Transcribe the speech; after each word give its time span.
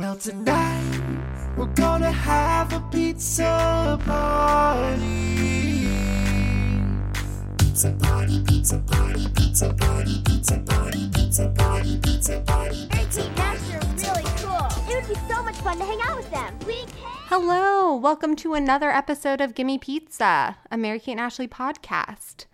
Well, 0.00 0.16
tonight 0.16 1.02
we're 1.58 1.66
gonna 1.74 2.10
have 2.10 2.72
a 2.72 2.80
pizza 2.90 4.00
party. 4.06 5.36
Pizza 7.58 7.92
party, 8.00 8.42
pizza 8.44 8.78
party, 8.78 9.28
pizza 9.36 9.74
party, 9.74 10.22
pizza 10.24 10.58
party, 10.60 11.10
pizza 11.12 11.50
party, 11.50 11.98
pizza 11.98 12.40
party. 12.46 12.88
Hey, 12.90 13.04
Team 13.10 13.34
Master 13.34 13.76
are 13.76 13.94
really 13.98 14.24
cool. 14.38 14.68
It 14.88 15.06
would 15.06 15.08
be 15.14 15.20
so 15.28 15.42
much 15.42 15.56
fun 15.56 15.76
to 15.76 15.84
hang 15.84 16.00
out 16.00 16.16
with 16.16 16.30
them. 16.30 16.58
We 16.66 16.86
can. 16.86 17.10
Hello, 17.26 17.94
welcome 17.94 18.36
to 18.36 18.54
another 18.54 18.90
episode 18.90 19.42
of 19.42 19.54
Gimme 19.54 19.76
Pizza, 19.76 20.56
a 20.70 20.78
Mary 20.78 20.98
Kate 20.98 21.12
and 21.12 21.20
Ashley 21.20 21.46
podcast. 21.46 22.46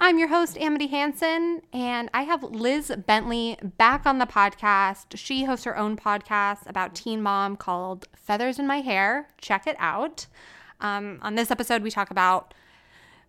I'm 0.00 0.16
your 0.16 0.28
host, 0.28 0.56
Amity 0.58 0.86
Hanson, 0.86 1.60
and 1.72 2.08
I 2.14 2.22
have 2.22 2.44
Liz 2.44 2.92
Bentley 3.08 3.58
back 3.78 4.06
on 4.06 4.18
the 4.18 4.26
podcast. 4.26 5.16
She 5.16 5.42
hosts 5.42 5.64
her 5.64 5.76
own 5.76 5.96
podcast 5.96 6.68
about 6.68 6.94
Teen 6.94 7.20
Mom 7.20 7.56
called 7.56 8.06
Feathers 8.14 8.60
in 8.60 8.66
My 8.68 8.76
Hair. 8.76 9.28
Check 9.40 9.66
it 9.66 9.74
out. 9.80 10.26
Um, 10.80 11.18
on 11.20 11.34
this 11.34 11.50
episode, 11.50 11.82
we 11.82 11.90
talk 11.90 12.12
about 12.12 12.54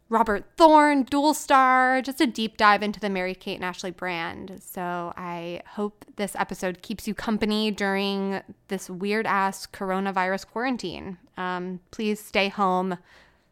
Robert 0.09 0.45
Thorne, 0.57 1.03
Dual 1.03 1.33
Star, 1.33 2.03
just 2.03 2.21
a 2.21 2.27
deep 2.27 2.55
dive 2.55 2.83
into 2.83 2.99
the 2.99 3.09
Mary 3.09 3.33
Kate 3.33 3.55
and 3.55 3.65
Ashley 3.65 3.91
brand. 3.91 4.59
So 4.61 5.11
I 5.17 5.61
hope 5.69 6.05
this 6.17 6.35
episode 6.35 6.83
keeps 6.83 7.07
you 7.07 7.15
company 7.15 7.71
during 7.71 8.41
this 8.67 8.91
weird 8.91 9.25
ass 9.25 9.65
coronavirus 9.65 10.45
quarantine. 10.45 11.17
Um, 11.35 11.79
please 11.89 12.19
stay 12.19 12.49
home, 12.49 12.99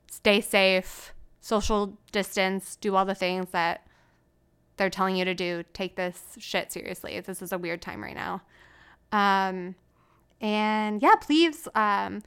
stay 0.08 0.40
safe, 0.40 1.14
social 1.48 1.98
distance, 2.12 2.76
do 2.76 2.94
all 2.98 3.06
the 3.06 3.16
things 3.16 3.52
that 3.52 3.88
they're 4.76 4.90
telling 4.90 5.16
you 5.16 5.24
to 5.24 5.34
do. 5.34 5.64
Take 5.72 5.96
this 5.96 6.36
shit 6.38 6.74
seriously. 6.74 7.18
This 7.22 7.42
is 7.42 7.54
a 7.54 7.58
weird 7.58 7.82
time 7.82 8.04
right 8.04 8.16
now. 8.16 8.42
Um, 9.14 9.76
and 10.42 11.02
yeah, 11.02 11.16
please, 11.16 11.70
um, 11.74 12.22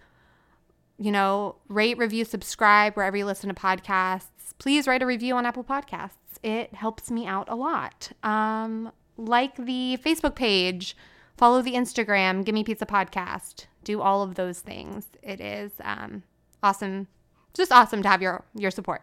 you 0.97 1.13
know, 1.13 1.57
rate, 1.69 1.99
review, 1.99 2.25
subscribe 2.25 2.95
wherever 2.95 3.15
you 3.15 3.27
listen 3.27 3.51
to 3.51 3.55
podcasts. 3.55 4.55
Please 4.59 4.87
write 4.87 5.03
a 5.03 5.07
review 5.07 5.37
on 5.37 5.45
Apple 5.45 5.65
Podcasts. 5.65 6.39
It 6.43 6.75
helps 6.75 7.11
me 7.11 7.27
out 7.27 7.49
a 7.51 7.55
lot. 7.55 8.13
Um, 8.23 8.91
like 9.19 9.55
the 9.57 9.99
Facebook 10.03 10.35
page, 10.35 10.97
follow 11.37 11.61
the 11.61 11.75
Instagram, 11.75 12.43
Gimme 12.43 12.65
Pizza 12.65 12.87
Podcast. 12.87 13.67
Do 13.85 14.01
all 14.01 14.23
of 14.23 14.37
those 14.37 14.61
things. 14.61 15.09
It 15.23 15.43
is 15.43 15.73
um, 15.85 16.23
awesome, 16.63 17.09
just 17.55 17.73
awesome 17.73 18.03
to 18.03 18.09
have 18.09 18.23
your 18.23 18.45
your 18.55 18.71
support. 18.71 19.03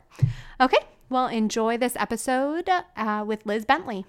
Okay, 0.60 0.80
well, 1.10 1.28
enjoy 1.28 1.78
this 1.78 1.96
episode 1.96 2.70
uh, 2.96 3.24
with 3.26 3.46
Liz 3.46 3.66
Bentley. 3.66 4.06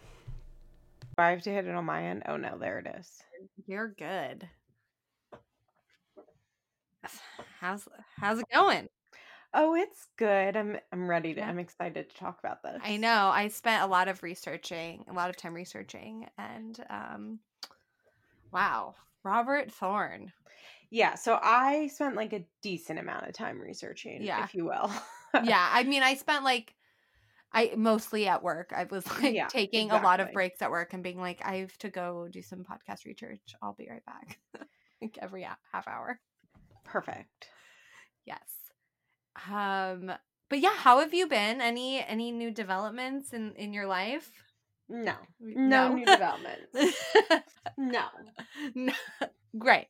I 1.17 1.30
have 1.30 1.42
to 1.42 1.50
hit 1.50 1.67
it 1.67 1.75
on 1.75 1.84
my 1.84 2.05
end? 2.05 2.22
Oh 2.27 2.36
no, 2.36 2.58
there 2.58 2.78
it 2.78 2.97
is. 2.98 3.22
You're 3.67 3.89
good. 3.89 4.48
How's 7.61 7.89
how's 8.17 8.39
it 8.39 8.47
going? 8.53 8.89
Oh, 9.55 9.75
it's 9.75 10.06
good. 10.17 10.56
I'm 10.56 10.78
I'm 10.92 11.08
ready 11.08 11.34
to. 11.34 11.41
Yeah. 11.41 11.48
I'm 11.48 11.58
excited 11.58 12.11
to 12.11 12.17
talk 12.17 12.39
about 12.39 12.62
this. 12.62 12.80
I 12.84 12.97
know. 12.97 13.30
I 13.33 13.48
spent 13.48 13.83
a 13.83 13.86
lot 13.86 14.08
of 14.08 14.23
researching, 14.23 15.05
a 15.08 15.12
lot 15.12 15.30
of 15.30 15.36
time 15.36 15.55
researching, 15.55 16.27
and 16.36 16.78
um, 16.91 17.39
wow, 18.52 18.95
Robert 19.25 19.73
Thorne. 19.73 20.33
Yeah, 20.91 21.14
so 21.17 21.39
I 21.42 21.89
spent 21.89 22.17
like 22.17 22.33
a 22.33 22.44
decent 22.62 22.98
amount 22.98 23.27
of 23.27 23.34
time 23.34 23.61
researching, 23.61 24.22
Yeah. 24.22 24.44
if 24.44 24.55
you 24.55 24.64
will. 24.64 24.91
yeah, 25.45 25.69
I 25.70 25.83
mean, 25.84 26.03
I 26.03 26.14
spent 26.14 26.45
like, 26.45 26.75
I 27.53 27.72
mostly 27.77 28.27
at 28.27 28.42
work. 28.42 28.72
I 28.75 28.84
was 28.84 29.06
like 29.22 29.34
Yeah, 29.34 29.48
taking 29.48 29.91
a 29.91 30.00
lot 30.03 30.20
of 30.20 30.33
breaks 30.33 30.62
at 30.62 30.70
work 30.70 30.95
and 30.95 31.03
being 31.03 31.20
like, 31.20 31.41
I 31.45 31.56
have 31.56 31.77
to 31.78 31.91
go 31.91 32.28
do 32.30 32.42
some 32.42 32.61
podcast 32.64 33.05
research. 33.05 33.41
I'll 33.62 33.75
be 33.75 33.89
right 33.91 34.05
back. 34.05 34.39
like 35.03 35.19
every 35.20 35.42
half 35.72 35.86
hour. 35.89 36.20
Perfect. 36.84 37.48
Yes. 38.25 38.41
Um. 39.50 40.12
But 40.50 40.61
yeah, 40.61 40.75
how 40.75 41.00
have 41.00 41.12
you 41.12 41.27
been? 41.28 41.61
Any 41.61 42.02
any 42.02 42.33
new 42.33 42.51
developments 42.51 43.33
in 43.35 43.52
in 43.57 43.74
your 43.74 43.86
life? 43.86 44.30
No, 44.89 45.12
No. 45.39 45.89
no, 45.89 45.95
new 45.95 46.07
developments. 46.07 46.74
no, 47.77 48.05
No. 48.74 48.92
Great. 49.58 49.89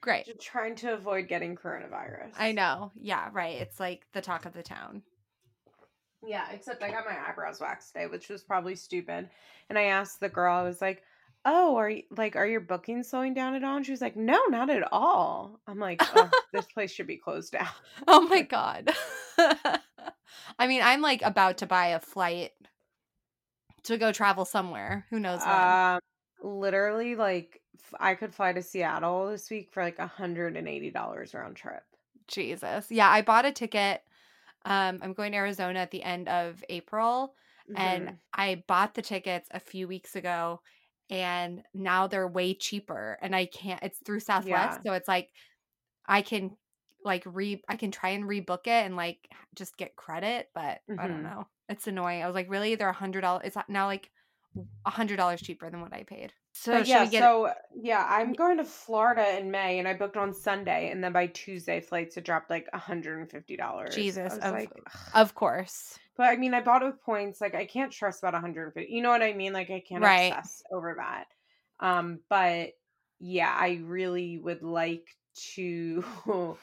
Great. 0.00 0.26
just 0.26 0.40
trying 0.40 0.74
to 0.76 0.92
avoid 0.94 1.28
getting 1.28 1.56
coronavirus. 1.56 2.32
I 2.38 2.52
know. 2.52 2.92
Yeah, 3.00 3.28
right. 3.32 3.56
It's 3.60 3.80
like 3.80 4.06
the 4.12 4.20
talk 4.20 4.44
of 4.46 4.52
the 4.52 4.62
town. 4.62 5.02
Yeah, 6.26 6.46
except 6.52 6.82
I 6.82 6.90
got 6.90 7.04
my 7.04 7.16
eyebrows 7.28 7.60
waxed 7.60 7.92
today, 7.92 8.06
which 8.06 8.28
was 8.28 8.42
probably 8.42 8.74
stupid. 8.74 9.28
And 9.68 9.78
I 9.78 9.84
asked 9.84 10.20
the 10.20 10.28
girl, 10.28 10.54
I 10.56 10.62
was 10.62 10.80
like, 10.80 11.02
"Oh, 11.44 11.76
are 11.76 11.90
you 11.90 12.02
like 12.16 12.36
are 12.36 12.46
your 12.46 12.60
bookings 12.60 13.08
slowing 13.08 13.34
down 13.34 13.54
at 13.54 13.62
all?" 13.64 13.76
And 13.76 13.84
she 13.86 13.92
was 13.92 14.00
like, 14.00 14.16
"No, 14.16 14.40
not 14.48 14.70
at 14.70 14.86
all." 14.92 15.60
I'm 15.66 15.78
like, 15.78 16.02
oh, 16.16 16.30
"This 16.52 16.66
place 16.66 16.90
should 16.92 17.06
be 17.06 17.16
closed 17.18 17.52
down." 17.52 17.68
Oh 18.08 18.22
my 18.22 18.42
god. 18.56 18.90
I 20.58 20.66
mean, 20.66 20.82
I'm 20.82 21.00
like 21.02 21.22
about 21.22 21.58
to 21.58 21.66
buy 21.66 21.88
a 21.88 22.00
flight 22.00 22.52
to 23.84 23.96
go 23.98 24.10
travel 24.12 24.44
somewhere. 24.44 25.06
Who 25.10 25.20
knows 25.20 25.40
when? 25.40 25.50
Um, 25.50 26.00
literally, 26.42 27.14
like 27.14 27.60
I 28.00 28.14
could 28.14 28.34
fly 28.34 28.52
to 28.52 28.62
Seattle 28.62 29.28
this 29.30 29.50
week 29.50 29.70
for 29.72 29.82
like 29.82 29.98
a 29.98 30.06
hundred 30.06 30.56
and 30.56 30.68
eighty 30.68 30.90
dollars 30.90 31.34
round 31.34 31.56
trip. 31.56 31.82
Jesus. 32.28 32.90
Yeah, 32.90 33.08
I 33.10 33.22
bought 33.22 33.44
a 33.44 33.52
ticket. 33.52 34.02
Um, 34.64 34.98
I'm 35.02 35.12
going 35.14 35.32
to 35.32 35.38
Arizona 35.38 35.80
at 35.80 35.90
the 35.92 36.02
end 36.02 36.28
of 36.28 36.62
April. 36.68 37.34
and 37.76 38.08
Mhm. 38.10 38.18
I 38.34 38.64
bought 38.68 38.94
the 38.94 39.02
tickets 39.02 39.48
a 39.52 39.58
few 39.60 39.88
weeks 39.88 40.14
ago 40.16 40.60
and 41.10 41.64
now 41.74 42.06
they're 42.06 42.28
way 42.28 42.54
cheaper 42.54 43.18
and 43.20 43.34
I 43.34 43.46
can't 43.46 43.82
it's 43.82 43.98
through 43.98 44.20
Southwest 44.20 44.80
Yeah. 44.84 44.90
so 44.90 44.94
it's 44.94 45.08
like 45.08 45.32
I 46.06 46.22
can 46.22 46.56
like 47.04 47.22
re 47.26 47.62
I 47.68 47.76
can 47.76 47.90
try 47.90 48.10
and 48.10 48.24
rebook 48.24 48.66
it 48.66 48.84
and 48.86 48.96
like 48.96 49.28
just 49.56 49.76
get 49.76 49.96
credit 49.96 50.50
but 50.54 50.82
I 50.98 51.08
don't 51.08 51.22
Mhm. 51.22 51.22
know 51.24 51.48
it's 51.68 51.86
annoying 51.88 52.22
I 52.22 52.26
was 52.26 52.34
like 52.36 52.48
really 52.50 52.74
they're 52.76 52.88
a 52.88 52.92
hundred 52.92 53.22
dollars 53.22 53.42
it's 53.46 53.56
now 53.68 53.86
like 53.86 54.10
a 54.84 54.90
hundred 54.90 55.16
dollars 55.16 55.42
cheaper 55.42 55.68
than 55.70 55.80
what 55.80 55.92
I 55.92 56.04
paid 56.04 56.32
so 56.58 56.78
yeah, 56.78 57.04
get 57.06 57.22
so 57.22 57.52
yeah, 57.74 58.06
I'm 58.08 58.32
going 58.32 58.56
to 58.58 58.64
Florida 58.64 59.38
in 59.38 59.50
May, 59.50 59.78
and 59.78 59.86
I 59.86 59.94
booked 59.94 60.16
on 60.16 60.32
Sunday, 60.32 60.90
and 60.90 61.02
then 61.02 61.12
by 61.12 61.26
Tuesday, 61.28 61.80
flights 61.80 62.14
had 62.14 62.24
dropped 62.24 62.50
like 62.50 62.66
hundred 62.74 63.20
and 63.20 63.30
fifty 63.30 63.56
dollars. 63.56 63.94
Jesus, 63.94 64.34
of- 64.38 64.52
like, 64.52 64.70
of 65.14 65.34
course 65.34 65.98
But 66.16 66.24
I 66.28 66.36
mean, 66.36 66.54
I 66.54 66.60
bought 66.62 66.82
it 66.82 66.86
with 66.86 67.02
points. 67.02 67.40
Like, 67.40 67.54
I 67.54 67.66
can't 67.66 67.92
trust 67.92 68.22
about 68.22 68.32
150. 68.34 68.90
You 68.92 69.02
know 69.02 69.10
what 69.10 69.22
I 69.22 69.32
mean? 69.34 69.52
Like, 69.52 69.70
I 69.70 69.80
can't 69.86 70.02
Right. 70.02 70.32
obsess 70.32 70.62
over 70.72 70.96
that. 70.98 71.26
Um, 71.78 72.20
but 72.30 72.70
yeah, 73.18 73.54
I 73.54 73.80
really 73.84 74.38
would 74.38 74.62
like 74.62 75.06
to, 75.54 76.02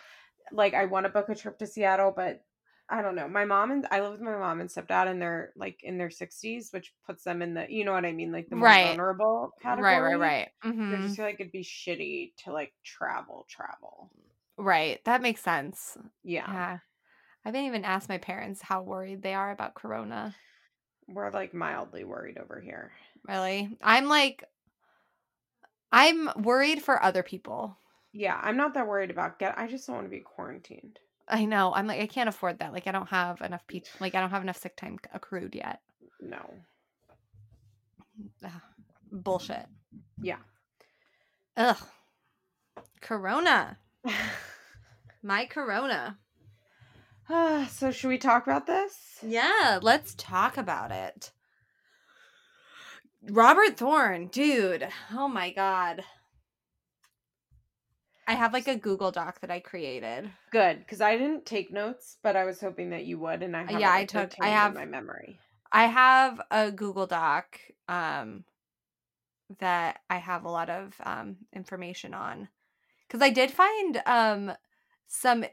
like, 0.51 0.73
I 0.73 0.85
want 0.85 1.05
to 1.05 1.09
book 1.11 1.29
a 1.29 1.35
trip 1.35 1.59
to 1.59 1.67
Seattle, 1.67 2.11
but 2.15 2.43
I 2.89 3.01
don't 3.01 3.15
know. 3.15 3.27
My 3.27 3.45
mom 3.45 3.71
and 3.71 3.87
I 3.91 4.01
live 4.01 4.11
with 4.11 4.21
my 4.21 4.37
mom 4.37 4.59
and 4.61 4.69
stepdad, 4.69 5.07
and 5.07 5.21
they're 5.21 5.53
like 5.55 5.83
in 5.83 5.97
their 5.97 6.09
60s, 6.09 6.71
which 6.71 6.93
puts 7.05 7.23
them 7.23 7.41
in 7.41 7.53
the, 7.53 7.65
you 7.71 7.85
know 7.85 7.93
what 7.93 8.05
I 8.05 8.11
mean? 8.13 8.31
Like, 8.31 8.49
the 8.49 8.55
more 8.55 8.73
Right. 8.73 8.77
vulnerable 8.77 9.53
category. 9.61 9.87
right 9.87 9.99
right 9.99 10.19
right 10.19 10.49
I 10.91 10.99
hmm 11.01 11.01
just 11.01 11.15
feel 11.15 11.25
like 11.25 11.39
it'd 11.39 11.51
be 11.51 11.63
shitty 11.63 12.35
to 12.45 12.51
like 12.53 12.73
travel, 12.83 13.45
travel. 13.49 14.11
right 14.57 15.03
that 15.05 15.21
makes 15.21 15.41
sense 15.41 15.97
Yeah. 16.23 16.47
yeah 16.47 16.79
I 17.45 17.49
haven't 17.49 17.65
even 17.65 17.85
asked 17.85 18.09
my 18.09 18.19
parents 18.19 18.61
how 18.63 18.83
worried 18.83 19.23
they 19.23 19.33
are 19.35 19.51
about 19.51 19.75
corona 19.75 20.35
We're 21.07 21.29
like 21.31 21.53
mildly 21.53 22.03
worried 22.03 22.37
over 22.37 22.59
here. 22.59 22.91
Really? 23.27 23.77
I'm 23.81 24.05
like 24.05 24.43
I'm 25.91 26.29
worried 26.43 26.83
for 26.83 27.01
other 27.01 27.23
people. 27.23 27.77
Yeah, 28.13 28.39
I'm 28.41 28.55
not 28.55 28.75
that 28.75 28.87
worried 28.87 29.11
about 29.11 29.39
get. 29.39 29.57
I 29.57 29.67
just 29.67 29.87
don't 29.87 29.97
want 29.97 30.05
to 30.05 30.09
be 30.09 30.21
quarantined. 30.21 30.99
I 31.27 31.45
know. 31.45 31.73
I'm 31.73 31.87
like 31.87 32.01
I 32.01 32.07
can't 32.07 32.29
afford 32.29 32.59
that. 32.59 32.73
Like 32.73 32.87
I 32.87 32.91
don't 32.91 33.09
have 33.09 33.41
enough 33.41 33.65
pe- 33.67 33.81
like 33.99 34.15
I 34.15 34.21
don't 34.21 34.29
have 34.31 34.43
enough 34.43 34.57
sick 34.57 34.75
time 34.75 34.97
accrued 35.13 35.55
yet. 35.55 35.81
No. 36.21 36.53
Ugh, 38.43 38.51
bullshit. 39.11 39.65
Yeah. 40.21 40.37
Ugh. 41.57 41.77
Corona. 43.01 43.77
My 45.23 45.45
corona. 45.45 46.17
Ah, 47.29 47.67
so 47.71 47.91
should 47.91 48.09
we 48.09 48.17
talk 48.17 48.43
about 48.43 48.67
this? 48.67 49.19
Yeah, 49.25 49.79
let's 49.81 50.13
talk 50.15 50.57
about 50.57 50.91
it. 50.91 51.31
Robert 53.29 53.77
Thorne, 53.77 54.27
dude. 54.27 54.87
Oh 55.13 55.29
my 55.29 55.51
god. 55.51 56.03
I 58.27 58.33
have 58.35 58.53
like 58.53 58.67
a 58.67 58.75
Google 58.75 59.11
Doc 59.11 59.39
that 59.41 59.51
I 59.51 59.59
created. 59.59 60.29
Good, 60.51 60.79
because 60.79 61.01
I 61.01 61.17
didn't 61.17 61.45
take 61.45 61.71
notes, 61.71 62.17
but 62.23 62.35
I 62.35 62.45
was 62.45 62.61
hoping 62.61 62.89
that 62.91 63.05
you 63.05 63.19
would, 63.19 63.43
and 63.43 63.55
I 63.55 63.63
have 63.63 63.79
Yeah, 63.81 63.91
I 63.91 64.05
took- 64.05 64.33
I 64.41 64.49
have- 64.49 64.75
my 64.75 64.85
memory. 64.85 65.39
I 65.71 65.85
have 65.87 66.39
a 66.51 66.71
Google 66.71 67.07
Doc 67.07 67.59
um 67.87 68.45
that 69.59 69.99
I 70.09 70.17
have 70.17 70.45
a 70.45 70.49
lot 70.49 70.69
of 70.69 70.93
um 71.03 71.37
information 71.51 72.13
on 72.13 72.49
cuz 73.09 73.21
I 73.21 73.29
did 73.29 73.51
find 73.51 74.01
um 74.05 74.55
some 75.07 75.45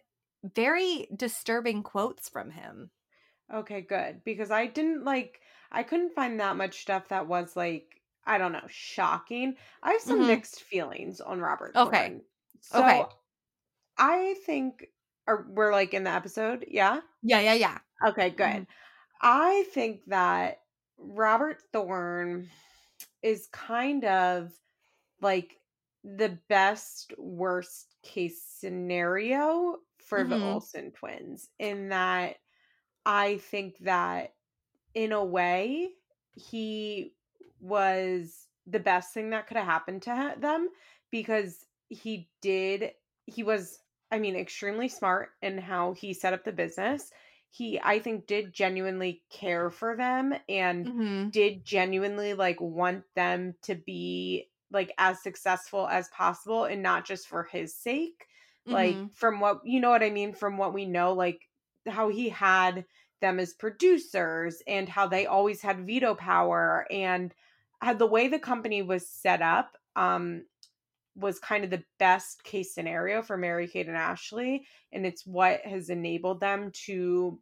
very 0.43 1.08
disturbing 1.14 1.82
quotes 1.82 2.28
from 2.28 2.50
him. 2.50 2.90
Okay, 3.52 3.81
good, 3.81 4.23
because 4.25 4.50
I 4.50 4.66
didn't 4.66 5.05
like. 5.05 5.40
I 5.73 5.82
couldn't 5.82 6.14
find 6.14 6.38
that 6.40 6.56
much 6.56 6.81
stuff 6.82 7.08
that 7.08 7.26
was 7.26 7.56
like 7.56 8.00
I 8.26 8.38
don't 8.38 8.52
know, 8.52 8.66
shocking. 8.69 9.56
I 9.82 9.93
have 9.93 10.02
some 10.02 10.20
Mhm. 10.20 10.26
mixed 10.26 10.62
feelings 10.62 11.20
on 11.20 11.40
Robert 11.40 11.75
Okay. 11.75 12.08
Thorne. 12.08 12.25
So 12.60 12.80
Okay. 12.80 13.10
I 13.98 14.34
think 14.46 14.88
or 15.26 15.46
we're 15.50 15.72
like 15.72 15.94
in 15.94 16.04
the 16.04 16.10
episode, 16.10 16.66
yeah? 16.68 17.02
Yeah, 17.22 17.40
yeah, 17.40 17.54
yeah. 17.54 17.78
Okay, 18.06 18.30
good. 18.30 18.62
Mhm. 18.62 18.66
I 19.22 19.64
think 19.72 20.04
that 20.06 20.62
Robert 20.98 21.62
Thorne 21.72 22.50
is 23.22 23.48
kind 23.48 24.04
of 24.04 24.52
like 25.20 25.60
the 26.04 26.40
best 26.48 27.14
worst 27.18 27.96
case 28.02 28.42
scenario 28.44 29.78
for 29.98 30.28
the 30.28 30.38
Mhm. 30.38 30.40
Olsen 30.40 30.92
twins 30.92 31.50
in 31.58 31.90
that 31.90 32.38
I 33.06 33.38
think 33.38 33.78
that 33.80 34.34
in 34.94 35.12
a 35.12 35.24
way 35.24 35.94
he 36.34 37.14
was 37.60 38.48
the 38.66 38.80
best 38.80 39.14
thing 39.14 39.30
that 39.30 39.46
could 39.46 39.56
have 39.56 39.66
happened 39.66 40.02
to 40.02 40.34
them 40.38 40.70
because 41.10 41.66
he 41.90 42.31
did 42.42 42.94
he 43.26 43.44
was 43.44 43.81
I 44.12 44.20
mean 44.20 44.37
extremely 44.37 44.88
smart 44.88 45.32
in 45.42 45.58
how 45.58 45.92
he 45.94 46.14
set 46.14 46.34
up 46.34 46.44
the 46.44 46.52
business. 46.52 47.12
He 47.50 47.81
I 47.81 48.00
think 48.00 48.26
did 48.26 48.52
genuinely 48.54 49.25
care 49.31 49.70
for 49.70 49.96
them 49.96 50.34
and 50.48 50.88
Mhm. 50.88 51.32
did 51.32 51.64
genuinely 51.64 52.34
like 52.34 52.60
want 52.60 53.04
them 53.14 53.56
to 53.62 53.75
be 53.76 54.50
like 54.70 54.92
as 54.98 55.22
successful 55.22 55.88
as 55.88 56.08
possible 56.10 56.64
and 56.64 56.82
not 56.82 57.04
just 57.06 57.28
for 57.28 57.44
his 57.44 57.75
sake 57.76 58.26
like 58.70 59.00
Mhm. 59.00 59.10
from 59.12 59.40
what 59.40 59.60
you 59.64 59.81
know 59.81 59.90
what 59.90 60.02
i 60.02 60.10
mean 60.10 60.32
from 60.32 60.56
what 60.58 60.72
we 60.75 60.87
know 60.87 61.12
like 61.12 61.48
how 61.88 62.08
he 62.08 62.28
had 62.28 62.84
them 63.20 63.38
as 63.40 63.52
producers 63.52 64.62
and 64.66 64.88
how 64.88 65.06
they 65.06 65.26
always 65.26 65.60
had 65.62 65.87
veto 65.87 66.14
power 66.14 66.87
and 66.90 67.34
had 67.82 67.98
the 67.98 68.06
way 68.06 68.28
the 68.28 68.38
company 68.38 68.82
was 68.82 69.08
set 69.08 69.42
up 69.42 69.76
um 69.96 70.44
was 71.16 71.38
kind 71.38 71.64
of 71.64 71.70
the 71.70 71.82
best 71.98 72.42
case 72.44 72.74
scenario 72.74 73.20
for 73.22 73.36
Mary 73.36 73.66
Kate 73.68 73.88
and 73.88 73.96
Ashley 73.96 74.64
and 74.92 75.04
it's 75.04 75.26
what 75.26 75.60
has 75.62 75.90
enabled 75.90 76.40
them 76.40 76.70
to 76.86 77.38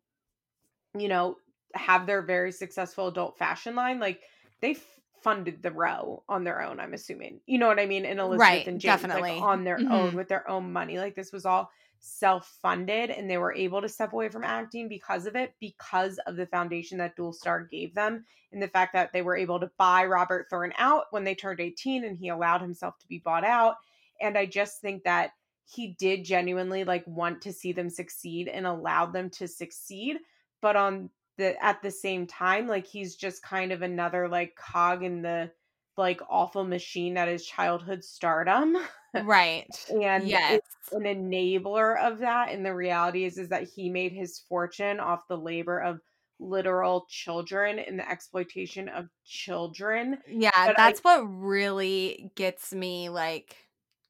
you 0.99 1.09
know 1.09 1.37
have 1.75 2.07
their 2.07 2.23
very 2.23 2.51
successful 2.51 3.09
adult 3.09 3.37
fashion 3.39 3.75
line 3.75 4.01
like 4.01 4.21
they 4.61 4.71
f- 4.73 4.85
funded 5.23 5.63
the 5.63 5.71
row 5.71 6.23
on 6.29 6.45
their 6.45 6.63
own 6.63 6.81
i'm 6.81 6.95
assuming 6.95 7.41
you 7.47 7.59
know 7.59 7.67
what 7.67 7.79
i 7.79 7.85
mean 7.85 8.07
and 8.07 8.19
elizabeth 8.19 8.41
Right, 8.41 8.67
and 8.67 8.81
james 8.81 9.03
definitely. 9.03 9.33
like 9.33 9.43
on 9.43 9.65
their 9.65 9.77
own 9.79 10.13
Mhm. 10.13 10.15
with 10.15 10.29
their 10.29 10.49
own 10.49 10.73
money 10.73 10.99
like 10.99 11.15
this 11.15 11.31
was 11.33 11.45
all 11.45 11.71
self-funded 12.01 13.11
and 13.11 13.29
they 13.29 13.39
were 13.39 13.55
able 13.55 13.81
to 13.81 13.89
step 13.89 14.13
away 14.13 14.29
from 14.29 14.45
acting 14.45 14.89
because 14.89 15.27
of 15.27 15.37
it 15.37 15.55
because 15.61 16.19
of 16.27 16.37
the 16.37 16.47
foundation 16.47 16.99
that 16.99 17.17
dual 17.17 17.33
star 17.33 17.65
gave 17.65 17.95
them 17.95 18.25
and 18.53 18.63
the 18.63 18.69
fact 18.69 18.93
that 18.93 19.13
they 19.13 19.23
were 19.23 19.37
able 19.37 19.59
to 19.61 19.71
buy 19.79 20.05
robert 20.05 20.47
thorne 20.49 20.73
out 20.79 21.05
when 21.11 21.25
they 21.25 21.35
turned 21.35 21.61
18 21.61 22.05
and 22.05 22.17
he 22.17 22.29
allowed 22.29 22.61
himself 22.61 22.99
to 22.99 23.09
be 23.09 23.19
bought 23.19 23.45
out. 23.45 23.77
And 24.21 24.37
i 24.37 24.47
just 24.47 24.81
think 24.81 25.05
that 25.05 25.33
he 25.71 25.95
did 25.99 26.25
genuinely 26.25 26.85
like 26.85 27.07
want 27.07 27.43
to 27.43 27.53
see 27.53 27.73
them 27.73 27.91
succeed 27.91 28.49
and 28.49 28.67
allowed 28.67 29.13
them 29.13 29.29
to 29.29 29.47
succeed. 29.47 30.17
But 30.63 30.77
on 30.77 31.11
the 31.37 31.63
at 31.63 31.81
the 31.83 31.91
same 31.91 32.27
time 32.27 32.67
like 32.67 32.87
he's 32.87 33.15
just 33.15 33.43
kind 33.43 33.71
of 33.71 33.83
another 33.83 34.29
like 34.29 34.57
cog 34.57 35.05
in 35.05 35.23
the 35.23 35.51
like 35.99 36.21
awful 36.31 36.65
machine 36.65 37.15
that 37.15 37.29
is 37.29 37.45
childhood 37.45 38.03
stardom 38.05 38.77
Right. 39.25 39.67
and 39.91 40.27
yes. 40.29 40.61
it's 40.61 40.93
an 40.93 41.03
enabler 41.03 41.99
of 42.01 42.21
that 42.21 42.51
and 42.51 42.65
the 42.65 42.75
reality 42.75 43.25
is 43.25 43.37
is 43.37 43.49
that 43.51 43.65
he 43.65 43.91
made 43.91 44.13
his 44.13 44.45
fortune 44.49 45.01
off 45.01 45.27
the 45.29 45.37
labor 45.37 45.81
of 45.81 45.99
literal 46.41 47.07
children 47.11 47.79
and 47.81 47.99
the 47.99 48.09
exploitation 48.09 48.89
of 48.89 49.07
children 49.27 50.19
Yeah, 50.29 50.51
but 50.55 50.79
I- 50.79 50.89
that's 50.89 51.01
what 51.01 51.21
really 51.25 52.31
gets 52.37 52.73
me 52.73 53.09
like 53.09 53.57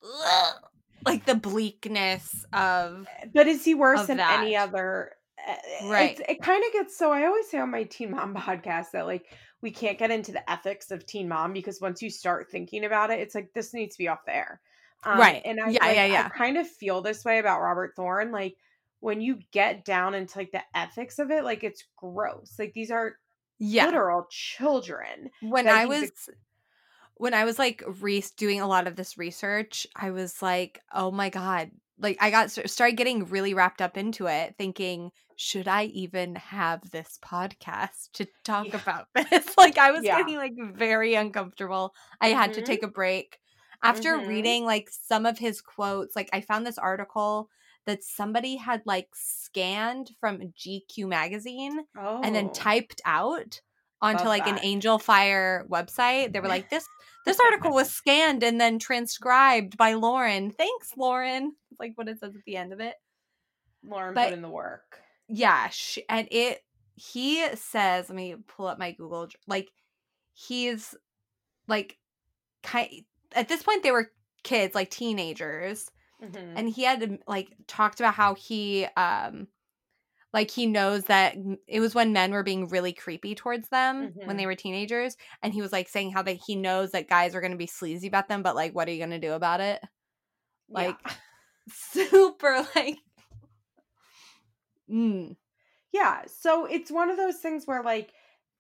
ugh, 0.05 0.55
like 1.07 1.25
the 1.25 1.35
bleakness 1.37 2.45
of 2.53 3.07
but 3.33 3.47
is 3.49 3.65
he 3.65 3.75
worse 3.75 4.07
than 4.07 4.21
any 4.21 4.57
other 4.57 5.13
uh, 5.49 5.89
Right. 5.89 6.19
it's, 6.21 6.29
it 6.29 6.43
kind 6.43 6.63
of 6.67 6.73
gets 6.73 6.99
so 6.99 7.13
i 7.13 7.25
always 7.25 7.49
say 7.49 7.59
on 7.59 7.71
my 7.71 7.85
teen 7.85 8.11
mom 8.11 8.35
podcast 8.37 8.91
that 8.93 9.07
like 9.07 9.25
we 9.61 9.71
can't 9.71 9.99
get 9.99 10.11
into 10.11 10.33
the 10.33 10.49
ethics 10.51 10.91
of 10.91 11.07
teen 11.07 11.29
mom 11.29 11.53
because 11.53 11.81
once 11.81 12.03
you 12.03 12.11
start 12.11 12.51
thinking 12.51 12.85
about 12.85 13.11
it 13.11 13.21
it's 13.21 13.35
like 13.35 13.53
this 13.55 13.75
needs 13.75 13.97
to 13.97 13.99
be 13.99 14.09
off 14.09 14.25
the 14.25 14.35
air 14.37 14.61
Um, 15.05 15.19
Right. 15.19 15.43
and 15.45 15.61
i 15.61 15.71
Yeah, 15.71 15.79
like, 15.85 15.97
yeah, 15.97 16.03
I 16.03 16.07
yeah. 16.07 16.29
kind 16.29 16.57
of 16.57 16.69
feel 16.69 17.03
this 17.03 17.25
way 17.25 17.39
about 17.39 17.61
robert 17.61 17.95
thorne 17.97 18.31
like 18.33 18.57
when 19.01 19.21
you 19.21 19.39
get 19.53 19.85
down 19.85 20.15
into 20.15 20.39
like 20.39 20.51
the 20.53 20.63
ethics 20.75 21.19
of 21.19 21.31
it 21.31 21.45
like 21.45 21.63
it's 21.65 21.85
gross 21.97 22.57
like 22.59 22.73
these 22.75 22.91
are 22.91 23.17
yeah. 23.59 23.87
literal 23.87 24.27
children 24.31 25.31
when 25.41 25.69
I 25.69 25.87
was 25.87 26.03
ex- 26.05 26.29
when 27.17 27.35
I 27.35 27.45
was 27.45 27.59
like 27.59 27.83
re- 28.01 28.25
doing 28.37 28.61
a 28.61 28.67
lot 28.69 28.87
of 28.87 28.97
this 28.97 29.19
research, 29.19 29.87
I 29.97 30.11
was 30.11 30.41
like, 30.43 30.81
"Oh 30.93 31.11
my 31.11 31.31
god." 31.31 31.71
Like 31.99 32.17
I 32.21 32.31
got 32.31 32.51
started 32.51 32.97
getting 32.97 33.25
really 33.27 33.55
wrapped 33.55 33.83
up 33.83 33.97
into 33.97 34.27
it 34.29 34.55
thinking, 34.57 35.11
should 35.41 35.69
I 35.69 35.85
even 35.85 36.35
have 36.35 36.91
this 36.91 37.17
podcast 37.25 38.11
to 38.15 38.27
talk 38.45 38.67
Yeah. 38.67 38.81
about 38.83 39.07
this? 39.31 39.57
like 39.57 39.79
I 39.79 39.93
was 39.93 40.03
Yeah. 40.05 40.19
getting 40.19 40.37
like 40.37 40.55
very 40.75 41.15
uncomfortable. 41.15 41.95
I 42.21 42.31
had 42.31 42.55
to 42.55 42.63
take 42.63 42.83
a 42.83 42.89
break. 42.89 43.39
After 43.81 44.17
Mhm. 44.19 44.27
reading 44.27 44.65
like 44.65 44.91
some 44.91 45.25
of 45.27 45.39
his 45.39 45.61
quotes, 45.61 46.17
like 46.17 46.29
I 46.33 46.41
found 46.41 46.67
this 46.67 46.77
article 46.79 47.49
that 47.87 48.03
somebody 48.03 48.57
had 48.57 48.83
like 48.85 49.09
scanned 49.15 50.11
from 50.21 50.53
GQ 50.59 51.07
magazine 51.07 51.85
oh 51.97 52.21
and 52.25 52.35
then 52.35 52.53
typed 52.53 53.01
out 53.05 53.61
onto 54.03 54.19
Love 54.25 54.27
like 54.29 54.47
an. 54.49 54.59
Angel 54.63 54.99
Fire 54.99 55.65
website. 55.71 56.33
They 56.33 56.41
were 56.41 56.49
like, 56.49 56.69
"This 56.69 56.85
this 57.27 57.39
article 57.39 57.73
was 57.73 57.93
scanned 57.93 58.43
and 58.43 58.61
then 58.61 58.81
transcribed 58.81 59.77
by 59.77 59.93
Lauren. 59.95 60.51
Thanks, 60.51 60.97
Lauren." 60.97 61.55
It's 61.71 61.79
like 61.79 61.93
what 61.95 62.09
it 62.09 62.19
says 62.19 62.35
at 62.35 62.43
the 62.45 62.57
end 62.57 62.73
of 62.73 62.81
it. 62.81 62.97
lauren 63.85 64.13
but- 64.15 64.25
put 64.25 64.33
in 64.33 64.43
the 64.43 64.49
work 64.49 65.01
Yeah, 65.29 65.69
sh- 65.69 65.99
and 66.09 66.29
it 66.31 66.63
he 66.95 67.47
says, 67.55 68.09
let 68.09 68.17
me 68.17 68.37
pull 68.49 68.67
up 68.67 68.79
my 68.79 68.93
Google. 68.93 69.29
Like 69.47 69.69
he's 70.35 70.95
like 71.69 71.99
kind 72.63 73.05
at 73.35 73.49
this 73.49 73.63
point 73.63 73.83
they 73.83 73.93
were 73.93 74.11
kids, 74.43 74.75
like 74.75 74.91
teenagers, 74.91 75.91
Mhm. 76.23 76.53
and 76.57 76.69
he 76.69 76.83
had 76.85 77.19
like 77.29 77.49
talked 77.67 78.01
about 78.01 78.15
how 78.15 78.35
he 78.35 78.87
um 78.97 79.49
like 80.33 80.51
he 80.51 80.67
knows 80.67 81.05
that 81.05 81.37
it 81.67 81.81
was 81.81 81.95
when 81.95 82.13
men 82.13 82.33
were 82.33 82.43
being 82.43 82.69
really 82.69 82.93
creepy 82.93 83.35
towards 83.35 83.69
them 83.71 84.13
when 84.25 84.37
they 84.37 84.47
were 84.47 84.55
teenagers 84.55 85.17
and 85.43 85.55
he 85.55 85.63
was 85.63 85.73
like 85.73 85.89
saying 85.89 86.11
how 86.13 86.23
that 86.23 86.39
he 86.47 86.55
knows 86.57 86.91
that 86.93 87.09
guys 87.09 87.35
are 87.35 87.41
going 87.41 87.53
to 87.53 87.57
be 87.59 87.67
sleazy 87.67 88.09
about 88.09 88.29
them 88.29 88.43
but 88.43 88.55
like 88.57 88.75
what 88.75 88.89
are 88.89 88.93
you 88.93 88.99
going 88.99 89.11
to 89.11 89.19
do 89.19 89.33
about 89.33 89.61
it 89.61 89.83
like 90.71 90.97
Yeah. 91.07 91.15
super 91.71 92.67
like 92.75 92.99
mm, 94.91 95.37
Yeah. 95.93 96.25
So 96.27 96.67
it's 96.67 96.91
one 96.91 97.11
of 97.11 97.17
those 97.17 97.39
things 97.39 97.67
where, 97.67 97.83
like, 97.83 98.13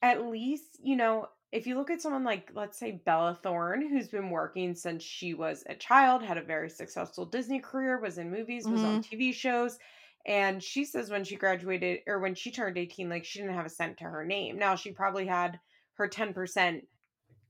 at 0.02 0.26
least, 0.26 0.78
you 0.82 0.97
know, 0.97 1.28
if 1.52 1.66
you 1.66 1.76
look 1.76 1.90
at 1.90 2.02
someone 2.02 2.25
like, 2.25 2.50
let's 2.54 2.78
say, 2.78 2.92
Bella 2.92 3.35
Thorne, 3.42 3.88
who's 3.88 4.08
been 4.08 4.30
working 4.30 4.75
since 4.75 5.02
she 5.02 5.35
was 5.35 5.64
a 5.68 5.75
child, 5.76 6.23
had 6.23 6.38
a 6.38 6.42
very 6.42 6.70
successful 6.70 7.26
Disney 7.26 7.61
career, 7.61 8.00
was 8.00 8.18
in 8.18 8.30
movies, 8.30 8.70
was 8.70 8.85
on 8.85 9.00
TV 9.00 9.32
shows. 9.32 9.78
And 10.26 10.62
she 10.62 10.85
says 10.85 11.11
when 11.11 11.25
she 11.25 11.37
graduated 11.37 12.00
or 12.06 12.18
when 12.20 12.35
she 12.35 12.50
turned 12.52 12.78
18, 12.78 13.08
like, 13.08 13.25
she 13.25 13.40
didn't 13.40 13.54
have 13.54 13.66
a 13.66 13.70
cent 13.70 13.99
to 13.99 14.04
her 14.04 14.25
name. 14.26 14.58
Now, 14.58 14.76
she 14.76 14.92
probably 14.92 15.26
had 15.26 15.61
her 15.94 16.08
10% 16.08 16.87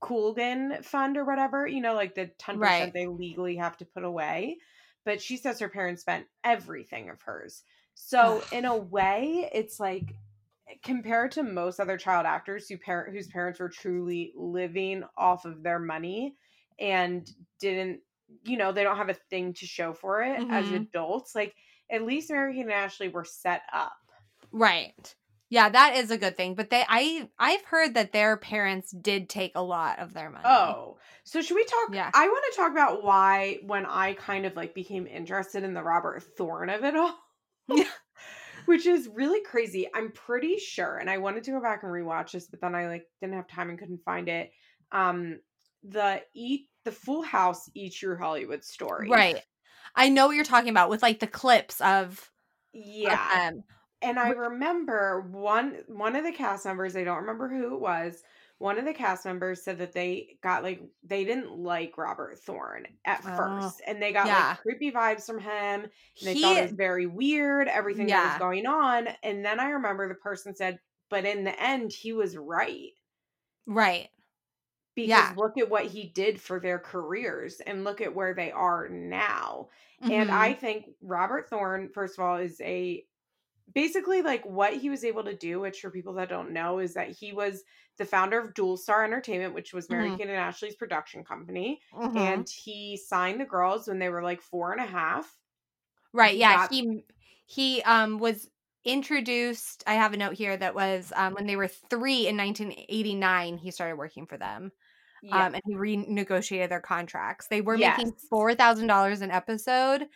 Coogan 0.00 0.82
fund 0.82 1.16
or 1.16 1.24
whatever, 1.24 1.66
you 1.66 1.80
know, 1.80 1.94
like 1.94 2.14
the 2.14 2.26
10% 2.38 2.60
Right. 2.60 2.94
they 2.94 3.06
legally 3.08 3.56
have 3.56 3.76
to 3.78 3.84
put 3.84 4.04
away. 4.04 4.58
But 5.04 5.20
she 5.20 5.36
says 5.36 5.58
her 5.60 5.68
parents 5.68 6.02
spent 6.02 6.28
everything 6.44 7.10
of 7.10 7.22
hers. 7.22 7.64
So 8.00 8.42
in 8.52 8.64
a 8.64 8.76
way, 8.76 9.50
it's 9.52 9.80
like 9.80 10.14
compared 10.82 11.32
to 11.32 11.42
most 11.42 11.80
other 11.80 11.96
child 11.98 12.26
actors 12.26 12.68
who 12.68 12.78
parent 12.78 13.14
whose 13.14 13.26
parents 13.28 13.58
were 13.60 13.68
truly 13.68 14.32
living 14.36 15.02
off 15.16 15.44
of 15.44 15.62
their 15.62 15.78
money 15.78 16.36
and 16.78 17.28
didn't, 17.58 18.00
you 18.44 18.56
know, 18.56 18.72
they 18.72 18.84
don't 18.84 18.96
have 18.96 19.08
a 19.08 19.14
thing 19.14 19.52
to 19.54 19.66
show 19.66 19.92
for 19.92 20.22
it 20.22 20.44
as 20.50 20.70
Mhm. 20.70 20.74
adults. 20.74 21.34
Like 21.34 21.56
at 21.90 22.02
least 22.04 22.30
Mary 22.30 22.54
Kate 22.54 22.62
and 22.62 22.72
Ashley 22.72 23.08
were 23.08 23.24
set 23.24 23.62
up. 23.72 23.92
right 24.52 25.14
yeah 25.50 25.68
that 25.68 25.94
is 25.96 26.10
a 26.10 26.18
good 26.18 26.36
thing 26.36 26.54
but 26.54 26.70
they 26.70 26.84
i 26.88 27.28
i've 27.38 27.64
heard 27.64 27.94
that 27.94 28.12
their 28.12 28.36
parents 28.36 28.90
did 28.92 29.28
take 29.28 29.52
a 29.54 29.62
lot 29.62 29.98
of 29.98 30.14
their 30.14 30.30
money 30.30 30.44
Oh, 30.44 30.98
so 31.24 31.42
should 31.42 31.54
we 31.56 31.64
talk? 31.64 31.90
Yeah. 31.94 32.10
I 32.14 32.26
want 32.28 32.44
to 32.52 32.56
talk 32.56 32.72
about 32.72 33.02
why 33.04 33.58
when 33.64 33.84
I 33.86 34.14
kind 34.14 34.46
of 34.46 34.56
like 34.56 34.74
became 34.74 35.06
interested 35.06 35.62
in 35.64 35.74
the 35.74 35.82
Robert 35.82 36.22
Thorne 36.36 36.70
of 36.70 36.84
it 36.84 36.96
all. 36.96 37.18
Yeah. 37.68 37.84
Which 38.66 38.86
is 38.86 39.08
really 39.08 39.42
crazy. 39.42 39.88
I'm 39.94 40.12
pretty 40.12 40.58
sure, 40.58 40.98
and 40.98 41.08
I 41.08 41.18
wanted 41.18 41.44
to 41.44 41.52
go 41.52 41.60
back 41.60 41.82
and 41.82 41.92
rewatch 41.92 42.32
this, 42.32 42.48
but 42.48 42.60
then 42.60 42.74
I 42.74 42.86
like 42.88 43.06
didn't 43.20 43.36
have 43.36 43.48
time 43.48 43.70
and 43.70 43.78
couldn't 43.78 44.04
find 44.04 44.28
it. 44.28 44.50
Um, 44.92 45.40
the 45.84 46.22
eat 46.34 46.68
the 46.84 46.92
Full 46.92 47.22
House 47.22 47.70
E 47.74 47.90
True 47.90 48.16
Hollywood 48.18 48.64
story, 48.64 49.08
right 49.08 49.40
i 49.94 50.08
know 50.08 50.26
what 50.26 50.36
you're 50.36 50.44
talking 50.44 50.70
about 50.70 50.90
with 50.90 51.02
like 51.02 51.20
the 51.20 51.26
clips 51.26 51.80
of 51.80 52.30
of 53.04 53.10
Yeah, 53.12 53.28
them. 53.34 53.64
and 54.02 54.18
I 54.18 54.30
remember 54.30 55.22
one 55.30 55.82
one 55.88 56.16
of 56.16 56.24
the 56.24 56.32
cast 56.32 56.64
members. 56.66 56.96
I 56.96 57.04
don't 57.04 57.18
remember 57.18 57.48
who 57.48 57.74
it 57.74 57.80
was. 57.80 58.22
One 58.58 58.78
of 58.78 58.84
the 58.84 58.94
cast 58.94 59.24
members 59.24 59.62
said 59.62 59.78
that 59.78 59.92
they 59.92 60.38
got 60.42 60.62
like 60.64 60.82
they 61.02 61.24
didn't 61.24 61.52
like 61.58 61.96
Robert 61.98 62.38
Thorne 62.40 62.86
at 63.04 63.24
Oh, 63.24 63.30
first, 63.36 63.80
and 63.86 64.02
they 64.02 64.12
got 64.12 64.26
yeah. 64.26 64.34
like 64.34 64.58
creepy 64.62 64.90
vibes 64.92 65.26
from 65.26 65.38
him. 65.40 65.82
And 66.20 66.28
they 66.28 66.34
He- 66.34 66.40
thought 66.40 66.56
it 66.58 66.62
was 66.62 66.72
very 66.72 67.06
weird, 67.06 67.68
everything 67.68 68.10
that 68.10 68.22
was 68.24 68.34
going 68.34 68.66
on. 68.66 69.08
And 69.22 69.44
then 69.44 69.60
I 69.60 69.70
remember 69.70 70.08
the 70.08 70.14
person 70.16 70.54
said, 70.56 70.80
"But 71.10 71.24
in 71.24 71.44
the 71.44 71.58
end, 71.60 71.92
he 71.92 72.12
was 72.12 72.36
right." 72.36 72.92
right. 73.66 74.08
Because 74.94 75.30
Yeah. 75.30 75.30
look 75.30 75.56
at 75.58 75.70
what 75.70 75.86
he 75.86 76.08
did 76.08 76.40
for 76.40 76.58
their 76.60 76.78
careers 76.78 77.60
and 77.60 77.84
look 77.84 78.00
at 78.00 78.14
where 78.14 78.34
they 78.34 78.50
are 78.52 78.88
now. 78.88 79.68
And 80.08 80.30
Mhm. 80.30 80.32
I 80.32 80.54
think 80.54 80.90
Robert 81.00 81.48
Thorne, 81.48 81.90
first 81.90 82.18
of 82.18 82.24
all, 82.24 82.36
is 82.38 82.60
a 82.62 83.06
basically 83.74 84.22
like 84.22 84.44
what 84.44 84.74
he 84.74 84.90
was 84.90 85.04
able 85.04 85.24
to 85.24 85.34
do, 85.36 85.60
which 85.60 85.80
for 85.80 85.90
people 85.90 86.14
that 86.14 86.28
don't 86.28 86.52
know, 86.52 86.78
is 86.78 86.94
that 86.94 87.10
he 87.10 87.32
was 87.32 87.62
the 87.98 88.04
founder 88.04 88.38
of 88.38 88.54
Dual 88.54 88.76
Star 88.76 89.04
Entertainment, 89.04 89.54
which 89.54 89.72
was 89.74 89.90
Mary 89.90 90.08
Mhm. 90.10 90.18
Kate 90.18 90.28
and 90.28 90.36
Ashley's 90.36 90.76
production 90.76 91.24
company. 91.24 91.80
Mhm. 91.92 92.16
And 92.16 92.48
he 92.48 92.96
signed 92.96 93.40
the 93.40 93.44
girls 93.44 93.88
when 93.88 93.98
they 93.98 94.08
were 94.08 94.22
like 94.22 94.40
four 94.40 94.72
and 94.72 94.80
a 94.80 94.86
half. 94.86 95.36
Right. 96.12 96.32
he 96.34 96.40
Yeah. 96.40 96.56
got- 96.56 96.72
He 96.72 97.04
he 97.46 97.82
um 97.82 98.18
was 98.18 98.50
introduced. 98.84 99.82
I 99.86 99.94
have 99.94 100.12
a 100.12 100.16
note 100.16 100.34
here 100.34 100.56
that 100.56 100.74
was 100.74 101.12
um 101.16 101.34
when 101.34 101.46
they 101.46 101.56
were 101.56 101.68
three 101.68 102.26
in 102.26 102.36
1989. 102.36 103.58
He 103.58 103.70
started 103.70 103.96
working 103.96 104.26
for 104.26 104.36
them. 104.38 104.72
Yeah. 105.22 105.46
Um, 105.46 105.54
and 105.54 105.62
he 105.66 105.74
renegotiated 105.74 106.68
their 106.68 106.80
contracts. 106.80 107.48
They 107.48 107.60
were 107.60 107.74
Yes. 107.74 107.98
making 107.98 108.12
four 108.30 108.54
thousand 108.54 108.86
dollars 108.86 109.20
an 109.20 109.30
episode, 109.32 110.08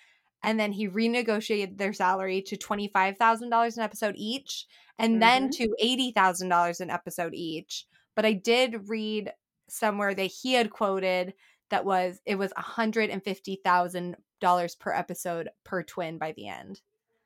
and 0.43 0.59
then 0.59 0.73
he 0.73 0.89
renegotiated 0.89 1.79
their 1.79 1.93
salary 1.93 2.43
to 2.43 2.57
twenty 2.57 2.89
five 2.89 3.17
thousand 3.19 3.51
dollars 3.51 3.77
an 3.77 3.85
episode 3.85 4.15
each, 4.17 4.67
and 4.99 5.21
then 5.23 5.45
Mm-hmm. 5.49 5.65
to 5.65 5.75
eighty 5.81 6.13
thousand 6.13 6.49
dollars 6.49 6.81
an 6.81 6.91
episode 6.91 7.35
each. 7.35 7.87
But 8.15 8.25
I 8.27 8.33
did 8.33 8.89
read 8.89 9.33
somewhere 9.69 10.15
that 10.15 10.25
he 10.25 10.53
had 10.55 10.71
quoted 10.71 11.35
that 11.71 11.85
was 11.85 12.21
it 12.27 12.37
was 12.37 12.53
one 12.57 12.65
hundred 12.65 13.11
and 13.11 13.23
fifty 13.23 13.61
thousand 13.65 14.17
dollars 14.41 14.75
per 14.75 14.93
episode 14.93 15.49
per 15.65 15.83
twin 15.83 16.19
by 16.19 16.33
the 16.33 16.49
end. 16.49 16.81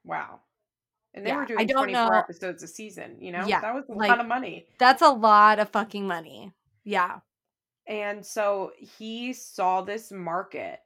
wow. 0.05 0.41
And 1.15 1.25
they 1.25 1.31
Yeah, 1.31 1.37
were 1.37 1.43
I 1.45 1.47
doing 1.47 1.67
don't 1.69 1.77
24 1.85 2.11
know- 2.13 2.19
episodes 2.19 2.63
a 2.63 2.67
season, 2.69 3.17
you 3.23 3.33
know? 3.33 3.47
Yeah, 3.47 3.63
That 3.63 3.75
was 3.75 3.85
a 3.89 3.93
like- 3.95 4.11
lot 4.11 4.21
of 4.21 4.27
money. 4.27 4.67
That's 4.79 5.01
a 5.01 5.09
lot 5.09 5.59
of 5.59 5.71
fucking 5.71 6.07
money. 6.07 6.53
Yeah. 6.85 7.21
And 7.87 8.25
so 8.27 8.73
he 8.77 9.33
saw 9.33 9.81
this 9.81 10.13
market 10.13 10.81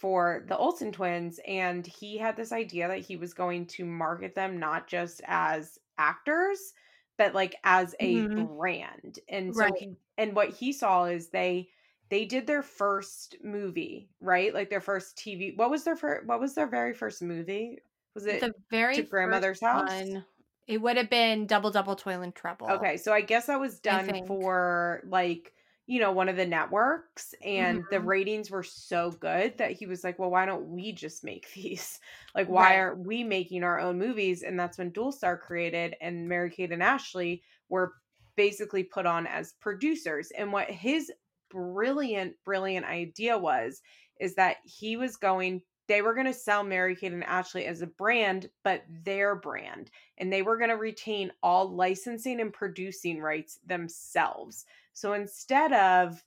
for 0.00 0.44
the 0.48 0.56
Olsen 0.56 0.92
twins 0.92 1.40
and 1.46 1.86
he 1.86 2.18
had 2.18 2.36
this 2.36 2.52
idea 2.52 2.88
that 2.88 3.00
he 3.00 3.16
was 3.16 3.34
going 3.34 3.66
to 3.68 3.84
market 3.84 4.34
them 4.34 4.58
not 4.58 4.86
just 4.88 5.20
as 5.26 5.78
actors 5.98 6.72
but 7.18 7.34
like 7.34 7.54
as 7.64 7.94
a 8.00 8.22
Mhm. 8.28 8.34
brand. 8.34 9.18
And 9.28 9.54
so 9.54 9.66
Right. 9.66 9.96
and 10.16 10.34
what 10.34 10.50
he 10.50 10.72
saw 10.72 11.04
is 11.04 11.30
they 11.30 11.70
they 12.08 12.24
did 12.24 12.46
their 12.46 12.62
first 12.62 13.36
movie, 13.42 14.10
right? 14.20 14.52
Like 14.54 14.70
their 14.70 14.80
first 14.80 15.16
TV. 15.18 15.52
What 15.56 15.70
was 15.70 15.84
their 15.84 15.96
first 15.96 16.26
what 16.26 16.40
was 16.40 16.54
their 16.54 16.66
very 16.68 16.94
first 16.94 17.22
movie? 17.22 17.78
Was 18.14 18.26
it 18.26 18.40
the 18.40 18.52
very 18.70 19.02
to 19.02 19.04
grandmother's 19.04 19.60
house? 19.60 20.10
one, 20.10 20.26
it 20.66 20.78
would 20.78 20.96
have 20.96 21.10
been 21.10 21.46
double 21.46 21.70
double 21.70 21.96
toil 21.96 22.22
and 22.22 22.34
trouble. 22.34 22.84
Okay, 22.84 22.96
so 22.96 23.12
I 23.12 23.20
guess 23.22 23.46
that 23.46 23.58
was 23.60 23.80
done 23.80 24.14
for 24.14 25.02
like, 25.04 25.54
you 25.90 26.00
know, 26.00 26.12
one 26.12 26.28
of 26.28 26.36
the 26.36 26.46
networks 26.46 27.34
and 27.44 27.82
the 27.90 28.00
Mhm. 28.00 28.00
ratings 28.00 28.50
were 28.50 28.62
so 28.62 29.10
good 29.10 29.58
that 29.58 29.72
he 29.72 29.86
was 29.86 30.04
like, 30.04 30.18
"Well, 30.18 30.30
why 30.30 30.46
don't 30.46 30.68
we 30.68 30.92
just 30.92 31.24
make 31.24 31.52
these? 31.54 32.00
Like 32.34 32.48
why 32.48 32.76
Right. 32.76 32.78
aren't 32.78 33.06
we 33.06 33.24
making 33.24 33.64
our 33.64 33.80
own 33.80 33.98
movies?" 33.98 34.42
And 34.42 34.58
that's 34.58 34.78
when 34.78 34.90
Dual 34.90 35.12
Star 35.12 35.36
created 35.38 35.96
and 36.00 36.28
Mary-Kate 36.28 36.72
and 36.72 36.82
Ashley 36.82 37.42
were 37.68 37.94
basically 38.36 38.84
put 38.84 39.06
on 39.06 39.26
as 39.26 39.52
producers. 39.54 40.30
And 40.32 40.52
what 40.52 40.70
his 40.70 41.12
brilliant 41.50 42.36
brilliant 42.44 42.86
idea 42.86 43.36
was 43.36 43.82
is 44.20 44.34
that 44.36 44.58
he 44.64 44.96
was 44.96 45.16
going 45.16 45.62
they 45.88 46.02
were 46.02 46.14
going 46.14 46.26
to 46.26 46.32
sell 46.32 46.62
Mary-Kate 46.62 47.12
and 47.12 47.24
Ashley 47.24 47.66
as 47.66 47.82
a 47.82 47.86
brand, 47.88 48.48
but 48.62 48.84
their 48.88 49.34
brand 49.34 49.90
and 50.18 50.32
they 50.32 50.42
were 50.42 50.56
going 50.56 50.70
to 50.70 50.76
retain 50.76 51.32
all 51.42 51.68
licensing 51.68 52.40
and 52.40 52.52
producing 52.52 53.20
rights 53.20 53.58
themselves. 53.66 54.64
So 55.00 55.12
instead 55.14 55.72
of 55.72 56.24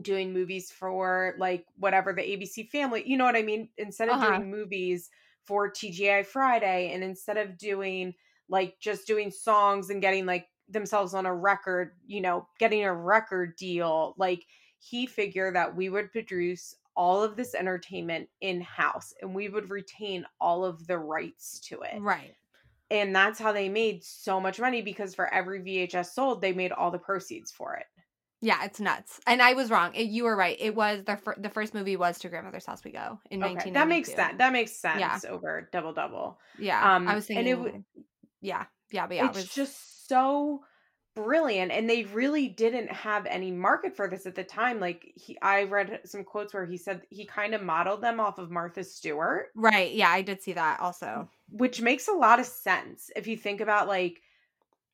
doing 0.00 0.32
movies 0.32 0.70
for 0.70 1.34
like 1.38 1.66
whatever 1.76 2.12
the 2.12 2.22
ABC 2.22 2.64
family, 2.64 3.02
you 3.06 3.16
know 3.16 3.24
what 3.24 3.36
I 3.36 3.42
mean? 3.42 3.70
Instead 3.76 4.08
of 4.08 4.18
Uh-huh. 4.18 4.40
doing 4.40 4.50
movies 4.50 5.10
for 5.44 5.68
TGI 5.70 6.22
Friday 6.22 6.92
and 6.92 7.02
instead 7.02 7.36
of 7.36 7.58
doing 7.58 8.14
like 8.48 8.78
just 8.80 9.06
doing 9.06 9.30
songs 9.30 9.90
and 9.90 10.00
getting 10.00 10.26
like 10.26 10.48
themselves 10.68 11.14
on 11.14 11.26
a 11.26 11.34
record, 11.34 11.96
you 12.06 12.20
know, 12.20 12.48
getting 12.58 12.84
a 12.84 12.94
record 12.94 13.56
deal, 13.56 14.14
like 14.16 14.46
he 14.78 15.06
figured 15.06 15.54
that 15.56 15.76
we 15.76 15.88
would 15.88 16.12
produce 16.12 16.74
all 16.96 17.22
of 17.22 17.36
this 17.36 17.54
entertainment 17.54 18.28
in 18.40 18.60
house 18.60 19.12
and 19.20 19.34
we 19.34 19.48
would 19.48 19.70
retain 19.70 20.24
all 20.40 20.64
of 20.64 20.86
the 20.86 20.98
rights 20.98 21.58
to 21.60 21.80
it 21.82 22.02
Right. 22.02 22.36
And 22.90 23.14
that's 23.14 23.38
how 23.38 23.52
they 23.52 23.68
made 23.68 24.02
so 24.04 24.40
much 24.40 24.58
money 24.60 24.82
because 24.82 25.14
for 25.14 25.32
every 25.32 25.60
VHS 25.60 26.06
sold, 26.12 26.40
they 26.40 26.52
made 26.52 26.72
all 26.72 26.90
the 26.90 26.98
proceeds 26.98 27.50
for 27.50 27.74
it. 27.76 27.86
Yeah, 28.42 28.64
it's 28.64 28.80
nuts. 28.80 29.20
And 29.26 29.42
I 29.42 29.52
was 29.52 29.70
wrong. 29.70 29.94
It, 29.94 30.04
you 30.04 30.24
were 30.24 30.34
right. 30.34 30.56
It 30.58 30.74
was 30.74 31.04
the 31.04 31.16
fir- 31.18 31.36
the 31.38 31.50
first 31.50 31.74
movie 31.74 31.96
was 31.96 32.18
to 32.20 32.28
grandmother's 32.30 32.64
house 32.64 32.82
we 32.82 32.90
go 32.90 33.20
in 33.30 33.42
Okay, 33.44 33.52
1992. 33.52 33.74
that 33.74 33.88
makes 33.88 34.14
sense. 34.14 34.38
That 34.38 34.52
makes 34.52 34.72
sense 34.72 35.00
Yeah. 35.00 35.30
over 35.30 35.68
double 35.72 35.92
double. 35.92 36.38
Yeah. 36.58 36.96
Um, 36.96 37.06
I 37.06 37.14
was 37.14 37.28
and 37.28 37.36
thinking 37.36 37.52
it 37.52 37.56
w- 37.56 37.84
Yeah. 38.40 38.64
Yeah, 38.90 39.06
but 39.06 39.16
yeah, 39.16 39.28
it's 39.28 39.36
it 39.38 39.40
was 39.42 39.54
just 39.54 40.08
so 40.08 40.62
brilliant, 41.14 41.72
and 41.72 41.88
they 41.88 42.04
really 42.04 42.48
didn't 42.48 42.90
have 42.92 43.26
any 43.26 43.50
market 43.52 43.96
for 43.96 44.08
this 44.08 44.26
at 44.26 44.34
the 44.34 44.44
time. 44.44 44.80
Like 44.80 45.12
he, 45.16 45.38
I 45.42 45.64
read 45.64 46.00
some 46.04 46.24
quotes 46.24 46.54
where 46.54 46.66
he 46.66 46.76
said 46.76 47.06
he 47.10 47.26
kind 47.26 47.54
of 47.54 47.62
modeled 47.62 48.02
them 48.02 48.20
off 48.20 48.38
of 48.38 48.50
Martha 48.50 48.84
Stewart, 48.84 49.54
Right. 49.54 49.92
Yeah, 49.92 50.10
I 50.10 50.22
did 50.22 50.42
see 50.42 50.52
that 50.54 50.80
also. 50.80 51.30
which 51.48 51.80
makes 51.82 52.08
a 52.08 52.12
lot 52.12 52.38
of 52.40 52.46
sense 52.46 53.10
if 53.16 53.26
you 53.26 53.36
think 53.36 53.60
about 53.60 53.88
like 53.88 54.22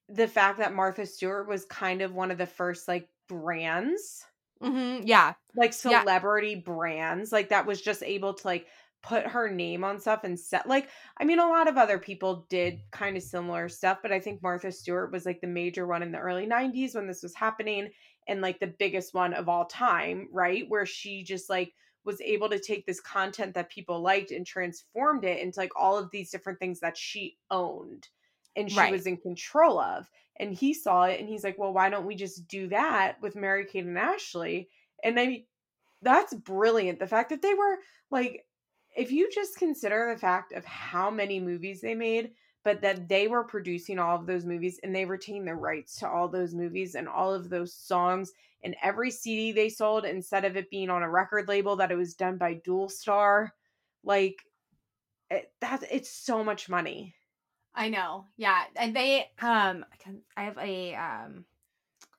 the 0.09 0.29
fact 0.29 0.59
that 0.59 0.75
Martha 0.75 1.07
Stewart 1.07 1.49
was 1.49 1.67
kind 1.67 2.03
of 2.03 2.15
one 2.15 2.31
of 2.31 2.39
the 2.39 2.47
first 2.47 2.89
like 2.89 3.11
brands 3.29 4.27
Mhm. 4.61 5.03
Yeah. 5.07 5.35
like 5.55 5.73
Yeah. 5.85 6.05
celebrity 6.05 6.55
brands 6.55 7.33
like 7.33 7.49
that 7.49 7.67
was 7.67 7.81
just 7.81 8.03
able 8.03 8.35
to 8.35 8.47
like 8.47 8.69
put 9.07 9.27
her 9.27 9.49
name 9.49 9.85
on 9.85 10.01
stuff 10.01 10.25
and 10.25 10.39
set 10.39 10.67
like 10.69 10.91
i 11.19 11.25
mean 11.25 11.39
a 11.39 11.47
lot 11.49 11.69
of 11.69 11.77
other 11.77 11.99
people 11.99 12.45
did 12.51 12.81
kind 12.91 13.17
of 13.17 13.23
similar 13.23 13.69
stuff 13.69 13.99
but 14.03 14.11
i 14.13 14.19
think 14.19 14.43
martha 14.43 14.73
stewart 14.73 15.13
was 15.13 15.25
like 15.25 15.41
the 15.41 15.47
major 15.47 15.87
one 15.87 16.03
in 16.03 16.11
the 16.11 16.19
early 16.19 16.47
90s 16.47 16.95
when 16.95 17.07
this 17.07 17.23
was 17.23 17.35
happening 17.35 17.91
and 18.27 18.41
like 18.41 18.59
the 18.59 18.67
biggest 18.67 19.15
one 19.15 19.33
of 19.33 19.49
all 19.49 19.67
time 19.67 20.29
right 20.33 20.69
where 20.69 20.87
she 20.87 21.23
just 21.23 21.49
like 21.49 21.73
was 22.05 22.21
able 22.21 22.49
to 22.49 22.59
take 22.59 22.87
this 22.87 23.01
content 23.01 23.55
that 23.55 23.71
people 23.71 24.01
liked 24.01 24.31
and 24.33 24.47
transformed 24.47 25.25
it 25.25 25.41
into 25.41 25.59
like 25.61 25.73
all 25.77 25.97
of 25.99 26.11
these 26.11 26.31
different 26.31 26.59
things 26.59 26.81
that 26.81 26.97
she 26.97 27.39
owned 27.51 28.09
and 28.57 28.71
she 28.73 28.87
Right. 28.87 28.91
was 28.91 29.07
in 29.07 29.17
control 29.19 29.79
of 29.79 30.11
and 30.39 30.53
he 30.55 30.73
saw 30.75 31.05
it 31.05 31.21
and 31.21 31.29
he's 31.29 31.45
like 31.45 31.59
well 31.59 31.73
why 31.73 31.89
don't 31.89 32.07
we 32.07 32.15
just 32.17 32.49
do 32.49 32.69
that 32.69 33.21
with 33.21 33.37
mary 33.37 33.65
kate 33.65 33.85
and 33.85 33.99
ashley 33.99 34.69
and 35.05 35.21
I 35.21 35.27
mean, 35.27 35.47
that's 36.03 36.35
brilliant. 36.35 36.99
The 36.99 37.07
fact 37.07 37.31
that 37.31 37.43
they 37.43 37.55
were 37.55 37.79
like, 38.11 38.47
if 38.97 39.13
you 39.13 39.31
just 39.31 39.59
consider 39.59 40.11
the 40.13 40.21
fact 40.21 40.53
of 40.53 40.65
how 40.65 41.11
many 41.11 41.39
movies 41.41 41.81
they 41.81 41.95
made, 41.95 42.33
but 42.65 42.81
that 42.81 43.09
they 43.09 43.29
were 43.29 43.45
producing 43.45 43.99
all 43.99 44.17
of 44.17 44.27
those 44.27 44.45
movies 44.45 44.81
and 44.83 44.95
they 44.95 45.05
retained 45.05 45.47
the 45.47 45.55
rights 45.55 45.97
to 46.01 46.09
all 46.09 46.29
those 46.29 46.55
movies 46.55 46.95
and 46.95 47.09
all 47.09 47.33
of 47.33 47.49
those 47.49 47.73
songs 47.73 48.33
and 48.65 48.75
every 48.83 49.11
CD 49.11 49.53
they 49.53 49.69
sold, 49.69 50.05
instead 50.05 50.45
of 50.45 50.57
it 50.57 50.71
being 50.71 50.91
on 50.91 51.05
a 51.05 51.11
record 51.11 51.47
label, 51.47 51.77
that 51.77 51.93
it 51.93 51.97
was 51.97 52.15
done 52.15 52.37
by 52.37 52.55
Dual 52.55 52.89
Star. 52.89 53.55
Like, 54.03 54.43
it, 55.31 55.53
that 55.61 55.85
it's 55.91 56.11
so 56.11 56.43
much 56.43 56.69
money. 56.69 57.15
I 57.75 57.89
know. 57.91 58.25
Yeah, 58.37 58.65
and 58.75 58.97
they 58.97 59.31
um 59.41 59.85
I 60.37 60.45
have 60.45 60.59
a 60.59 60.95
um 60.95 61.45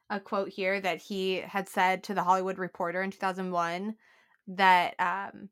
a 0.09 0.19
quote 0.19 0.49
here 0.49 0.79
that 0.79 1.01
he 1.01 1.35
had 1.35 1.67
said 1.67 2.03
to 2.03 2.13
the 2.13 2.23
Hollywood 2.23 2.59
Reporter 2.59 3.01
in 3.01 3.11
2001 3.11 3.95
that 4.49 4.95
um 4.99 5.49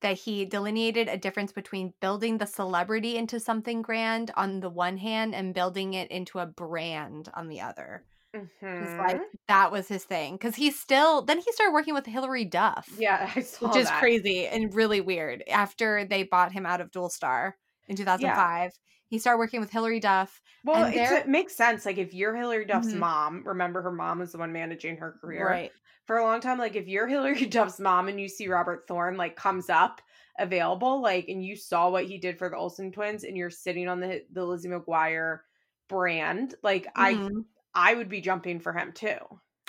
that 0.00 0.18
he 0.18 0.44
delineated 0.44 1.08
a 1.08 1.16
difference 1.18 1.52
between 1.52 1.94
building 2.00 2.38
the 2.38 2.46
celebrity 2.46 3.16
into 3.16 3.40
something 3.40 3.82
grand 3.82 4.30
on 4.36 4.60
the 4.60 4.70
one 4.70 4.98
hand 4.98 5.34
and 5.34 5.54
building 5.54 5.94
it 5.94 6.10
into 6.10 6.38
a 6.38 6.46
brand 6.46 7.28
on 7.34 7.48
the 7.48 7.60
other. 7.60 8.04
Mhm. 8.34 8.98
Like 8.98 9.22
that 9.48 9.72
was 9.72 9.88
his 9.88 10.04
thing 10.04 10.36
cuz 10.38 10.56
he 10.56 10.70
still 10.70 11.22
then 11.22 11.38
he 11.38 11.50
started 11.52 11.72
working 11.72 11.94
with 11.94 12.04
Hilary 12.06 12.44
Duff. 12.44 12.88
yeah, 12.98 13.32
I 13.34 13.40
saw 13.40 13.68
Which 13.68 13.76
is 13.76 13.88
that. 13.88 13.98
crazy 14.00 14.46
and 14.46 14.74
really 14.74 15.00
weird. 15.00 15.42
After 15.48 16.04
they 16.04 16.22
bought 16.24 16.52
him 16.52 16.66
out 16.66 16.80
of 16.82 16.90
Dual 16.90 17.08
Star 17.08 17.56
in 17.88 17.96
2005, 17.96 18.72
he 19.08 19.18
started 19.18 19.38
working 19.38 19.60
with 19.60 19.70
Hilary 19.70 20.00
Duff. 20.00 20.42
Well, 20.64 20.84
it 20.92 21.28
makes 21.28 21.54
sense. 21.54 21.86
Like 21.86 21.96
if 21.98 22.12
you're 22.12 22.34
Hilary 22.36 22.66
Duff's 22.66 22.88
Mhm. 22.88 22.98
mom, 22.98 23.42
remember 23.46 23.80
her 23.82 23.92
mom 23.92 24.18
was 24.18 24.32
the 24.32 24.38
one 24.38 24.52
managing 24.52 24.96
her 24.98 25.12
career 25.20 25.46
Right. 25.46 25.72
For 26.06 26.18
a 26.18 26.24
long 26.24 26.40
time. 26.40 26.58
Like 26.58 26.76
if 26.76 26.86
you're 26.88 27.06
Hilary 27.08 27.46
Duff's 27.46 27.80
mom 27.80 28.08
and 28.08 28.20
you 28.20 28.28
see 28.28 28.48
Robert 28.48 28.84
Thorne 28.86 29.16
like 29.16 29.36
comes 29.36 29.68
up 29.68 30.00
available, 30.38 31.00
like 31.02 31.28
and 31.28 31.44
you 31.44 31.56
saw 31.56 31.90
what 31.90 32.04
he 32.06 32.18
did 32.18 32.38
for 32.38 32.48
the 32.48 32.56
Olsen 32.56 32.92
twins, 32.92 33.24
and 33.24 33.36
you're 33.36 33.50
sitting 33.50 33.88
on 33.88 34.00
the 34.00 34.22
the 34.32 34.44
Lizzie 34.44 34.68
McGuire 34.68 35.40
brand, 35.88 36.54
like 36.62 36.86
I 36.94 37.14
Mhm. 37.14 37.44
I 37.74 37.94
would 37.94 38.08
be 38.08 38.20
jumping 38.20 38.60
for 38.60 38.72
him 38.72 38.92
too. 38.92 39.18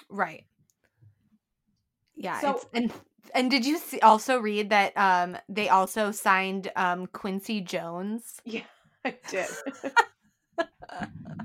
Right. 0.10 0.46
Yeah. 2.15 2.39
So- 2.39 2.56
it's, 2.56 2.65
and 2.74 2.94
and 3.36 3.51
did 3.51 3.65
you 3.65 3.77
see, 3.77 4.00
also 4.00 4.39
read 4.39 4.70
that 4.70 4.96
um 4.98 5.38
they 5.50 5.70
also 5.70 6.12
signed 6.12 6.72
um 6.75 7.08
Quincy 7.08 7.62
Jones? 7.62 8.39
Yeah, 8.46 8.62
I 9.06 9.15
did. 9.29 9.48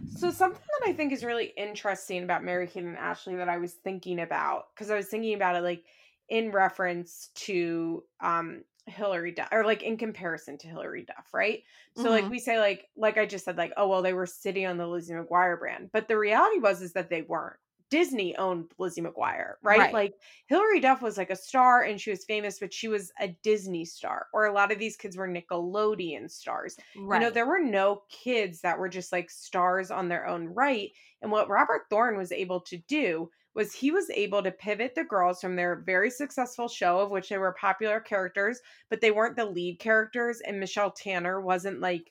so 0.07 0.31
something 0.31 0.61
that 0.81 0.89
I 0.91 0.93
think 0.93 1.13
is 1.13 1.25
really 1.25 1.47
interesting 1.57 2.23
about 2.23 2.45
Mary 2.45 2.67
Kate 2.67 2.85
and 2.85 2.97
Ashley 2.99 3.37
that 3.37 3.49
I 3.49 3.59
was 3.59 3.75
thinking 3.75 4.21
about 4.21 4.67
because 4.75 4.91
I 4.91 4.97
was 4.97 5.09
thinking 5.09 5.35
about 5.35 5.57
it 5.57 5.63
like 5.63 5.87
in 6.29 6.51
reference 6.53 7.29
to 7.35 8.05
um 8.21 8.65
Hilary 8.87 9.33
Duff 9.33 9.49
or 9.53 9.65
like 9.65 9.83
in 9.83 9.97
comparison 9.97 10.59
to 10.59 10.69
Hilary 10.69 11.05
Duff, 11.05 11.33
right? 11.33 11.63
So 11.95 12.11
like 12.11 12.29
Mhm. 12.29 12.31
we 12.31 12.39
say 12.39 12.59
like 12.59 12.91
like 12.97 13.17
I 13.17 13.27
just 13.27 13.45
said 13.45 13.57
like 13.57 13.73
oh 13.77 13.89
well 13.89 14.03
they 14.03 14.13
were 14.13 14.27
sitting 14.27 14.67
on 14.67 14.77
the 14.77 14.87
Lizzie 14.87 15.15
McGuire 15.15 15.59
brand, 15.59 15.91
but 15.93 16.09
the 16.09 16.19
reality 16.19 16.59
was 16.59 16.83
is 16.83 16.93
that 16.93 17.09
they 17.11 17.23
weren't. 17.23 17.59
Disney 17.93 18.35
owned 18.39 18.71
Lizzie 18.79 19.03
McGuire, 19.03 19.57
right? 19.63 19.79
Right. 19.79 19.93
Like 19.93 20.15
Hilary 20.47 20.81
Duff 20.81 21.03
was 21.03 21.19
like 21.19 21.29
a 21.29 21.37
star 21.37 21.83
and 21.83 22.01
she 22.01 22.09
was 22.09 22.25
famous, 22.25 22.59
but 22.59 22.73
she 22.73 22.89
was 22.89 23.13
a 23.21 23.29
Disney 23.43 23.85
star. 23.85 24.29
Or 24.33 24.47
a 24.47 24.53
lot 24.55 24.73
of 24.73 24.79
these 24.79 24.97
kids 24.97 25.15
were 25.15 25.29
Nickelodeon 25.29 26.31
stars. 26.31 26.79
Right. 26.97 27.21
You 27.21 27.27
know, 27.27 27.31
there 27.31 27.47
were 27.47 27.61
no 27.61 28.05
kids 28.09 28.63
that 28.63 28.79
were 28.79 28.89
just 28.89 29.13
like 29.13 29.29
stars 29.29 29.91
on 29.91 30.09
their 30.09 30.27
own 30.27 30.47
right. 30.47 30.91
And 31.21 31.31
what 31.31 31.51
Robert 31.51 31.83
Thorne 31.91 32.17
was 32.17 32.33
able 32.33 32.61
to 32.63 32.79
do 32.79 33.29
was 33.55 33.75
he 33.75 33.91
was 33.91 34.09
able 34.09 34.43
to 34.43 34.51
pivot 34.51 34.95
the 34.95 35.05
girls 35.05 35.43
from 35.43 35.55
their 35.55 35.83
very 35.85 36.09
successful 36.09 36.69
show, 36.69 36.99
of 36.99 37.11
which 37.11 37.29
they 37.29 37.37
were 37.37 37.53
popular 37.61 38.01
characters, 38.01 38.59
but 38.89 39.03
they 39.03 39.11
weren't 39.11 39.37
the 39.37 39.45
lead 39.45 39.79
characters. 39.79 40.41
And 40.41 40.59
Michelle 40.59 40.93
Tanner 40.93 41.43
wasn't 41.43 41.81
like 41.81 42.11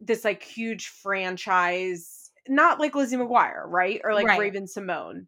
this 0.00 0.24
like 0.24 0.44
huge 0.44 0.86
franchise, 0.86 2.19
not 2.50 2.80
like 2.80 2.94
Lizzie 2.94 3.16
McGuire, 3.16 3.64
right? 3.66 4.00
Or 4.04 4.14
like 4.14 4.26
Right. 4.26 4.38
Raven 4.38 4.66
Symoné. 4.66 5.26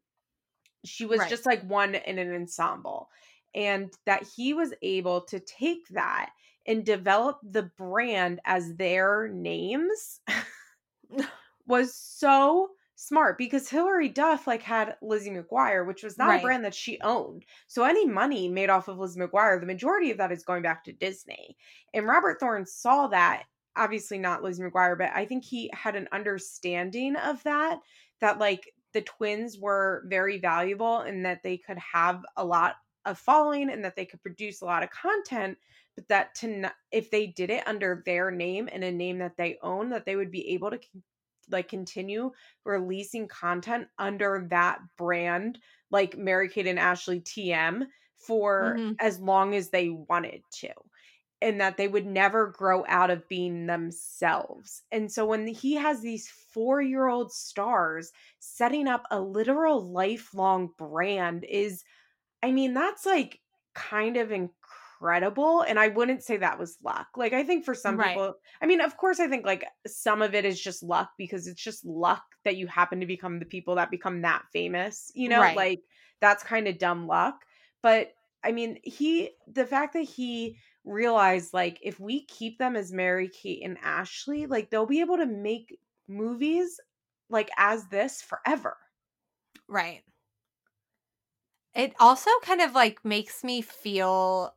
She 0.84 1.06
was 1.06 1.20
Right. 1.20 1.28
just 1.28 1.46
like 1.46 1.62
one 1.62 1.94
in 1.94 2.18
an 2.18 2.34
ensemble. 2.34 3.10
And 3.54 3.92
that 4.06 4.24
he 4.36 4.54
was 4.54 4.74
able 4.82 5.22
to 5.26 5.40
take 5.40 5.88
that 5.90 6.32
and 6.66 6.84
develop 6.86 7.38
the 7.42 7.64
brand 7.64 8.40
as 8.44 8.76
their 8.76 9.28
names 9.28 10.20
was 11.66 11.94
so 11.94 12.70
smart 12.94 13.36
because 13.38 13.68
Hilary 13.68 14.08
Duff 14.08 14.46
like 14.46 14.62
had 14.62 14.96
Lizzie 15.02 15.30
McGuire, 15.30 15.86
which 15.86 16.02
was 16.02 16.18
not 16.18 16.28
Right. 16.28 16.38
a 16.38 16.40
brand 16.40 16.64
that 16.64 16.74
she 16.74 17.00
owned. 17.02 17.44
So 17.66 17.84
any 17.84 18.06
money 18.06 18.48
made 18.48 18.70
off 18.70 18.88
of 18.88 18.98
Lizzie 18.98 19.20
McGuire, 19.20 19.60
the 19.60 19.66
majority 19.66 20.10
of 20.10 20.18
that 20.18 20.32
is 20.32 20.44
going 20.44 20.62
back 20.62 20.84
to 20.84 20.92
Disney. 20.92 21.56
And 21.94 22.06
Robert 22.06 22.38
Thorne 22.40 22.66
saw 22.66 23.08
that, 23.08 23.44
obviously 23.76 24.18
not 24.18 24.42
Lizzie 24.42 24.62
McGuire, 24.62 24.98
but 24.98 25.10
I 25.14 25.24
think 25.26 25.44
he 25.44 25.70
had 25.72 25.96
an 25.96 26.08
understanding 26.12 27.16
of 27.16 27.42
that, 27.44 27.80
that 28.20 28.38
like 28.38 28.72
the 28.92 29.02
twins 29.02 29.58
were 29.58 30.04
very 30.08 30.38
valuable 30.38 30.98
and 30.98 31.24
that 31.24 31.42
they 31.42 31.56
could 31.58 31.78
have 31.78 32.24
a 32.36 32.44
lot 32.44 32.76
of 33.04 33.18
following 33.18 33.70
and 33.70 33.84
that 33.84 33.96
they 33.96 34.06
could 34.06 34.22
produce 34.22 34.60
a 34.60 34.64
lot 34.64 34.82
of 34.84 34.90
content 34.90 35.58
but 35.96 36.06
that 36.08 36.34
to 36.36 36.48
n- 36.48 36.72
if 36.92 37.10
they 37.10 37.26
did 37.26 37.50
it 37.50 37.66
under 37.66 38.00
their 38.06 38.30
name 38.30 38.68
and 38.70 38.84
a 38.84 38.92
name 38.92 39.18
that 39.18 39.36
they 39.36 39.58
own 39.60 39.90
that 39.90 40.04
they 40.06 40.14
would 40.14 40.30
be 40.30 40.48
able 40.50 40.70
to 40.70 40.78
like 41.50 41.68
continue 41.68 42.30
releasing 42.64 43.26
content 43.28 43.88
under 43.98 44.46
that 44.50 44.78
brand 44.96 45.58
like 45.90 46.16
Mary 46.16 46.48
Kate 46.48 46.66
and 46.66 46.78
Ashley 46.78 47.20
TM 47.20 47.86
for 48.16 48.84
Mhm. 48.84 49.00
as 49.00 49.18
long 49.20 49.54
as 49.54 49.70
they 49.70 49.88
wanted 49.88 50.42
to 50.60 50.72
and 51.42 51.60
that 51.60 51.76
they 51.76 51.88
would 51.88 52.06
never 52.06 52.46
grow 52.48 52.84
out 52.88 53.10
of 53.10 53.28
being 53.28 53.66
themselves. 53.66 54.82
And 54.92 55.10
so 55.12 55.26
when 55.26 55.46
he 55.46 55.74
has 55.74 56.00
these 56.00 56.28
4-year-old 56.28 57.32
stars 57.32 58.12
setting 58.38 58.88
up 58.88 59.04
a 59.10 59.20
literal 59.20 59.90
lifelong 59.92 60.70
brand 60.78 61.44
is 61.44 61.84
I 62.42 62.52
mean 62.52 62.74
that's 62.74 63.06
like 63.06 63.40
kind 63.74 64.16
of 64.16 64.30
incredible 64.32 65.62
and 65.62 65.78
I 65.78 65.88
wouldn't 65.88 66.22
say 66.22 66.36
that 66.36 66.58
was 66.58 66.78
luck. 66.82 67.08
Like 67.16 67.32
I 67.32 67.42
think 67.44 67.64
for 67.64 67.74
some 67.74 67.98
Right. 67.98 68.00
people 68.00 68.34
I 68.60 68.66
mean 68.66 68.80
of 68.80 68.96
course 68.96 69.20
I 69.20 69.28
think 69.28 69.44
like 69.46 69.64
some 69.86 70.22
of 70.22 70.34
it 70.34 70.44
is 70.44 70.60
just 70.60 70.82
luck 70.82 71.10
because 71.18 71.46
it's 71.46 71.62
just 71.62 71.84
luck 71.84 72.22
that 72.44 72.56
you 72.56 72.66
happen 72.66 73.00
to 73.00 73.06
become 73.06 73.38
the 73.38 73.46
people 73.46 73.76
that 73.76 73.90
become 73.90 74.22
that 74.22 74.44
famous, 74.52 75.10
you 75.14 75.28
know? 75.28 75.50
Right. 75.50 75.54
Like 75.54 75.80
that's 76.20 76.44
kind 76.44 76.68
of 76.68 76.78
dumb 76.78 77.06
luck. 77.06 77.44
But 77.82 78.12
I 78.44 78.52
mean, 78.52 78.78
he 78.82 79.30
the 79.46 79.66
fact 79.66 79.92
that 79.94 80.02
he 80.02 80.58
realized 80.84 81.52
like 81.54 81.78
if 81.82 82.00
we 82.00 82.24
keep 82.26 82.58
them 82.58 82.76
as 82.76 82.92
Mary 82.92 83.28
Kate 83.28 83.62
and 83.64 83.78
Ashley, 83.82 84.46
like 84.46 84.70
they'll 84.70 84.86
be 84.86 85.00
able 85.00 85.16
to 85.18 85.26
make 85.26 85.78
movies 86.08 86.80
like 87.30 87.50
as 87.56 87.88
this 87.88 88.22
forever. 88.22 88.76
Right. 89.68 90.04
It 91.74 91.94
also 92.00 92.30
kind 92.42 92.60
of 92.62 92.72
like 92.74 93.04
makes 93.04 93.44
me 93.44 93.60
feel 93.62 94.54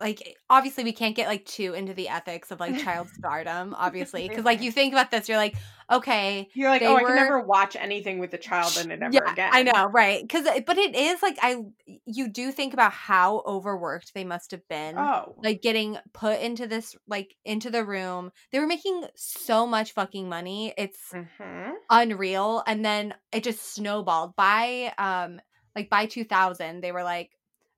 like 0.00 0.36
obviously 0.50 0.84
we 0.84 0.92
can't 0.92 1.16
get 1.16 1.28
like 1.28 1.44
too 1.46 1.72
into 1.74 1.94
the 1.94 2.08
ethics 2.08 2.50
of 2.50 2.60
like 2.60 2.76
child 2.76 3.08
stardom, 3.18 3.74
obviously, 3.76 4.28
because 4.28 4.44
like 4.44 4.60
you 4.60 4.70
think 4.70 4.92
about 4.92 5.10
this, 5.10 5.28
you're 5.28 5.38
like, 5.38 5.56
okay, 5.90 6.48
You're 6.54 6.70
like, 6.70 6.82
oh, 6.82 6.96
I 6.96 7.04
can 7.04 7.14
never 7.14 7.40
watch 7.40 7.76
anything 7.76 8.18
with 8.18 8.34
a 8.34 8.38
child 8.38 8.76
in 8.76 8.90
it 8.90 9.02
ever 9.02 9.12
yeah, 9.12 9.32
again. 9.32 9.50
I 9.52 9.62
know, 9.62 9.86
right? 9.86 10.22
Because 10.22 10.46
but 10.66 10.76
it 10.76 10.94
is 10.94 11.22
like 11.22 11.38
I 11.40 11.56
you 12.04 12.28
do 12.28 12.52
think 12.52 12.74
about 12.74 12.92
how 12.92 13.42
overworked 13.46 14.12
they 14.14 14.24
must 14.24 14.50
have 14.50 14.66
been. 14.68 14.96
Oh, 14.98 15.34
like 15.38 15.62
getting 15.62 15.98
put 16.12 16.40
into 16.40 16.66
this 16.66 16.96
like 17.06 17.34
into 17.44 17.70
the 17.70 17.84
room 17.84 18.32
they 18.52 18.58
were 18.58 18.66
making 18.66 19.04
so 19.14 19.66
much 19.66 19.92
fucking 19.92 20.28
money 20.28 20.72
it's 20.78 21.14
hmm 21.38 21.70
unreal 21.90 22.62
and 22.66 22.84
then 22.84 23.14
it 23.32 23.44
just 23.44 23.74
snowballed 23.74 24.34
by 24.34 24.92
um 24.98 25.40
like 25.76 25.88
by 25.90 26.06
2000 26.06 26.80
they 26.80 26.90
were 26.90 27.04
like 27.04 27.30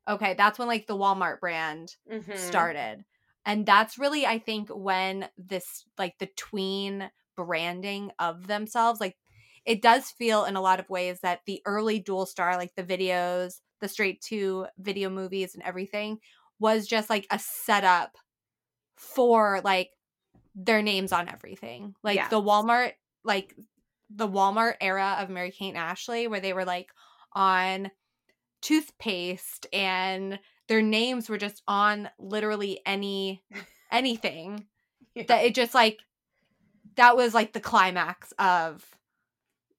okay 0.09 0.35
that's 0.35 0.59
when 0.59 0.69
like 0.69 0.87
the 0.87 0.97
walmart 0.97 1.41
brand 1.41 1.97
hmm 2.09 2.37
started 2.37 3.05
and 3.45 3.67
that's 3.67 3.99
really 3.99 4.27
i 4.27 4.39
think 4.39 4.69
when 4.71 5.29
this 5.37 5.85
like 5.99 6.17
the 6.19 6.29
tween 6.37 7.11
branding 7.37 8.11
of 8.19 8.47
themselves 8.47 9.01
like 9.01 9.17
it 9.65 9.83
does 9.83 10.11
feel 10.11 10.45
in 10.45 10.57
a 10.57 10.61
lot 10.61 10.81
of 10.81 10.89
ways 10.89 11.21
that 11.21 11.41
the 11.47 11.61
early 11.67 11.99
dual 11.99 12.27
star 12.27 12.57
like 12.57 12.75
the 12.75 12.83
videos 12.85 13.61
the 13.81 13.89
straight 13.89 14.21
to 14.21 14.67
video 14.79 15.09
movies 15.11 15.55
and 15.55 15.63
everything 15.63 16.19
was 16.59 16.87
just 16.87 17.09
like 17.11 17.27
a 17.31 17.39
setup 17.39 18.17
for 18.97 19.61
like 19.65 19.91
their 20.55 20.83
names 20.83 21.13
on 21.13 21.29
everything 21.29 21.95
like 22.03 22.17
Yes. 22.17 22.31
the 22.31 22.41
walmart 22.43 22.93
like 23.25 23.55
the 24.11 24.29
walmart 24.29 24.75
era 24.81 25.17
of 25.21 25.29
mary 25.31 25.51
kate 25.53 25.71
and 25.71 25.79
ashley 25.79 26.27
where 26.27 26.41
they 26.41 26.53
were 26.53 26.65
like 26.65 26.91
on 27.33 27.91
toothpaste 28.61 29.67
and 29.73 30.39
their 30.69 30.83
names 30.83 31.29
were 31.29 31.39
just 31.39 31.63
on 31.69 32.09
literally 32.19 32.81
any 32.87 33.43
anything 33.91 34.67
Yeah. 35.15 35.25
that 35.29 35.45
it 35.45 35.55
just 35.55 35.75
like 35.75 35.99
that 36.97 37.17
was 37.17 37.35
like 37.35 37.53
the 37.53 37.61
climax 37.61 38.33
of 38.39 38.85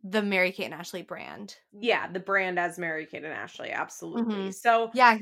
the 0.04 0.22
Mary 0.22 0.52
Kate 0.52 0.65
and 0.65 0.74
Ashley 0.74 1.02
brand. 1.02 1.56
yeah, 1.78 2.10
the 2.12 2.20
brand 2.20 2.58
as 2.60 2.80
Mary 2.80 3.06
Kate 3.06 3.24
and 3.24 3.34
Ashley, 3.34 3.70
absolutely. 3.72 4.36
Mhm. 4.36 4.54
So 4.54 4.92
Yeah, 4.94 5.18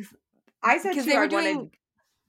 I 0.63 0.77
said 0.77 0.93
to 0.93 1.01
they 1.03 1.13
you, 1.13 1.17
were 1.17 1.23
I 1.25 1.27
wanted. 1.27 1.69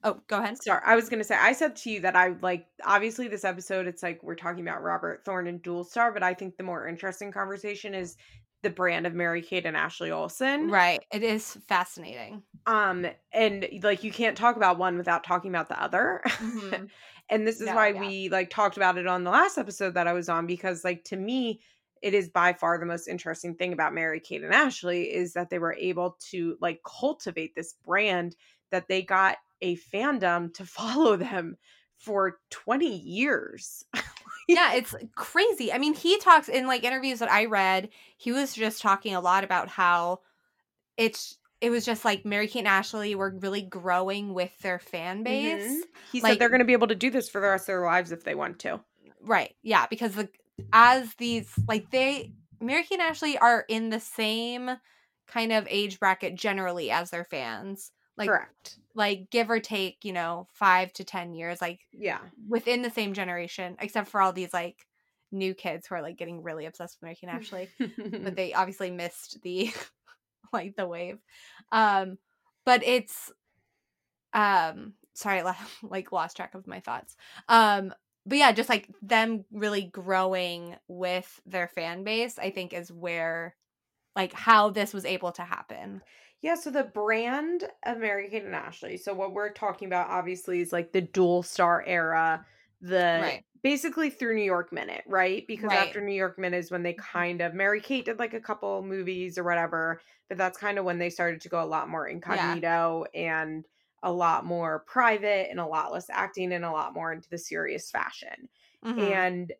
Oh, 0.03 0.19
go 0.27 0.37
ahead. 0.39 0.61
Sorry, 0.61 0.81
I 0.85 0.95
was 0.95 1.09
gonna 1.09 1.23
say 1.23 1.35
I 1.35 1.53
said 1.53 1.75
to 1.77 1.89
you 1.91 2.01
that 2.01 2.15
I 2.15 2.35
like 2.41 2.67
obviously 2.83 3.27
this 3.27 3.43
episode 3.43 3.85
it's 3.87 4.01
like 4.03 4.21
we're 4.23 4.35
talking 4.35 4.61
about 4.67 4.81
Robert 4.83 5.23
Thorne 5.25 5.47
and 5.47 5.61
Dual 5.61 5.83
Star, 5.83 6.11
but 6.11 6.23
I 6.23 6.33
think 6.33 6.57
the 6.57 6.63
more 6.63 6.87
interesting 6.87 7.31
conversation 7.31 7.93
is 7.93 8.17
the 8.61 8.69
brand 8.69 9.07
of 9.07 9.13
Mary 9.13 9.41
Kate 9.41 9.65
and 9.65 9.77
Ashley 9.77 10.11
Olsen. 10.11 10.69
Right, 10.69 11.03
it 11.11 11.23
is 11.23 11.53
fascinating. 11.67 12.43
Um 12.65 13.07
and 13.31 13.67
like 13.83 14.03
you 14.03 14.11
can't 14.11 14.37
talk 14.37 14.55
about 14.57 14.77
one 14.77 14.97
without 14.97 15.23
talking 15.23 15.49
about 15.49 15.69
the 15.69 15.81
other. 15.81 16.21
Mhm. 16.25 16.89
and 17.29 17.47
this 17.47 17.61
is 17.61 17.67
No, 17.67 17.75
why 17.75 17.93
yeah. 17.93 17.99
we 17.99 18.29
like 18.29 18.49
talked 18.49 18.77
about 18.77 18.97
it 18.97 19.07
on 19.07 19.23
the 19.23 19.31
last 19.31 19.57
episode 19.57 19.93
that 19.93 20.07
I 20.07 20.13
was 20.13 20.29
on 20.29 20.45
because 20.45 20.83
like 20.83 21.03
to 21.05 21.15
me 21.15 21.61
it 22.01 22.13
is 22.13 22.29
by 22.29 22.53
far 22.53 22.77
the 22.77 22.85
most 22.85 23.07
interesting 23.07 23.55
thing 23.55 23.73
about 23.73 23.93
Mary 23.93 24.19
Kate 24.19 24.43
and 24.43 24.53
Ashley 24.53 25.13
is 25.13 25.33
that 25.33 25.49
they 25.49 25.59
were 25.59 25.73
able 25.75 26.17
to 26.29 26.57
like 26.61 26.81
cultivate 26.85 27.55
this 27.55 27.73
brand 27.73 28.35
that 28.71 28.87
they 28.87 29.01
got 29.01 29.37
a 29.61 29.75
fandom 29.77 30.53
to 30.53 30.65
follow 30.77 31.15
them 31.17 31.57
for 31.97 32.39
20 32.49 32.97
years. 32.97 33.83
yeah, 34.49 34.73
it's 34.73 34.95
crazy. 35.15 35.71
I 35.71 35.77
mean, 35.77 35.93
he 35.93 36.17
talks 36.19 36.49
in 36.49 36.67
like 36.67 36.83
interviews 36.83 37.19
that 37.19 37.31
I 37.31 37.45
read. 37.45 37.89
He 38.17 38.31
was 38.31 38.53
just 38.53 38.81
talking 38.81 39.15
a 39.15 39.21
lot 39.21 39.43
about 39.43 39.69
how 39.69 40.19
it's. 40.97 41.37
It 41.61 41.71
was 41.71 41.83
just 41.85 42.05
like 42.05 42.23
Mary 42.23 42.47
Kate 42.47 42.59
and 42.59 42.67
Ashley 42.69 43.15
were 43.15 43.35
really 43.41 43.61
growing 43.61 44.33
with 44.33 44.57
their 44.59 44.79
fan 44.79 45.23
base. 45.23 45.63
Mhm. 45.69 45.81
He 46.11 46.21
Like- 46.21 46.31
said 46.33 46.39
they're 46.39 46.47
going 46.49 46.59
to 46.59 46.65
be 46.65 46.71
able 46.73 46.87
to 46.87 46.95
do 46.95 47.09
this 47.09 47.29
for 47.29 47.41
the 47.41 47.47
rest 47.47 47.63
of 47.63 47.67
their 47.67 47.85
lives 47.85 48.13
if 48.13 48.23
they 48.23 48.33
want 48.33 48.59
to. 48.59 48.79
Right. 49.21 49.53
Yeah, 49.61 49.85
because 49.87 50.15
the 50.15 50.29
as 50.71 51.13
these 51.15 51.51
like 51.67 51.89
they 51.91 52.31
Mary 52.61 52.83
Kate 52.83 52.99
and 52.99 53.09
Ashley 53.09 53.37
are 53.37 53.65
in 53.67 53.89
the 53.89 53.99
same 53.99 54.71
kind 55.27 55.51
of 55.51 55.67
age 55.69 55.99
bracket 55.99 56.35
generally 56.35 56.91
as 56.91 57.09
their 57.11 57.25
fans. 57.25 57.91
Like 58.17 58.29
Correct. 58.29 58.77
Like 58.99 59.31
give 59.31 59.49
or 59.49 59.61
take, 59.61 60.05
you 60.05 60.13
know, 60.13 60.47
5 60.53 60.93
to 60.93 61.05
10 61.05 61.33
years 61.33 61.61
like 61.61 61.87
Yeah. 61.93 62.19
within 62.47 62.83
the 62.83 62.91
same 62.91 63.13
generation 63.13 63.77
except 63.79 64.09
for 64.09 64.21
all 64.21 64.33
these 64.33 64.53
like 64.53 64.85
new 65.31 65.55
kids 65.55 65.87
who 65.87 65.95
are 65.95 66.03
like 66.03 66.17
getting 66.17 66.43
really 66.43 66.67
obsessed 66.67 66.97
with 66.97 67.03
American 67.03 67.29
Ashley, 67.29 67.71
but 68.21 68.35
they 68.35 68.53
obviously 68.53 68.91
missed 68.91 69.41
the 69.43 69.71
like 70.53 70.75
the 70.75 70.87
wave. 70.87 71.19
Um, 71.71 72.19
but 72.65 72.83
it's 72.83 73.31
um 74.33 74.93
sorry, 75.13 75.41
I 75.41 75.55
like 75.83 76.11
lost 76.11 76.37
track 76.37 76.55
of 76.55 76.67
my 76.67 76.79
thoughts. 76.79 77.15
Um, 77.47 77.93
but 78.25 78.37
yeah, 78.37 78.51
just 78.51 78.69
like 78.69 78.89
them 79.01 79.45
really 79.51 79.83
growing 79.83 80.75
with 80.87 81.39
their 81.45 81.67
fan 81.67 82.03
base, 82.03 82.37
I 82.37 82.51
think 82.51 82.73
is 82.73 82.91
where 82.91 83.55
like 84.15 84.33
how 84.33 84.71
this 84.71 84.93
was 84.93 85.05
able 85.05 85.31
to 85.33 85.43
happen. 85.43 86.01
Yeah, 86.41 86.55
so 86.55 86.71
the 86.71 86.83
brand 86.85 87.69
of 87.85 87.97
Mary 87.97 88.29
Kate 88.29 88.45
and 88.45 88.55
Ashley. 88.55 88.95
So 88.97 89.13
what 89.13 89.33
we're 89.33 89.51
talking 89.51 89.87
about 89.87 90.09
obviously 90.09 90.61
is 90.61 90.71
like 90.71 90.93
the 90.93 91.01
dual 91.01 91.43
star 91.43 91.83
era, 91.85 92.45
the 92.79 93.33
Right. 93.33 93.45
basically 93.61 94.09
through 94.09 94.35
New 94.35 94.43
York 94.43 94.71
Minute, 94.71 95.03
right? 95.05 95.45
Because 95.47 95.73
Right. 95.73 95.73
after 95.73 95.99
New 95.99 96.13
York 96.13 96.37
Minute 96.39 96.57
is 96.57 96.71
when 96.71 96.83
they 96.83 96.93
kind 96.93 97.41
of 97.41 97.53
Mary 97.53 97.81
Kate 97.81 98.05
did 98.05 98.19
like 98.19 98.33
a 98.33 98.39
couple 98.39 98.81
movies 98.83 99.37
or 99.37 99.43
whatever, 99.43 100.01
but 100.29 100.37
that's 100.37 100.57
kind 100.57 100.77
of 100.79 100.85
when 100.85 100.97
they 100.99 101.09
started 101.09 101.41
to 101.41 101.49
go 101.49 101.61
a 101.61 101.65
lot 101.65 101.89
more 101.89 102.07
incognito 102.07 103.05
and 103.13 103.67
a 104.01 104.13
lot 104.13 104.45
more 104.45 104.79
private 104.87 105.49
and 105.49 105.59
a 105.59 105.65
lot 105.65 105.91
less 105.91 106.09
acting 106.09 106.53
and 106.53 106.63
a 106.63 106.71
lot 106.71 106.93
more 106.93 107.11
into 107.11 107.27
the 107.29 107.37
serious 107.37 107.91
fashion. 107.91 108.47
Mhm. 108.81 109.19
And 109.19 109.51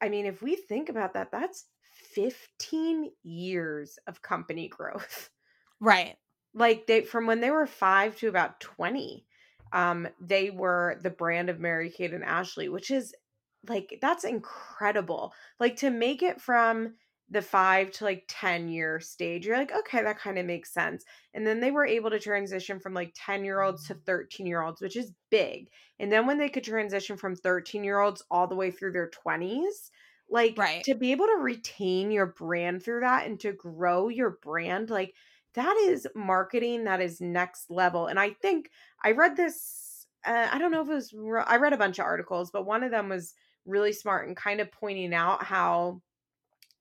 I 0.00 0.08
mean, 0.10 0.26
if 0.26 0.42
we 0.42 0.56
think 0.56 0.88
about 0.90 1.14
that, 1.14 1.32
that's 1.32 1.68
15 1.82 3.12
years 3.22 3.98
of 4.06 4.22
company 4.22 4.68
growth. 4.78 5.30
Right. 5.80 6.16
Like 6.54 6.86
they 6.86 7.02
from 7.02 7.26
when 7.26 7.40
they 7.40 7.50
were 7.50 7.66
5 7.66 8.16
to 8.18 8.28
about 8.28 8.60
20. 8.60 9.26
Um 9.72 10.08
they 10.20 10.50
were 10.50 10.98
the 11.02 11.10
brand 11.10 11.50
of 11.50 11.60
Mary 11.60 11.90
Kate 11.90 12.14
and 12.14 12.24
Ashley, 12.24 12.68
which 12.68 12.90
is 12.90 13.14
like 13.68 13.98
that's 14.00 14.24
incredible. 14.24 15.34
Like 15.60 15.76
to 15.76 15.90
make 15.90 16.22
it 16.22 16.40
from 16.40 16.96
the 17.30 17.42
5 17.42 17.90
to 17.92 18.04
like 18.04 18.24
10 18.28 18.68
year 18.70 18.98
stage, 19.00 19.46
you're 19.46 19.58
like, 19.58 19.72
okay, 19.72 20.02
that 20.02 20.18
kind 20.18 20.38
of 20.38 20.46
makes 20.46 20.72
sense. 20.72 21.04
And 21.34 21.46
then 21.46 21.60
they 21.60 21.70
were 21.70 21.84
able 21.86 22.08
to 22.10 22.18
transition 22.18 22.80
from 22.80 22.94
like 22.94 23.12
10 23.14 23.44
year 23.44 23.60
olds 23.60 23.86
to 23.88 23.94
13 23.94 24.46
year 24.46 24.62
olds, 24.62 24.80
which 24.80 24.96
is 24.96 25.12
big. 25.30 25.68
And 25.98 26.10
then 26.10 26.26
when 26.26 26.38
they 26.38 26.48
could 26.48 26.64
transition 26.64 27.16
from 27.18 27.36
13 27.36 27.84
year 27.84 28.00
olds 28.00 28.24
all 28.30 28.46
the 28.48 28.56
way 28.56 28.70
through 28.70 28.92
their 28.92 29.10
20s, 29.10 29.90
like 30.30 30.56
Right. 30.56 30.84
to 30.84 30.94
be 30.94 31.12
able 31.12 31.26
to 31.26 31.36
retain 31.36 32.10
your 32.10 32.26
brand 32.26 32.82
through 32.82 33.00
that 33.00 33.26
and 33.26 33.38
to 33.40 33.52
grow 33.52 34.08
your 34.08 34.30
brand, 34.42 34.88
like 34.90 35.14
that 35.54 35.76
is 35.78 36.06
marketing 36.14 36.84
that 36.84 37.00
is 37.00 37.20
next 37.20 37.70
level. 37.70 38.06
And 38.06 38.20
I 38.20 38.30
think 38.30 38.70
I 39.02 39.12
read 39.12 39.36
this, 39.36 40.06
uh, 40.24 40.48
I 40.50 40.58
don't 40.58 40.70
know 40.70 40.82
if 40.82 40.88
it 40.88 40.94
was, 40.94 41.14
I 41.46 41.56
read 41.56 41.72
a 41.72 41.78
bunch 41.78 41.98
of 41.98 42.04
articles, 42.04 42.50
but 42.50 42.66
one 42.66 42.82
of 42.82 42.90
them 42.90 43.08
was 43.08 43.34
really 43.64 43.92
smart 43.92 44.28
and 44.28 44.36
kind 44.36 44.60
of 44.60 44.70
pointing 44.72 45.14
out 45.14 45.42
how 45.44 46.02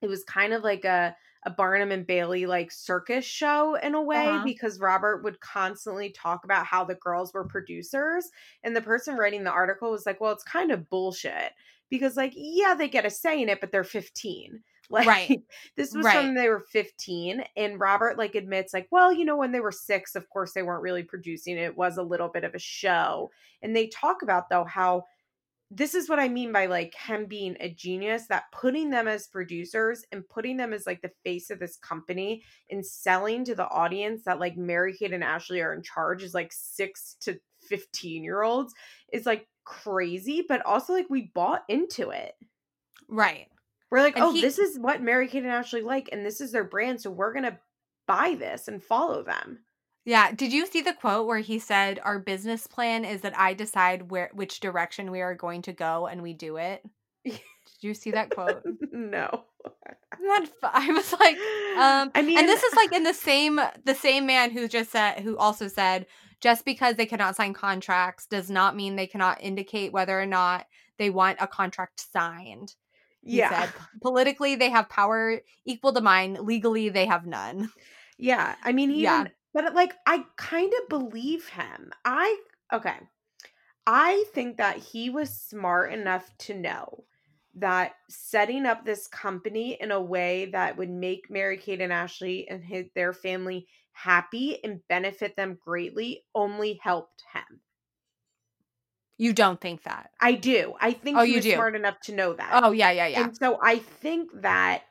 it 0.02 0.08
was 0.08 0.24
kind 0.24 0.54
of 0.54 0.64
like 0.64 0.86
a 0.86 1.16
a 1.44 1.50
Barnum 1.52 1.92
and 1.92 2.06
Bailey 2.06 2.46
like 2.46 2.72
circus 2.72 3.24
show 3.24 3.76
in 3.76 3.96
a 3.96 4.02
way 4.02 4.28
Uh-huh. 4.28 4.44
because 4.44 4.80
Robert 4.80 5.24
would 5.24 5.40
constantly 5.40 6.12
talk 6.12 6.44
about 6.44 6.66
how 6.66 6.84
the 6.84 6.96
girls 6.96 7.34
were 7.34 7.46
producers 7.48 8.30
and 8.64 8.76
the 8.76 8.82
person 8.82 9.16
writing 9.16 9.44
the 9.44 9.52
article 9.52 9.92
was 9.92 10.06
like, 10.06 10.20
"Well, 10.20 10.34
it's 10.34 10.44
kind 10.44 10.72
of 10.72 10.90
bullshit." 10.90 11.54
Because 11.90 12.18
like, 12.18 12.34
yeah, 12.36 12.74
they 12.74 12.90
get 12.90 13.06
a 13.06 13.10
say 13.10 13.42
in 13.42 13.50
it, 13.50 13.62
but 13.62 13.72
they're 13.72 13.84
15. 13.86 14.64
Like 14.92 15.08
Right. 15.08 15.44
this 15.76 15.94
was 15.94 16.06
Right. 16.06 16.14
from 16.14 16.36
they 16.36 16.48
were 16.50 16.62
15 16.62 17.44
and 17.58 17.80
Robert 17.80 18.18
like 18.18 18.36
admits 18.36 18.74
like, 18.74 18.88
"Well, 18.92 19.12
you 19.12 19.26
know, 19.26 19.36
when 19.38 19.52
they 19.52 19.60
were 19.60 19.72
6, 19.72 20.16
of 20.16 20.30
course 20.30 20.54
they 20.54 20.64
weren't 20.64 20.82
really 20.84 21.04
producing 21.04 21.58
it. 21.58 21.64
It 21.64 21.78
was 21.78 21.98
a 21.98 22.04
little 22.04 22.30
bit 22.30 22.46
of 22.46 22.56
a 22.56 22.60
show." 22.60 23.30
And 23.62 23.76
they 23.76 23.88
talk 23.88 24.22
about 24.22 24.50
though 24.50 24.64
how 24.66 25.04
this 25.70 25.94
is 25.94 26.08
what 26.10 26.20
I 26.20 26.30
mean 26.30 26.54
by 26.54 26.68
like 26.68 26.96
him 26.96 27.26
being 27.26 27.58
a 27.60 27.70
genius 27.74 28.28
that 28.28 28.46
putting 28.54 28.90
them 28.90 29.08
as 29.08 29.28
producers 29.28 30.06
and 30.14 30.28
putting 30.30 30.56
them 30.58 30.72
as 30.72 30.86
like 30.88 31.02
the 31.02 31.12
face 31.26 31.50
of 31.50 31.60
this 31.60 31.76
company 31.78 32.44
and 32.70 32.86
selling 32.86 33.44
to 33.46 33.56
the 33.56 33.68
audience 33.68 34.24
that 34.24 34.40
like 34.40 34.56
Mary 34.56 34.94
Kate 34.96 35.12
and 35.14 35.24
Ashley 35.26 35.62
are 35.62 35.74
in 35.74 35.84
charge 35.84 36.24
is 36.24 36.34
like 36.34 36.54
six 36.54 37.16
to 37.22 37.40
15 37.64 38.24
year 38.24 38.44
olds 38.44 38.74
is 39.12 39.26
like 39.26 39.48
crazy, 39.66 40.46
but 40.48 40.66
also 40.66 40.94
like 40.94 41.10
we 41.10 41.32
bought 41.36 41.64
into 41.68 42.12
it. 42.12 42.36
Right. 43.10 43.50
We're 43.90 44.02
like, 44.02 44.16
And 44.16 44.26
oh, 44.26 44.32
he- 44.34 44.42
this 44.42 44.60
is 44.60 44.78
what 44.78 45.02
Mary 45.02 45.28
Kate 45.28 45.44
and 45.44 45.52
Ashley 45.52 45.82
like, 45.82 46.10
and 46.12 46.26
this 46.26 46.42
is 46.42 46.52
their 46.52 46.64
brand, 46.64 47.02
so 47.02 47.10
we're 47.10 47.34
gonna 47.34 47.60
buy 48.08 48.36
this 48.38 48.68
and 48.68 48.84
follow 48.84 49.24
them. 49.24 49.60
Yeah. 50.06 50.32
Did 50.32 50.54
you 50.54 50.66
see 50.66 50.82
the 50.82 50.94
quote 50.94 51.28
where 51.28 51.40
he 51.40 51.60
said, 51.60 52.00
"Our 52.04 52.18
business 52.20 52.66
plan 52.66 53.04
is 53.04 53.22
that 53.22 53.38
I 53.38 53.54
decide 53.54 54.10
where 54.10 54.30
which 54.34 54.62
direction 54.62 55.12
we 55.12 55.22
are 55.22 55.36
going 55.36 55.62
to 55.64 55.74
go, 55.74 56.08
and 56.08 56.22
we 56.22 56.34
do 56.34 56.56
it." 56.58 56.82
Did 57.26 57.40
you 57.82 57.94
see 57.94 58.12
that 58.12 58.30
quote? 58.30 58.64
no. 58.92 59.44
That 60.22 60.50
I 60.64 60.92
was 60.92 61.12
like, 61.14 61.36
um, 61.78 62.12
I 62.16 62.22
mean, 62.22 62.38
and 62.38 62.48
this 62.48 62.64
is 62.64 62.74
like 62.76 62.94
in 62.94 63.04
the 63.04 63.14
same 63.14 63.60
the 63.84 63.96
same 63.96 64.26
man 64.26 64.52
who 64.52 64.68
just 64.68 64.92
said 64.92 65.20
who 65.20 65.38
also 65.38 65.68
said 65.68 66.06
just 66.40 66.66
because 66.66 66.96
they 66.96 67.06
cannot 67.06 67.36
sign 67.36 67.54
contracts 67.54 68.28
does 68.28 68.50
not 68.50 68.76
mean 68.76 68.96
they 68.96 69.08
cannot 69.08 69.42
indicate 69.42 69.92
whether 69.92 70.20
or 70.20 70.26
not 70.26 70.68
they 70.98 71.10
want 71.10 71.38
a 71.42 71.48
contract 71.48 72.00
signed. 72.12 72.76
Yeah. 73.32 73.50
said 73.50 73.74
politically 74.02 74.56
they 74.56 74.70
have 74.70 74.90
power 74.90 75.42
equal 75.66 75.94
to 75.94 76.02
mine. 76.02 76.38
Legally 76.42 76.90
they 76.90 77.06
have 77.06 77.26
none. 77.26 77.72
Yeah, 78.18 78.56
I 78.64 78.72
mean, 78.74 78.90
he 78.90 79.02
Yeah. 79.02 79.26
but 79.54 79.74
like, 79.74 79.96
I 80.06 80.26
kind 80.36 80.74
of 80.82 80.90
believe 80.90 81.48
him. 81.50 81.92
I 82.06 82.40
okay, 82.74 83.00
I 83.88 84.26
think 84.34 84.58
that 84.58 84.78
he 84.78 85.10
was 85.10 85.36
smart 85.36 85.94
enough 85.94 86.38
to 86.40 86.56
know 86.56 87.06
that 87.56 87.96
setting 88.10 88.66
up 88.66 88.86
this 88.86 89.08
company 89.08 89.74
in 89.82 89.92
a 89.92 90.02
way 90.02 90.46
that 90.48 90.78
would 90.78 90.90
make 90.92 91.30
Mary 91.32 91.58
Kate 91.58 91.82
and 91.82 91.94
Ashley 91.94 92.48
and 92.50 92.64
his, 92.64 92.86
their 92.96 93.14
family 93.14 93.68
happy 93.94 94.64
and 94.64 94.88
benefit 94.88 95.36
them 95.36 95.58
greatly 95.60 96.26
only 96.36 96.80
helped 96.84 97.24
him. 97.34 97.62
You 99.18 99.34
don't 99.34 99.60
think 99.60 99.84
that? 99.84 100.12
I 100.22 100.34
do. 100.34 100.74
I 100.80 100.94
think 100.94 101.18
Oh, 101.18 101.24
he 101.24 101.32
you 101.32 101.38
was 101.38 101.46
do? 101.46 101.54
smart 101.54 101.76
enough 101.76 102.00
to 102.02 102.14
know 102.14 102.34
that. 102.34 102.64
Oh 102.64 102.72
yeah, 102.72 102.92
yeah, 102.92 103.08
yeah. 103.08 103.24
And 103.26 103.38
so 103.38 103.60
I 103.62 103.80
think 103.80 104.30
that, 104.42 104.84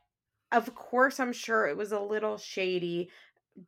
of 0.51 0.75
course, 0.75 1.21
I'm 1.21 1.33
sure 1.33 1.67
it 1.67 1.77
was 1.77 1.93
a 1.93 2.01
little 2.01 2.37
shady. 2.37 3.11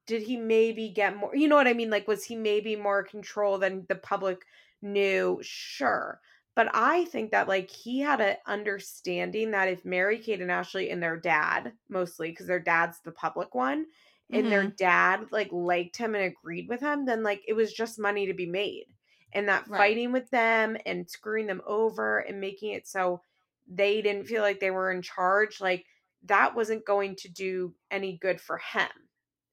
Did 0.07 0.23
he 0.23 0.37
maybe 0.37 0.91
get 0.91 1.17
more? 1.17 1.35
You 1.35 1.49
know 1.49 1.57
what 1.57 1.69
I 1.69 1.75
mean? 1.75 1.91
Like, 1.91 2.09
was 2.09 2.25
he 2.25 2.37
maybe 2.37 2.77
more 2.77 3.03
control 3.03 3.59
than 3.59 3.87
the 3.89 3.95
public 3.95 4.43
knew? 4.83 5.39
Sure. 5.43 6.21
But 6.57 6.71
I 6.75 7.05
think 7.05 7.31
that, 7.31 7.47
like, 7.47 7.71
he 7.71 8.01
had 8.01 8.21
an 8.21 8.35
understanding 8.45 9.53
that 9.53 9.69
if 9.69 9.85
Mary 9.85 10.19
Kate 10.19 10.41
and 10.41 10.51
Ashley 10.51 10.91
and 10.91 11.01
their 11.01 11.17
dad, 11.17 11.73
mostly 11.89 12.31
because 12.31 12.49
their 12.49 12.59
dad's 12.59 12.99
the 13.05 13.13
public 13.13 13.55
one, 13.55 13.87
and 14.33 14.51
their 14.51 14.65
mm-hmm. 14.65 14.75
dad, 14.77 15.27
like, 15.31 15.53
liked 15.53 15.97
him 15.97 16.17
and 16.17 16.25
agreed 16.25 16.69
with 16.69 16.81
him, 16.81 17.07
then, 17.07 17.23
like, 17.23 17.43
it 17.47 17.53
was 17.53 17.73
just 17.73 18.01
money 18.01 18.27
to 18.27 18.35
be 18.35 18.47
made. 18.47 18.87
And 19.33 19.49
that 19.49 19.67
Right. 19.67 19.77
fighting 19.77 20.13
with 20.13 20.31
them 20.31 20.77
and 20.87 21.09
screwing 21.11 21.47
them 21.47 21.63
over 21.67 22.19
and 22.21 22.41
making 22.41 22.73
it 22.73 22.87
so 22.87 23.23
they 23.67 24.01
didn't 24.01 24.27
feel 24.27 24.43
like 24.43 24.61
they 24.61 24.71
were 24.71 24.91
in 24.91 25.03
charge 25.03 25.61
like 25.61 25.87
that 26.23 26.55
wasn't 26.55 26.85
going 26.87 27.15
to 27.17 27.29
do 27.29 27.75
any 27.91 28.17
good 28.17 28.41
for 28.41 28.57
him 28.59 28.89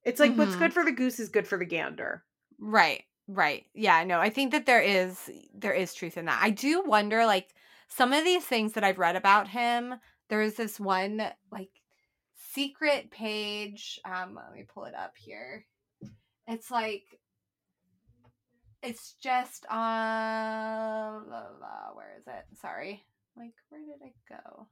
it's 0.04 0.20
like 0.20 0.38
what's 0.38 0.56
Mhm. 0.56 0.56
good 0.56 0.74
for 0.74 0.86
the 0.86 0.92
goose 0.92 1.20
is 1.20 1.28
good 1.30 1.48
for 1.48 1.58
the 1.58 1.66
gander 1.66 2.26
Right. 2.60 3.04
Right. 3.28 3.66
Yeah, 3.74 4.04
no. 4.04 4.20
I 4.20 4.30
think 4.30 4.52
that 4.52 4.66
there 4.68 4.82
is 4.82 5.32
there 5.54 5.74
is 5.74 5.94
truth 5.96 6.16
in 6.18 6.26
that. 6.26 6.42
I 6.44 6.52
do 6.52 6.82
wonder 6.84 7.26
like 7.26 7.56
some 7.88 8.14
of 8.14 8.24
these 8.24 8.46
things 8.46 8.74
that 8.74 8.84
I've 8.84 9.00
read 9.00 9.16
about 9.16 9.48
him, 9.48 9.96
there 10.30 10.42
is 10.42 10.56
this 10.56 10.80
one 10.80 11.32
like 11.52 11.72
secret 12.36 13.10
page. 13.12 14.00
Um 14.06 14.36
let 14.36 14.54
me 14.54 14.64
pull 14.64 14.86
it 14.86 14.94
up 14.96 15.18
here. 15.18 15.66
It's 16.48 16.72
like 16.72 17.20
it's 18.86 19.16
just 19.22 19.66
on 19.70 21.30
la, 21.30 21.44
la, 21.62 21.94
where 21.96 22.16
is 22.20 22.28
it? 22.28 22.58
Sorry. 22.60 23.04
Like 23.38 23.54
where 23.70 23.82
did 23.82 24.06
it 24.06 24.14
go? 24.30 24.68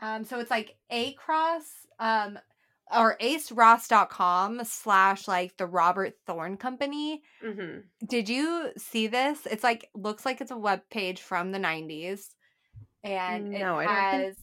Um 0.00 0.24
so 0.24 0.40
it's 0.40 0.50
like 0.50 0.76
across 0.90 1.62
um 1.98 2.38
or 2.94 3.16
aceross.com 3.22 4.60
slash 4.64 5.26
like 5.28 5.56
the 5.56 5.66
Robert 5.66 6.14
Thorne 6.26 6.56
Company. 6.56 7.22
mm-hmm. 7.42 7.78
Did 8.06 8.28
you 8.28 8.70
see 8.76 9.06
this? 9.06 9.46
It's 9.50 9.64
like 9.64 9.88
looks 9.94 10.26
like 10.26 10.40
it's 10.40 10.50
a 10.50 10.58
web 10.58 10.80
page 10.90 11.20
from 11.20 11.52
the 11.52 11.58
90s. 11.58 12.26
And 13.04 13.50
No, 13.50 13.78
it 13.78 13.86
don't 13.86 13.94
think- 13.94 14.24
has 14.24 14.36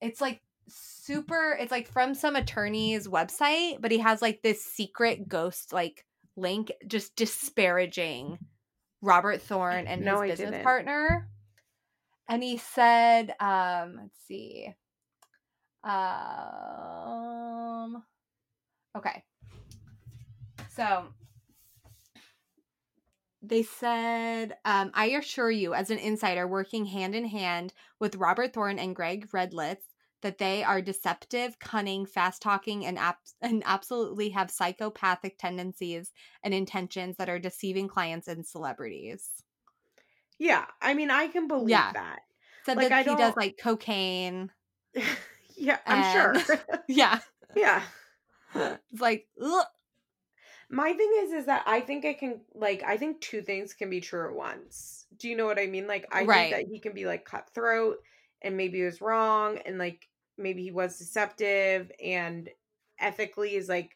it's 0.00 0.20
like 0.20 0.40
super 0.68 1.56
it's 1.60 1.70
like 1.70 1.86
from 1.88 2.14
some 2.14 2.34
attorney's 2.36 3.06
website, 3.06 3.80
but 3.80 3.90
he 3.92 3.98
has 3.98 4.20
like 4.22 4.42
this 4.42 4.64
secret 4.64 5.28
ghost 5.28 5.72
like 5.72 6.04
link 6.36 6.72
just 6.86 7.16
disparaging 7.16 8.38
Robert 9.02 9.42
Thorne 9.42 9.86
and 9.86 10.02
No, 10.02 10.12
his 10.12 10.20
I 10.20 10.26
business 10.28 10.50
didn't. 10.50 10.64
partner. 10.64 11.28
And 12.28 12.42
he 12.42 12.56
said, 12.56 13.34
um, 13.38 13.98
let's 14.00 14.18
see. 14.26 14.72
Um 15.84 15.92
okay. 18.96 19.22
So 20.74 21.04
they 23.42 23.62
said, 23.62 24.56
um, 24.64 24.90
I 24.94 25.10
assure 25.10 25.50
you, 25.50 25.74
as 25.74 25.90
an 25.90 25.98
insider 25.98 26.48
working 26.48 26.86
hand 26.86 27.14
in 27.14 27.26
hand 27.26 27.74
with 28.00 28.16
Robert 28.16 28.54
Thorne 28.54 28.78
and 28.78 28.96
Greg 28.96 29.28
Redlitz, 29.32 29.82
that 30.24 30.38
they 30.38 30.64
are 30.64 30.82
deceptive, 30.82 31.58
cunning, 31.60 32.04
fast 32.04 32.42
talking, 32.42 32.84
and, 32.84 32.98
ab- 32.98 33.14
and 33.40 33.62
absolutely 33.64 34.30
have 34.30 34.50
psychopathic 34.50 35.38
tendencies 35.38 36.12
and 36.42 36.52
intentions 36.52 37.16
that 37.18 37.28
are 37.28 37.38
deceiving 37.38 37.86
clients 37.86 38.26
and 38.26 38.44
celebrities. 38.44 39.30
Yeah, 40.38 40.64
I 40.82 40.94
mean, 40.94 41.10
I 41.12 41.28
can 41.28 41.46
believe 41.46 41.68
Yeah. 41.70 41.92
that. 41.92 42.18
Said 42.66 42.76
Like, 42.78 42.88
that 42.88 42.92
I 42.96 43.02
he 43.02 43.08
does 43.10 43.18
don't- 43.18 43.36
like 43.36 43.56
cocaine. 43.62 44.50
yeah, 45.56 45.78
I'm 45.86 46.02
And- 46.34 46.40
sure. 46.44 46.56
Yeah. 46.88 47.20
yeah. 47.54 47.82
It's 48.54 49.00
like, 49.00 49.26
ugh. 49.40 49.66
My 50.70 50.92
thing 50.94 51.12
is, 51.18 51.32
is 51.32 51.46
that 51.46 51.62
I 51.66 51.80
think 51.80 52.04
it 52.04 52.18
can, 52.18 52.40
like, 52.54 52.82
I 52.84 52.96
think 52.96 53.20
two 53.20 53.42
things 53.42 53.74
can 53.74 53.90
be 53.90 54.00
true 54.00 54.28
at 54.28 54.34
once. 54.34 55.06
Do 55.18 55.28
you 55.28 55.36
know 55.36 55.44
what 55.46 55.58
I 55.58 55.66
mean? 55.66 55.86
Like, 55.86 56.06
I 56.10 56.24
Right. 56.24 56.52
think 56.52 56.66
that 56.66 56.72
he 56.72 56.80
can 56.80 56.94
be 56.94 57.04
like 57.06 57.24
cutthroat 57.24 57.98
and 58.42 58.56
maybe 58.56 58.78
he 58.78 58.84
was 58.84 59.00
wrong 59.00 59.58
and 59.58 59.78
like 59.78 60.08
maybe 60.38 60.62
he 60.62 60.70
was 60.70 60.98
deceptive 60.98 61.90
and 62.02 62.48
ethically 63.00 63.56
is 63.56 63.68
like 63.68 63.90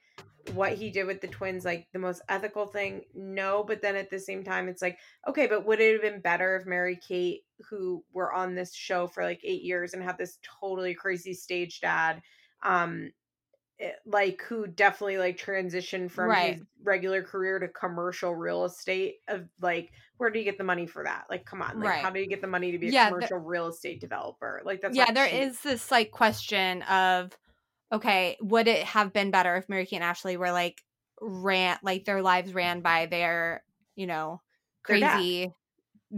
what 0.55 0.73
he 0.73 0.91
did 0.91 1.07
with 1.07 1.21
the 1.21 1.29
twins 1.29 1.65
like 1.65 1.87
the 1.93 1.99
most 1.99 2.23
ethical 2.29 2.67
thing? 2.67 3.03
No 3.15 3.65
but 3.67 3.83
then 3.83 3.97
at 3.97 4.11
the 4.11 4.19
same 4.19 4.43
time 4.45 4.69
it's 4.69 4.83
like 4.83 4.99
okay 5.29 5.47
but 5.47 5.67
would 5.67 5.81
it 5.81 5.93
have 5.93 6.03
been 6.03 6.21
better 6.21 6.57
if 6.57 6.67
mary 6.67 6.99
kate 7.07 7.43
who 7.69 8.05
were 8.13 8.33
on 8.33 8.55
this 8.55 8.75
show 8.75 9.07
for 9.07 9.25
like 9.25 9.41
eight 9.45 9.63
years 9.63 9.95
and 9.95 10.03
had 10.03 10.19
this 10.19 10.39
totally 10.61 10.95
crazy 10.95 11.35
stage 11.35 11.81
dad 11.81 12.23
um 12.63 13.11
Eh, 13.81 13.93
like 14.07 14.43
who 14.43 14.67
definitely 14.67 15.19
like 15.19 15.37
transitioned 15.39 16.11
from 16.11 16.35
Right. 16.35 16.37
his 16.37 16.63
regular 16.83 17.23
career 17.23 17.61
to 17.61 17.69
commercial 17.69 18.35
real 18.35 18.65
estate 18.65 19.19
of 19.29 19.49
like 19.61 19.93
where 20.17 20.31
do 20.31 20.39
you 20.41 20.45
get 20.45 20.59
the 20.59 20.65
money 20.65 20.85
for 20.87 21.05
that 21.05 21.27
like 21.31 21.45
come 21.45 21.63
on 21.63 21.79
like 21.79 21.95
Right. 21.95 21.97
how 21.97 22.11
do 22.11 22.19
you 22.19 22.27
get 22.29 22.41
the 22.41 22.47
money 22.49 22.73
to 22.73 22.79
be 22.79 22.89
a 22.89 22.93
Yeah, 22.93 23.11
the- 23.13 23.31
commercial 23.31 23.39
real 23.39 23.69
estate 23.69 24.01
developer 24.01 24.61
like 24.65 24.81
that's 24.81 24.99
yeah, 24.99 25.13
there 25.13 25.27
is 25.27 25.61
this 25.63 25.91
like 25.91 26.11
question 26.11 26.83
of, 26.83 27.33
okay, 27.93 28.37
would 28.41 28.69
it 28.69 28.85
have 28.85 29.13
been 29.13 29.31
better 29.31 29.57
if 29.57 29.69
Mary 29.69 29.87
Kate 29.87 29.97
and 29.97 30.05
Ashley 30.05 30.37
were 30.37 30.53
like 30.53 30.85
ran 31.21 31.79
like 31.83 32.05
their 32.05 32.23
lives 32.23 32.55
ran 32.55 32.81
by 32.83 33.07
their, 33.07 33.65
you 33.97 34.07
know, 34.07 34.43
Their 34.89 34.99
dad. 34.99 35.29
crazy 35.29 35.53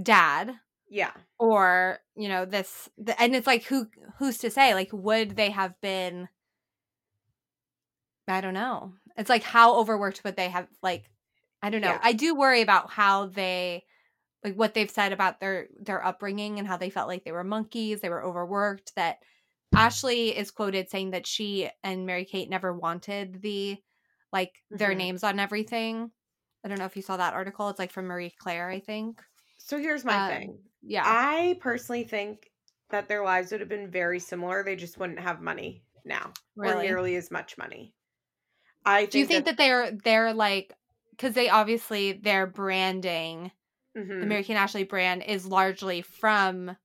dad, 0.02 0.54
yeah 0.88 1.12
or 1.38 2.00
you 2.16 2.28
know 2.28 2.44
this, 2.46 2.88
the, 2.98 3.20
and 3.20 3.36
it's 3.36 3.46
like 3.46 3.64
who 3.64 3.88
who's 4.18 4.38
to 4.38 4.50
say 4.50 4.74
like 4.74 4.90
would 4.92 5.32
they 5.36 5.50
have 5.50 5.80
been? 5.80 6.28
I 8.30 8.40
don't 8.40 8.54
know. 8.54 8.94
It's 9.16 9.30
like 9.30 9.42
how 9.42 9.76
overworked 9.78 10.22
would 10.24 10.36
they 10.36 10.48
have 10.48 10.68
like 10.82 11.10
I 11.62 11.70
don't 11.70 11.80
know. 11.82 11.88
Yeah. 11.88 12.00
I 12.02 12.12
do 12.12 12.34
worry 12.34 12.62
about 12.62 12.90
how 12.90 13.26
they 13.26 13.84
like 14.44 14.54
what 14.54 14.74
they've 14.74 14.90
said 14.90 15.12
about 15.12 15.40
their 15.40 15.68
their 15.78 16.04
upbringing 16.04 16.58
and 16.58 16.66
how 16.66 16.76
they 16.76 16.90
felt 16.90 17.08
like 17.08 17.24
they 17.24 17.32
were 17.32 17.44
monkeys, 17.44 18.00
they 18.00 18.08
were 18.08 18.24
overworked 18.24 18.94
that 18.96 19.18
Ashley 19.74 20.36
is 20.36 20.50
quoted 20.50 20.88
saying 20.90 21.10
that 21.10 21.26
she 21.26 21.70
and 21.84 22.06
Mary 22.06 22.24
Kate 22.24 22.48
never 22.50 22.72
wanted 22.72 23.40
the 23.42 23.76
like 24.32 24.52
their 24.70 24.92
Mhm. 24.92 24.96
names 24.96 25.24
on 25.24 25.38
everything. 25.38 26.10
I 26.64 26.68
don't 26.68 26.78
know 26.78 26.84
if 26.86 26.96
you 26.96 27.02
saw 27.02 27.16
that 27.16 27.34
article. 27.34 27.68
It's 27.68 27.78
like 27.78 27.92
from 27.92 28.06
Marie 28.06 28.34
Claire, 28.38 28.68
I 28.70 28.80
think. 28.80 29.22
so 29.58 29.78
here's 29.78 30.04
my 30.04 30.16
Um, 30.16 30.28
thing 30.30 30.58
Yeah. 30.82 31.02
i 31.06 31.58
personally 31.60 32.02
think 32.04 32.50
that 32.88 33.06
their 33.08 33.22
lives 33.22 33.50
would 33.52 33.60
have 33.60 33.68
been 33.68 33.90
very 33.90 34.18
similar 34.18 34.64
they 34.64 34.74
just 34.74 34.98
wouldn't 34.98 35.20
have 35.20 35.40
money 35.42 35.84
now 36.04 36.32
or 36.56 36.82
nearly 36.82 37.14
as 37.16 37.30
much 37.30 37.58
money 37.58 37.94
i 38.84 39.06
think 39.06 39.10
Do 39.10 39.18
you 39.18 39.26
think 39.26 39.44
that, 39.46 39.56
they're 39.56 39.90
they're 39.92 40.32
like 40.32 40.72
because 41.10 41.34
they 41.34 41.48
obviously 41.48 42.12
their 42.12 42.46
branding, 42.46 43.50
the 44.20 44.26
Mhm. 44.26 44.26
Mary 44.26 44.44
Kate 44.44 44.56
Ashley 44.56 44.84
brand, 44.84 45.22
is 45.24 45.46
largely 45.46 46.02
from 46.02 46.76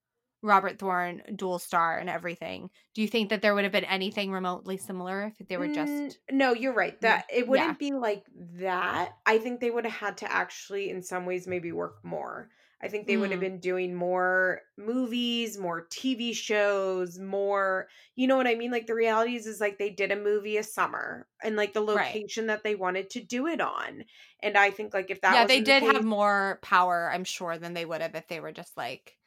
Robert 0.43 0.79
Thorne, 0.79 1.23
Dual 1.35 1.59
Star, 1.59 1.97
and 1.99 2.09
everything. 2.09 2.71
Do 2.95 3.01
you 3.01 3.07
think 3.09 3.29
that 3.29 3.41
there 3.41 3.55
would 3.55 3.65
have 3.65 3.73
been 3.73 3.85
anything 3.85 4.31
remotely 4.31 4.77
similar 4.77 5.33
if 5.39 5.47
they 5.49 5.57
were 5.57 5.69
just 5.69 6.03
Mm, 6.09 6.31
no 6.31 6.53
you're 6.53 6.73
right 6.73 6.99
that 7.01 7.25
it 7.31 7.47
wouldn't 7.47 7.79
be 7.79 7.91
like 7.93 8.25
that 8.35 9.13
i 9.25 9.37
think 9.37 9.59
they 9.61 9.71
would 9.71 9.85
have 9.85 9.93
had 9.93 10.17
to 10.17 10.29
actually 10.31 10.89
in 10.89 11.01
some 11.01 11.25
ways 11.25 11.47
maybe 11.47 11.71
work 11.71 12.03
more 12.03 12.49
i 12.81 12.87
think 12.87 13.07
they 13.07 13.17
would 13.17 13.31
have 13.31 13.39
Mm. 13.39 13.41
been 13.41 13.59
doing 13.59 13.93
more 13.95 14.61
movies 14.77 15.57
more 15.57 15.87
tv 15.87 16.33
shows 16.33 17.19
more 17.19 17.87
you 18.15 18.27
know 18.27 18.37
what 18.37 18.47
i 18.47 18.55
mean 18.55 18.71
like 18.71 18.87
the 18.87 18.95
reality 18.95 19.35
is 19.35 19.47
is 19.47 19.61
like 19.61 19.77
they 19.77 19.89
did 19.89 20.11
a 20.11 20.15
movie 20.15 20.57
a 20.57 20.63
summer 20.63 21.27
and 21.43 21.55
like 21.55 21.73
the 21.73 21.81
Right. 21.89 22.21
location 22.21 22.47
that 22.47 22.63
they 22.63 22.75
wanted 22.75 23.09
to 23.09 23.21
do 23.23 23.47
it 23.47 23.61
on 23.61 24.03
and 24.41 24.57
i 24.57 24.69
think 24.71 24.93
like 24.93 25.09
if 25.11 25.21
that 25.21 25.37
yeah, 25.37 25.45
they 25.45 25.59
wasn't 25.59 25.65
the 25.65 25.73
did 25.73 25.83
have 25.83 26.03
more 26.03 26.59
power, 26.61 27.09
I'm 27.11 27.23
sure, 27.23 27.57
than 27.57 27.73
they 27.73 27.85
would 27.85 28.01
have 28.01 28.15
if 28.15 28.27
they 28.27 28.39
were 28.39 28.51
just 28.51 28.77
like 28.77 29.17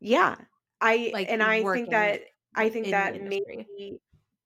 yeah 0.00 0.36
i 0.80 1.14
like, 1.14 1.28
and 1.28 1.42
i 1.42 1.64
think 1.64 1.90
that 1.90 2.22
i 2.54 2.68
think 2.68 2.90
that 2.90 3.20
maybe 3.20 3.42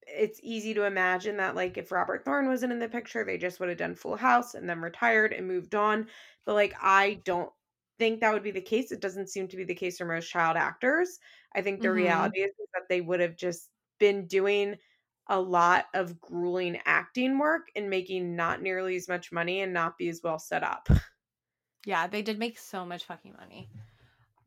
it's 0.06 0.40
easy 0.42 0.74
to 0.74 0.84
imagine 0.84 1.36
that 1.38 1.54
like 1.54 1.76
if 1.78 1.92
robert 1.92 2.24
thorne 2.24 2.48
wasn't 2.48 2.72
in 2.72 2.78
the 2.78 2.88
picture 2.88 3.24
they 3.24 3.38
just 3.38 3.60
would 3.60 3.68
have 3.68 3.78
done 3.78 3.94
full 3.94 4.16
house 4.16 4.54
and 4.54 4.68
then 4.68 4.80
retired 4.80 5.32
and 5.32 5.46
moved 5.46 5.74
on 5.74 6.08
but 6.46 6.54
like 6.54 6.74
i 6.82 7.14
don't 7.24 7.52
think 7.98 8.20
that 8.20 8.32
would 8.32 8.42
be 8.42 8.50
the 8.50 8.60
case 8.60 8.92
it 8.92 9.00
doesn't 9.00 9.28
seem 9.28 9.48
to 9.48 9.56
be 9.56 9.64
the 9.64 9.74
case 9.74 9.98
for 9.98 10.04
most 10.06 10.30
child 10.30 10.56
actors 10.56 11.18
i 11.54 11.62
think 11.62 11.82
the 11.82 11.88
Mhm. 11.88 11.94
reality 11.94 12.40
is, 12.40 12.50
that 12.74 12.88
they 12.88 13.00
would 13.00 13.20
have 13.20 13.36
just 13.36 13.70
been 13.98 14.26
doing 14.26 14.76
a 15.28 15.40
lot 15.40 15.86
of 15.94 16.20
grueling 16.20 16.78
acting 16.86 17.38
work 17.38 17.68
and 17.76 17.90
making 17.90 18.36
not 18.36 18.62
nearly 18.62 18.96
as 18.96 19.08
much 19.08 19.32
money 19.32 19.60
and 19.60 19.72
not 19.72 19.98
be 19.98 20.08
as 20.08 20.20
well 20.22 20.38
set 20.38 20.62
up 20.62 20.88
Yeah, 21.86 22.06
they 22.06 22.22
did 22.22 22.38
make 22.38 22.58
so 22.58 22.84
much 22.84 23.04
fucking 23.04 23.34
money. 23.38 23.68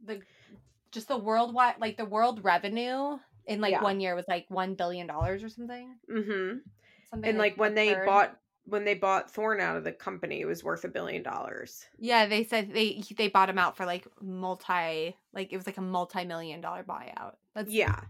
The 0.05 0.21
just 0.91 1.07
the 1.07 1.17
worldwide 1.17 1.79
like 1.79 1.97
the 1.97 2.05
world 2.05 2.43
revenue 2.43 3.17
in 3.47 3.61
like 3.61 3.71
Yeah. 3.71 3.83
one 3.83 3.99
year 3.99 4.15
was 4.15 4.25
like 4.27 4.45
one 4.49 4.75
billion 4.75 5.07
dollars 5.07 5.43
or 5.43 5.49
something. 5.49 5.95
mm-hmm. 6.09 6.57
Something 7.09 7.29
and 7.29 7.37
like 7.37 7.57
when 7.57 7.73
they 7.75 7.89
absurd. 7.89 8.05
bought 8.05 8.39
when 8.71 8.85
they 8.85 8.95
bought 8.95 9.31
Thorne 9.31 9.61
out 9.61 9.77
of 9.77 9.83
the 9.83 9.93
company 9.93 10.41
it 10.41 10.45
was 10.45 10.63
worth 10.63 10.83
a 10.85 10.89
billion 10.89 11.23
dollars 11.23 11.87
Yeah, 11.97 12.25
they 12.25 12.43
said 12.43 12.73
they 12.73 13.03
they 13.15 13.27
bought 13.27 13.49
him 13.49 13.57
out 13.59 13.77
for 13.77 13.85
like 13.85 14.07
multi 14.21 15.17
like 15.33 15.51
it 15.53 15.57
was 15.57 15.65
like 15.65 15.77
a 15.77 15.81
multi 15.81 16.25
million 16.25 16.61
dollar 16.61 16.83
buyout. 16.83 17.35
That's 17.53 17.77
yeah 17.77 18.05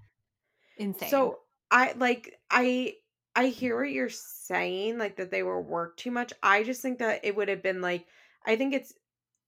insane. 0.78 1.32
So 1.32 1.42
I 1.70 1.94
like 1.94 2.40
I 2.50 2.98
I 3.36 3.48
hear 3.48 3.78
what 3.78 3.92
you're 3.92 4.10
saying, 4.10 4.98
like 4.98 5.16
that 5.18 5.32
they 5.32 5.44
were 5.44 5.62
worked 5.62 6.00
too 6.00 6.12
much. 6.12 6.34
I 6.44 6.64
just 6.64 6.82
think 6.82 7.00
that 7.00 7.24
it 7.26 7.36
would 7.36 7.50
have 7.50 7.62
been 7.64 7.82
like 7.82 8.08
I 8.46 8.56
think 8.56 8.74
it's 8.74 8.94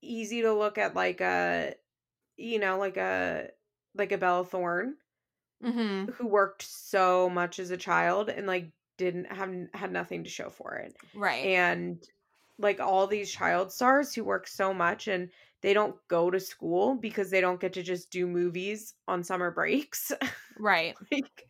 easy 0.01 0.41
to 0.41 0.53
look 0.53 0.77
at 0.77 0.95
like 0.95 1.21
a 1.21 1.75
you 2.37 2.59
know, 2.59 2.77
like 2.79 2.97
a 2.97 3.51
like 3.95 4.11
a 4.11 4.17
Bella 4.17 4.45
Thorne 4.45 4.97
hmm 5.61 6.13
who 6.13 6.27
worked 6.27 6.61
so 6.63 7.29
much 7.29 7.59
as 7.59 7.71
a 7.71 7.77
child 7.77 8.29
and 8.29 8.45
like 8.47 8.71
didn't 8.97 9.31
have 9.31 9.51
had 9.73 9.91
nothing 9.91 10.23
to 10.23 10.29
show 10.29 10.49
for 10.49 10.75
it. 10.75 10.95
right. 11.15 11.45
And 11.45 12.03
like 12.59 12.79
all 12.79 13.07
these 13.07 13.31
child 13.31 13.71
stars 13.71 14.13
who 14.13 14.23
work 14.23 14.47
so 14.47 14.73
much 14.73 15.07
and 15.07 15.29
they 15.61 15.73
don't 15.73 15.95
go 16.09 16.29
to 16.29 16.39
school 16.39 16.95
because 16.95 17.31
they 17.31 17.41
don't 17.41 17.59
get 17.59 17.73
to 17.73 17.83
just 17.83 18.11
do 18.11 18.27
movies 18.27 18.93
on 19.07 19.23
summer 19.23 19.49
breaks. 19.49 20.11
right. 20.59 20.95
like 21.11 21.45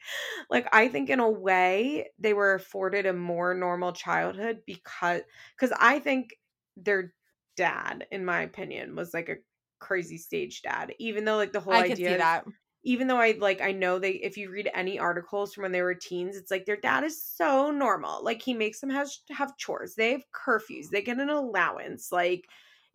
like 0.50 0.68
i 0.72 0.88
think 0.88 1.10
in 1.10 1.20
a 1.20 1.30
way 1.30 2.10
they 2.20 2.34
were 2.34 2.54
afforded 2.54 3.06
a 3.06 3.14
more 3.14 3.54
normal 3.54 3.92
childhood 3.92 4.60
because 4.66 5.22
because 5.58 5.76
i 5.80 6.00
think 6.00 6.36
their 6.78 7.14
dad 7.56 8.06
in 8.12 8.26
my 8.26 8.42
opinion 8.42 8.96
was 8.96 9.14
like 9.14 9.30
a 9.30 9.36
crazy 9.80 10.18
stage 10.18 10.62
dad 10.62 10.94
even 11.00 11.26
though 11.26 11.36
like 11.36 11.52
the 11.52 11.60
whole 11.60 11.74
I 11.74 11.84
idea 11.84 12.18
that. 12.18 12.46
Even 12.84 13.08
though 13.08 13.18
i 13.18 13.36
like 13.40 13.62
i 13.62 13.72
know 13.72 14.00
they 14.00 14.12
if 14.12 14.38
you 14.38 14.50
read 14.50 14.70
any 14.74 15.00
articles 15.00 15.54
from 15.54 15.64
when 15.64 15.72
they 15.72 15.82
were 15.82 15.96
teens 15.96 16.36
it's 16.36 16.52
like 16.52 16.66
their 16.66 16.78
dad 16.78 17.04
is 17.04 17.24
so 17.24 17.72
normal 17.72 18.24
like 18.24 18.42
he 18.42 18.54
makes 18.54 18.80
them 18.80 18.90
have 18.90 19.10
have 19.30 19.58
chores 19.58 19.96
they 19.96 20.12
have 20.12 20.24
curfews 20.34 20.90
they 20.92 21.02
get 21.02 21.18
an 21.18 21.30
allowance 21.30 22.12
like 22.12 22.46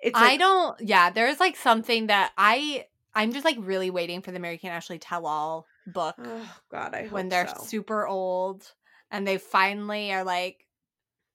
it's 0.01 0.17
I 0.17 0.29
like, 0.29 0.39
don't 0.39 0.81
yeah, 0.81 1.11
there's 1.11 1.41
like 1.41 1.57
something 1.57 2.07
that 2.07 2.31
I 2.39 2.87
I'm 3.17 3.33
just 3.33 3.45
like 3.45 3.57
really 3.59 3.91
waiting 3.91 4.23
for 4.23 4.31
the 4.31 4.39
Mary 4.39 4.57
Kate 4.57 4.69
Ashley 4.69 4.99
tell 5.01 5.27
all 5.27 5.67
book 5.89 6.15
oh 6.23 6.57
god 6.71 6.95
i 6.95 7.03
hope 7.05 7.13
when 7.13 7.29
they're 7.29 7.49
so. 7.49 7.65
super 7.65 8.07
old 8.07 8.73
and 9.11 9.27
they 9.27 9.39
finally 9.39 10.13
are 10.13 10.25
like, 10.25 10.67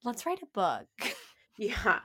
let's 0.04 0.26
write 0.26 0.42
a 0.42 0.48
book. 0.48 0.88
yeah 1.58 2.00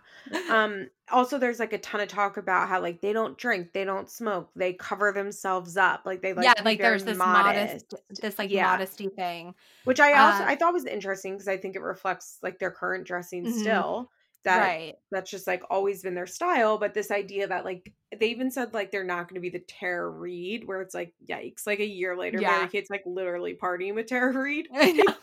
um 0.50 0.88
also 1.10 1.38
there's 1.38 1.58
like 1.58 1.72
a 1.72 1.78
ton 1.78 2.00
of 2.02 2.08
talk 2.08 2.36
about 2.36 2.68
how 2.68 2.80
like 2.82 3.00
they 3.00 3.12
don't 3.14 3.38
drink 3.38 3.72
they 3.72 3.84
don't 3.84 4.10
smoke 4.10 4.50
they 4.54 4.74
cover 4.74 5.10
themselves 5.12 5.76
up 5.76 6.02
like 6.04 6.20
they 6.20 6.34
like 6.34 6.44
yeah, 6.44 6.62
like 6.64 6.78
there's 6.78 7.04
this 7.04 7.16
modest, 7.16 7.94
this 8.20 8.38
like 8.38 8.50
Yeah. 8.50 8.66
modesty 8.66 9.08
thing. 9.08 9.54
which 9.84 10.00
i 10.00 10.12
also 10.12 10.44
uh, 10.44 10.48
i 10.48 10.54
thought 10.54 10.74
was 10.74 10.84
interesting 10.84 11.32
because 11.34 11.48
i 11.48 11.56
think 11.56 11.76
it 11.76 11.82
reflects 11.82 12.38
like 12.42 12.58
their 12.58 12.70
current 12.70 13.06
dressing 13.06 13.46
Mhm. 13.46 13.52
still 13.58 14.10
that 14.44 14.58
right. 14.60 14.94
that's 15.10 15.30
just 15.30 15.46
like 15.46 15.62
always 15.68 16.02
been 16.02 16.14
their 16.14 16.26
style 16.26 16.78
but 16.78 16.94
this 16.94 17.10
idea 17.10 17.48
that 17.48 17.64
like 17.64 17.92
they 18.18 18.28
even 18.28 18.50
said 18.50 18.72
like 18.72 18.90
they're 18.92 19.02
not 19.04 19.28
going 19.28 19.34
to 19.34 19.40
be 19.40 19.50
the 19.50 19.58
Tara 19.58 20.08
Reid 20.08 20.66
where 20.66 20.80
it's 20.80 20.94
like 20.94 21.12
yikes 21.28 21.66
like 21.66 21.80
a 21.80 21.86
year 21.86 22.16
later 22.16 22.38
Yeah. 22.40 22.52
Mary 22.58 22.68
Kate's 22.68 22.88
like 22.90 23.02
literally 23.04 23.54
partying 23.60 23.94
with 23.94 24.06
Tara 24.06 24.32
know. 24.72 25.14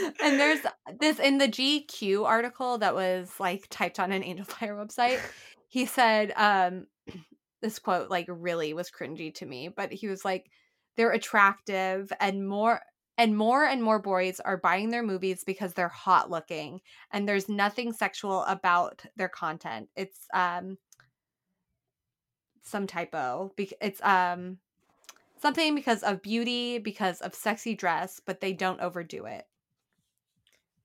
and 0.22 0.38
there's 0.38 0.60
this 1.00 1.18
in 1.18 1.38
the 1.38 1.48
GQ 1.48 2.24
article 2.24 2.78
that 2.78 2.94
was 2.94 3.32
like 3.38 3.66
typed 3.70 3.98
on 3.98 4.12
an 4.12 4.22
Angel 4.22 4.44
Fire 4.44 4.76
website. 4.76 5.20
he 5.70 5.86
said 5.86 6.32
um 6.36 6.86
this 7.62 7.78
quote 7.78 8.10
like 8.10 8.26
really 8.28 8.74
was 8.74 8.90
cringy 8.90 9.32
to 9.34 9.46
me 9.46 9.68
but 9.68 9.90
he 9.92 10.08
was 10.08 10.24
like 10.24 10.50
they're 10.96 11.12
attractive 11.12 12.12
and 12.20 12.46
more 12.46 12.80
and 13.16 13.36
more 13.36 13.64
and 13.64 13.82
more 13.82 13.98
boys 13.98 14.40
are 14.40 14.56
buying 14.56 14.90
their 14.90 15.02
movies 15.02 15.44
because 15.44 15.72
they're 15.72 15.88
hot 15.88 16.30
looking 16.30 16.80
and 17.12 17.28
there's 17.28 17.48
nothing 17.48 17.92
sexual 17.92 18.44
about 18.44 19.04
their 19.16 19.28
content 19.28 19.88
it's 19.96 20.26
um 20.34 20.76
some 22.62 22.86
typo 22.86 23.52
it's 23.80 24.02
um 24.02 24.58
something 25.40 25.74
because 25.74 26.02
of 26.02 26.22
beauty 26.22 26.78
because 26.78 27.20
of 27.20 27.34
sexy 27.34 27.74
dress 27.74 28.20
but 28.24 28.40
they 28.40 28.52
don't 28.52 28.80
overdo 28.80 29.24
it 29.24 29.44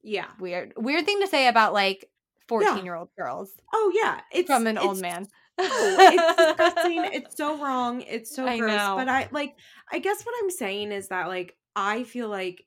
Yeah. 0.06 0.28
weird 0.40 0.74
weird 0.78 1.06
thing 1.06 1.20
to 1.22 1.28
say 1.28 1.48
about 1.48 1.74
like 1.74 2.10
14 2.48 2.86
year 2.86 2.96
old 2.96 3.10
girls 3.18 3.52
Oh 3.74 3.92
yeah. 3.96 4.22
It's 4.32 4.48
from 4.48 4.68
an 4.68 4.78
old 4.78 5.02
man 5.02 5.28
Oh, 5.58 5.98
it's 6.00 6.36
disgusting. 6.36 7.06
It's 7.14 7.38
so 7.38 7.58
wrong. 7.64 8.02
It's 8.02 8.36
so 8.36 8.46
I 8.46 8.60
gross. 8.60 8.72
know. 8.78 8.96
But 8.98 9.10
I 9.10 9.28
like 9.32 9.56
I 9.92 10.00
guess 10.00 10.24
what 10.24 10.36
I'm 10.44 10.50
saying 10.52 10.92
is 10.92 11.08
that 11.10 11.28
like 11.28 11.56
I 11.76 12.04
feel 12.04 12.30
like 12.30 12.66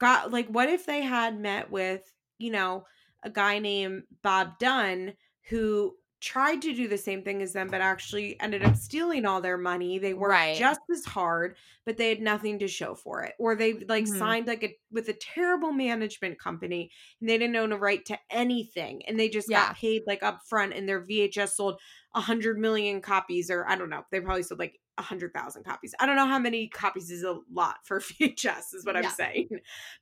God 0.00 0.32
like 0.32 0.48
what 0.48 0.68
if 0.68 0.86
they 0.86 1.02
had 1.02 1.38
met 1.38 1.70
with, 1.70 2.02
you 2.38 2.50
know, 2.50 2.86
a 3.22 3.30
guy 3.30 3.58
named 3.58 4.04
Bob 4.22 4.58
Dunn 4.58 5.14
who 5.48 5.94
tried 6.26 6.60
to 6.62 6.74
do 6.74 6.88
the 6.88 6.98
same 6.98 7.22
thing 7.22 7.40
as 7.42 7.52
them 7.52 7.70
but 7.70 7.80
actually 7.80 8.38
ended 8.40 8.62
up 8.64 8.76
stealing 8.76 9.24
all 9.26 9.40
their 9.40 9.56
money. 9.58 9.98
They 9.98 10.14
worked 10.14 10.42
Right. 10.42 10.52
just 10.52 10.80
as 10.92 11.04
hard, 11.04 11.56
but 11.84 11.96
they 11.96 12.08
had 12.08 12.20
nothing 12.20 12.58
to 12.60 12.68
show 12.68 12.94
for 12.96 13.22
it. 13.22 13.34
Or 13.38 13.54
they 13.54 13.74
like 13.74 14.06
Mhm. 14.06 14.08
signed 14.08 14.46
like 14.48 14.64
a 14.64 14.76
with 14.90 15.08
a 15.08 15.12
terrible 15.14 15.72
management 15.72 16.38
company 16.40 16.90
and 17.20 17.28
they 17.30 17.38
didn't 17.38 17.56
own 17.56 17.72
a 17.72 17.78
right 17.78 18.04
to 18.06 18.18
anything 18.30 19.06
and 19.06 19.18
they 19.20 19.28
just 19.28 19.46
Yeah. 19.46 19.52
got 19.52 19.74
paid 19.74 20.02
like 20.06 20.22
up 20.22 20.40
front 20.48 20.72
and 20.74 20.88
their 20.88 21.00
VHS 21.00 21.56
sold 21.56 21.80
a 22.16 22.20
hundred 22.20 22.58
million 22.58 23.00
copies 23.00 23.50
or 23.50 23.68
I 23.68 23.76
don't 23.76 23.90
know 23.90 24.02
they 24.10 24.20
probably 24.20 24.42
sold 24.42 24.58
like 24.58 24.80
a 24.98 25.02
hundred 25.02 25.34
thousand 25.34 25.64
copies. 25.64 25.94
I 26.00 26.06
don't 26.06 26.16
know 26.16 26.26
how 26.26 26.38
many 26.38 26.68
copies 26.68 27.10
is 27.10 27.22
a 27.22 27.38
lot 27.52 27.76
for 27.84 28.00
VHS 28.20 28.74
is 28.74 28.86
what 28.86 28.96
I'm 28.96 29.10
saying. 29.10 29.50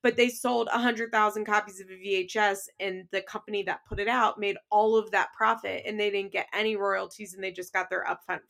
But 0.05 0.17
they 0.17 0.29
sold 0.29 0.69
a 0.73 0.79
hundred 0.79 1.11
thousand 1.11 1.45
copies 1.45 1.81
of 1.81 1.89
a 1.91 1.95
VHS 1.95 2.69
and 2.79 3.09
the 3.11 3.21
company 3.23 3.65
that 3.65 3.81
put 3.89 3.99
it 3.99 4.07
out 4.07 4.39
made 4.39 4.57
all 4.71 4.97
of 4.97 5.11
that 5.11 5.33
profit 5.37 5.83
and 5.85 5.99
they 5.99 6.11
didn't 6.11 6.33
get 6.33 6.47
any 6.55 6.77
royalties 6.77 7.35
and 7.35 7.43
they 7.43 7.51
just 7.51 7.73
got 7.73 7.91
their 7.91 8.05
upfront 8.05 8.41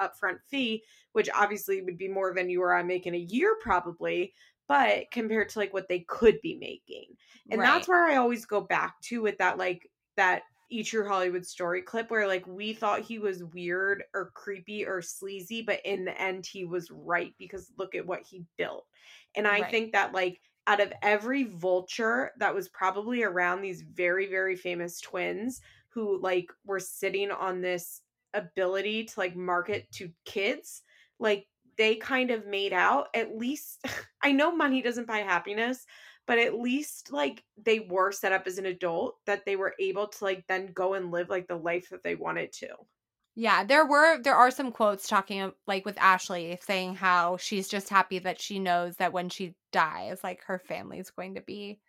upfront 0.00 0.38
fee 0.50 0.82
which 1.12 1.28
obviously 1.32 1.80
would 1.82 1.98
be 1.98 2.08
more 2.08 2.34
than 2.34 2.50
you 2.50 2.60
or 2.60 2.74
I 2.74 2.82
make 2.82 3.06
in 3.06 3.14
a 3.14 3.18
year 3.18 3.56
probably 3.60 4.34
but 4.66 5.10
compared 5.12 5.50
to 5.50 5.58
like 5.58 5.72
what 5.72 5.88
they 5.88 6.00
could 6.00 6.40
be 6.42 6.56
making. 6.56 7.14
And 7.50 7.60
that's 7.60 7.86
where 7.86 8.06
I 8.06 8.16
always 8.16 8.46
go 8.46 8.62
back 8.62 9.00
to 9.02 9.20
with 9.20 9.36
that 9.38 9.58
like 9.58 9.88
that 10.16 10.42
Eat 10.72 10.92
Your 10.92 11.06
Hollywood 11.06 11.46
story 11.46 11.82
clip 11.82 12.10
where 12.10 12.26
like 12.26 12.46
we 12.46 12.72
thought 12.72 13.00
he 13.02 13.18
was 13.18 13.44
weird 13.44 14.04
or 14.14 14.30
creepy 14.32 14.86
or 14.86 15.02
sleazy, 15.02 15.62
but 15.62 15.80
in 15.84 16.04
the 16.04 16.20
end 16.20 16.46
he 16.46 16.64
was 16.64 16.90
right 16.90 17.34
because 17.38 17.72
look 17.78 17.94
at 17.94 18.06
what 18.06 18.22
he 18.22 18.46
built. 18.56 18.86
And 19.34 19.46
I 19.46 19.62
Right. 19.62 19.64
think 19.64 19.92
that 19.92 20.12
like 20.12 20.40
out 20.66 20.80
of 20.80 20.92
every 21.02 21.44
vulture 21.44 22.32
that 22.38 22.54
was 22.54 22.68
probably 22.68 23.22
around 23.22 23.60
these 23.62 23.82
very, 23.82 24.26
very 24.26 24.56
famous 24.56 25.00
twins 25.00 25.60
who 25.88 26.20
like 26.20 26.52
were 26.64 26.80
sitting 26.80 27.30
on 27.30 27.60
this 27.60 28.02
ability 28.34 29.04
to 29.04 29.20
like 29.20 29.36
market 29.36 29.90
to 29.92 30.12
kids, 30.24 30.82
like 31.18 31.48
they 31.76 31.96
kind 31.96 32.30
of 32.30 32.46
made 32.46 32.72
out 32.72 33.08
at 33.14 33.36
least 33.36 33.84
I 34.22 34.32
know 34.32 34.54
money 34.54 34.82
doesn't 34.82 35.06
buy 35.06 35.18
happiness, 35.18 35.84
but 36.32 36.38
at 36.38 36.58
least 36.58 37.12
like 37.12 37.44
they 37.62 37.80
were 37.80 38.10
set 38.10 38.32
up 38.32 38.46
as 38.46 38.56
an 38.56 38.64
adult 38.64 39.16
that 39.26 39.44
they 39.44 39.54
were 39.54 39.74
able 39.78 40.06
to 40.06 40.24
like 40.24 40.42
then 40.48 40.72
go 40.72 40.94
and 40.94 41.10
live 41.10 41.28
like 41.28 41.46
the 41.46 41.54
life 41.54 41.90
that 41.90 42.02
they 42.02 42.14
wanted 42.14 42.50
to. 42.50 42.68
Yeah, 43.34 43.64
there 43.64 43.84
were 43.84 44.18
there 44.22 44.34
are 44.34 44.50
some 44.50 44.72
quotes 44.72 45.06
talking 45.06 45.52
like 45.66 45.84
with 45.84 45.98
Ashley 45.98 46.58
saying 46.62 46.94
how 46.94 47.36
she's 47.36 47.68
just 47.68 47.90
happy 47.90 48.18
that 48.20 48.40
she 48.40 48.58
knows 48.58 48.96
that 48.96 49.12
when 49.12 49.28
she 49.28 49.54
dies, 49.72 50.24
like 50.24 50.42
her 50.44 50.58
family's 50.58 51.10
going 51.10 51.34
to 51.34 51.42
be 51.42 51.80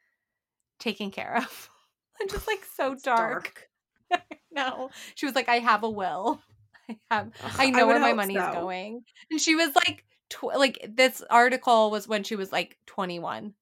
taken 0.77 1.09
care 1.09 1.37
of. 1.37 1.69
I'm 2.21 2.27
just 2.27 2.45
like 2.45 2.65
so 2.75 2.91
It's 2.91 3.03
dark. 3.03 3.69
No, 4.51 4.91
she 5.15 5.25
was 5.25 5.33
like, 5.33 5.49
I 5.49 5.59
have 5.59 5.83
a 5.83 5.89
will. 5.89 6.39
I 6.89 6.97
have. 7.09 7.31
Ugh, 7.43 7.51
I 7.57 7.69
know 7.69 7.87
would 7.87 7.93
where 7.93 8.01
my 8.01 8.09
hope 8.09 8.17
money 8.17 8.35
is 8.35 8.43
so. 8.43 8.51
going. 8.51 9.03
And 9.31 9.39
she 9.39 9.55
was 9.55 9.73
like, 9.73 10.03
tw- 10.29 10.55
like 10.57 10.85
this 10.87 11.23
article 11.29 11.89
was 11.89 12.07
when 12.07 12.23
she 12.23 12.35
was 12.35 12.51
like 12.51 12.77
21. 12.85 13.53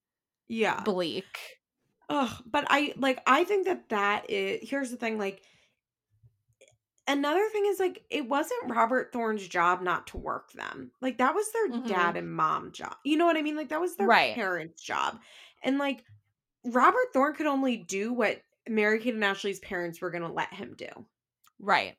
Yeah. 0.48 0.80
Bleak. 0.82 1.38
Ugh, 2.08 2.42
but 2.46 2.64
I 2.68 2.92
like 2.96 3.20
I 3.26 3.44
think 3.44 3.66
that 3.66 3.88
that 3.88 4.28
is 4.28 4.68
here's 4.68 4.90
the 4.90 4.96
thing 4.96 5.18
like 5.18 5.42
another 7.08 7.48
thing 7.50 7.64
is 7.66 7.80
like 7.80 8.04
it 8.10 8.28
wasn't 8.28 8.70
Robert 8.70 9.12
Thorne's 9.12 9.46
job 9.46 9.82
not 9.82 10.06
to 10.08 10.18
work 10.18 10.52
them. 10.52 10.92
Like 11.00 11.18
that 11.18 11.34
was 11.34 11.50
their 11.52 11.68
Mhm. 11.70 11.86
dad 11.88 12.16
and 12.16 12.30
mom 12.32 12.72
job. 12.72 12.96
You 13.04 13.16
know 13.16 13.26
what 13.26 13.36
I 13.36 13.42
mean? 13.42 13.56
Like 13.56 13.70
that 13.70 13.80
was 13.80 13.96
their 13.96 14.06
Right. 14.06 14.34
parents' 14.34 14.82
job. 14.82 15.20
And 15.62 15.78
like 15.78 16.04
Robert 16.64 17.12
Thorne 17.12 17.34
could 17.34 17.46
only 17.46 17.76
do 17.76 18.12
what 18.12 18.42
Mary 18.68 19.00
Kate 19.00 19.14
and 19.14 19.24
Ashley's 19.24 19.58
parents 19.60 20.00
were 20.00 20.10
going 20.10 20.22
to 20.22 20.32
let 20.32 20.52
him 20.54 20.74
do. 20.76 20.88
Right. 21.58 21.96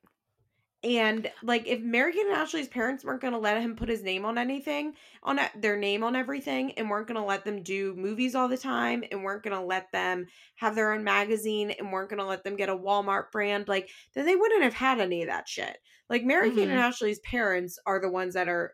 And 0.83 1.31
like 1.41 1.65
if 1.65 1.81
Mary 1.81 2.11
Kate 2.11 2.25
and 2.25 2.35
Ashley's 2.35 2.67
parents 2.67 3.05
weren't 3.05 3.21
going 3.21 3.33
to 3.33 3.39
let 3.39 3.61
him 3.61 3.75
put 3.75 3.87
his 3.87 4.03
name 4.03 4.25
on 4.25 4.37
anything, 4.37 4.95
on 5.23 5.39
a- 5.39 5.51
their 5.55 5.77
name 5.77 6.03
on 6.03 6.15
everything 6.15 6.73
and 6.73 6.89
weren't 6.89 7.07
going 7.07 7.19
to 7.19 7.25
let 7.25 7.45
them 7.45 7.63
do 7.63 7.95
movies 7.95 8.35
all 8.35 8.49
the 8.49 8.57
time 8.57 9.03
and 9.11 9.23
weren't 9.23 9.43
going 9.43 9.55
to 9.55 9.65
let 9.65 9.91
them 9.93 10.25
have 10.55 10.75
their 10.75 10.91
own 10.91 11.03
magazine 11.03 11.71
and 11.71 11.91
weren't 11.91 12.09
going 12.09 12.19
to 12.19 12.25
let 12.25 12.43
them 12.43 12.57
get 12.57 12.69
a 12.69 12.75
Walmart 12.75 13.31
brand, 13.31 13.67
like 13.69 13.89
then 14.13 14.25
they 14.25 14.35
wouldn't 14.35 14.63
have 14.63 14.73
had 14.73 14.99
any 14.99 15.21
of 15.21 15.29
that 15.29 15.47
shit. 15.47 15.77
Like 16.09 16.25
Mary 16.25 16.49
Kate 16.49 16.63
and. 16.63 16.71
Mm-hmm. 16.71 16.79
Ashley's 16.79 17.19
parents 17.19 17.79
are 17.85 18.01
the 18.01 18.09
ones 18.09 18.33
that 18.33 18.49
are 18.49 18.73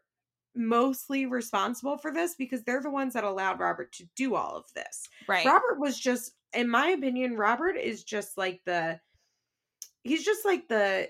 mostly 0.56 1.28
responsible 1.28 1.98
for 1.98 2.12
this 2.12 2.34
because 2.36 2.63
they're 2.63 2.82
the 2.82 2.89
ones 2.89 3.13
that 3.13 3.24
allowed 3.24 3.60
Robert 3.60 3.91
to 3.93 4.06
do 4.15 4.34
all 4.34 4.58
of 4.58 4.65
this. 4.74 5.08
Right. 5.28 5.45
Robert 5.45 5.80
was 5.80 6.00
just, 6.00 6.32
in 6.54 6.67
my 6.67 6.88
opinion, 6.88 7.38
Robert 7.38 7.78
is 7.78 8.04
just 8.04 8.36
like 8.36 8.62
the 8.65 9.00
he's 10.04 10.26
just 10.26 10.45
like 10.45 10.67
the 10.67 11.10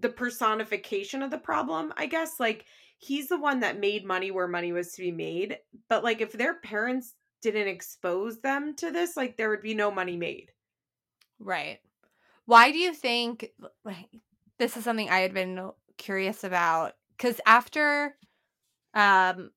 the 0.00 0.08
personification 0.08 1.22
of 1.22 1.30
the 1.30 1.38
problem, 1.38 1.92
I 1.96 2.06
guess. 2.06 2.38
Like 2.40 2.66
he's 2.98 3.28
the 3.28 3.38
one 3.38 3.60
that 3.60 3.80
made 3.80 4.04
money 4.04 4.30
where 4.30 4.48
money 4.48 4.72
was 4.72 4.92
to 4.92 5.02
be 5.02 5.12
made. 5.12 5.58
But 5.88 6.04
like 6.04 6.20
if 6.20 6.32
their 6.32 6.54
parents 6.54 7.14
didn't 7.42 7.68
expose 7.68 8.40
them 8.40 8.74
to 8.76 8.90
this, 8.90 9.16
like 9.16 9.36
there 9.36 9.50
would 9.50 9.62
be 9.62 9.74
no 9.74 9.90
money 9.90 10.16
made. 10.16 10.52
Right. 11.38 11.80
Why 12.46 12.72
do 12.72 12.78
you 12.78 12.94
think 12.94 13.50
like 13.84 14.08
this 14.58 14.76
is 14.76 14.84
something 14.84 15.08
I 15.08 15.20
had 15.20 15.34
been 15.34 15.70
curious 15.96 16.44
about 16.44 16.94
cuz 17.18 17.40
after 17.46 18.16
um 18.94 19.50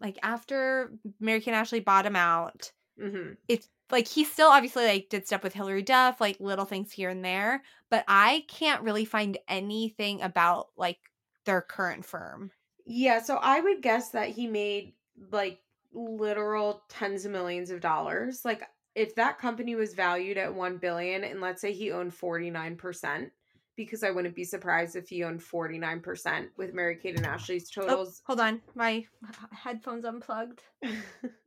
like 0.00 0.18
after 0.22 0.92
Mary 1.20 1.40
Kate 1.40 1.48
and 1.48 1.56
Ashley 1.56 1.80
bought 1.80 2.06
him 2.06 2.16
out, 2.16 2.72
hmm 2.98 3.32
it's 3.48 3.68
like 3.92 4.08
he 4.08 4.24
still 4.24 4.48
obviously 4.48 4.86
like 4.86 5.08
did 5.08 5.26
stuff 5.26 5.42
with 5.42 5.54
Hilary 5.54 5.82
Duff, 5.82 6.20
like 6.20 6.38
little 6.40 6.64
things 6.64 6.92
here 6.92 7.10
and 7.10 7.24
there, 7.24 7.62
but 7.90 8.04
I 8.08 8.44
can't 8.48 8.82
really 8.82 9.04
find 9.04 9.38
anything 9.48 10.22
about 10.22 10.68
like 10.76 10.98
their 11.44 11.60
current 11.62 12.04
firm. 12.04 12.50
Yeah, 12.86 13.20
so 13.22 13.36
I 13.36 13.60
would 13.60 13.82
guess 13.82 14.10
that 14.10 14.30
he 14.30 14.46
made 14.46 14.94
like 15.30 15.60
literal 15.92 16.82
tens 16.88 17.24
of 17.24 17.32
millions 17.32 17.70
of 17.70 17.80
dollars. 17.80 18.44
Like 18.44 18.62
if 18.94 19.14
that 19.16 19.38
company 19.38 19.74
was 19.74 19.94
valued 19.94 20.36
at 20.38 20.54
1 20.54 20.78
billion 20.78 21.24
and 21.24 21.40
let's 21.40 21.60
say 21.60 21.72
he 21.72 21.92
owned 21.92 22.12
49% 22.12 23.30
because 23.76 24.02
I 24.02 24.10
wouldn't 24.10 24.34
be 24.34 24.44
surprised 24.44 24.96
if 24.96 25.08
he 25.08 25.24
owned 25.24 25.40
49% 25.40 26.48
with 26.56 26.74
Mary 26.74 26.96
Kate 26.96 27.16
and 27.16 27.26
oh, 27.26 27.30
Ashley's 27.30 27.70
Oh, 27.76 27.82
totals. 27.82 28.22
hold 28.26 28.40
on. 28.40 28.60
My 28.74 29.04
headphones 29.52 30.04
unplugged. 30.04 30.62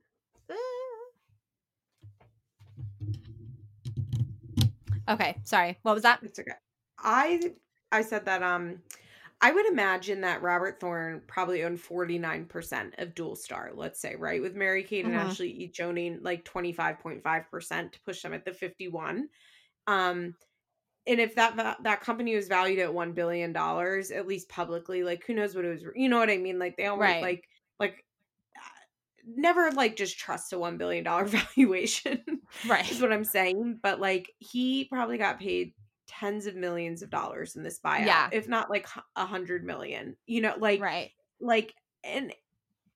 Okay, 5.08 5.40
sorry. 5.44 5.78
What 5.82 5.94
was 5.94 6.04
that? 6.04 6.22
It's 6.22 6.40
okay. 6.40 6.54
I 6.98 7.56
I 7.92 8.02
said 8.02 8.26
that 8.26 8.44
um 8.44 8.84
I 9.42 9.52
would 9.52 9.66
imagine 9.66 10.22
that 10.22 10.42
Robert 10.42 10.80
Thorne 10.80 11.22
probably 11.28 11.64
owned 11.64 11.82
49% 11.82 12.96
of 12.98 13.14
Dualstar, 13.14 13.72
let's 13.76 14.00
say, 14.00 14.16
right? 14.16 14.42
With 14.42 14.56
Mary 14.56 14.84
Kate 14.84 15.06
and 15.06 15.14
Mhm. 15.14 15.14
Ashley 15.16 15.50
each 15.52 15.82
owning 15.82 16.22
like 16.24 16.46
25.5% 16.46 17.94
to 17.94 18.02
push 18.02 18.22
them 18.22 18.34
at 18.34 18.46
the 18.46 18.54
51. 18.54 19.30
Um 19.88 20.36
and 21.08 21.20
if 21.22 21.36
that 21.36 21.84
that 21.84 22.02
company 22.02 22.36
was 22.36 22.48
valued 22.48 22.80
at 22.80 22.94
1 22.94 23.14
billion 23.14 23.54
dollars 23.54 24.12
at 24.12 24.28
least 24.28 24.50
publicly, 24.50 25.04
like 25.04 25.26
who 25.26 25.34
knows 25.34 25.56
what 25.56 25.66
it 25.66 25.70
was, 25.70 25.86
you 25.96 26.10
know 26.10 26.20
what 26.20 26.30
I 26.32 26.38
mean? 26.38 26.60
Like 26.60 26.78
they 26.78 26.88
almost 26.88 27.22
Right. 27.22 27.22
like 27.22 27.50
like 27.80 28.06
never 29.26 29.72
like 29.72 29.96
just 29.96 30.18
trust 30.18 30.54
a 30.54 30.60
1 30.60 30.78
billion 30.78 31.04
dollar 31.04 31.26
valuation 31.58 32.24
Right. 32.64 32.90
is 32.90 33.02
what 33.02 33.14
I'm 33.14 33.24
saying. 33.24 33.80
But 33.82 34.00
like 34.00 34.32
he 34.40 34.86
probably 34.86 35.18
got 35.18 35.40
paid 35.40 35.74
tens 36.08 36.46
of 36.46 36.56
millions 36.56 37.02
of 37.02 37.10
dollars 37.10 37.56
in 37.56 37.64
this 37.64 37.80
buyout, 37.80 38.24
Yeah. 38.24 38.32
if 38.32 38.48
not 38.48 38.70
like 38.70 38.88
a 39.16 39.26
hundred 39.26 39.64
million, 39.66 40.18
You 40.26 40.42
know, 40.42 40.56
like 40.58 40.86
Right. 40.86 41.14
like 41.40 41.76
an 42.04 42.32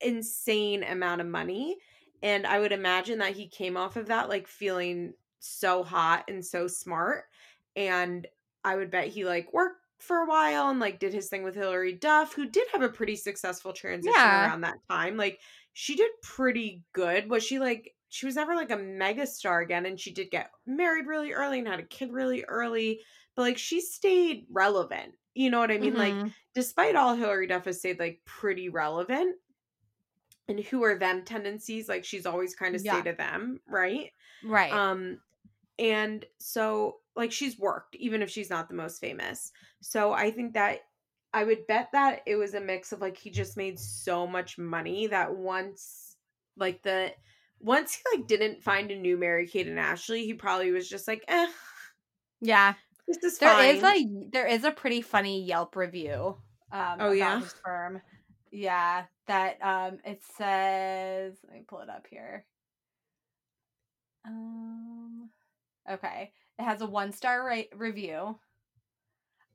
insane 0.01 0.83
amount 0.83 1.21
of 1.21 1.27
money. 1.27 1.77
And 2.21 2.45
I 2.47 2.59
would 2.59 2.71
imagine 2.71 3.19
that 3.19 3.35
he 3.35 3.47
came 3.47 3.77
off 3.77 3.95
of 3.95 4.07
that 4.07 4.29
like 4.29 4.47
feeling 4.47 5.13
so 5.39 5.83
hot 5.83 6.25
and 6.27 6.45
so 6.45 6.67
smart. 6.67 7.25
And 7.75 8.27
I 8.63 8.75
would 8.75 8.91
bet 8.91 9.07
he 9.07 9.25
like 9.25 9.53
worked 9.53 9.81
for 9.99 10.17
a 10.17 10.27
while 10.27 10.69
and 10.69 10.79
like 10.79 10.99
did 10.99 11.13
his 11.13 11.29
thing 11.29 11.43
with 11.43 11.55
Hilary 11.55 11.93
Duff, 11.93 12.33
who 12.33 12.49
did 12.49 12.67
have 12.71 12.81
a 12.81 12.89
pretty 12.89 13.15
successful 13.15 13.73
transition 13.73 14.33
Yeah. 14.33 14.33
around 14.33 14.61
that 14.61 14.77
time. 14.89 15.17
Like 15.17 15.41
she 15.79 15.95
did 15.95 16.09
pretty 16.23 16.83
good. 16.93 17.29
Was 17.29 17.43
she 17.43 17.59
like 17.59 17.95
she 18.09 18.25
was 18.25 18.35
never 18.35 18.55
like 18.55 18.71
a 18.71 18.77
mega 18.77 19.27
star 19.27 19.61
again 19.61 19.85
and 19.85 19.99
she 19.99 20.11
did 20.11 20.31
get 20.31 20.51
married 20.65 21.05
really 21.05 21.33
early 21.33 21.59
and 21.59 21.67
had 21.67 21.79
a 21.79 21.83
kid 21.83 22.11
really 22.11 22.43
early, 22.45 23.01
but 23.35 23.43
like 23.43 23.57
she 23.59 23.79
stayed 23.79 24.47
relevant. 24.49 25.15
You 25.35 25.51
know 25.51 25.59
what 25.59 25.71
I 25.71 25.77
mean? 25.77 25.95
Like 25.97 26.21
Mhm. 26.21 26.33
despite 26.55 26.95
all 26.95 27.15
Hilary 27.15 27.45
Duff 27.47 27.65
has 27.65 27.79
stayed 27.79 27.99
like 27.99 28.21
pretty 28.25 28.69
relevant 28.69 29.37
and 30.47 30.59
who 30.59 30.83
are 30.83 30.97
them 30.97 31.23
tendencies, 31.23 31.89
like 31.89 32.05
she's 32.05 32.25
always 32.25 32.55
kind 32.55 32.75
of 32.75 32.81
Yeah. 32.81 32.81
stayed 32.81 33.05
to 33.05 33.13
them, 33.13 33.59
right? 33.67 34.11
right. 34.41 34.87
Um 34.89 35.21
and 35.79 36.25
so 36.39 36.99
like 37.15 37.31
she's 37.33 37.59
worked 37.59 37.95
even 37.97 38.21
if 38.23 38.29
she's 38.31 38.49
not 38.51 38.69
the 38.69 38.75
most 38.75 39.01
famous. 39.01 39.51
So 39.81 40.13
I 40.13 40.31
think 40.31 40.53
that 40.55 40.81
I 41.37 41.43
would 41.43 41.67
bet 41.67 41.89
that 41.93 42.21
it 42.25 42.35
was 42.35 42.55
a 42.55 42.59
mix 42.59 42.91
of 42.91 42.99
like 42.99 43.15
he 43.15 43.29
just 43.29 43.57
made 43.57 43.79
so 43.79 44.25
much 44.25 44.57
money 44.57 45.05
that 45.07 45.35
once 45.35 46.15
like 46.57 46.81
the 46.81 47.11
once 47.59 47.93
he 47.93 48.17
like 48.17 48.27
didn't 48.27 48.63
find 48.63 48.89
a 48.89 48.95
new 48.95 49.17
Mary 49.17 49.45
Kate 49.47 49.67
and 49.67 49.79
Ashley, 49.79 50.25
he 50.25 50.33
probably 50.33 50.71
was 50.71 50.89
just 50.89 51.07
like, 51.07 51.23
eh, 51.27 51.47
yeah. 52.41 52.73
this 53.07 53.17
is 53.23 53.37
There 53.37 53.49
fine. 53.53 53.75
is 53.75 53.83
a 53.83 54.29
there 54.31 54.47
is 54.47 54.63
a 54.63 54.71
pretty 54.71 55.01
funny 55.01 55.43
Yelp 55.43 55.75
review. 55.75 56.37
Um, 56.71 56.97
Oh, 56.99 57.11
yeah? 57.11 57.39
his 57.39 57.53
firm. 57.63 58.01
Yeah, 58.51 59.03
that 59.27 59.57
um, 59.61 59.99
it 60.03 60.21
says. 60.37 61.37
Let 61.43 61.53
me 61.53 61.65
pull 61.67 61.81
it 61.81 61.89
up 61.89 62.07
here. 62.09 62.45
Um, 64.25 65.29
okay, 65.89 66.31
it 66.57 66.63
has 66.63 66.81
a 66.81 66.85
one 66.87 67.11
star 67.11 67.45
ra- 67.45 67.61
review. 67.75 68.39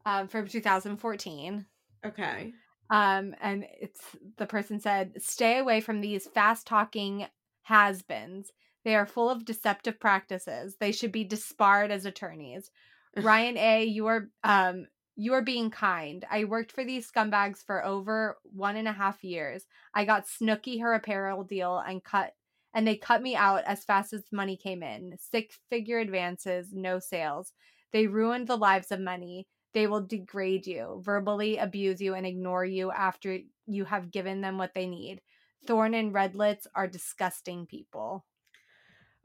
Um, 0.05 0.26
from 0.28 0.49
2014. 0.49 1.64
Okay. 2.05 2.53
Um, 2.91 3.35
and 3.41 3.65
it's 3.81 4.01
the 4.37 4.47
person 4.47 4.81
said, 4.81 5.23
"Stay 5.23 5.59
away 5.59 5.81
from 5.81 6.01
these 6.01 6.27
fast 6.27 6.67
talking 6.67 7.27
has-beens. 7.63 8.51
They 8.85 8.97
are 8.97 9.07
full 9.07 9.31
of 9.31 9.45
deceptive 9.45 10.01
practices. 10.01 10.77
They 10.79 10.93
should 10.93 11.13
be 11.13 11.25
disbarred 11.25 11.91
as 11.91 12.05
attorneys." 12.07 12.71
Ryan 13.17 13.57
A, 13.57 13.85
you 13.85 14.07
are 14.07 14.29
um 14.45 14.87
you 15.17 15.35
are 15.35 15.43
being 15.43 15.71
kind. 15.71 16.25
I 16.31 16.45
worked 16.45 16.73
for 16.73 16.85
these 16.85 17.11
scumbags 17.11 17.59
for 17.65 17.85
over 17.85 18.39
one 18.45 18.77
and 18.77 18.89
a 18.89 18.93
half 18.93 19.23
years. 19.23 19.67
I 19.95 20.05
got 20.05 20.27
Snooki 20.27 20.81
her 20.81 20.95
apparel 20.95 21.45
deal 21.45 21.79
and 21.79 22.03
cut 22.03 22.35
and 22.75 22.87
they 22.87 22.97
cut 22.97 23.23
me 23.23 23.37
out 23.37 23.65
as 23.65 23.85
fast 23.85 24.13
as 24.13 24.25
money 24.33 24.57
came 24.57 24.83
in. 24.83 25.17
Six 25.19 25.59
figure 25.69 25.99
advances, 25.99 26.73
no 26.73 26.99
sales. 26.99 27.53
They 27.93 28.07
ruined 28.07 28.47
the 28.49 28.57
lives 28.57 28.91
of 28.91 29.01
many. 29.01 29.47
They 29.75 29.87
will 29.87 30.03
degrade 30.03 30.66
you, 30.66 31.01
verbally 31.05 31.57
abuse 31.59 32.01
you, 32.01 32.14
and 32.14 32.27
ignore 32.27 32.64
you 32.64 32.91
after 32.91 33.39
you 33.66 33.85
have 33.87 34.11
given 34.11 34.41
them 34.41 34.59
what 34.59 34.75
they 34.75 34.87
need. 34.87 35.20
Thorne 35.66 35.95
and 35.95 36.12
Redlets 36.12 36.66
are 36.75 36.87
disgusting 36.89 37.66
people. 37.66 38.25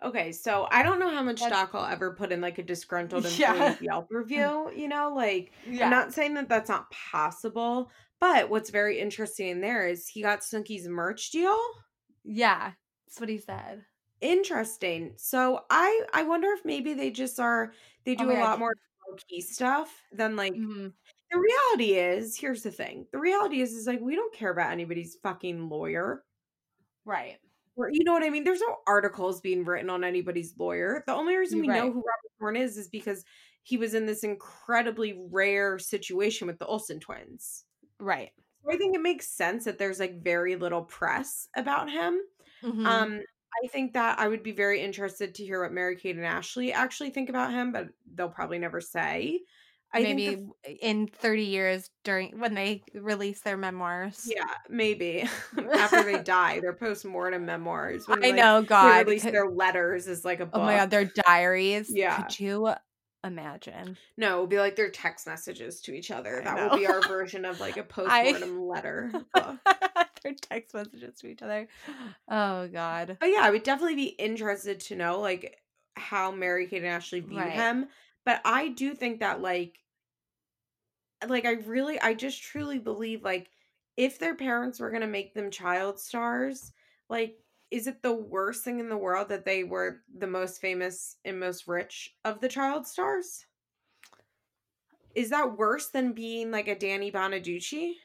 Okay, 0.04 0.32
so 0.32 0.68
I 0.70 0.84
don't 0.84 1.00
know 1.00 1.10
how 1.10 1.24
much 1.24 1.39
That's- 1.39 1.58
stock 1.58 1.74
I'll 1.74 1.91
ever 1.91 2.14
put 2.14 2.32
in 2.32 2.39
like 2.39 2.60
a 2.60 2.64
disgruntled 2.64 3.26
Yeah. 3.39 3.76
Yelp 3.82 4.08
review. 4.12 4.72
You 4.76 4.88
know, 4.88 5.12
like 5.16 5.52
Yeah. 5.68 5.86
I'm 5.86 5.89
not 5.91 6.14
saying 6.14 6.36
that 6.36 6.48
that's 6.48 6.70
not 6.70 6.91
possible, 6.91 7.89
but 8.20 8.50
what's 8.50 8.70
very 8.70 9.00
interesting 9.00 9.48
in 9.50 9.62
there 9.62 9.88
is 9.88 10.08
he 10.08 10.22
got 10.22 10.41
Snooki's 10.41 10.88
merch 10.88 11.32
deal. 11.32 11.58
yeah. 12.24 12.74
That's 13.08 13.20
what 13.22 13.30
he 13.30 13.38
said. 13.39 13.86
Interesting. 14.22 15.14
So 15.18 15.62
I 15.70 16.02
I 16.14 16.24
wonder 16.24 16.50
if 16.52 16.66
maybe 16.66 16.93
they 16.93 17.10
just 17.10 17.39
are 17.39 17.72
they 18.04 18.14
Oh 18.14 18.16
do 18.20 18.26
my 18.28 18.34
a 18.34 18.36
God. 18.36 18.43
lot 18.43 18.60
more 18.60 18.76
key 19.18 19.41
stuff 19.41 20.03
then 20.11 20.36
like 20.36 20.53
Mhm. 20.53 20.93
the 21.32 21.39
reality 21.39 21.95
is. 21.97 22.38
Here's 22.39 22.63
the 22.63 22.72
thing: 22.72 23.07
the 23.11 23.20
reality 23.20 23.61
is 23.61 23.74
is 23.74 23.88
like 23.88 24.01
we 24.01 24.15
don't 24.15 24.34
care 24.34 24.51
about 24.51 24.72
anybody's 24.72 25.15
fucking 25.15 25.70
lawyer. 25.70 26.26
Right. 27.05 27.39
Or 27.76 27.89
you 27.91 28.03
know 28.03 28.13
what 28.13 28.24
I 28.24 28.30
mean? 28.30 28.43
There's 28.43 28.61
no 28.61 28.78
articles 28.88 29.39
being 29.41 29.63
written 29.63 29.89
on 29.89 30.03
anybody's 30.03 30.57
lawyer. 30.57 31.03
The 31.05 31.13
only 31.13 31.36
reason 31.36 31.59
we 31.61 31.68
know 31.68 31.91
who 31.91 31.97
Robert 31.99 32.32
Thorne 32.39 32.55
is 32.55 32.78
is 32.78 32.89
because 32.89 33.24
he 33.63 33.78
was 33.78 33.93
in 33.93 34.05
this 34.07 34.24
incredibly 34.24 35.13
rare 35.30 35.78
situation 35.78 36.47
with 36.47 36.57
the 36.59 36.65
Olsen 36.65 36.99
twins. 36.99 37.65
Right. 37.99 38.34
So 38.63 38.72
I 38.74 38.78
think 38.78 38.95
it 38.95 39.01
makes 39.01 39.28
sense 39.30 39.65
that 39.65 39.78
there's 39.78 39.99
like 39.99 40.22
very 40.24 40.55
little 40.55 40.84
press 40.84 41.47
about 41.55 41.89
him. 41.89 42.22
Mhm. 42.61 42.86
Um, 42.86 43.22
I 43.64 43.68
think 43.68 43.93
that 43.93 44.20
I 44.20 44.28
would 44.28 44.43
be 44.43 44.52
very 44.52 44.82
interested 44.82 45.36
to 45.36 45.43
hear 45.45 45.62
what 45.64 45.72
Mary 45.72 45.95
Kate 45.95 46.16
and 46.16 46.26
Ashley 46.26 46.72
actually 46.74 47.10
think 47.10 47.30
about 47.30 47.52
him, 47.52 47.72
but 47.72 47.88
they'll 48.14 48.30
probably 48.30 48.60
never 48.60 48.82
say. 48.82 49.39
I 49.93 50.02
maybe 50.04 50.36
the, 50.66 50.86
in 50.86 51.08
30 51.08 51.43
years 51.43 51.89
during 52.04 52.39
when 52.41 52.54
they 52.54 52.84
release 52.93 53.39
their 53.41 53.56
memoirs. 53.56 54.30
yeah, 54.36 54.43
maybe 54.70 55.24
after 55.74 56.04
they 56.04 56.18
die, 56.24 56.60
their 56.60 56.74
post-mortem 56.74 57.45
memoirs. 57.45 58.06
When, 58.08 58.22
I 58.24 58.28
like, 58.28 58.36
know, 58.36 58.62
They 58.62 58.68
God. 58.68 59.06
release 59.08 59.24
could- 59.24 59.34
their 59.34 59.50
letters 59.50 60.08
is 60.08 60.26
like 60.26 60.41
a 60.41 60.45
book. 60.45 60.62
oh 60.62 60.66
my 60.66 60.76
God, 60.76 60.89
their 60.89 61.06
diaries. 61.26 61.89
Yeah. 61.89 62.22
Could 62.22 62.39
you 62.39 62.74
imagine? 63.24 63.98
No, 64.18 64.38
it 64.38 64.41
would 64.41 64.50
be 64.50 64.60
like 64.60 64.76
their 64.76 64.91
text 64.91 65.26
messages 65.26 65.80
to 65.82 65.93
each 65.93 66.12
other. 66.12 66.41
I 66.41 66.43
That 66.43 66.56
know. 66.58 66.68
will 66.70 66.78
be 66.78 66.88
our 66.88 67.02
version 67.08 67.45
of 67.45 67.60
like 67.62 67.78
a 67.78 67.84
post-mortem 67.84 68.62
letter 68.68 69.12
their 70.28 70.36
text 70.36 70.74
messages 70.74 71.20
to 71.20 71.28
each 71.28 71.42
other. 71.42 71.68
Oh 72.28 72.68
God. 72.68 73.18
But 73.20 73.28
yeah, 73.28 73.42
I 73.42 73.50
would 73.52 73.64
definitely 73.64 73.96
be 73.96 74.08
interested 74.08 74.80
to 74.82 74.96
know 74.96 75.20
like 75.20 75.62
how 75.96 76.32
Mary 76.32 76.68
Kate 76.68 76.78
and 76.78 76.88
Ashley 76.88 77.20
view 77.20 77.38
Right. 77.38 77.54
him. 77.54 77.88
But 78.26 78.42
I 78.46 78.70
do 78.70 78.94
think 78.94 79.20
that 79.20 79.42
like 79.42 79.80
like 81.28 81.46
I 81.46 81.54
really 81.54 82.00
I 82.00 82.14
just 82.14 82.42
truly 82.42 82.80
believe 82.80 83.24
like 83.24 83.50
if 83.96 84.20
their 84.20 84.36
parents 84.36 84.80
were 84.80 84.92
gonna 84.92 85.08
make 85.08 85.34
them 85.34 85.50
child 85.52 86.00
stars, 86.00 86.74
like 87.10 87.40
is 87.72 87.88
it 87.88 88.02
the 88.02 88.14
worst 88.14 88.64
thing 88.64 88.80
in 88.80 88.90
the 88.90 88.98
world 88.98 89.30
that 89.30 89.46
they 89.46 89.64
were 89.64 90.04
the 90.16 90.28
most 90.28 90.62
famous 90.62 91.18
and 91.26 91.40
most 91.40 91.68
rich 91.68 92.16
of 92.24 92.40
the 92.40 92.48
child 92.50 92.88
stars? 92.88 93.46
Is 95.16 95.32
that 95.32 95.58
worse 95.58 95.90
than 95.90 96.14
being 96.14 96.50
like 96.50 96.70
a 96.70 96.76
Danny 96.80 97.12
Bonaduce? 97.12 97.96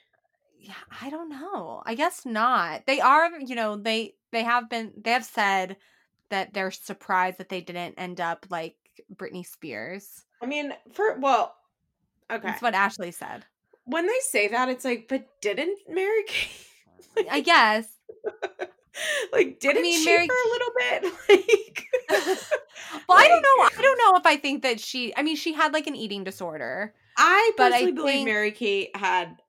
Yeah, 0.65 0.75
I 1.01 1.11
don't 1.11 1.29
know. 1.29 1.83
I 1.85 1.95
guess 1.97 2.25
not. 2.25 2.87
They 2.87 3.01
are, 3.01 3.29
you 3.41 3.57
know, 3.57 3.77
they 3.77 4.15
they 4.31 4.45
have 4.45 4.71
been 4.71 4.93
they 4.97 5.11
have 5.11 5.25
said 5.25 5.77
that 6.31 6.55
they're 6.55 6.71
surprised 6.71 7.39
that 7.39 7.49
they 7.49 7.61
didn't 7.61 7.95
end 7.99 8.21
up 8.21 8.47
like 8.49 8.77
Britney 9.15 9.45
Spears. 9.45 10.23
I 10.41 10.47
mean, 10.47 10.73
for 10.93 11.19
well, 11.19 11.55
okay. 12.31 12.47
That's 12.47 12.63
what 12.63 12.75
Ashley 12.75 13.11
said. 13.11 13.45
when 13.87 14.07
they 14.07 14.19
say 14.21 14.49
that, 14.49 14.69
it's 14.69 14.85
like, 14.85 15.07
but 15.09 15.27
didn't 15.41 15.79
Mary 15.89 16.23
Kate? 16.29 17.27
I 17.31 17.41
guess. 17.41 17.87
like, 19.33 19.59
didn't 19.61 19.83
mean, 19.83 19.99
she 19.99 20.05
Mary- 20.07 20.29
for 20.29 20.35
a 20.35 20.51
little 20.51 20.73
bit? 20.79 21.49
Like, 22.93 23.09
Well, 23.09 23.19
I 23.19 23.27
don't 23.27 23.43
know. 23.43 23.65
I 23.79 23.83
don't 23.83 23.99
know 23.99 24.17
if 24.19 24.27
I 24.27 24.37
think 24.37 24.63
that 24.63 24.79
she. 24.79 25.15
I 25.17 25.23
mean, 25.23 25.35
she 25.37 25.53
had 25.55 25.73
like 25.73 25.87
an 25.87 25.97
eating 25.97 26.25
disorder. 26.25 26.95
I 27.17 27.53
But 27.57 27.73
I 27.73 27.77
personally 27.77 27.93
believe 27.93 28.15
think- 28.15 28.25
Mary 28.27 28.53
Kate 28.53 28.95
had. 28.97 29.42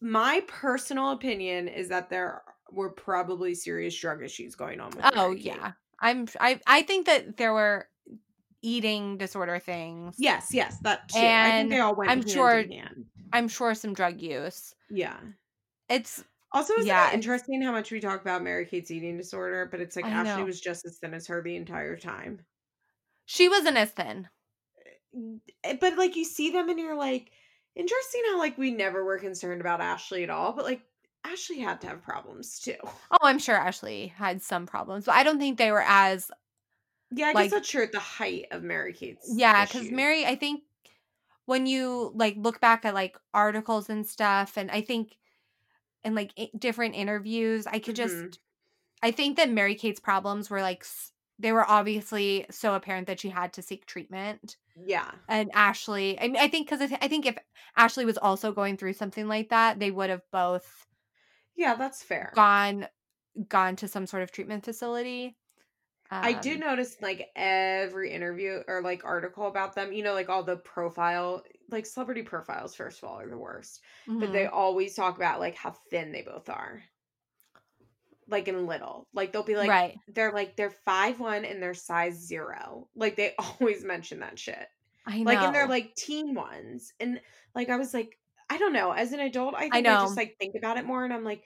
My 0.00 0.42
personal 0.48 1.10
opinion 1.12 1.68
is 1.68 1.88
that 1.88 2.08
there 2.10 2.42
were 2.70 2.90
probably 2.90 3.54
serious 3.54 3.98
drug 3.98 4.22
issues 4.22 4.54
going 4.54 4.80
on 4.80 4.90
with. 4.96 5.04
Oh 5.14 5.32
yeah, 5.32 5.72
I'm. 6.00 6.26
I 6.40 6.60
I 6.66 6.82
think 6.82 7.06
that 7.06 7.36
there 7.36 7.52
were 7.52 7.88
eating 8.62 9.18
disorder 9.18 9.58
things. 9.58 10.16
Yes, 10.18 10.52
yes, 10.52 10.78
that 10.80 11.08
too. 11.08 11.18
I 11.18 11.50
think 11.50 11.70
they 11.70 11.80
all 11.80 11.94
went. 11.94 12.10
I'm 12.10 12.26
sure-. 12.26 12.64
I'm 13.32 13.48
sure 13.48 13.74
some 13.74 13.94
drug 13.94 14.20
use. 14.20 14.74
Yeah. 14.88 15.18
It's 15.88 16.24
Also, 16.52 16.74
Yeah, 16.78 17.12
interesting 17.12 17.62
how 17.62 17.72
much 17.72 17.90
we 17.92 18.00
talk 18.00 18.20
about 18.22 18.42
Mary 18.42 18.66
Kate's 18.66 18.90
eating 18.90 19.16
disorder, 19.16 19.66
but 19.70 19.80
it's 19.80 19.96
like 19.96 20.04
I 20.04 20.10
Ashley 20.10 20.42
know. 20.42 20.46
was 20.46 20.60
just 20.60 20.84
as 20.84 20.98
thin 20.98 21.14
as 21.14 21.26
her 21.28 21.42
the 21.42 21.56
entire 21.56 21.96
time. 21.96 22.44
she 23.26 23.48
wasn't 23.48 23.76
as 23.76 23.90
thin. 23.92 24.28
Eh, 25.64 25.76
but 25.80 25.96
like 25.96 26.16
you 26.16 26.24
see 26.24 26.50
them 26.50 26.68
and 26.68 26.78
you're 26.78 26.96
like 26.96 27.32
interesting 27.76 28.22
how 28.30 28.38
like 28.38 28.56
we 28.58 28.70
never 28.70 29.04
were 29.04 29.18
concerned 29.18 29.60
about 29.60 29.80
ashley 29.80 30.22
at 30.22 30.30
all 30.30 30.52
but 30.52 30.64
like 30.64 30.82
ashley 31.24 31.58
had 31.58 31.80
to 31.80 31.86
have 31.86 32.02
problems 32.02 32.58
too 32.58 32.74
Oh, 32.82 33.18
I'm 33.22 33.38
sure 33.38 33.54
Ashley 33.56 34.08
had 34.08 34.40
some 34.42 34.66
problems, 34.66 35.04
but 35.06 35.14
I 35.14 35.22
don't 35.22 35.38
think 35.38 35.58
they 35.58 35.70
were 35.72 35.84
as 35.86 36.30
yeah 37.10 37.28
i 37.28 37.32
Like- 37.32 37.44
guess 37.46 37.52
that's 37.52 37.68
true 37.70 37.82
at 37.82 37.92
the 37.92 37.98
height 37.98 38.46
of 38.50 38.62
mary 38.62 38.92
kate's 38.92 39.28
yeah. 39.34 39.64
Because. 39.66 39.90
Mary, 39.90 40.24
I 40.24 40.36
think 40.36 40.62
when 41.46 41.66
you 41.66 42.12
like 42.14 42.36
look 42.36 42.60
back 42.60 42.84
at 42.84 42.94
like 42.94 43.16
articles 43.34 43.90
and 43.90 44.06
stuff, 44.06 44.56
and 44.56 44.70
I 44.70 44.80
think 44.82 45.16
in 46.04 46.14
like 46.14 46.32
i- 46.38 46.50
different 46.56 46.94
interviews, 46.94 47.66
I 47.66 47.80
could 47.80 47.96
just 47.96 48.14
Mhm. 48.14 48.38
I 49.02 49.10
think 49.10 49.36
that 49.36 49.50
Mary 49.50 49.74
Kate's 49.74 49.98
problems 50.00 50.48
were 50.50 50.62
like 50.62 50.82
s- 50.82 51.12
they 51.38 51.52
were 51.52 51.68
obviously 51.68 52.46
so 52.50 52.74
apparent 52.74 53.06
that 53.08 53.18
she 53.20 53.30
had 53.30 53.52
to 53.54 53.62
seek 53.62 53.84
treatment. 53.86 54.56
Yeah 54.76 55.12
And 55.28 55.50
Ashley, 55.54 56.18
I, 56.18 56.24
I 56.38 56.48
think 56.48 56.66
because 56.66 56.80
I, 56.80 56.86
th- 56.88 57.00
I 57.02 57.08
think 57.08 57.26
if 57.26 57.38
Ashley 57.76 58.04
was 58.04 58.18
also 58.18 58.52
going 58.52 58.76
through 58.76 58.94
something 58.94 59.28
like 59.28 59.50
that, 59.50 59.78
they 59.78 59.90
would 59.90 60.10
have 60.10 60.22
both 60.32 60.86
yeah 61.54 61.74
that's 61.74 62.02
fair 62.02 62.34
gone 62.34 62.86
gone 63.48 63.76
to 63.76 63.88
some 63.88 64.06
sort 64.06 64.22
of 64.22 64.32
treatment 64.32 64.64
facility. 64.64 65.38
I 66.22 66.32
did 66.34 66.60
Um, 66.60 66.60
notice 66.60 67.00
like 67.02 67.30
every 67.36 68.10
interview 68.12 68.62
or 68.68 68.82
like 68.82 69.04
article 69.04 69.46
about 69.46 69.74
them, 69.74 69.92
you 69.92 70.02
know, 70.02 70.12
like 70.14 70.28
all 70.28 70.42
the 70.42 70.56
profile, 70.56 71.42
like 71.70 71.86
celebrity 71.86 72.22
profiles, 72.22 72.74
first 72.74 73.02
of 73.02 73.08
all, 73.08 73.20
are 73.20 73.28
the 73.28 73.38
worst. 73.38 73.82
But 74.18 74.32
they 74.32 74.44
mhm. 74.44 74.46
always 74.46 74.94
talk 74.94 75.16
about 75.16 75.40
like 75.40 75.54
how 75.54 75.72
thin 75.90 76.12
they 76.12 76.22
both 76.22 76.48
are. 76.50 76.82
Like 78.30 78.48
in 78.48 78.66
little. 78.66 79.06
Like 79.12 79.32
they'll 79.32 79.42
be 79.42 79.56
like 79.56 79.68
right. 79.68 79.98
they're 80.14 80.32
like 80.32 80.56
they're 80.56 80.70
five 80.70 81.20
one 81.20 81.44
and 81.44 81.62
they're 81.62 81.74
size 81.74 82.14
zero. 82.14 82.88
Like 82.94 83.16
they 83.16 83.34
always 83.60 83.84
mention 83.84 84.20
that 84.20 84.38
shit. 84.38 84.68
I 85.06 85.18
know. 85.18 85.24
Like 85.24 85.38
and 85.38 85.54
they're 85.54 85.68
like 85.68 85.94
teen 85.96 86.34
ones. 86.34 86.92
And 87.00 87.20
like 87.54 87.68
I 87.68 87.76
was 87.76 87.92
like, 87.92 88.18
I 88.48 88.58
don't 88.58 88.72
know. 88.72 88.92
As 88.92 89.12
an 89.12 89.20
adult, 89.20 89.54
I 89.54 89.62
think 89.62 89.74
I, 89.74 89.80
know. 89.80 90.02
just 90.02 90.16
like 90.16 90.36
think 90.38 90.54
about 90.56 90.76
it 90.76 90.84
more 90.84 91.04
and 91.04 91.12
I'm 91.12 91.24
like, 91.24 91.42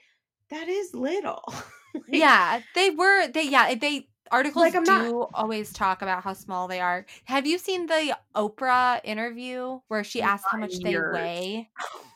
that 0.49 0.67
is 0.67 0.93
little. 0.93 1.43
Like, 1.95 2.03
yeah, 2.09 2.59
they 2.75 2.89
were. 2.89 3.29
They 3.29 3.43
yeah. 3.43 3.73
They 3.73 4.09
articles 4.29 4.63
like 4.63 4.75
I'm 4.75 4.83
do 4.83 4.91
not- 4.91 5.29
always 5.33 5.71
talk 5.71 6.01
about 6.01 6.23
how 6.23 6.33
small 6.33 6.67
they 6.67 6.81
are. 6.81 7.05
Have 7.23 7.47
you 7.47 7.57
seen 7.57 7.85
the 7.85 8.17
Oprah 8.35 8.99
interview 9.05 9.79
where 9.87 10.03
she 10.03 10.21
asked 10.21 10.45
how 10.51 10.57
much 10.57 10.77
they 10.79 10.97
weigh? 10.97 11.69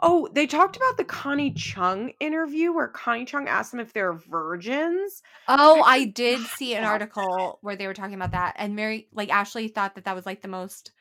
Oh, 0.00 0.28
they 0.32 0.46
talked 0.46 0.76
about 0.76 0.96
the 0.96 1.04
Connie 1.04 1.52
Chung 1.52 2.12
interview 2.20 2.72
where 2.72 2.88
Connie 2.88 3.24
Chung 3.24 3.48
asked 3.48 3.72
them 3.72 3.80
if 3.80 3.92
they're 3.92 4.12
virgins. 4.12 5.22
Oh, 5.48 5.82
I 5.82 5.96
I 5.96 6.04
did 6.04 6.40
see 6.56 6.74
an 6.74 6.84
article 6.84 7.58
where 7.62 7.76
they 7.76 7.86
were 7.86 7.94
talking 7.94 8.14
about 8.14 8.32
that, 8.32 8.54
and 8.56 8.76
Mary, 8.76 9.08
like 9.12 9.30
Ashley, 9.30 9.68
thought 9.68 9.94
that 9.94 10.04
that 10.04 10.14
was 10.14 10.26
like 10.26 10.42
the 10.42 10.48
most. 10.48 10.92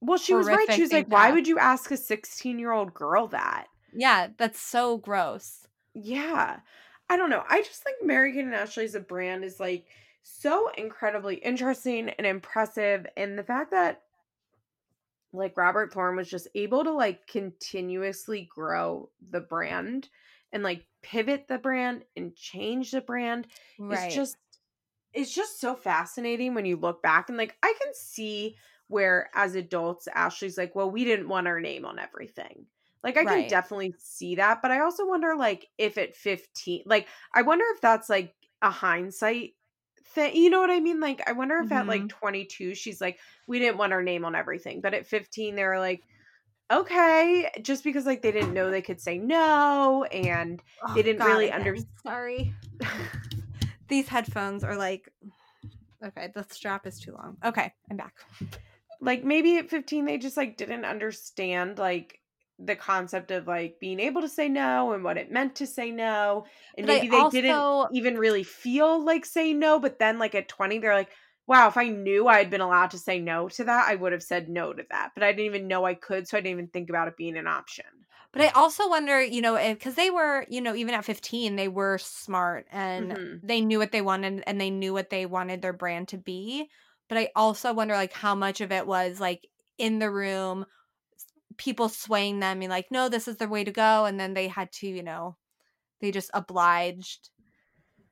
Well, 0.00 0.18
she 0.18 0.34
was 0.34 0.46
right. 0.46 0.70
She 0.72 0.82
was 0.82 0.92
like, 0.92 1.08
why 1.08 1.32
would 1.32 1.48
you 1.48 1.58
ask 1.58 1.90
a 1.90 1.96
16 1.96 2.58
year 2.58 2.72
old 2.72 2.94
girl 2.94 3.28
that? 3.28 3.66
Yeah, 3.92 4.28
that's 4.36 4.60
so 4.60 4.98
gross. 4.98 5.66
Yeah. 5.94 6.60
I 7.10 7.16
don't 7.16 7.30
know. 7.30 7.42
I 7.48 7.62
just 7.62 7.82
think 7.82 8.04
Mary-Kate 8.04 8.44
and 8.44 8.54
Ashley 8.54 8.84
as 8.84 8.94
a 8.94 9.00
brand 9.00 9.44
is 9.44 9.58
like 9.58 9.86
so 10.22 10.70
incredibly 10.76 11.36
interesting 11.36 12.10
and 12.10 12.26
impressive. 12.26 13.06
And 13.16 13.38
the 13.38 13.42
fact 13.42 13.70
that 13.70 14.02
like 15.38 15.56
Robert 15.56 15.92
Thorne 15.92 16.16
was 16.16 16.30
just 16.30 16.48
able 16.54 16.84
to 16.84 16.92
like 16.92 17.26
continuously 17.26 18.44
grow 18.54 19.10
the 19.20 19.40
brand 19.40 20.10
and 20.52 20.62
like 20.62 20.86
pivot 21.02 21.46
the 21.48 21.58
brand 21.58 22.04
and 22.16 22.34
change 22.36 22.90
the 22.90 23.00
brand 23.00 23.48
Right. 23.78 23.88
it's 23.88 24.06
just 24.06 24.36
it's 25.12 25.34
just 25.34 25.60
so 25.60 25.74
fascinating 25.74 26.54
when 26.54 26.66
you 26.66 26.76
look 26.76 27.02
back 27.02 27.28
and 27.28 27.38
like 27.38 27.56
I 27.62 27.74
can 27.82 27.94
see 27.94 28.56
where 28.88 29.30
as 29.34 29.54
adults 29.54 30.08
Ashley's 30.08 30.56
like, 30.58 30.74
well, 30.74 30.90
we 30.90 31.04
didn't 31.04 31.28
want 31.28 31.46
our 31.46 31.60
name 31.60 31.84
on 31.84 31.98
everything. 31.98 32.66
Like 33.02 33.16
I 33.16 33.24
Right. 33.24 33.26
can 33.26 33.44
definitely 33.44 33.94
see 33.98 34.36
that, 34.36 34.60
but 34.62 34.70
I 34.70 34.80
also 34.80 35.06
wonder 35.06 35.34
like 35.36 35.68
if 35.78 35.98
at 35.98 36.14
15, 36.14 36.82
like 36.86 37.08
I 37.34 37.42
wonder 37.42 37.64
if 37.74 37.80
that's 37.80 38.08
like 38.08 38.34
a 38.62 38.70
hindsight 38.70 39.54
thing. 40.10 40.36
You 40.36 40.50
know 40.50 40.60
what 40.60 40.70
I 40.70 40.80
mean? 40.80 41.00
Like 41.00 41.22
I 41.26 41.32
wonder 41.32 41.58
if 41.60 41.70
at 41.72 41.80
Mm-hmm. 41.82 41.88
like 41.88 42.08
22 42.08 42.74
she's 42.74 43.00
like, 43.00 43.18
we 43.46 43.58
didn't 43.58 43.78
want 43.78 43.92
our 43.92 44.02
name 44.02 44.24
on 44.24 44.34
everything, 44.34 44.80
but 44.80 44.94
at 44.94 45.06
15 45.06 45.54
they 45.56 45.64
were 45.64 45.78
like 45.78 46.02
okay 46.70 47.50
just 47.62 47.82
because 47.82 48.04
like 48.04 48.20
they 48.20 48.30
didn't 48.30 48.52
know 48.52 48.70
they 48.70 48.82
could 48.82 49.00
say 49.00 49.16
no 49.16 50.04
and 50.04 50.62
Oh, 50.86 50.94
they 50.94 51.02
didn't 51.02 51.24
really 51.24 51.50
understand. 51.50 51.88
Sorry. 52.06 52.52
These 53.88 54.08
headphones 54.08 54.64
are 54.64 54.76
like. 54.76 55.10
Okay, 56.04 56.28
the 56.34 56.44
strap 56.50 56.86
is 56.86 57.00
too 57.00 57.12
long. 57.12 57.36
Okay, 57.44 57.72
I'm 57.90 57.96
back. 57.96 58.14
like 59.00 59.24
maybe 59.24 59.56
at 59.58 59.70
15 59.70 60.04
they 60.04 60.18
just 60.18 60.36
like 60.36 60.56
didn't 60.56 60.84
understand 60.84 61.78
like 61.78 62.20
the 62.58 62.76
concept 62.76 63.30
of 63.30 63.46
like 63.46 63.78
being 63.80 64.00
able 64.00 64.20
to 64.20 64.28
say 64.28 64.48
no 64.48 64.92
and 64.92 65.04
what 65.04 65.16
it 65.16 65.30
meant 65.30 65.54
to 65.56 65.66
say 65.66 65.90
no 65.90 66.44
and 66.76 66.86
But 66.86 66.92
I 66.92 66.96
maybe 66.96 67.08
they 67.08 67.16
also- 67.16 67.40
didn't 67.40 67.96
even 67.96 68.18
really 68.18 68.42
feel 68.42 69.04
like 69.04 69.24
saying 69.24 69.58
no 69.58 69.78
but 69.78 69.98
then 69.98 70.18
like 70.18 70.34
at 70.34 70.48
20 70.48 70.78
they're 70.78 70.94
like 70.94 71.10
wow 71.46 71.68
if 71.68 71.76
i 71.76 71.88
knew 71.88 72.26
i 72.26 72.38
had 72.38 72.50
been 72.50 72.60
allowed 72.60 72.90
to 72.90 72.98
say 72.98 73.20
no 73.20 73.48
to 73.50 73.64
that 73.64 73.88
i 73.88 73.94
would 73.94 74.12
have 74.12 74.22
said 74.24 74.48
no 74.48 74.72
to 74.72 74.82
that 74.90 75.10
but 75.14 75.22
i 75.22 75.30
didn't 75.32 75.46
even 75.46 75.68
know 75.68 75.84
i 75.84 75.94
could 75.94 76.26
so 76.26 76.36
i 76.36 76.40
didn't 76.40 76.52
even 76.58 76.66
think 76.68 76.90
about 76.90 77.06
it 77.08 77.16
being 77.16 77.36
an 77.36 77.46
option 77.46 77.86
But 78.32 78.42
I 78.42 78.48
also 78.48 78.88
wonder, 78.90 79.22
you 79.22 79.40
know, 79.40 79.56
because 79.56 79.94
they 79.94 80.10
were, 80.10 80.44
you 80.50 80.60
know, 80.60 80.74
even 80.74 80.94
at 80.94 81.04
15, 81.04 81.56
they 81.56 81.66
were 81.68 81.96
smart 81.96 82.66
and 82.70 83.12
Mhm. 83.12 83.40
they 83.42 83.62
knew 83.62 83.78
what 83.78 83.90
they 83.90 84.02
wanted 84.02 84.42
and 84.46 84.60
they 84.60 84.68
knew 84.70 84.92
what 84.92 85.08
they 85.08 85.24
wanted 85.24 85.62
their 85.62 85.72
brand 85.72 86.08
to 86.08 86.18
be. 86.18 86.68
But 87.08 87.16
I 87.16 87.30
also 87.34 87.72
wonder, 87.72 87.94
like, 87.94 88.12
how 88.12 88.34
much 88.34 88.60
of 88.60 88.70
it 88.70 88.86
was 88.86 89.18
like 89.18 89.48
in 89.78 89.98
the 89.98 90.10
room, 90.10 90.66
people 91.58 91.88
swaying 91.88 92.40
them 92.40 92.62
and 92.62 92.70
like, 92.70 92.90
no, 92.90 93.08
this 93.08 93.28
is 93.28 93.36
the 93.38 93.48
way 93.48 93.64
to 93.64 93.72
go. 93.72 94.06
And 94.06 94.18
then 94.20 94.34
they 94.34 94.48
had 94.48 94.72
to, 94.74 94.88
you 94.88 95.02
know, 95.02 95.36
they 96.00 96.10
just 96.12 96.30
obliged 96.34 97.30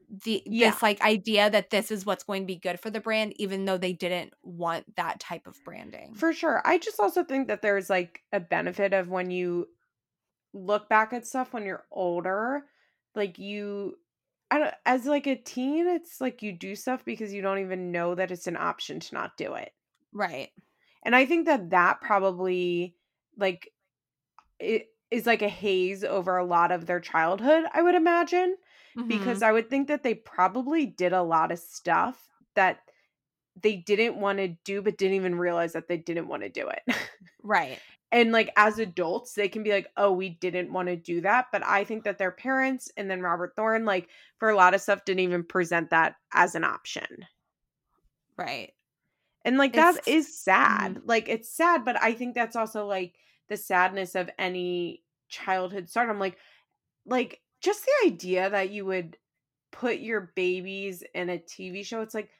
the 0.09 0.45
Yeah. 0.51 0.57
this 0.61 0.83
like 0.83 1.01
idea 1.03 1.51
that 1.51 1.71
this 1.71 1.91
is 1.91 2.07
what's 2.07 2.25
going 2.25 2.43
to 2.43 2.47
be 2.47 2.57
good 2.59 2.79
for 2.79 2.91
the 2.91 3.01
brand, 3.01 3.33
even 3.41 3.65
though 3.65 3.79
they 3.79 3.93
didn't 3.93 4.35
want 4.43 4.97
that 4.97 5.19
type 5.21 5.47
of 5.47 5.63
branding. 5.65 6.19
For 6.19 6.33
sure. 6.33 6.63
I 6.65 6.79
just 6.79 6.99
also 7.01 7.25
think 7.25 7.49
that 7.49 7.63
there's 7.63 7.91
like 7.91 8.23
a 8.33 8.41
benefit 8.41 8.93
of 8.93 9.09
when 9.09 9.31
you 9.31 9.69
look 10.55 10.89
back 10.89 11.13
at 11.13 11.27
stuff 11.27 11.53
when 11.55 11.65
you're 11.67 11.87
older, 11.91 12.67
like 13.15 13.39
you 13.39 13.99
I 14.51 14.59
don't 14.59 14.75
as 14.87 15.07
like 15.07 15.27
a 15.29 15.37
teen, 15.37 15.89
it's 15.89 16.21
like 16.21 16.43
you 16.43 16.53
do 16.53 16.77
stuff 16.77 17.05
because 17.05 17.35
you 17.35 17.43
don't 17.43 17.61
even 17.61 17.93
know 17.93 18.15
that 18.17 18.31
it's 18.33 18.47
an 18.49 18.57
option 18.59 19.01
to 19.01 19.15
not 19.15 19.37
do 19.37 19.55
it. 19.55 19.73
right. 20.13 20.51
And 21.05 21.15
I 21.15 21.27
think 21.27 21.47
that 21.47 21.71
that 21.71 22.01
probably 22.01 22.96
like 23.37 23.73
it 24.59 24.89
is 25.11 25.27
like 25.27 25.43
a 25.43 25.49
haze 25.49 26.03
over 26.05 26.37
a 26.37 26.45
lot 26.45 26.73
of 26.73 26.87
their 26.87 27.01
childhood, 27.01 27.65
I 27.73 27.83
would 27.83 27.95
imagine 27.95 28.57
Mhm. 28.97 29.09
because 29.09 29.43
I 29.43 29.53
would 29.53 29.69
think 29.71 29.89
that 29.89 30.03
they 30.03 30.15
probably 30.15 30.87
did 30.87 31.13
a 31.13 31.23
lot 31.23 31.53
of 31.53 31.59
stuff 31.59 32.29
that 32.55 32.81
they 33.63 33.77
didn't 33.77 34.17
want 34.21 34.39
to 34.39 34.49
do 34.65 34.83
but 34.83 34.99
didn't 34.99 35.15
even 35.17 35.37
realize 35.39 35.73
that 35.75 35.89
they 35.89 35.97
didn't 35.99 36.29
want 36.29 36.43
to 36.43 36.49
do 36.49 36.69
it. 36.69 36.97
right. 37.43 37.79
and 38.13 38.31
like 38.33 38.51
as 38.57 38.79
adults 38.79 39.35
they 39.35 39.49
can 39.49 39.63
be 39.65 39.71
like 39.71 39.91
oh 39.97 40.13
we 40.13 40.29
didn't 40.29 40.73
want 40.73 40.89
to 40.89 40.95
do 40.97 41.21
that 41.23 41.47
but 41.51 41.65
i 41.67 41.83
think 41.85 42.05
that 42.05 42.19
their 42.19 42.31
parents 42.31 42.89
and 42.97 43.11
then 43.11 43.21
robert 43.21 43.53
thorne 43.57 43.85
like 43.85 44.09
for 44.39 44.49
a 44.49 44.55
lot 44.57 44.75
of 44.75 44.81
stuff 44.81 45.05
didn't 45.05 45.21
even 45.21 45.43
present 45.43 45.91
that 45.91 46.15
as 46.33 46.55
an 46.55 46.63
option 46.65 47.27
Right. 48.37 48.73
and 49.45 49.57
like 49.59 49.73
that 49.75 49.97
It's- 49.97 50.09
is 50.09 50.39
sad 50.39 51.03
like 51.05 51.29
it's 51.29 51.49
sad 51.51 51.85
but 51.85 52.01
i 52.03 52.13
think 52.13 52.35
that's 52.35 52.57
also 52.57 52.87
like 52.87 53.15
the 53.49 53.57
sadness 53.57 54.15
of 54.15 54.31
any 54.39 55.03
childhood 55.29 55.89
stardom 55.89 56.19
like 56.19 56.39
like 57.05 57.41
just 57.61 57.85
the 57.85 58.07
idea 58.07 58.49
that 58.51 58.71
you 58.71 58.85
would 58.85 59.17
put 59.73 59.99
your 59.99 60.33
babies 60.37 61.03
in 61.15 61.31
a 61.31 61.39
tv 61.39 61.85
show 61.85 62.01
it's 62.01 62.15
like 62.15 62.31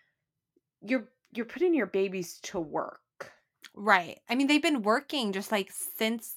you're 0.83 1.09
you're 1.33 1.47
putting 1.47 1.75
your 1.75 1.87
babies 1.87 2.39
to 2.43 2.59
work 2.61 3.01
Right. 3.77 4.21
I 4.29 4.35
mean, 4.35 4.47
they've 4.47 4.63
been 4.63 4.83
working 4.83 5.33
just 5.33 5.53
like 5.53 5.71
since 5.71 6.37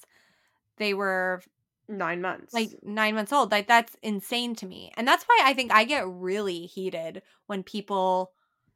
they 0.76 0.94
were 0.94 1.42
nine 1.88 2.20
months 2.20 2.54
like 2.54 2.70
nine 2.82 3.14
months 3.14 3.32
old. 3.32 3.50
Like, 3.50 3.66
that's 3.66 3.96
insane 4.02 4.54
to 4.56 4.66
me. 4.66 4.92
And 4.96 5.08
that's 5.08 5.24
why 5.24 5.40
I 5.44 5.54
think 5.54 5.72
I 5.72 5.84
get 5.84 6.06
really 6.06 6.66
heated 6.66 7.22
when 7.46 7.62
people 7.62 8.32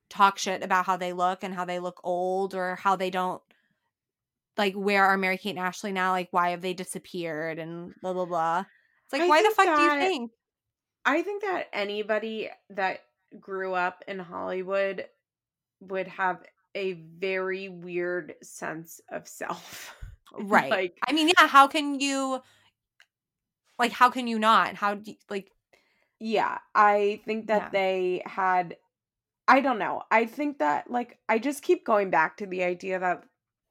talk 0.09 0.39
shit 0.39 0.63
about 0.63 0.87
how 0.87 0.97
they 0.97 1.13
look 1.13 1.45
and 1.45 1.55
how 1.55 1.65
they 1.65 1.79
look 1.79 2.01
old 2.03 2.55
or 2.55 2.77
how 2.77 2.97
they 2.97 3.11
don't 3.11 3.43
like 4.57 4.75
where 4.75 5.05
are 5.05 5.17
Mary 5.17 5.39
Kate 5.39 5.51
and 5.51 5.59
Ashley 5.59 5.93
now? 5.93 6.13
Like, 6.13 6.29
why 6.31 6.51
have 6.51 6.61
they 6.63 6.75
disappeared 6.75 7.59
and 7.59 7.93
blah, 8.01 8.13
blah, 8.13 8.25
blah. 8.25 8.65
It's 9.05 9.13
like, 9.13 9.23
I 9.23 9.29
why 9.29 9.43
the 9.43 9.51
fuck 9.51 9.77
do 9.77 9.83
you 9.83 9.91
think? 10.01 10.31
I 11.05 11.23
think 11.23 11.43
that 11.43 11.69
anybody 11.73 12.51
that 12.71 13.01
grew 13.39 13.75
up 13.75 14.03
in 14.09 14.19
Hollywood 14.19 15.07
would 15.81 16.09
have 16.09 16.43
a 16.75 16.93
very 16.93 17.69
weird 17.69 18.35
sense 18.43 19.01
of 19.11 19.29
self. 19.29 19.95
Right. 20.37 20.69
like 20.69 20.99
I 21.07 21.13
mean, 21.13 21.29
yeah, 21.29 21.47
how 21.47 21.69
can 21.69 22.01
you, 22.01 22.41
like, 23.79 23.93
how 23.93 24.11
can 24.11 24.27
you 24.27 24.37
not? 24.41 24.75
How 24.75 24.95
do 24.95 25.13
you, 25.13 25.17
like, 25.31 25.49
yeah, 26.19 26.59
I 26.75 27.21
think 27.25 27.47
that 27.47 27.63
Yeah. 27.63 27.69
they 27.71 28.23
had 28.27 28.77
I 29.47 29.61
don't 29.61 29.79
know. 29.79 30.03
I 30.11 30.25
think 30.25 30.59
that 30.59 30.91
like 30.91 31.19
I 31.29 31.39
just 31.39 31.63
keep 31.63 31.85
going 31.87 32.11
back 32.11 32.39
to 32.39 32.47
the 32.47 32.65
idea 32.65 32.99
that 32.99 33.25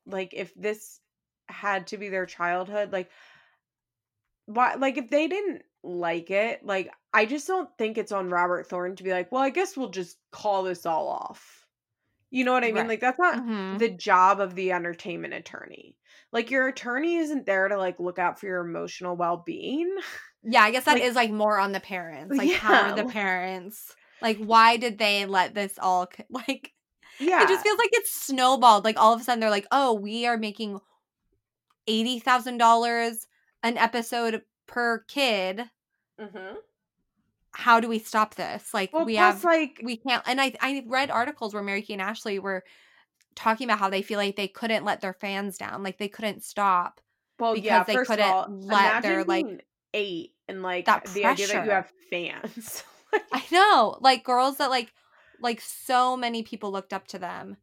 like 0.06 0.34
if 0.34 0.54
this 0.56 1.00
had 1.48 1.88
to 1.88 1.98
be 1.98 2.10
their 2.10 2.26
childhood, 2.26 2.92
like 2.92 3.10
why 4.46 4.76
like 4.76 4.98
if 4.98 5.10
they 5.10 5.28
didn't 5.28 5.64
like 5.84 6.32
it, 6.32 6.66
like 6.66 6.92
I 7.14 7.26
just 7.26 7.48
don't 7.48 7.70
think 7.78 7.98
it's 7.98 8.12
on 8.12 8.30
Robert 8.30 8.68
Thorne 8.68 8.96
to 8.96 9.04
be 9.04 9.12
like, 9.12 9.32
well, 9.32 9.42
I 9.42 9.50
guess 9.50 9.78
we'll 9.78 9.90
just 9.90 10.18
call 10.32 10.64
this 10.64 10.86
all 10.86 11.08
off. 11.08 11.66
You 12.32 12.44
know 12.46 12.52
what 12.54 12.64
I 12.64 12.68
mean? 12.68 12.78
Right. 12.78 12.88
Like 12.90 13.00
that's 13.00 13.20
not 13.20 13.44
mhm. 13.44 13.78
the 13.78 13.90
job 13.90 14.40
of 14.40 14.56
the 14.56 14.72
entertainment 14.72 15.36
attorney. 15.36 15.98
Like 16.32 16.50
your 16.50 16.68
attorney 16.68 17.18
isn't 17.18 17.46
there 17.46 17.68
to 17.68 17.78
like 17.78 18.00
look 18.00 18.18
out 18.18 18.40
for 18.40 18.48
your 18.48 18.66
emotional 18.66 19.16
well-being. 19.16 19.96
Yeah, 20.42 20.64
I 20.64 20.72
guess 20.72 20.86
that 20.86 20.96
Like- 20.96 21.04
is 21.04 21.16
like 21.16 21.32
more 21.32 21.60
on 21.60 21.72
the 21.72 21.80
parents. 21.80 22.36
Like, 22.38 22.52
how 22.54 22.90
are 22.90 22.96
the 22.96 23.06
parents? 23.06 23.96
Like, 24.22 24.38
why 24.40 24.78
did 24.78 24.98
they 24.98 25.26
let 25.26 25.54
this 25.54 25.78
all 25.80 26.10
like? 26.30 26.73
Yeah. 27.20 27.44
It 27.44 27.48
just 27.48 27.64
feels 27.64 27.78
like 27.78 27.90
it's 27.94 28.12
snowballed. 28.26 28.84
Like 28.86 29.00
all 29.00 29.14
of 29.14 29.22
a 29.22 29.24
sudden 29.24 29.40
they're 29.40 29.50
like, 29.50 29.68
oh, 29.72 29.94
we 29.94 30.26
are 30.26 30.38
making 30.38 30.80
eighty 31.88 32.20
thousand 32.20 32.58
dollars 32.58 33.28
an 33.62 33.78
episode 33.78 34.42
per 34.68 35.00
kid. 35.08 35.64
Mhm. 36.20 36.56
how 37.56 37.80
do 37.80 37.88
we 37.88 38.00
stop 38.00 38.36
this? 38.36 38.74
Like 38.74 38.94
Well, 38.94 39.06
we 39.06 39.16
plus, 39.16 39.36
have 39.36 39.44
like, 39.44 39.80
we 39.84 39.98
can't 39.98 40.24
and 40.26 40.40
I 40.42 40.54
I 40.62 40.84
read 40.88 41.12
articles 41.12 41.54
where 41.54 41.64
Mary 41.64 41.82
Kate 41.82 41.94
and 41.94 42.02
Ashley 42.02 42.40
were 42.40 42.64
talking 43.36 43.66
about 43.66 43.80
how 43.80 43.90
they 43.90 44.02
feel 44.04 44.18
like 44.20 44.36
they 44.36 44.48
couldn't 44.48 44.86
let 44.86 45.02
their 45.02 45.14
fans 45.14 45.58
down, 45.58 45.82
like 45.84 45.98
they 45.98 46.08
couldn't 46.08 46.44
stop. 46.44 47.00
well, 47.40 47.54
because 47.54 47.66
yeah. 47.66 47.84
they 47.84 47.94
First 47.94 48.12
of 48.12 48.18
couldn't 48.18 48.32
all, 48.32 48.48
let 48.50 49.02
their, 49.04 49.24
like- 49.24 49.66
eight 49.94 50.34
and 50.48 50.62
like 50.64 50.86
That 50.86 51.06
the 51.14 51.26
idea 51.26 51.48
that 51.48 51.66
you 51.66 51.72
have 51.72 51.92
fans. 52.10 52.84
Like, 53.14 53.24
I 53.32 53.44
know, 53.52 53.98
like 54.02 54.24
girls 54.24 54.58
that 54.58 54.72
like 54.72 54.92
like 55.44 55.62
so 55.62 56.18
many 56.18 56.42
people 56.44 56.72
looked 56.72 56.94
up 56.94 57.08
to 57.10 57.20
them. 57.20 57.58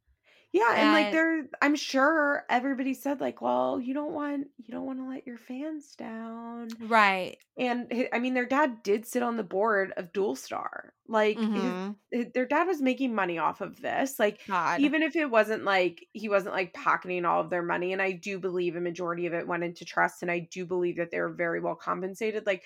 yeah, 0.53 0.74
and 0.74 0.93
like 0.93 1.07
And- 1.07 1.14
they're, 1.14 1.43
I'm 1.62 1.76
sure 1.76 2.45
everybody 2.51 2.93
said 2.95 3.20
like, 3.20 3.41
well, 3.41 3.81
you 3.81 3.95
don't 3.95 4.12
want, 4.12 4.49
you 4.59 4.72
don't 4.72 4.85
want 4.85 4.99
to 4.99 5.09
let 5.09 5.24
your 5.26 5.39
fans 5.39 5.95
down. 5.95 6.68
Right. 6.81 7.37
And 7.57 8.09
I 8.12 8.18
mean, 8.18 8.35
their 8.35 8.47
dad 8.47 8.83
did 8.83 9.07
sit 9.07 9.22
on 9.22 9.37
the 9.37 9.45
board 9.45 9.93
of 9.97 10.12
Dualstar. 10.12 10.91
Like, 11.07 11.39
his- 11.39 11.47
Mhm. 11.47 11.97
hi- 12.12 12.31
their 12.35 12.47
dad 12.47 12.66
was 12.66 12.83
making 12.83 13.14
money 13.14 13.39
off 13.39 13.61
of 13.61 13.81
this. 13.81 14.18
Like, 14.18 14.41
God. 14.47 14.81
even 14.81 15.03
if 15.03 15.14
it 15.14 15.31
wasn't 15.31 15.62
like 15.64 16.05
he 16.12 16.28
wasn't 16.28 16.55
like 16.55 16.74
pocketing 16.74 17.24
all 17.24 17.41
of 17.41 17.51
their 17.51 17.62
money 17.62 17.93
and 17.93 18.03
i 18.03 18.11
do 18.12 18.39
believe 18.41 18.74
a 18.76 18.81
majority 18.81 19.26
of 19.26 19.35
it 19.35 19.47
went 19.47 19.62
into 19.64 19.85
trust 19.85 20.22
and 20.22 20.31
i 20.33 20.41
do 20.51 20.66
believe 20.66 20.97
that 20.97 21.11
they 21.12 21.20
were 21.20 21.33
very 21.33 21.61
well 21.61 21.74
compensated 21.76 22.45
like 22.47 22.62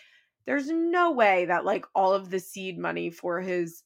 there's 0.46 0.70
no 0.70 1.12
way 1.12 1.44
that 1.46 1.64
like 1.66 1.84
all 1.94 2.12
of 2.14 2.30
the 2.30 2.38
seed 2.40 2.78
money 2.78 3.10
for 3.10 3.40
his 3.40 3.82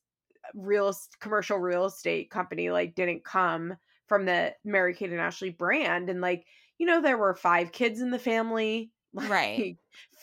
real 0.54 0.94
commercial 1.20 1.58
real 1.58 1.84
estate 1.86 2.30
company 2.30 2.70
like 2.70 2.94
didn't 2.94 3.24
come 3.24 3.76
from 4.06 4.24
the 4.24 4.54
mary 4.64 4.94
kate 4.94 5.10
and 5.10 5.20
ashley 5.20 5.50
brand 5.50 6.08
and 6.10 6.20
like 6.20 6.44
you 6.78 6.86
know 6.86 7.00
there 7.02 7.18
were 7.18 7.34
five 7.34 7.72
kids 7.72 8.00
in 8.00 8.10
the 8.10 8.18
family 8.18 8.90
Right. 9.14 9.58
like, 9.58 9.76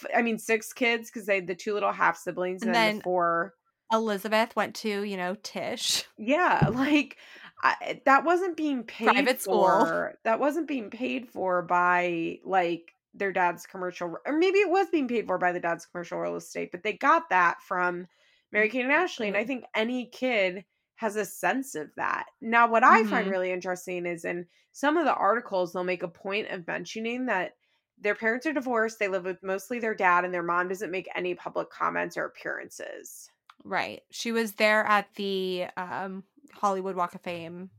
f- 0.03 0.11
i 0.15 0.21
mean 0.21 0.38
six 0.38 0.71
kids 0.73 1.09
because 1.09 1.26
they 1.28 1.36
had 1.36 1.47
the 1.47 1.55
two 1.55 1.73
little 1.73 1.91
half 1.91 2.17
siblings 2.17 2.61
and, 2.61 2.69
And 2.69 2.76
then 2.76 2.88
then- 2.88 2.97
the 2.97 3.03
four 3.03 3.53
Elizabeth 3.93 4.55
went 4.55 4.73
to, 4.78 5.03
you 5.03 5.15
know, 5.15 5.36
Tisch. 5.43 6.05
yeah, 6.17 6.69
like 6.73 7.17
I, 7.61 8.01
that 8.05 8.26
wasn't 8.26 8.57
being 8.57 8.82
paid 8.84 9.05
Private 9.09 9.39
school. 9.39 9.63
for. 9.63 10.17
That 10.23 10.39
wasn't 10.39 10.67
being 10.67 10.89
paid 10.89 11.30
for 11.30 11.61
by 11.61 12.39
like 12.43 12.91
their 13.13 13.32
dad's 13.32 13.67
commercial, 13.67 14.15
or 14.26 14.34
maybe 14.39 14.57
it 14.57 14.71
was 14.71 14.88
being 14.91 15.07
paid 15.07 15.28
for 15.28 15.38
by 15.38 15.51
the 15.51 15.59
dad's 15.59 15.86
commercial 15.86 16.17
real 16.19 16.36
estate, 16.36 16.71
but 16.71 16.82
they 16.82 16.93
got 16.93 17.30
that 17.30 17.57
from 17.61 18.07
Mary 18.56 18.70
Kate 18.70 18.84
and 18.86 18.91
Ashley, 18.93 19.28
and 19.28 19.38
I 19.38 19.45
think 19.45 19.66
any 19.76 20.08
kid 20.08 20.66
has 20.95 21.16
a 21.18 21.26
sense 21.26 21.76
of 21.76 21.93
that. 21.95 22.28
Now, 22.41 22.68
what 22.70 22.84
I 22.84 23.03
find 23.10 23.30
Mhm. 23.30 23.32
really 23.32 23.51
interesting 23.51 24.06
is 24.08 24.26
in 24.26 24.47
some 24.72 24.97
of 24.97 25.06
the 25.06 25.16
articles, 25.16 25.74
they'll 25.74 25.84
make 25.84 26.03
a 26.03 26.08
point 26.08 26.49
of 26.49 26.68
mentioning 26.68 27.28
that 27.28 27.58
their 27.97 28.16
parents 28.16 28.45
are 28.47 28.53
divorced, 28.53 28.99
they 28.99 29.08
live 29.10 29.26
with 29.26 29.43
mostly 29.43 29.80
their 29.80 29.95
dad, 29.95 30.26
and 30.26 30.34
their 30.34 30.43
mom 30.43 30.70
doesn't 30.70 30.91
make 30.91 31.10
any 31.16 31.36
public 31.36 31.70
comments 31.70 32.18
or 32.18 32.26
appearances. 32.26 33.32
Right. 33.64 34.03
She 34.12 34.32
was 34.32 34.53
there 34.56 34.84
at 34.86 35.14
the 35.16 35.68
um 35.78 36.24
Hollywood 36.53 36.95
Walk 36.95 37.16
of 37.16 37.22
Fame. 37.22 37.72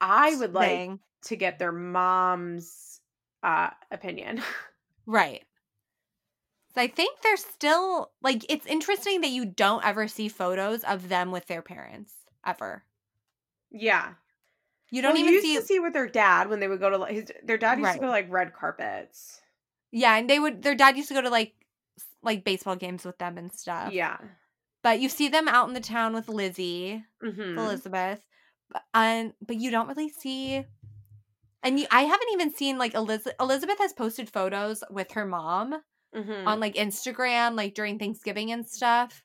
I 0.00 0.34
would 0.34 0.52
like 0.54 0.90
to 1.22 1.36
get 1.36 1.58
their 1.58 1.72
mom's 1.72 3.00
uh 3.42 3.70
opinion. 3.90 4.42
Right. 5.06 5.44
I 6.76 6.86
think 6.88 7.20
they're 7.22 7.36
still 7.36 8.10
like 8.22 8.44
it's 8.48 8.66
interesting 8.66 9.20
that 9.22 9.30
you 9.30 9.44
don't 9.44 9.84
ever 9.84 10.08
see 10.08 10.28
photos 10.28 10.84
of 10.84 11.08
them 11.08 11.30
with 11.30 11.46
their 11.46 11.62
parents 11.62 12.14
ever. 12.46 12.84
yeah. 13.70 14.14
You 14.90 15.00
don't 15.00 15.12
Well, 15.14 15.18
you 15.22 15.24
even 15.30 15.34
used 15.34 15.46
see 15.46 15.56
to 15.56 15.62
see 15.62 15.80
with 15.80 15.94
their 15.94 16.06
dad 16.06 16.50
when 16.50 16.60
they 16.60 16.68
would 16.68 16.80
go 16.80 16.90
to 16.90 16.98
like 16.98 17.14
his 17.14 17.32
their 17.44 17.56
dad 17.56 17.78
used 17.78 17.86
Right. 17.86 17.94
to 17.94 18.00
go 18.00 18.06
to 18.06 18.10
like 18.10 18.30
red 18.30 18.52
carpets. 18.52 19.40
Yeah, 19.90 20.16
and 20.16 20.28
they 20.28 20.38
would 20.38 20.62
their 20.62 20.74
dad 20.74 20.96
used 20.96 21.08
to 21.08 21.14
go 21.14 21.22
to 21.22 21.30
like 21.30 21.54
like 22.22 22.44
baseball 22.44 22.76
games 22.76 23.04
with 23.04 23.16
them 23.18 23.38
and 23.38 23.50
stuff. 23.52 23.92
Yeah. 23.92 24.18
But 24.82 25.00
you 25.00 25.08
see 25.08 25.28
them 25.28 25.48
out 25.48 25.68
in 25.68 25.74
the 25.74 25.80
town 25.80 26.12
with 26.12 26.28
Lizzie, 26.28 27.04
with 27.22 27.36
hmm 27.36 27.58
Elizabeth. 27.58 28.20
And 28.92 29.32
but 29.46 29.56
you 29.56 29.70
don't 29.70 29.88
really 29.88 30.08
see 30.10 30.64
and 31.62 31.78
you, 31.78 31.86
I 31.90 32.02
haven't 32.02 32.28
even 32.32 32.52
seen 32.54 32.76
like 32.78 32.94
Elizabeth 32.94 33.34
Elizabeth 33.40 33.78
has 33.78 33.92
posted 33.92 34.28
photos 34.28 34.82
with 34.90 35.12
her 35.12 35.24
mom 35.24 35.80
hmm 36.14 36.46
on 36.46 36.60
like 36.60 36.74
Instagram, 36.74 37.56
like 37.56 37.74
during 37.74 37.98
Thanksgiving 37.98 38.52
and 38.52 38.68
stuff. 38.68 39.22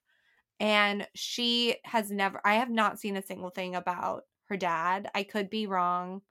And 0.60 1.08
she 1.16 1.78
has 1.86 2.12
never, 2.12 2.42
I 2.46 2.56
have 2.56 2.72
not 2.72 3.00
seen 3.00 3.18
a 3.18 3.22
single 3.24 3.52
thing 3.52 3.76
about 3.76 4.24
her 4.46 4.58
dad. 4.58 5.10
I 5.16 5.24
could 5.24 5.50
be 5.50 5.68
wrong. 5.68 6.22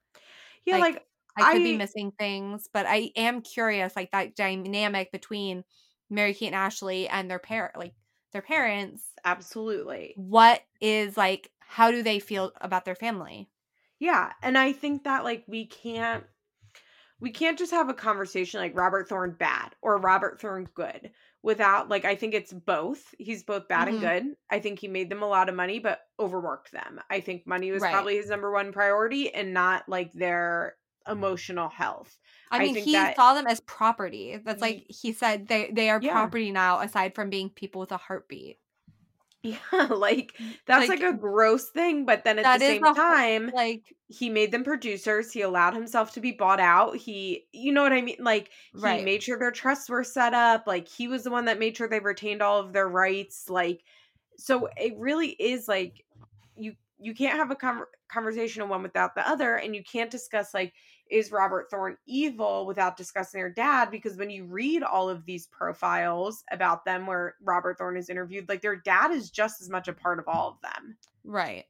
yeah, 0.64 0.76
like, 0.76 0.88
like, 0.88 1.06
I 1.36 1.44
could 1.44 1.62
be 1.62 1.72
missing 1.72 2.12
things, 2.18 2.68
but 2.72 2.86
I 2.86 3.12
am 3.16 3.42
curious, 3.42 3.94
like 3.96 4.10
that 4.12 4.34
dynamic 4.36 5.12
between 5.12 5.64
Mary 6.10 6.34
Kate 6.34 6.46
and 6.48 6.54
Ashley 6.54 7.08
and 7.08 7.30
their 7.30 7.38
parent, 7.38 7.76
like 7.76 7.94
their 8.32 8.42
parents. 8.42 9.12
absolutely. 9.24 10.16
What 10.16 10.64
is 10.80 11.16
like, 11.16 11.52
how 11.60 11.90
do 11.92 12.02
they 12.02 12.18
feel 12.18 12.52
about 12.60 12.84
their 12.84 12.94
family? 12.96 13.50
Yeah, 13.98 14.32
and 14.42 14.58
I 14.58 14.72
think 14.72 15.04
that 15.04 15.24
like 15.24 15.44
we 15.46 15.66
can't 15.66 16.26
we 17.20 17.30
can't 17.30 17.58
just 17.58 17.70
have 17.72 17.88
a 17.88 17.94
conversation 17.94 18.60
like 18.60 18.76
Robert 18.76 19.08
Thorne 19.08 19.32
bad 19.38 19.74
or 19.82 19.96
Robert 19.98 20.40
Thorne 20.40 20.68
good 20.74 21.10
without 21.42 21.88
like 21.88 22.04
I 22.04 22.14
think 22.14 22.34
it's 22.34 22.52
both. 22.52 23.14
He's 23.18 23.42
both 23.42 23.68
bad 23.68 23.88
Mhm. 23.88 23.90
and 23.92 24.00
good. 24.00 24.36
I 24.50 24.60
think 24.60 24.78
he 24.78 24.88
made 24.88 25.08
them 25.10 25.22
a 25.22 25.28
lot 25.28 25.48
of 25.48 25.54
money 25.54 25.78
but 25.78 26.00
overworked 26.20 26.72
them. 26.72 27.00
I 27.10 27.20
think 27.20 27.46
money 27.46 27.70
was 27.70 27.82
Right. 27.82 27.92
probably 27.92 28.16
his 28.16 28.28
number 28.28 28.50
one 28.50 28.72
priority 28.72 29.32
and 29.32 29.54
not 29.54 29.88
like 29.88 30.12
their 30.12 30.76
emotional 31.08 31.68
health. 31.68 32.18
I 32.50 32.56
I 32.56 32.58
mean, 32.60 32.74
think 32.74 32.84
he 32.86 32.92
that- 32.92 33.16
saw 33.16 33.34
them 33.34 33.46
as 33.46 33.60
property. 33.60 34.36
That's 34.44 34.60
like 34.60 34.84
he 34.88 35.12
said 35.12 35.46
they 35.48 35.70
they 35.70 35.88
are 35.90 36.00
Yeah. 36.02 36.12
property 36.12 36.50
now, 36.50 36.80
aside 36.80 37.14
from 37.14 37.30
being 37.30 37.48
people 37.50 37.80
with 37.80 37.92
a 37.92 37.96
heartbeat. 37.96 38.58
Yeah, 39.46 39.58
like 39.90 40.38
that's 40.66 40.88
like, 40.88 41.02
Like, 41.02 41.02
a 41.02 41.12
gross 41.12 41.70
thing, 41.70 42.04
but 42.06 42.24
then 42.24 42.38
at 42.38 42.52
the 42.52 42.60
same 42.60 42.86
a 42.86 42.94
time 42.94 43.52
Like 43.52 43.96
he 44.08 44.30
made 44.30 44.52
them 44.52 44.64
producers. 44.64 45.32
He 45.32 45.42
allowed 45.42 45.74
himself 45.74 46.12
to 46.14 46.20
be 46.20 46.32
bought 46.32 46.60
out. 46.60 46.96
He, 46.96 47.48
you 47.52 47.72
know 47.72 47.82
what 47.82 47.92
I 47.92 48.02
mean? 48.02 48.18
Like 48.20 48.50
he 48.74 48.96
Right. 48.96 49.00
made 49.00 49.22
sure 49.22 49.38
their 49.38 49.50
trusts 49.52 49.88
were 49.90 50.04
set 50.04 50.34
up. 50.34 50.66
Like 50.66 50.88
he 50.88 51.08
was 51.08 51.24
the 51.24 51.30
one 51.30 51.46
that 51.46 51.58
made 51.58 51.76
sure 51.76 51.88
they 51.88 52.00
retained 52.00 52.42
all 52.42 52.60
of 52.60 52.72
their 52.72 52.88
rights. 52.88 53.48
Like, 53.50 53.84
so 54.38 54.68
it 54.76 54.94
really 54.98 55.30
is 55.30 55.68
like 55.68 56.04
you 56.56 56.74
you 56.98 57.14
can't 57.14 57.36
have 57.38 57.50
a 57.50 57.56
con- 57.56 57.84
conversation 58.08 58.62
of 58.62 58.68
one 58.68 58.82
without 58.82 59.14
the 59.14 59.28
other, 59.28 59.56
and 59.56 59.74
you 59.76 59.84
can't 59.84 60.10
discuss 60.10 60.54
like 60.54 60.74
is 61.10 61.32
Robert 61.32 61.70
Thorne 61.70 61.96
evil 62.06 62.66
without 62.66 62.96
discussing 62.96 63.40
their 63.40 63.50
dad 63.50 63.90
because 63.90 64.16
when 64.16 64.30
you 64.30 64.44
read 64.44 64.82
all 64.82 65.08
of 65.08 65.24
these 65.24 65.46
profiles 65.46 66.42
about 66.50 66.84
them 66.84 67.06
where 67.06 67.36
Robert 67.42 67.78
Thorne 67.78 67.96
is 67.96 68.10
interviewed, 68.10 68.48
like 68.48 68.62
their 68.62 68.76
dad 68.76 69.10
is 69.12 69.30
just 69.30 69.60
as 69.60 69.68
much 69.70 69.88
a 69.88 69.92
part 69.92 70.18
of 70.18 70.28
all 70.28 70.50
of 70.50 70.60
them 70.62 70.96
right. 71.24 71.64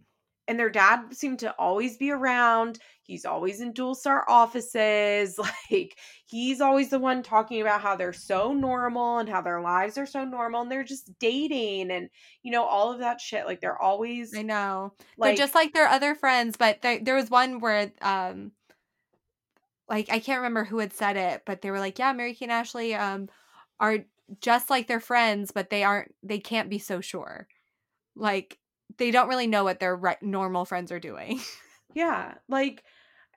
and 0.49 0.59
their 0.59 0.70
dad 0.70 1.14
seemed 1.14 1.41
to 1.41 1.53
always 1.59 1.97
be 1.97 2.11
around. 2.11 2.78
He's 3.03 3.24
always 3.24 3.61
in 3.61 3.72
Dualstar 3.72 4.22
offices. 4.28 5.39
Like 5.70 5.97
he's 6.26 6.61
always 6.61 6.91
the 6.91 6.99
one 6.99 7.22
talking 7.22 7.61
about 7.61 7.80
how 7.80 7.97
they're 7.97 8.12
so 8.12 8.53
normal 8.53 9.18
and 9.18 9.28
how 9.28 9.41
their 9.41 9.61
lives 9.61 9.99
are 9.99 10.07
so 10.07 10.24
normal 10.24 10.62
and 10.62 10.70
they're 10.70 10.84
just 10.84 11.11
dating 11.18 11.91
and 11.91 12.09
you 12.43 12.53
know 12.53 12.64
all 12.64 12.93
of 12.93 13.01
that 13.01 13.20
shit. 13.20 13.47
Like 13.47 13.61
they're 13.61 13.80
always 13.80 14.37
I 14.37 14.43
know. 14.43 14.93
like 15.18 15.37
They're 15.37 15.47
just 15.47 15.55
like 15.57 15.72
their 15.72 15.89
other 15.89 16.14
friends, 16.14 16.57
but 16.57 16.82
there, 16.82 17.01
there 17.01 17.16
was 17.16 17.30
one 17.30 17.59
where 17.61 17.93
um 18.01 18.53
like 19.89 20.11
I 20.11 20.18
can't 20.18 20.39
remember 20.39 20.64
who 20.64 20.78
had 20.78 20.93
said 20.93 21.16
it, 21.16 21.43
but 21.47 21.62
they 21.62 21.70
were 21.70 21.80
like, 21.80 21.99
Yeah, 21.99 22.12
Mary 22.12 22.34
Kate 22.34 22.47
and 22.47 22.53
Ashley 22.53 22.95
um 22.95 23.28
are 23.80 23.99
just 24.41 24.70
like 24.70 24.89
their 24.89 25.01
friends, 25.01 25.51
but 25.53 25.70
they 25.70 25.84
aren't 25.84 26.14
they 26.22 26.39
can't 26.39 26.70
be 26.70 26.78
so 26.78 27.01
sure. 27.01 27.47
Like 28.14 28.59
they 28.99 29.11
don't 29.11 29.28
really 29.28 29.47
know 29.47 29.64
what 29.64 29.80
their 29.80 29.97
re- 29.97 30.16
normal 30.22 30.64
friends 30.64 30.91
are 30.93 31.01
doing. 31.01 31.41
yeah, 31.95 32.34
like 32.49 32.82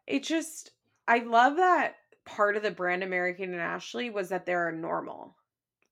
it 0.08 0.24
just 0.24 0.72
I 1.08 1.20
love 1.20 1.58
that 1.58 1.96
part 2.26 2.56
of 2.56 2.64
the 2.64 2.72
brand 2.72 3.04
American 3.04 3.52
and 3.54 3.62
Ashley 3.62 4.10
was 4.10 4.30
that 4.30 4.46
they're 4.46 4.72
normal. 4.72 5.36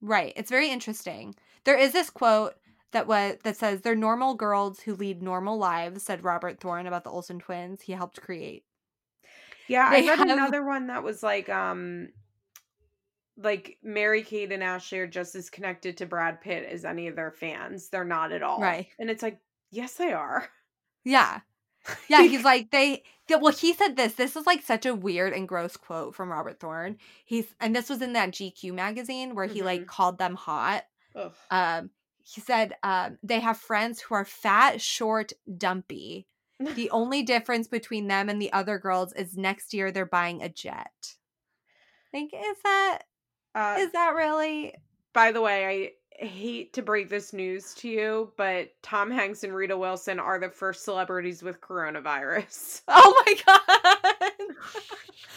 right. 0.01 0.34
It's 0.36 0.51
very 0.51 0.70
interesting. 0.70 1.36
There 1.64 1.78
is 1.78 1.91
this 1.91 2.10
quote 2.10 2.53
that 2.91 3.08
was 3.08 3.38
that 3.43 3.58
says 3.58 3.82
they're 3.82 3.95
normal 3.95 4.36
girls 4.36 4.80
who 4.82 4.95
lead 4.95 5.22
normal 5.22 5.58
lives, 5.58 6.03
said 6.03 6.24
Robert 6.24 6.60
Thorne 6.60 6.88
about 6.88 7.03
the 7.03 7.10
Olsen 7.10 7.39
twins 7.39 7.82
he 7.82 7.93
helped 7.93 8.22
create. 8.22 8.64
Yeah, 9.68 9.88
I 9.89 10.01
They 10.01 10.07
read 10.09 10.20
have- 10.20 10.30
another 10.30 10.63
one 10.65 10.88
that 10.88 11.03
was 11.03 11.22
like 11.24 11.49
um 11.49 12.09
like 13.38 13.78
Mary 13.84 14.24
Kate 14.24 14.51
and 14.51 14.63
Ashley 14.63 14.99
are 14.99 15.07
just 15.07 15.36
as 15.36 15.49
connected 15.49 15.97
to 15.97 16.05
Brad 16.05 16.41
Pitt 16.41 16.68
as 16.70 16.86
any 16.86 17.07
of 17.07 17.15
their 17.15 17.32
fans. 17.32 17.89
They're 17.89 18.03
not 18.03 18.32
at 18.32 18.41
all. 18.41 18.59
Right. 18.59 18.88
And 18.97 19.09
it's 19.11 19.22
like, 19.22 19.39
yes, 19.72 19.93
they 19.93 20.11
are. 20.13 20.47
Yeah. 21.03 21.41
Yeah, 22.09 22.24
he's 22.24 22.43
like 22.43 22.70
they 22.72 23.03
well 23.30 23.53
he 23.53 23.72
said 23.74 23.95
this. 23.95 24.15
This 24.15 24.36
is 24.36 24.45
like 24.45 24.61
such 24.61 24.86
a 24.86 24.93
weird 24.93 25.32
and 25.32 25.47
gross 25.47 25.78
quote 25.78 26.15
from 26.15 26.30
Robert 26.30 26.59
Thorne. 26.59 26.97
He's 27.24 27.45
and 27.61 27.74
this 27.74 27.88
was 27.89 28.01
in 28.01 28.11
that 28.13 28.32
GQ 28.32 28.74
magazine 28.74 29.36
where 29.36 29.45
he 29.45 29.61
like 29.63 29.86
called 29.88 30.18
them 30.18 30.36
hot. 30.36 30.84
Ugh. 31.15 31.32
Um 31.49 31.91
he 32.26 32.41
said 32.41 32.74
um 32.84 33.18
they 33.24 33.39
have 33.39 33.57
friends 33.57 34.01
who 34.01 34.15
are 34.15 34.26
fat, 34.26 34.82
short, 34.82 35.32
dumpy. 35.57 36.28
The 36.76 36.89
only 36.89 37.24
difference 37.24 37.68
between 37.68 38.08
them 38.08 38.30
and 38.30 38.41
the 38.41 38.51
other 38.51 38.80
girls 38.80 39.14
is 39.14 39.38
next 39.38 39.74
year 39.74 39.91
they're 39.91 40.05
buying 40.05 40.41
a 40.41 40.49
jet. 40.49 41.16
Like 42.14 42.34
is 42.34 42.58
that 42.64 42.99
Uh, 43.53 43.76
is 43.80 43.91
that 43.91 44.14
really 44.16 44.74
by 45.14 45.32
the 45.32 45.41
way, 45.41 45.93
I 46.20 46.26
hate 46.26 46.74
to 46.74 46.82
break 46.84 47.10
this 47.10 47.34
news 47.34 47.74
to 47.76 47.89
you, 47.89 48.34
but 48.38 48.70
Tom 48.84 49.10
Hanks 49.10 49.43
and 49.43 49.53
Rita 49.53 49.76
Wilson 49.78 50.20
are 50.20 50.39
the 50.39 50.49
first 50.49 50.84
celebrities 50.84 51.41
with 51.43 51.62
coronavirus. 51.62 52.82
Oh 52.88 53.24
my 53.26 53.34
god. 53.45 54.41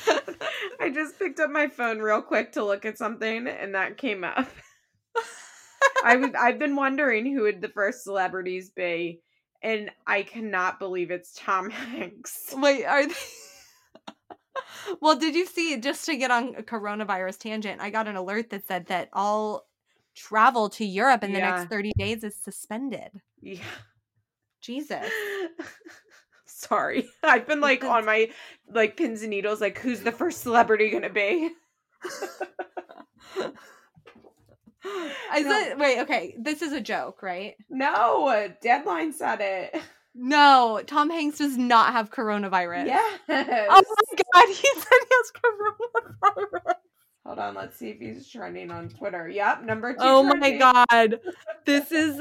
I 0.80 0.90
just 0.90 1.18
picked 1.18 1.40
up 1.40 1.50
my 1.50 1.68
phone 1.68 1.98
real 2.00 2.22
quick 2.22 2.52
to 2.52 2.64
look 2.64 2.84
at 2.84 2.98
something 2.98 3.46
and 3.46 3.74
that 3.74 3.96
came 3.96 4.24
up. 4.24 4.48
I 6.02 6.16
was 6.16 6.30
I've 6.38 6.58
been 6.58 6.76
wondering 6.76 7.26
who 7.26 7.42
would 7.42 7.60
the 7.60 7.68
first 7.68 8.04
celebrities 8.04 8.70
be, 8.70 9.20
and 9.62 9.90
I 10.06 10.22
cannot 10.22 10.78
believe 10.78 11.10
it's 11.10 11.34
Tom 11.36 11.70
Hanks. 11.70 12.54
Wait, 12.56 12.84
are 12.84 13.06
they 13.06 13.14
Well, 15.00 15.16
did 15.16 15.34
you 15.34 15.46
see 15.46 15.76
just 15.78 16.04
to 16.06 16.16
get 16.16 16.30
on 16.30 16.54
a 16.56 16.62
coronavirus 16.62 17.38
tangent, 17.38 17.80
I 17.80 17.90
got 17.90 18.08
an 18.08 18.16
alert 18.16 18.50
that 18.50 18.66
said 18.66 18.86
that 18.86 19.08
all 19.12 19.66
travel 20.14 20.68
to 20.70 20.84
Europe 20.84 21.22
in 21.24 21.32
the 21.32 21.38
Yeah. 21.38 21.50
next 21.50 21.70
30 21.70 21.92
days 21.98 22.24
is 22.24 22.34
suspended. 22.36 23.10
Yeah. 23.40 23.60
Jesus. 24.60 25.10
Sorry. 26.44 27.08
I've 27.22 27.46
been 27.46 27.60
like 27.60 27.84
on 27.84 28.04
my 28.04 28.30
like 28.68 28.96
pins 28.96 29.22
and 29.22 29.30
needles, 29.30 29.60
like 29.60 29.78
who's 29.78 30.00
the 30.00 30.12
first 30.12 30.40
celebrity 30.42 30.90
gonna 30.90 31.08
be? 31.10 31.50
Is 35.36 35.46
No. 35.46 35.60
it 35.60 35.78
wait, 35.78 36.00
okay. 36.00 36.34
This 36.38 36.62
is 36.62 36.72
a 36.72 36.80
joke, 36.80 37.22
right? 37.22 37.54
No, 37.68 38.48
deadline 38.62 39.12
said 39.12 39.40
it. 39.40 39.80
No, 40.14 40.82
Tom 40.86 41.08
Hanks 41.10 41.38
does 41.38 41.56
not 41.56 41.92
have 41.92 42.10
coronavirus. 42.10 42.86
Yes. 42.86 43.20
Oh 43.28 43.82
my 44.10 44.22
god, 44.34 44.48
he 44.48 44.54
said 44.54 44.98
he 45.08 45.08
has 45.10 45.32
coronavirus. 46.34 46.74
Hold 47.26 47.38
on, 47.38 47.54
let's 47.54 47.76
see 47.76 47.90
if 47.90 47.98
he's 48.00 48.28
trending 48.28 48.70
on 48.70 48.88
Twitter. 48.88 49.28
Yep, 49.28 49.62
number 49.64 49.92
two. 49.92 49.98
Oh 50.00 50.22
my 50.22 50.56
god. 50.56 51.20
This 51.64 51.92
is 51.92 52.20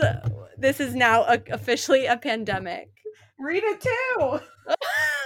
this 0.58 0.80
is 0.80 0.94
now 0.94 1.24
a, 1.24 1.40
officially 1.52 2.06
a 2.06 2.18
pandemic. 2.18 2.90
Rita 3.40 3.78
too. 3.80 4.40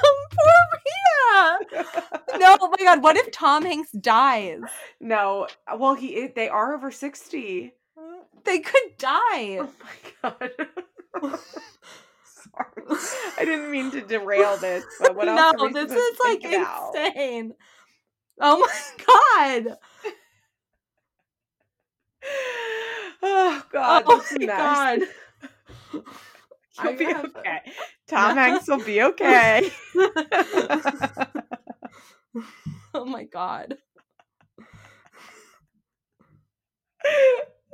Poor 0.31 0.53
Rita. 0.73 1.85
No, 2.39 2.57
oh 2.61 2.69
my 2.69 2.85
god, 2.85 3.03
what 3.03 3.17
if 3.17 3.31
Tom 3.31 3.63
Hanks 3.63 3.91
dies? 3.91 4.61
no, 4.99 5.47
uh, 5.67 5.77
well, 5.77 5.93
he 5.93 6.23
eh, 6.23 6.29
they 6.35 6.49
are 6.49 6.73
over 6.73 6.91
sixty. 6.91 7.73
Mm, 7.97 8.21
they 8.43 8.59
could 8.59 8.97
die. 8.97 9.59
Oh 9.59 9.69
my 9.83 10.29
god. 10.29 10.51
Sorry, 12.25 12.99
I 13.37 13.45
didn't 13.45 13.71
mean 13.71 13.91
to 13.91 14.01
derail 14.01 14.57
this. 14.57 14.83
But 14.99 15.15
what 15.15 15.27
else? 15.27 15.55
no, 15.57 15.69
this 15.69 15.91
is 15.91 16.19
like 16.23 16.41
think 16.41 16.55
about? 16.55 16.95
insane. 16.95 17.53
Oh 18.39 18.59
my 18.59 19.65
god. 19.65 19.77
Oh 23.25 23.63
god, 23.71 24.03
oh 24.05 24.17
this 24.17 24.31
is 24.31 24.37
a 24.43 24.45
my 24.47 24.99
god. 25.93 26.03
You'll 26.81 26.95
be 26.97 27.05
have- 27.05 27.25
okay. 27.37 27.59
Tom 28.07 28.35
Hanks 28.37 28.67
will 28.67 28.83
be 28.83 29.01
okay. 29.03 29.69
oh 32.93 33.05
my 33.05 33.23
god. 33.25 33.77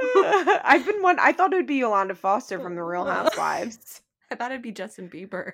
I've 0.02 0.86
been 0.86 1.02
one. 1.02 1.20
I 1.20 1.34
thought 1.34 1.54
it 1.54 1.58
would 1.58 1.68
be 1.68 1.76
Yolanda 1.76 2.16
Foster 2.16 2.60
from 2.60 2.76
The 2.76 2.84
Real 2.84 3.06
Housewives. 3.16 4.02
I 4.32 4.36
thought 4.36 4.52
it'd 4.52 4.62
be 4.62 4.72
Justin 4.72 5.10
Bieber. 5.10 5.54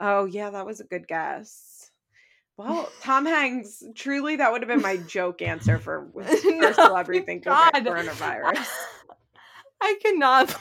Oh 0.00 0.24
yeah, 0.26 0.50
that 0.50 0.66
was 0.66 0.80
a 0.80 0.84
good 0.84 1.06
guess. 1.08 1.90
Well, 2.56 2.90
Tom 3.02 3.26
Hanks. 3.26 3.82
Truly, 3.94 4.36
that 4.36 4.50
would 4.52 4.62
have 4.62 4.68
been 4.68 4.80
my 4.82 4.96
joke 4.96 5.42
answer 5.42 5.78
for 5.78 6.08
first 6.14 6.44
No, 6.46 6.72
celebrity 6.72 7.20
think 7.20 7.44
coronavirus. 7.44 8.66
I 9.80 9.98
cannot. 10.02 10.56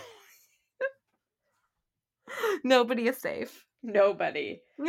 Nobody 2.64 3.08
is 3.08 3.18
safe. 3.18 3.66
Nobody. 3.84 4.62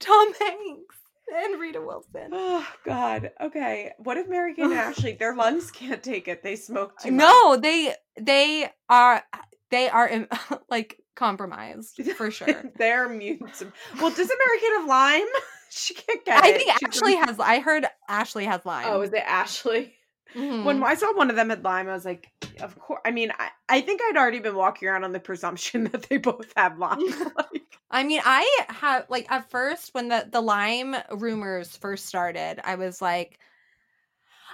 Tom 0.00 0.32
Hanks 0.34 0.96
and 1.34 1.60
Rita 1.60 1.80
Wilson. 1.80 2.30
Oh 2.32 2.66
God. 2.84 3.30
Okay. 3.40 3.92
What 3.98 4.16
if 4.16 4.28
Mary 4.28 4.54
Kate 4.54 4.66
and 4.66 4.74
Ashley? 4.74 5.12
Their 5.12 5.34
lungs 5.34 5.70
can't 5.70 6.02
take 6.02 6.28
it. 6.28 6.42
They 6.42 6.56
smoke 6.56 6.98
too 7.00 7.10
much. 7.10 7.18
No, 7.20 7.56
they 7.56 7.94
they 8.20 8.70
are 8.88 9.22
they 9.70 9.88
are 9.88 10.26
like 10.70 10.98
compromised 11.16 12.00
for 12.16 12.30
sure. 12.30 12.70
They're 12.76 13.10
immune 13.10 13.40
to. 13.58 13.72
Well, 14.00 14.10
doesn't 14.10 14.28
Mary 14.46 14.60
Kate 14.60 14.72
have 14.78 14.86
Lyme? 14.88 15.26
she 15.70 15.94
can't 15.94 16.24
get 16.24 16.38
it. 16.38 16.44
I 16.44 16.48
it. 16.50 16.56
think 16.58 16.82
Ashley 16.82 17.16
has. 17.16 17.38
I 17.40 17.60
heard 17.60 17.86
Ashley 18.08 18.44
has 18.44 18.64
Lyme. 18.64 18.86
Oh, 18.88 19.00
is 19.02 19.12
it 19.12 19.22
Ashley? 19.26 19.94
Mhm. 20.34 20.64
When 20.64 20.82
I 20.82 20.94
saw 20.94 21.14
one 21.16 21.30
of 21.30 21.36
them 21.36 21.48
had 21.50 21.64
Lyme, 21.64 21.88
I 21.88 21.94
was 21.94 22.04
like, 22.04 22.28
of 22.60 22.78
course. 22.78 23.00
I 23.04 23.10
mean, 23.10 23.32
I, 23.38 23.50
I 23.68 23.80
think 23.80 24.00
I'd 24.02 24.16
already 24.16 24.40
been 24.40 24.54
walking 24.54 24.88
around 24.88 25.04
on 25.04 25.12
the 25.12 25.20
presumption 25.20 25.84
that 25.92 26.08
they 26.08 26.16
both 26.16 26.52
have 26.56 26.78
Lyme. 26.78 27.00
like, 27.36 27.78
I 27.90 28.04
mean, 28.04 28.20
I 28.24 28.64
have 28.68 29.06
like 29.08 29.30
at 29.30 29.50
first 29.50 29.94
when 29.94 30.08
the 30.08 30.28
the 30.30 30.40
Lyme 30.40 30.96
rumors 31.10 31.76
first 31.76 32.06
started, 32.06 32.60
I 32.64 32.76
was 32.76 33.00
like, 33.00 33.38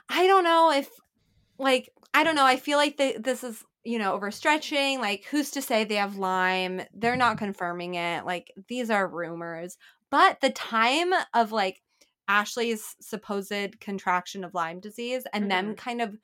I 0.08 0.26
don't 0.26 0.44
know 0.44 0.72
if 0.72 0.88
like 1.58 1.90
I 2.12 2.24
don't 2.24 2.36
know. 2.36 2.46
I 2.46 2.56
feel 2.56 2.78
like 2.78 2.96
they, 2.96 3.16
this 3.18 3.42
is 3.42 3.64
you 3.82 3.98
know 3.98 4.18
overstretching. 4.18 4.98
Like, 5.00 5.24
who's 5.24 5.50
to 5.52 5.62
say 5.62 5.84
they 5.84 5.96
have 5.96 6.16
Lyme? 6.16 6.82
They're 6.94 7.16
not 7.16 7.38
confirming 7.38 7.94
it. 7.94 8.24
Like, 8.24 8.52
these 8.68 8.90
are 8.90 9.08
rumors. 9.08 9.76
But 10.10 10.40
the 10.40 10.50
time 10.50 11.12
of 11.34 11.50
like 11.50 11.82
Ashley's 12.28 12.94
supposed 13.00 13.80
contraction 13.80 14.44
of 14.44 14.54
Lyme 14.54 14.80
disease 14.80 15.24
and 15.32 15.50
them 15.50 15.66
mm-hmm. 15.66 15.74
kind 15.74 16.00
of 16.00 16.16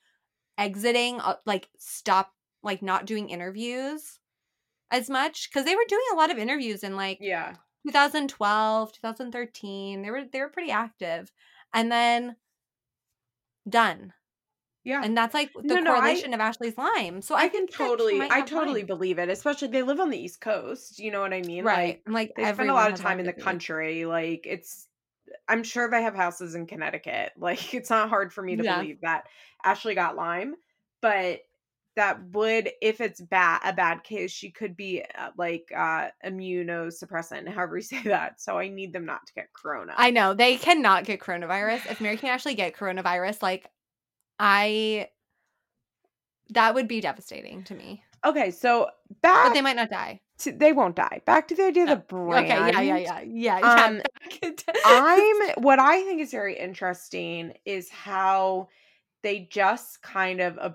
exiting, 0.61 1.19
uh, 1.21 1.35
like 1.47 1.69
stop, 1.79 2.33
like 2.63 2.83
not 2.83 3.07
doing 3.07 3.29
interviews 3.31 4.19
as 4.93 5.11
much 5.11 5.49
because 5.51 5.65
they 5.65 5.75
were 5.75 5.85
doing 5.89 6.05
a 6.13 6.17
lot 6.17 6.31
of 6.31 6.39
interviews 6.39 6.85
in 6.85 6.95
like 6.97 7.19
yeah. 7.21 7.55
2012 7.87 8.93
2013 8.93 10.03
they 10.03 10.11
were 10.11 10.25
they 10.33 10.41
were 10.41 10.49
pretty 10.51 10.71
active 10.71 11.31
and 11.73 11.91
then 11.91 12.37
done 13.69 14.13
Yeah. 14.85 15.01
and 15.05 15.17
that's 15.17 15.33
like 15.33 15.51
the 15.55 15.63
No, 15.63 15.81
no, 15.81 15.93
I- 15.95 16.01
correlation 16.01 16.35
of 16.35 16.41
ashley's 16.41 16.77
lyme 16.77 17.23
so 17.23 17.35
i, 17.35 17.43
I 17.43 17.49
can 17.49 17.67
think 17.67 17.71
that 17.71 17.77
she 17.77 17.85
totally, 17.85 18.21
I 18.23 18.41
totally 18.43 18.81
Lyme. 18.81 18.87
believe 18.87 19.19
it. 19.19 19.29
Especially 19.29 19.69
they 19.69 19.83
live 19.83 20.01
on 20.01 20.11
the 20.11 20.19
East 20.19 20.41
Coast. 20.41 20.99
You 20.99 21.11
know 21.11 21.21
what 21.21 21.33
I 21.33 21.43
mean? 21.43 21.65
right 21.65 21.87
Like, 21.87 22.03
and 22.07 22.15
like 22.15 22.33
they 22.37 22.53
spend 22.53 22.71
a 22.71 22.75
lot 22.75 22.93
of 22.93 22.99
time 22.99 23.21
in 23.21 23.27
the 23.27 23.33
country. 23.33 24.05
Like 24.07 24.43
it's, 24.45 24.89
I'm 25.51 25.63
sure 25.65 25.91
they 25.91 26.03
have 26.03 26.15
houses 26.17 26.55
in 26.55 26.67
Connecticut. 26.67 27.33
Like 27.39 27.75
it's 27.75 27.91
not 27.91 28.09
hard 28.11 28.33
for 28.33 28.43
me 28.43 28.57
to 28.57 28.65
Yeah. 28.65 28.77
believe 28.77 29.01
that 29.03 29.25
Ashley 29.65 29.95
got 29.95 30.17
Lyme, 30.17 30.55
but 31.03 31.41
that 31.97 32.23
would, 32.31 32.71
if 32.81 33.01
it's 33.01 33.21
bad, 33.21 33.61
a 33.65 33.73
bad 33.73 34.05
case, 34.05 34.31
she 34.31 34.51
could 34.53 34.77
be 34.77 35.05
uh, 35.19 35.31
like 35.37 35.69
uh 35.77 36.09
immunosuppressant, 36.25 37.49
however 37.55 37.77
you 37.77 37.83
say 37.83 38.03
that. 38.05 38.41
So 38.41 38.59
I 38.59 38.69
need 38.69 38.93
them 38.93 39.07
not 39.07 39.27
to 39.27 39.35
get 39.35 39.53
corona. 39.55 39.97
i 39.97 40.11
know 40.11 40.35
they 40.35 40.57
cannot 40.57 41.05
get 41.05 41.21
coronavirus 41.21 41.91
if 41.91 42.01
mary 42.01 42.17
can 42.17 42.31
actually 42.31 42.55
get 42.55 42.75
coronavirus 42.77 43.43
like 43.43 43.67
i 44.39 45.09
that 46.51 46.75
would 46.75 46.89
be 46.89 47.01
devastating 47.01 47.63
to 47.65 47.75
me 47.75 48.03
okay, 48.25 48.51
so 48.51 48.89
back, 49.23 49.47
but 49.49 49.55
they 49.55 49.63
might 49.63 49.77
not 49.77 49.91
die 49.91 50.21
to, 50.39 50.53
they 50.53 50.73
won't 50.73 50.97
die. 50.97 51.21
Back 51.25 51.49
to 51.49 51.55
the 51.55 51.67
idea 51.67 51.85
of 51.85 51.89
the 51.91 51.97
brand. 51.97 52.45
okay 52.47 52.55
yeah 52.55 52.81
yeah 52.81 52.97
yeah 52.97 53.21
yeah, 53.21 53.59
yeah. 53.61 53.85
Um, 53.87 54.03
I'm 54.85 55.53
what 55.63 55.79
I 55.79 56.03
think 56.03 56.21
is 56.21 56.31
very 56.31 56.59
interesting 56.59 57.55
is 57.65 57.91
how 57.91 58.69
they 59.23 59.49
just 59.51 60.03
kind 60.03 60.41
of 60.41 60.59
uh, 60.59 60.71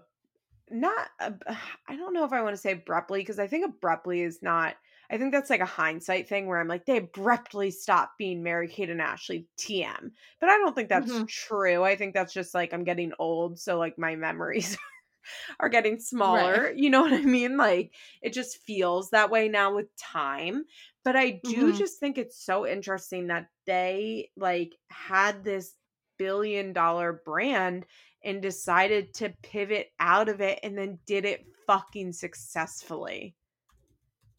not 0.69 1.07
I 1.19 1.95
don't 1.95 2.13
know 2.13 2.25
if 2.25 2.33
I 2.33 2.41
want 2.41 2.55
to 2.55 2.61
say 2.61 2.73
abruptly 2.73 3.19
because 3.19 3.39
I 3.39 3.47
think 3.47 3.65
abruptly 3.65 4.21
is 4.21 4.41
not 4.41 4.75
I 5.07 5.19
think 5.19 5.31
that's 5.31 5.51
like 5.51 5.61
a 5.61 5.65
hindsight 5.65 6.27
thing 6.27 6.47
where 6.47 6.59
I'm 6.59 6.67
like 6.67 6.85
they 6.85 6.97
abruptly 6.97 7.69
stopped 7.69 8.17
being 8.17 8.41
Mary 8.41 8.67
Kate 8.67 8.89
and 8.89 9.01
Ashley 9.01 9.45
TM. 9.59 10.11
But 10.39 10.49
I 10.49 10.57
don't 10.57 10.75
think 10.75 10.89
that's 10.89 11.11
Mhm. 11.11 11.27
true. 11.27 11.83
I 11.83 11.95
think 11.95 12.15
that's 12.15 12.33
just 12.33 12.55
like 12.55 12.73
I'm 12.73 12.83
getting 12.83 13.13
old 13.19 13.59
so 13.59 13.77
like 13.77 13.99
my 13.99 14.15
memories 14.15 14.75
are 15.59 15.69
getting 15.69 15.99
smaller. 15.99 16.71
You 16.75 16.89
know 16.89 17.01
what 17.01 17.13
I 17.13 17.21
mean? 17.21 17.57
Like 17.57 17.93
it 18.21 18.33
just 18.33 18.57
feels 18.59 19.09
that 19.11 19.29
way 19.31 19.47
now 19.49 19.73
with 19.75 19.95
time. 19.97 20.65
But 21.03 21.15
I 21.15 21.41
do 21.45 21.71
Mhm. 21.71 21.73
just 21.73 21.99
think 21.99 22.17
it's 22.17 22.43
so 22.43 22.65
interesting 22.65 23.27
that 23.27 23.49
they 23.65 24.31
like 24.35 24.75
had 24.89 25.43
this 25.43 25.75
billion 26.17 26.73
dollar 26.73 27.21
brand 27.25 27.85
and 28.23 28.41
decided 28.41 29.13
to 29.15 29.35
pivot 29.43 29.91
out 29.99 30.29
of 30.29 30.41
it 30.41 30.59
and 30.63 30.77
then 30.77 30.99
did 31.05 31.25
it 31.25 31.45
fucking 31.67 32.13
successfully 32.13 33.35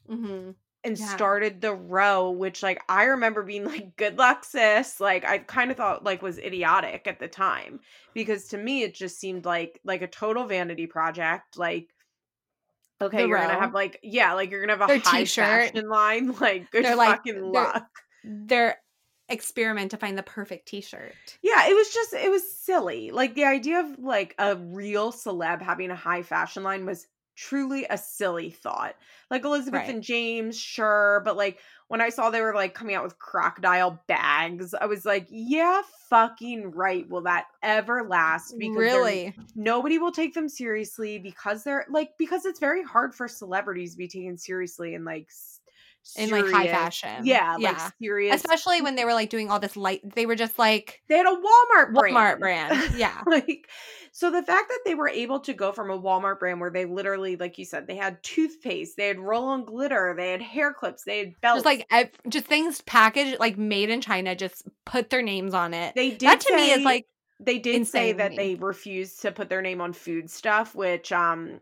hmm 0.09 0.51
and 0.87 0.99
Yeah. 0.99 1.07
started 1.07 1.61
the 1.61 1.75
row 1.75 2.31
which 2.31 2.63
like 2.63 2.81
i 2.89 3.05
remember 3.05 3.43
being 3.43 3.65
like 3.65 3.97
good 3.97 4.17
luck 4.19 4.45
sis 4.45 5.01
like 5.01 5.25
i 5.25 5.39
kind 5.39 5.71
of 5.71 5.77
thought 5.77 6.05
like 6.05 6.23
was 6.23 6.39
idiotic 6.39 7.07
at 7.07 7.19
the 7.19 7.29
time 7.29 7.81
because 8.15 8.49
to 8.49 8.59
me 8.59 8.83
it 8.83 8.95
just 8.95 9.19
seemed 9.21 9.45
like 9.45 9.81
like 9.85 10.03
a 10.03 10.07
total 10.07 10.45
vanity 10.47 10.87
project 10.87 11.59
like 11.59 11.89
okay 13.03 13.23
The 13.23 13.29
you're 13.29 13.39
gonna 13.39 13.59
have 13.61 13.75
like 13.75 13.99
yeah 14.03 14.33
like 14.33 14.51
you're 14.51 14.61
gonna 14.65 14.79
have 14.79 14.83
a 14.89 14.93
Their 14.95 14.99
high 15.01 15.21
t-shirt. 15.25 15.45
fashion 15.45 15.89
line 15.89 16.35
like 16.41 16.71
good 16.71 16.85
They're, 16.85 16.97
like- 16.97 17.17
fucking 17.19 17.35
they're- 17.35 17.63
luck 17.63 17.87
their 18.25 18.79
experiment 19.29 19.91
to 19.91 19.97
find 19.97 20.17
the 20.17 20.23
perfect 20.23 20.69
t-shirt. 20.69 21.13
Yeah, 21.43 21.69
it 21.69 21.75
was 21.75 21.93
just 21.93 22.13
it 22.13 22.31
was 22.31 22.49
silly. 22.59 23.11
Like 23.11 23.35
the 23.35 23.45
idea 23.45 23.81
of 23.81 23.99
like 23.99 24.35
a 24.39 24.55
real 24.57 25.11
celeb 25.13 25.61
having 25.63 25.91
a 25.91 25.97
high 25.97 26.23
fashion 26.23 26.63
line 26.63 26.87
was 26.87 27.07
truly 27.37 27.87
a 27.89 27.97
silly 27.99 28.51
thought. 28.51 28.97
Like 29.31 29.45
Elizabeth 29.45 29.81
Right. 29.83 29.91
and 29.91 30.03
James, 30.03 30.59
sure, 30.59 31.23
but 31.25 31.37
like 31.37 31.59
when 31.89 32.01
I 32.01 32.09
saw 32.09 32.31
they 32.31 32.41
were 32.41 32.55
like 32.55 32.75
coming 32.75 32.95
out 32.97 33.05
with 33.05 33.19
crocodile 33.19 34.01
bags, 34.09 34.75
I 34.75 34.87
was 34.87 35.05
like, 35.05 35.27
yeah, 35.31 35.83
fucking 36.11 36.71
right. 36.73 37.09
Will 37.09 37.23
that 37.23 37.47
ever 37.63 38.05
last? 38.09 38.55
they're- 38.59 38.71
really? 38.73 39.35
nobody 39.55 39.99
will 39.99 40.13
take 40.13 40.35
them 40.35 40.49
seriously 40.49 41.19
because 41.19 41.63
they're 41.65 41.87
like 41.91 42.11
because 42.19 42.45
it's 42.47 42.61
very 42.61 42.83
hard 42.83 43.15
for 43.15 43.29
celebrities 43.29 43.93
to 43.93 43.99
be 43.99 44.09
taken 44.09 44.37
seriously 44.39 44.95
in 44.95 45.05
like 45.05 45.29
In 46.17 46.31
like 46.31 46.47
high 46.47 46.69
fashion. 46.69 47.27
Yeah, 47.27 47.53
like 47.55 47.77
Yeah. 47.77 47.91
serious. 48.01 48.35
Especially 48.37 48.81
when 48.83 48.95
they 48.95 49.05
were 49.05 49.15
like 49.15 49.31
doing 49.31 49.51
all 49.51 49.59
this 49.59 49.77
light 49.77 50.01
they 50.15 50.27
were 50.27 50.37
just 50.37 50.59
like 50.59 51.03
they 51.09 51.17
had 51.17 51.27
a 51.27 51.31
Walmart 51.31 51.95
brand. 51.95 52.17
Walmart 52.17 52.39
brand. 52.41 52.95
Yeah. 52.95 53.23
like 53.27 53.69
so 54.13 54.31
the 54.31 54.43
fact 54.43 54.69
that 54.69 54.81
they 54.87 54.95
were 54.95 55.09
able 55.09 55.41
to 55.41 55.53
go 55.53 55.73
from 55.73 55.91
a 55.91 55.99
Walmart 56.01 56.39
brand 56.39 56.59
where 56.61 56.71
they 56.71 56.87
literally, 56.87 57.37
like 57.37 57.59
you 57.59 57.65
said, 57.67 57.87
they 57.87 57.97
had 57.97 58.23
toothpaste, 58.23 58.97
they 58.97 59.09
had 59.09 59.19
roll 59.19 59.45
on 59.45 59.65
glitter, 59.65 60.15
they 60.17 60.31
had 60.31 60.41
hair 60.41 60.73
clips, 60.73 61.05
they 61.05 61.19
had 61.19 61.41
belts. 61.43 61.57
just 61.59 61.67
like 61.67 61.87
ev- 61.91 62.11
just 62.29 62.47
things 62.47 62.81
packaged 62.83 63.39
like 63.41 63.59
made 63.59 63.91
in 63.91 64.01
China 64.01 64.35
just 64.35 64.63
put 64.85 65.11
their 65.11 65.23
names 65.23 65.53
on 65.53 65.75
it. 65.75 65.95
they 65.95 66.11
did 66.11 66.21
That 66.29 66.41
to 66.41 66.57
me 66.57 66.71
is 66.73 66.85
like 66.85 67.07
they 67.39 67.59
did 67.59 67.87
say 67.87 68.13
that 68.13 68.35
they 68.35 68.55
refused 68.55 69.21
to 69.23 69.33
put 69.33 69.51
their 69.51 69.61
name 69.61 69.81
on 69.83 69.93
food 69.93 70.31
stuff, 70.31 70.75
which 70.75 71.13
um 71.13 71.61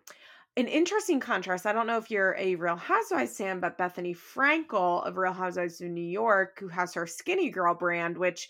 an 0.57 0.69
interesting 0.69 1.19
contrast. 1.21 1.67
I 1.67 1.73
don't 1.73 1.87
know 1.87 1.99
if 1.99 2.11
you're 2.11 2.37
a 2.39 2.55
Real 2.55 2.77
Housewives 2.77 3.37
fan, 3.37 3.59
but 3.61 3.77
Bethenny 3.79 4.17
Frankel 4.17 5.05
of 5.07 5.17
Real 5.17 5.33
Housewives 5.33 5.81
of 5.81 5.89
New 5.91 6.01
York, 6.05 6.59
who 6.61 6.69
has 6.69 6.95
her 6.95 7.07
Skinny 7.07 7.51
Girl 7.51 7.75
brand, 7.75 8.17
which 8.19 8.49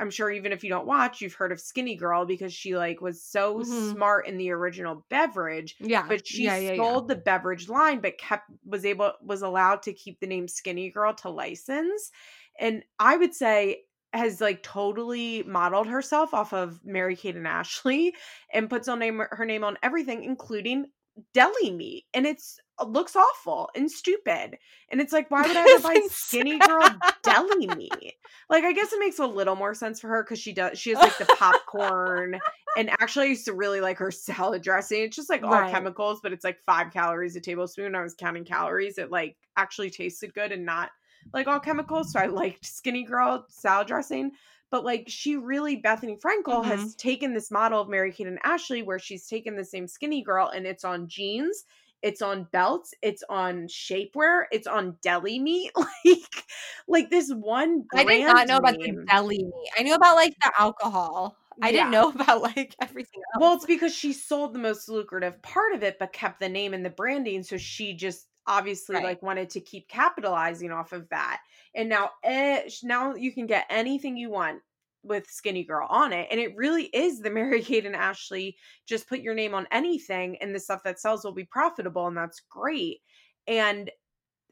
I'm 0.00 0.10
sure 0.10 0.30
even 0.30 0.52
if 0.52 0.62
you 0.62 0.70
don't 0.70 0.86
watch, 0.86 1.20
you've 1.20 1.34
heard 1.34 1.50
of 1.50 1.60
Skinny 1.60 1.96
Girl 1.96 2.24
because 2.24 2.52
she 2.54 2.76
like 2.76 3.00
was 3.00 3.20
so 3.22 3.60
Mhm. 3.60 3.92
smart 3.92 4.26
in 4.28 4.36
the 4.38 4.50
original 4.50 5.04
beverage 5.10 5.74
yeah. 5.80 6.06
but 6.06 6.24
she 6.26 6.44
yeah, 6.44 6.56
yeah, 6.56 6.70
yeah. 6.72 6.76
sold 6.76 7.08
the 7.08 7.16
beverage 7.16 7.68
line 7.68 8.00
but 8.00 8.18
kept 8.18 8.48
was 8.64 8.84
able 8.84 9.12
was 9.22 9.42
allowed 9.42 9.82
to 9.82 9.92
keep 9.92 10.20
the 10.20 10.26
name 10.28 10.46
skinny 10.46 10.88
girl 10.90 11.12
to 11.14 11.28
license 11.30 12.12
and 12.60 12.84
i 13.00 13.16
would 13.16 13.34
say 13.34 13.82
has 14.12 14.40
like 14.40 14.62
totally 14.62 15.42
modeled 15.42 15.86
herself 15.88 16.32
off 16.32 16.52
of 16.52 16.78
mary 16.84 17.16
kate 17.16 17.34
and 17.36 17.46
ashley 17.48 18.14
and 18.52 18.70
puts 18.70 18.86
on 18.88 19.00
name 19.00 19.20
her 19.32 19.44
name 19.44 19.64
on 19.64 19.76
everything 19.82 20.22
including 20.22 20.86
deli 21.34 21.70
meat 21.70 22.04
and 22.14 22.26
it's 22.26 22.58
it 22.80 22.88
looks 22.88 23.16
awful 23.16 23.70
and 23.74 23.90
stupid 23.90 24.56
and 24.90 25.00
it's 25.00 25.12
like 25.12 25.30
why 25.30 25.42
would 25.42 25.56
i 25.56 25.62
ever 25.62 25.78
buy 25.82 26.00
skinny 26.10 26.58
girl 26.60 26.88
deli 27.22 27.66
meat 27.66 28.14
like 28.48 28.64
i 28.64 28.72
guess 28.72 28.92
it 28.92 29.00
makes 29.00 29.18
a 29.18 29.26
little 29.26 29.56
more 29.56 29.74
sense 29.74 30.00
for 30.00 30.08
her 30.08 30.22
because 30.22 30.38
she 30.38 30.52
does 30.52 30.78
she 30.78 30.90
has 30.90 30.98
like 30.98 31.18
the 31.18 31.26
popcorn 31.36 32.38
and 32.78 32.90
actually 32.90 33.26
I 33.26 33.30
used 33.30 33.46
to 33.46 33.54
really 33.54 33.80
like 33.80 33.98
her 33.98 34.12
salad 34.12 34.62
dressing. 34.62 35.02
It's 35.02 35.16
just 35.16 35.28
like 35.30 35.42
all 35.42 35.50
Right. 35.50 35.70
chemicals, 35.70 36.20
but 36.22 36.32
it's 36.32 36.44
like 36.44 36.60
five 36.64 36.92
calories 36.92 37.34
a 37.34 37.40
tablespoon. 37.40 37.96
I 37.96 38.02
was 38.02 38.14
counting 38.14 38.44
calories. 38.44 38.98
It 38.98 39.10
like 39.10 39.36
actually 39.56 39.90
tasted 39.90 40.32
good 40.32 40.52
and 40.52 40.64
not 40.64 40.90
like 41.32 41.48
all 41.48 41.58
chemicals. 41.58 42.12
So 42.12 42.20
I 42.20 42.26
liked 42.26 42.64
Skinny 42.64 43.02
Girl 43.04 43.44
salad 43.48 43.88
dressing. 43.88 44.30
But 44.70 44.84
like 44.84 45.04
she 45.08 45.36
really, 45.36 45.80
Bethenny 45.80 46.20
Frankel 46.20 46.62
Mm-hmm. 46.62 46.68
has 46.68 46.94
taken 46.96 47.34
this 47.34 47.50
model 47.50 47.80
of 47.80 47.88
Mary 47.88 48.12
Kate 48.12 48.26
and 48.26 48.38
Ashley 48.44 48.82
where 48.82 48.98
she's 48.98 49.26
taken 49.26 49.56
the 49.56 49.64
same 49.64 49.86
Skinny 49.86 50.22
Girl 50.22 50.48
and 50.48 50.66
it's 50.66 50.84
on 50.84 51.08
jeans. 51.08 51.64
It's 52.00 52.22
on 52.22 52.44
belts, 52.52 52.94
it's 53.02 53.24
on 53.28 53.66
shapewear, 53.66 54.44
it's 54.52 54.68
on 54.68 54.96
deli 55.02 55.38
meat. 55.40 55.72
Like, 56.04 56.44
like 56.86 57.10
this 57.10 57.32
one. 57.34 57.84
I 57.94 58.04
did 58.04 58.24
not 58.26 58.46
know 58.46 58.56
about 58.58 58.76
name. 58.78 58.96
the 58.96 59.04
deli 59.06 59.38
meat. 59.42 59.70
I 59.78 59.82
knew 59.82 59.94
about 59.94 60.14
like 60.16 60.34
the 60.40 60.52
alcohol. 60.58 61.36
I 61.60 61.72
didn't 61.72 61.90
know 61.90 62.10
about 62.14 62.42
like 62.42 62.76
everything 62.80 63.20
else. 63.34 63.40
Well, 63.40 63.54
it's 63.54 63.66
because 63.66 63.92
she 63.94 64.12
sold 64.12 64.54
the 64.54 64.60
most 64.60 64.88
lucrative 64.88 65.42
part 65.42 65.74
of 65.74 65.82
it, 65.82 65.98
but 65.98 66.12
kept 66.12 66.38
the 66.40 66.48
name 66.48 66.72
and 66.72 66.84
the 66.84 66.90
branding. 66.90 67.42
So 67.42 67.56
she 67.56 67.94
just 67.94 68.28
obviously 68.46 68.94
Right. 68.96 69.04
like 69.04 69.22
wanted 69.22 69.50
to 69.50 69.60
keep 69.60 69.88
capitalizing 69.88 70.70
off 70.70 70.92
of 70.92 71.08
that. 71.08 71.40
And 71.78 71.88
now, 71.88 72.10
eh, 72.24 72.68
now 72.82 73.14
you 73.14 73.32
can 73.32 73.46
get 73.46 73.64
anything 73.70 74.16
you 74.18 74.28
want 74.30 74.60
with 75.04 75.26
Skinny 75.30 75.64
Girl 75.64 75.86
on 75.88 76.12
it, 76.12 76.28
and 76.30 76.38
it 76.40 76.54
really 76.56 76.84
is 76.86 77.20
the 77.20 77.30
Mary 77.38 77.62
Kate 77.62 77.86
and 77.86 77.96
Ashley. 77.96 78.56
Just 78.86 79.08
put 79.08 79.20
your 79.20 79.32
name 79.34 79.54
on 79.54 79.66
anything, 79.70 80.36
and 80.42 80.54
the 80.54 80.60
stuff 80.60 80.82
that 80.84 81.00
sells 81.00 81.24
will 81.24 81.32
be 81.32 81.44
profitable, 81.44 82.06
and 82.08 82.16
that's 82.16 82.42
great. 82.50 82.98
And 83.46 83.90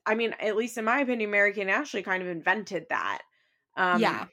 I 0.07 0.15
mean, 0.15 0.35
at 0.41 0.57
least 0.57 0.79
in 0.79 0.85
my 0.85 1.01
opinion, 1.01 1.31
Mary 1.33 1.53
Kate 1.53 1.63
and 1.63 1.71
Ashley 1.71 2.03
kind 2.03 2.23
of 2.23 2.29
invented 2.29 2.87
that. 2.91 3.23
Um, 3.77 4.01
yeah. 4.01 4.27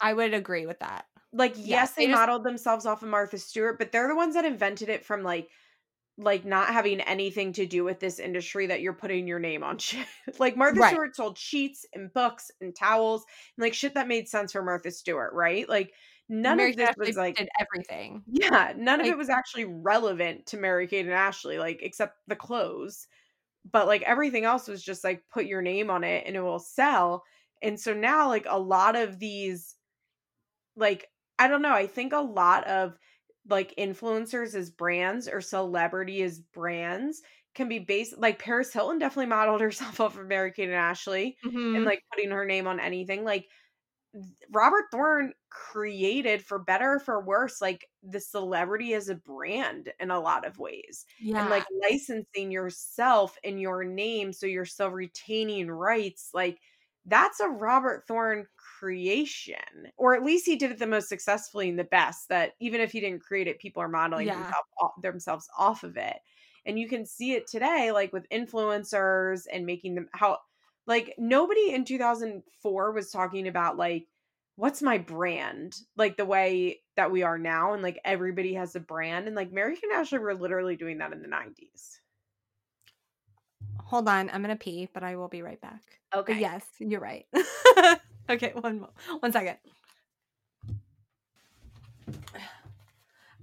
I 0.00 0.14
would 0.14 0.32
agree 0.32 0.64
with 0.66 0.78
that. 0.78 1.04
like 1.34 1.52
yes, 1.56 1.66
Yes, 1.66 1.92
they, 1.92 2.06
they 2.06 2.12
just- 2.12 2.18
modeled 2.18 2.44
themselves 2.44 2.86
off 2.86 3.02
of 3.02 3.08
Martha 3.10 3.36
Stewart, 3.36 3.78
but 3.78 3.92
they're 3.92 4.08
the 4.08 4.16
ones 4.16 4.34
that 4.34 4.46
invented 4.46 4.88
it 4.88 5.04
from 5.04 5.22
like 5.22 5.48
like 6.20 6.44
not 6.44 6.68
having 6.72 7.00
anything 7.02 7.52
to 7.52 7.64
do 7.64 7.84
with 7.84 8.00
this 8.00 8.18
industry 8.18 8.66
that 8.66 8.80
you're 8.80 8.92
putting 8.92 9.28
your 9.28 9.38
name 9.38 9.62
on 9.62 9.78
shit. 9.78 10.04
like 10.38 10.56
Martha 10.56 10.80
Right. 10.80 10.90
Stewart 10.92 11.14
sold 11.16 11.38
sheets 11.38 11.86
and 11.94 12.12
books 12.12 12.50
and 12.60 12.74
towels 12.74 13.24
and 13.56 13.62
like 13.62 13.72
shit 13.72 13.94
that 13.94 14.08
made 14.08 14.28
sense 14.28 14.52
for 14.52 14.62
Martha 14.62 14.90
Stewart, 14.90 15.32
right? 15.32 15.68
Like 15.68 15.92
none 16.28 16.56
Mary 16.56 16.70
of 16.70 16.76
this 16.76 16.88
Kate 16.88 16.98
was 16.98 17.16
like 17.16 17.48
everything. 17.60 18.22
yeah, 18.26 18.72
none 18.76 19.00
of 19.00 19.06
it 19.06 19.16
was 19.16 19.28
actually 19.30 19.64
relevant 19.66 20.46
to 20.46 20.56
Mary 20.56 20.86
Kate 20.88 21.06
and 21.06 21.14
Ashley, 21.14 21.58
like 21.58 21.80
except 21.82 22.16
the 22.26 22.36
clothes. 22.36 23.06
But 23.70 23.86
like 23.86 24.02
everything 24.02 24.44
else 24.44 24.66
was 24.66 24.82
just 24.82 25.04
like 25.04 25.22
put 25.32 25.46
your 25.46 25.62
name 25.62 25.88
on 25.88 26.02
it 26.02 26.24
and 26.26 26.34
it 26.36 26.40
will 26.40 26.58
sell. 26.58 27.22
And 27.62 27.78
so 27.78 27.94
now 27.94 28.28
like 28.28 28.46
a 28.48 28.58
lot 28.58 28.96
of 28.96 29.18
these 29.20 29.76
like 30.76 31.08
I 31.38 31.46
don't 31.46 31.62
know, 31.62 31.72
I 31.72 31.86
think 31.86 32.12
a 32.12 32.18
lot 32.18 32.66
of 32.66 32.98
like 33.48 33.74
influencers 33.76 34.54
as 34.54 34.70
brands 34.70 35.28
or 35.28 35.40
celebrity 35.40 36.22
as 36.22 36.40
brands 36.40 37.22
can 37.54 37.68
be 37.68 37.78
based 37.78 38.18
like 38.18 38.38
Paris 38.38 38.72
Hilton 38.72 38.98
definitely 38.98 39.26
modeled 39.26 39.60
herself 39.62 40.00
off 40.00 40.18
of 40.18 40.26
Mary 40.26 40.52
Kate 40.52 40.64
and 40.68 40.74
Ashley 40.74 41.36
Mhm. 41.44 41.76
and 41.76 41.84
like 41.84 42.02
putting 42.12 42.30
her 42.30 42.44
name 42.44 42.66
on 42.66 42.80
anything 42.80 43.24
like 43.24 43.48
Robert 44.50 44.86
Thorne 44.90 45.34
created 45.50 46.44
for 46.44 46.58
better 46.58 46.94
or 46.94 46.98
for 47.00 47.22
worse 47.22 47.60
like 47.60 47.86
the 48.02 48.20
celebrity 48.20 48.94
as 48.94 49.08
a 49.08 49.14
brand 49.14 49.92
in 50.00 50.10
a 50.10 50.18
lot 50.20 50.46
of 50.46 50.58
ways 50.58 51.04
yeah. 51.20 51.40
and 51.42 51.50
like 51.50 51.64
licensing 51.82 52.50
yourself 52.50 53.36
and 53.44 53.60
your 53.60 53.84
name 53.84 54.32
so 54.32 54.46
you're 54.46 54.64
still 54.64 54.90
retaining 54.90 55.70
rights 55.70 56.30
like 56.32 56.58
that's 57.04 57.40
a 57.40 57.48
Robert 57.48 58.04
Thorne 58.08 58.46
creation 58.78 59.90
or 59.96 60.14
at 60.14 60.24
least 60.24 60.46
he 60.46 60.56
did 60.56 60.70
it 60.70 60.78
the 60.78 60.86
most 60.86 61.08
successfully 61.08 61.68
and 61.68 61.78
the 61.78 61.84
best 61.84 62.28
that 62.28 62.52
even 62.60 62.80
if 62.80 62.92
he 62.92 63.00
didn't 63.00 63.22
create 63.22 63.48
it 63.48 63.58
people 63.58 63.82
are 63.82 63.88
modeling 63.88 64.26
Yeah. 64.26 64.34
themselves, 64.34 64.68
off, 64.80 64.92
themselves 65.02 65.48
off 65.58 65.82
of 65.84 65.96
it 65.96 66.18
and 66.66 66.78
you 66.78 66.88
can 66.88 67.04
see 67.06 67.32
it 67.32 67.46
today 67.46 67.90
like 67.92 68.12
with 68.12 68.28
influencers 68.30 69.42
and 69.52 69.66
making 69.66 69.94
them 69.94 70.08
how 70.12 70.38
like 70.86 71.14
nobody 71.18 71.72
in 71.72 71.84
2004 71.84 72.92
was 72.92 73.10
talking 73.10 73.48
about 73.48 73.76
like 73.76 74.06
what's 74.56 74.82
my 74.82 74.98
brand 74.98 75.76
like 75.96 76.16
the 76.16 76.24
way 76.24 76.80
that 76.96 77.10
we 77.10 77.22
are 77.22 77.38
now 77.38 77.72
and 77.74 77.82
like 77.82 78.00
everybody 78.04 78.54
has 78.54 78.76
a 78.76 78.80
brand 78.80 79.26
and 79.26 79.36
like 79.36 79.52
Mary 79.52 79.78
and 79.82 79.92
Ashley 79.92 80.18
were 80.18 80.34
literally 80.34 80.76
doing 80.76 80.98
that 80.98 81.12
in 81.12 81.22
the 81.22 81.28
90s 81.28 82.00
Hold 83.86 84.08
on, 84.08 84.30
I'm 84.30 84.42
gonna 84.42 84.56
pee, 84.56 84.88
but 84.92 85.02
I 85.02 85.16
will 85.16 85.28
be 85.28 85.42
right 85.42 85.60
back. 85.60 86.00
okay 86.14 86.34
But 86.34 86.38
yes, 86.38 86.64
you're 86.78 87.00
right. 87.00 87.26
okay, 88.28 88.52
one 88.60 88.80
mo- 88.80 88.90
one 89.20 89.32
second. 89.32 89.56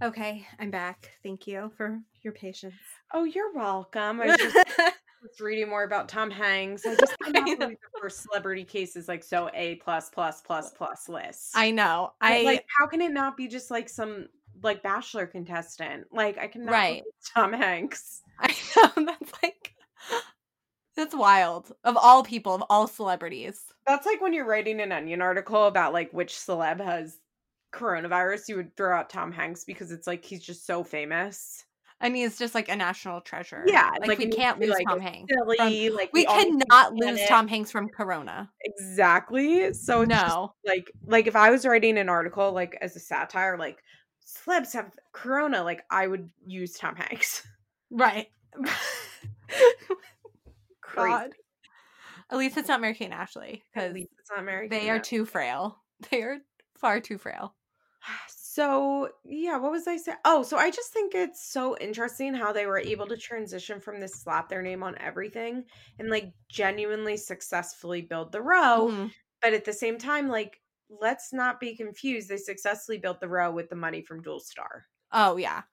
Okay, 0.02 0.46
I'm 0.60 0.72
back. 0.72 1.12
Thank 1.24 1.48
you 1.48 1.72
for 1.78 2.00
your 2.22 2.34
patience. 2.34 2.74
oh 3.14 3.24
you're 3.24 3.54
welcome 3.54 4.20
i 4.20 4.26
was 4.26 4.38
just 4.38 4.56
was 5.22 5.40
reading 5.40 5.70
more 5.70 5.84
about 5.84 6.10
Tom 6.10 6.32
Hanks 6.32 6.84
I 6.86 6.96
just 7.00 7.16
I 7.24 7.32
cannot 7.32 7.48
know. 7.48 7.56
believe 7.58 7.78
the 7.94 8.00
first 8.02 8.24
celebrity 8.24 8.64
case 8.64 8.96
is 8.96 9.08
like 9.08 9.24
so 9.24 9.48
A 9.54 9.76
plus 9.76 10.10
plus 10.10 10.42
plus 10.42 10.72
plus 10.72 11.08
list 11.08 11.52
I 11.56 11.70
know. 11.72 12.14
But, 12.20 12.32
I 12.32 12.42
like 12.42 12.66
how 12.80 12.88
can 12.88 13.00
it 13.02 13.12
not 13.12 13.38
be 13.38 13.48
just 13.48 13.70
like 13.70 13.90
some 13.90 14.28
like 14.64 14.82
bachelor 14.82 15.28
contestant 15.28 16.06
like 16.12 16.38
I 16.40 16.48
cannot 16.48 16.72
Right. 16.72 17.04
believe 17.04 17.14
Tom 17.36 17.54
Hanks 17.54 18.22
I 18.40 18.56
know 18.76 19.06
that's 19.06 19.32
like 19.44 19.76
that's 20.96 21.16
wild. 21.16 21.72
Of 21.84 21.98
all 21.98 22.24
people, 22.24 22.54
of 22.56 22.64
all 22.70 22.88
celebrities. 22.88 23.62
That's 23.88 24.06
like 24.06 24.22
when 24.22 24.34
you're 24.34 24.46
writing 24.48 24.80
an 24.82 24.92
Onion 24.92 25.22
article 25.22 25.66
about 25.66 25.94
like 25.94 26.12
which 26.12 26.34
celeb 26.34 26.80
has 26.80 27.20
coronavirus, 27.74 28.48
you 28.48 28.56
would 28.56 28.76
throw 28.78 28.98
out 28.98 29.10
Tom 29.10 29.32
Hanks 29.32 29.64
because 29.64 29.92
it's 29.92 30.08
like 30.08 30.24
he's 30.24 30.44
just 30.44 30.66
so 30.66 30.84
famous. 30.84 31.66
And 32.02 32.14
he's 32.16 32.38
just 32.38 32.54
like 32.54 32.68
a 32.68 32.76
national 32.76 33.22
treasure. 33.22 33.64
Yeah, 33.66 33.90
Like, 34.00 34.08
like, 34.10 34.20
we 34.20 34.28
can't 34.28 34.60
lose 34.60 34.70
like, 34.72 34.86
Tom 34.88 35.00
Hanks. 35.00 35.32
Silly, 35.34 35.90
like 35.90 36.12
We 36.12 36.26
to 36.26 36.32
cannot 36.32 36.94
lose 36.94 37.20
it. 37.22 37.28
Tom 37.30 37.48
Hanks 37.48 37.72
from 37.72 37.88
Corona. 37.88 38.52
Exactly. 38.66 39.74
So 39.74 40.02
it's 40.02 40.12
just, 40.12 40.28
No. 40.28 40.54
like 40.66 40.92
like 41.06 41.28
if 41.28 41.36
I 41.38 41.52
was 41.52 41.66
writing 41.66 41.98
an 41.98 42.10
article 42.10 42.52
like 42.52 42.78
as 42.82 42.96
a 42.98 43.00
satire, 43.00 43.58
like 43.58 43.82
celebs 44.26 44.74
have 44.74 44.92
corona, 45.14 45.64
like 45.64 45.84
I 45.90 46.08
would 46.08 46.30
use 46.46 46.74
Tom 46.74 46.96
Hanks. 46.96 47.48
Right. 47.92 48.28
God. 50.96 51.32
At 52.32 52.38
least 52.38 52.58
it's 52.58 52.68
not 52.68 52.82
Mary 52.82 52.94
Kate 52.96 53.06
and 53.06 53.14
Ashley 53.14 53.64
because 53.74 53.96
it's 53.96 54.32
not 54.36 54.44
Mary. 54.44 54.68
they 54.68 54.90
are 54.90 55.00
too 55.00 55.26
frail. 55.26 55.80
They 56.12 56.24
are 56.24 56.40
far 56.78 57.00
too 57.00 57.18
frail. 57.18 57.56
So, 58.28 59.10
yeah, 59.26 59.58
what 59.58 59.72
was 59.74 59.86
I 59.86 59.98
saying? 59.98 60.20
Oh, 60.24 60.42
so 60.42 60.56
I 60.56 60.72
just 60.72 60.94
think 60.94 61.14
it's 61.14 61.46
so 61.46 61.78
interesting 61.78 62.34
how 62.34 62.54
they 62.54 62.66
were 62.66 62.80
able 62.80 63.06
to 63.08 63.18
transition 63.18 63.82
from 63.82 64.00
this 64.00 64.16
slap 64.22 64.48
their 64.48 64.62
name 64.62 64.82
on 64.82 64.98
everything 64.98 65.66
and 66.00 66.10
like 66.10 66.32
genuinely 66.48 67.18
successfully 67.18 68.02
build 68.02 68.32
the 68.32 68.42
row. 68.42 68.88
Mhm. 68.90 69.12
But 69.42 69.52
at 69.54 69.66
the 69.66 69.74
same 69.74 69.98
time, 69.98 70.30
like, 70.30 70.62
let's 70.90 71.34
not 71.34 71.60
be 71.60 71.76
confused. 71.76 72.30
They 72.30 72.38
successfully 72.38 72.98
built 72.98 73.20
the 73.20 73.28
row 73.28 73.52
with 73.52 73.70
the 73.70 73.76
money 73.76 74.02
from 74.02 74.24
Dualstar. 74.24 74.84
Oh 75.12 75.36
yeah, 75.36 75.64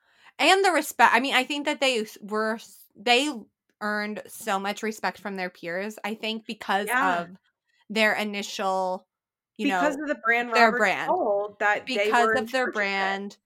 and 0.41 0.65
the 0.65 0.73
respect. 0.73 1.15
I 1.15 1.21
mean, 1.21 1.35
I 1.35 1.45
think 1.45 1.67
that 1.67 1.79
they 1.81 2.05
were 2.21 2.59
they 2.97 3.33
earned 3.83 4.23
so 4.29 4.61
much 4.61 4.83
respect 4.85 5.21
from 5.21 5.37
their 5.37 5.51
peers. 5.51 5.99
I 6.05 6.15
think 6.17 6.47
because 6.47 6.89
Yeah. 6.89 7.03
of 7.03 7.37
their 7.91 8.15
initial, 8.15 9.07
you 9.59 9.67
know, 9.67 9.73
because 9.81 9.97
know, 9.97 10.01
of 10.03 10.09
the 10.09 10.15
brand 10.25 10.51
their 10.55 10.73
Robert 10.73 10.77
brand. 10.77 11.19
that 11.61 11.87
because 11.87 12.31
of 12.35 12.51
their 12.53 12.67
brand, 12.69 13.39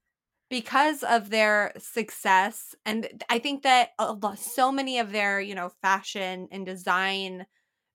because 0.49 1.03
of 1.03 1.29
their 1.31 1.73
success, 1.77 2.75
and 2.85 3.23
I 3.29 3.39
think 3.39 3.63
that 3.63 3.91
so 4.37 4.71
many 4.71 4.99
of 4.99 5.11
their 5.11 5.41
you 5.41 5.55
know 5.55 5.69
fashion 5.81 6.47
and 6.51 6.65
design 6.65 7.47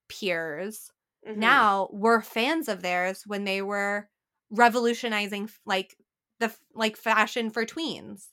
peers 0.09 0.91
Mhm. 1.27 1.35
now 1.35 1.89
were 1.93 2.21
fans 2.23 2.69
of 2.69 2.83
theirs 2.83 3.25
when 3.27 3.45
they 3.45 3.63
were 3.63 4.11
revolutionizing 4.51 5.51
like 5.67 5.97
the 6.41 6.55
like 6.75 6.97
fashion 6.97 7.51
for 7.51 7.67
tweens 7.67 8.29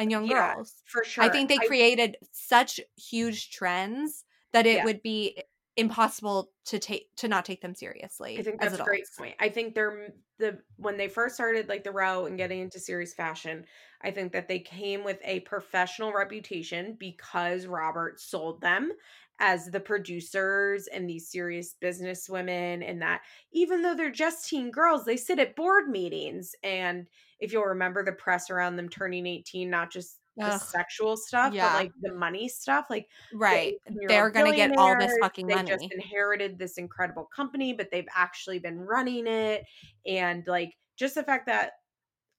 and 0.00 0.10
young 0.10 0.26
Yeah, 0.26 0.54
girls. 0.54 0.82
for 0.86 1.04
sure. 1.04 1.24
I 1.24 1.28
think 1.28 1.48
they 1.48 1.58
created 1.58 2.16
such 2.32 2.80
huge 2.96 3.50
trends 3.50 4.24
that 4.52 4.66
it 4.66 4.78
Yeah. 4.78 4.84
would 4.84 5.02
be 5.02 5.42
impossible 5.76 6.50
to 6.66 6.78
take 6.78 7.14
to 7.16 7.28
not 7.28 7.44
take 7.44 7.60
them 7.60 7.74
seriously. 7.74 8.38
I 8.38 8.42
think 8.42 8.60
that's 8.60 8.78
a 8.78 8.82
great 8.82 9.04
point. 9.16 9.36
I 9.38 9.48
think 9.48 9.74
they're 9.74 10.12
the 10.38 10.58
when 10.76 10.96
they 10.96 11.08
first 11.08 11.34
started 11.34 11.68
like 11.68 11.84
the 11.84 11.92
row 11.92 12.26
and 12.26 12.36
getting 12.36 12.60
into 12.60 12.80
serious 12.80 13.14
fashion, 13.14 13.66
I 14.02 14.10
think 14.10 14.32
that 14.32 14.48
they 14.48 14.58
came 14.58 15.04
with 15.04 15.18
a 15.24 15.40
professional 15.40 16.12
reputation 16.12 16.96
because 16.98 17.66
Robert 17.66 18.20
sold 18.20 18.60
them 18.60 18.92
as 19.38 19.66
the 19.66 19.80
producers 19.80 20.86
and 20.86 21.08
these 21.08 21.30
serious 21.30 21.74
business 21.74 22.28
women 22.28 22.82
and 22.82 23.00
that 23.00 23.22
even 23.52 23.82
though 23.82 23.94
they're 23.94 24.10
just 24.10 24.48
teen 24.48 24.70
girls, 24.70 25.04
they 25.04 25.16
sit 25.16 25.38
at 25.38 25.56
board 25.56 25.88
meetings 25.88 26.54
and 26.62 27.08
if 27.40 27.52
you'll 27.52 27.64
remember 27.64 28.04
the 28.04 28.12
press 28.12 28.50
around 28.50 28.76
them 28.76 28.88
turning 28.88 29.26
18, 29.26 29.68
not 29.68 29.90
just 29.90 30.18
the 30.36 30.46
Ugh, 30.46 30.60
sexual 30.60 31.16
stuff, 31.16 31.52
yeah. 31.52 31.68
but 31.68 31.74
like 31.74 31.92
the 32.00 32.14
money 32.14 32.48
stuff, 32.48 32.86
like 32.88 33.08
right. 33.34 33.74
They're 34.06 34.30
gonna 34.30 34.54
get 34.54 34.76
all 34.76 34.96
this 34.98 35.12
fucking 35.20 35.46
they 35.46 35.54
money. 35.54 35.70
They 35.70 35.76
just 35.76 35.92
inherited 35.92 36.58
this 36.58 36.78
incredible 36.78 37.28
company, 37.34 37.72
but 37.72 37.88
they've 37.90 38.08
actually 38.14 38.58
been 38.58 38.78
running 38.78 39.26
it. 39.26 39.64
And 40.06 40.44
like 40.46 40.74
just 40.96 41.14
the 41.14 41.22
fact 41.22 41.46
that 41.46 41.72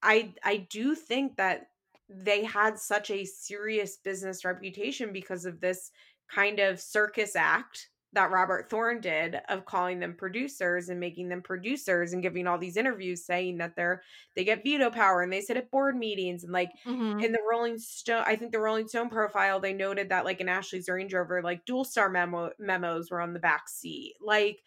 I 0.02 0.34
I 0.43 0.68
do 0.70 0.95
think 0.95 1.36
that 1.38 1.68
they 2.10 2.43
had 2.43 2.78
such 2.78 3.10
a 3.12 3.26
serious 3.26 3.97
business 3.97 4.43
reputation 4.43 5.14
because 5.14 5.45
of 5.45 5.62
this 5.62 5.91
kind 6.30 6.60
of 6.60 6.80
circus 6.80 7.36
act 7.36 7.89
that 8.14 8.32
Robert 8.32 8.70
Thorne 8.70 8.99
did 9.01 9.36
of 9.49 9.66
calling 9.66 9.99
them 9.99 10.16
producers 10.16 10.89
and 10.89 10.99
making 10.99 11.30
them 11.30 11.41
producers 11.41 12.14
and 12.14 12.22
giving 12.22 12.45
all 12.47 12.57
these 12.57 12.78
interviews 12.78 13.26
saying 13.26 13.57
that 13.59 13.76
they're 13.76 14.01
they 14.36 14.43
get 14.43 14.64
veto 14.64 14.89
power 14.89 15.22
and 15.22 15.32
they 15.32 15.41
sit 15.41 15.57
at 15.57 15.72
board 15.72 15.95
meetings 15.95 16.43
and 16.43 16.51
like 16.53 16.72
Mhm. 16.86 17.24
in 17.24 17.32
the 17.32 17.41
Rolling 17.49 17.78
Stone, 17.78 18.24
I 18.28 18.36
think 18.36 18.51
the 18.51 18.59
Rolling 18.59 18.88
Stone 18.88 19.09
profile, 19.09 19.59
they 19.59 19.74
noted 19.74 20.09
that 20.09 20.26
like 20.26 20.41
in 20.41 20.49
Ashley's 20.49 20.89
Range 20.89 21.14
Rover, 21.14 21.41
like 21.41 21.66
Dualstar 21.66 22.12
memo 22.12 22.51
memos 22.59 23.09
were 23.12 23.22
on 23.22 23.34
the 23.34 23.39
back 23.39 23.70
seat. 23.70 24.16
Like 24.22 24.62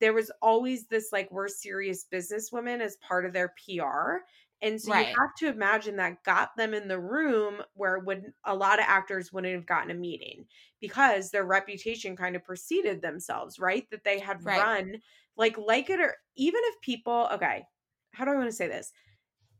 there 0.00 0.12
was 0.14 0.30
always 0.42 0.86
this 0.86 1.12
like 1.12 1.30
we're 1.30 1.48
serious 1.48 2.06
businesswomen 2.10 2.80
as 2.80 2.96
part 2.96 3.26
of 3.26 3.32
their 3.32 3.54
PR. 3.66 4.24
And 4.62 4.80
so 4.80 4.90
Right. 4.90 5.06
you 5.16 5.20
have 5.20 5.34
to 5.38 5.48
imagine 5.48 5.96
that 5.96 6.22
got 6.24 6.50
them 6.56 6.74
in 6.74 6.88
the 6.88 7.00
room 7.00 7.62
where 7.74 7.98
would 8.00 8.32
a 8.44 8.54
lot 8.54 8.78
of 8.78 8.84
actors 8.86 9.32
wouldn't 9.32 9.54
have 9.54 9.66
gotten 9.66 9.90
a 9.90 9.94
meeting 9.94 10.46
because 10.80 11.30
their 11.30 11.44
reputation 11.44 12.16
kind 12.16 12.36
of 12.36 12.44
preceded 12.44 13.00
themselves, 13.02 13.58
right? 13.58 13.88
That 13.90 14.04
they 14.04 14.18
had 14.18 14.44
Right. 14.44 14.66
run 14.66 14.98
like 15.36 15.56
like 15.58 15.88
it 15.90 16.00
or 16.00 16.16
even 16.36 16.60
if 16.64 16.80
people 16.82 17.28
okay, 17.32 17.64
how 18.12 18.24
do 18.24 18.32
I 18.32 18.36
want 18.36 18.48
to 18.48 18.52
say 18.56 18.68
this? 18.68 18.92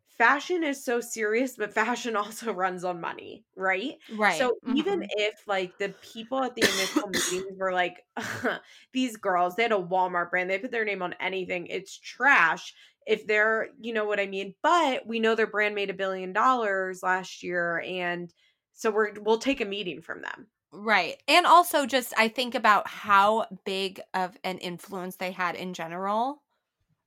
Fashion 0.09 0.63
is 0.65 0.85
so 0.85 1.01
serious, 1.01 1.57
but 1.57 1.73
fashion 1.73 2.17
also 2.17 2.53
runs 2.53 2.85
on 2.85 3.01
money, 3.01 3.47
right? 3.57 3.97
Right. 4.09 4.53
So 4.53 4.59
even 4.75 4.99
mhm. 4.99 5.11
if 5.11 5.35
like 5.47 5.79
the 5.79 5.91
people 6.03 6.43
at 6.43 6.55
the 6.55 6.67
initial 6.67 7.07
meetings 7.09 7.59
were 7.59 7.73
like, 7.73 8.05
these 8.93 9.17
girls, 9.17 9.57
they 9.57 9.63
had 9.63 9.73
a 9.73 9.77
Walmart 9.77 10.31
brand, 10.31 10.51
they 10.51 10.59
put 10.59 10.73
their 10.73 10.85
name 10.85 11.03
on 11.03 11.15
anything, 11.21 11.67
it's 11.69 11.97
trash. 11.99 12.75
If 13.11 13.27
they're, 13.27 13.71
you 13.81 13.93
know 13.93 14.05
what 14.07 14.21
I 14.21 14.27
mean? 14.27 14.55
But 14.63 15.07
we 15.07 15.21
know 15.21 15.35
their 15.35 15.47
brand 15.49 15.75
made 15.75 15.91
a 15.91 15.95
billion 15.95 16.33
dollars 16.33 17.03
last 17.03 17.43
year, 17.43 17.81
and 17.87 18.33
so 18.75 18.91
we're 18.91 19.15
we'll 19.21 19.39
take 19.39 19.61
a 19.61 19.65
meeting 19.67 20.03
from 20.03 20.23
them. 20.23 20.49
Right. 20.73 21.21
And 21.27 21.47
also 21.47 21.85
just 21.87 22.15
I 22.17 22.29
think 22.29 22.55
about 22.55 22.87
how 22.89 23.47
big 23.65 24.01
of 24.15 24.37
an 24.45 24.59
influence 24.59 25.17
they 25.17 25.33
had 25.33 25.57
in 25.57 25.75
general 25.75 26.43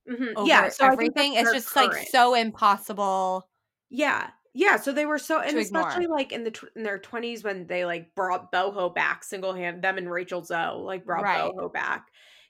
Mhm. 0.08 0.34
over 0.36 0.46
Yeah, 0.48 0.68
so 0.68 0.86
everything. 0.86 1.34
It's 1.34 1.50
just 1.50 1.74
like 1.76 1.94
so 1.94 2.34
impossible. 2.34 3.48
Yeah. 3.90 4.30
Yeah, 4.56 4.76
so 4.76 4.92
they 4.92 5.06
were 5.06 5.18
so 5.18 5.40
and 5.40 5.56
To 5.56 5.58
ignore. 5.58 5.82
especially 5.94 6.06
like 6.06 6.30
in 6.32 6.44
the 6.44 6.50
tw- 6.52 6.70
in 6.76 6.84
their 6.84 6.98
20s 6.98 7.42
when 7.42 7.66
they 7.66 7.84
like 7.84 8.14
brought 8.14 8.52
boho 8.52 8.94
back 8.94 9.24
single 9.24 9.52
hand 9.52 9.82
them 9.82 9.98
and 9.98 10.10
Rachel 10.10 10.44
Zoe 10.44 10.80
like 10.82 11.04
brought 11.04 11.24
Right. 11.24 11.34
boho 11.34 11.72
back. 11.72 12.06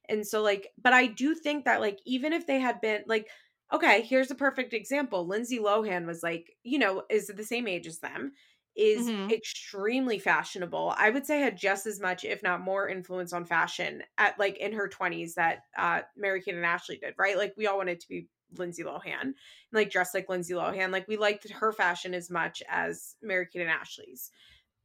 And 0.09 0.27
so 0.27 0.43
like 0.43 0.69
but 0.77 0.93
I 0.93 1.07
do 1.07 1.35
think 1.35 1.65
that 1.65 1.81
like 1.81 2.01
even 2.05 2.33
if 2.35 2.47
they 2.47 2.61
had 2.61 2.81
been 2.83 3.05
like 3.07 3.31
okay, 3.75 4.03
here's 4.03 4.31
a 4.31 4.35
perfect 4.35 4.73
example. 4.73 5.27
Lindsay 5.27 5.59
Lohan 5.59 6.07
was 6.07 6.23
like, 6.23 6.57
you 6.63 6.79
know, 6.79 7.05
is 7.11 7.27
the 7.29 7.45
same 7.45 7.67
age 7.69 7.87
as 7.87 8.01
them, 8.01 8.33
is 8.77 9.13
Mhm. 9.13 9.33
extremely 9.33 10.19
fashionable. 10.19 10.95
I 10.97 11.11
would 11.11 11.27
say 11.27 11.41
had 11.41 11.57
just 11.57 11.87
as 11.87 12.01
much 12.01 12.25
if 12.25 12.43
not 12.43 12.61
more 12.61 12.89
influence 12.89 13.33
on 13.33 13.45
fashion 13.45 14.03
at 14.19 14.39
like 14.39 14.57
in 14.59 14.73
her 14.73 14.89
20s 14.89 15.35
that 15.35 15.63
uh 15.77 16.03
Mary 16.17 16.43
Kate 16.43 16.55
and 16.57 16.67
Ashley 16.67 16.99
did, 16.99 17.15
right? 17.19 17.37
Like 17.39 17.55
we 17.57 17.67
all 17.67 17.77
wanted 17.79 18.01
to 18.01 18.09
be 18.09 18.29
Lindsay 18.57 18.83
Lohan 18.85 19.35
like 19.73 19.91
dressed 19.91 20.15
like 20.15 20.29
Lindsay 20.29 20.55
Lohan. 20.55 20.91
Like 20.91 21.07
we 21.09 21.17
liked 21.17 21.49
her 21.51 21.73
fashion 21.73 22.15
as 22.15 22.31
much 22.31 22.63
as 22.69 23.17
Mary 23.23 23.47
Kate 23.53 23.63
and 23.63 23.71
Ashley's. 23.71 24.31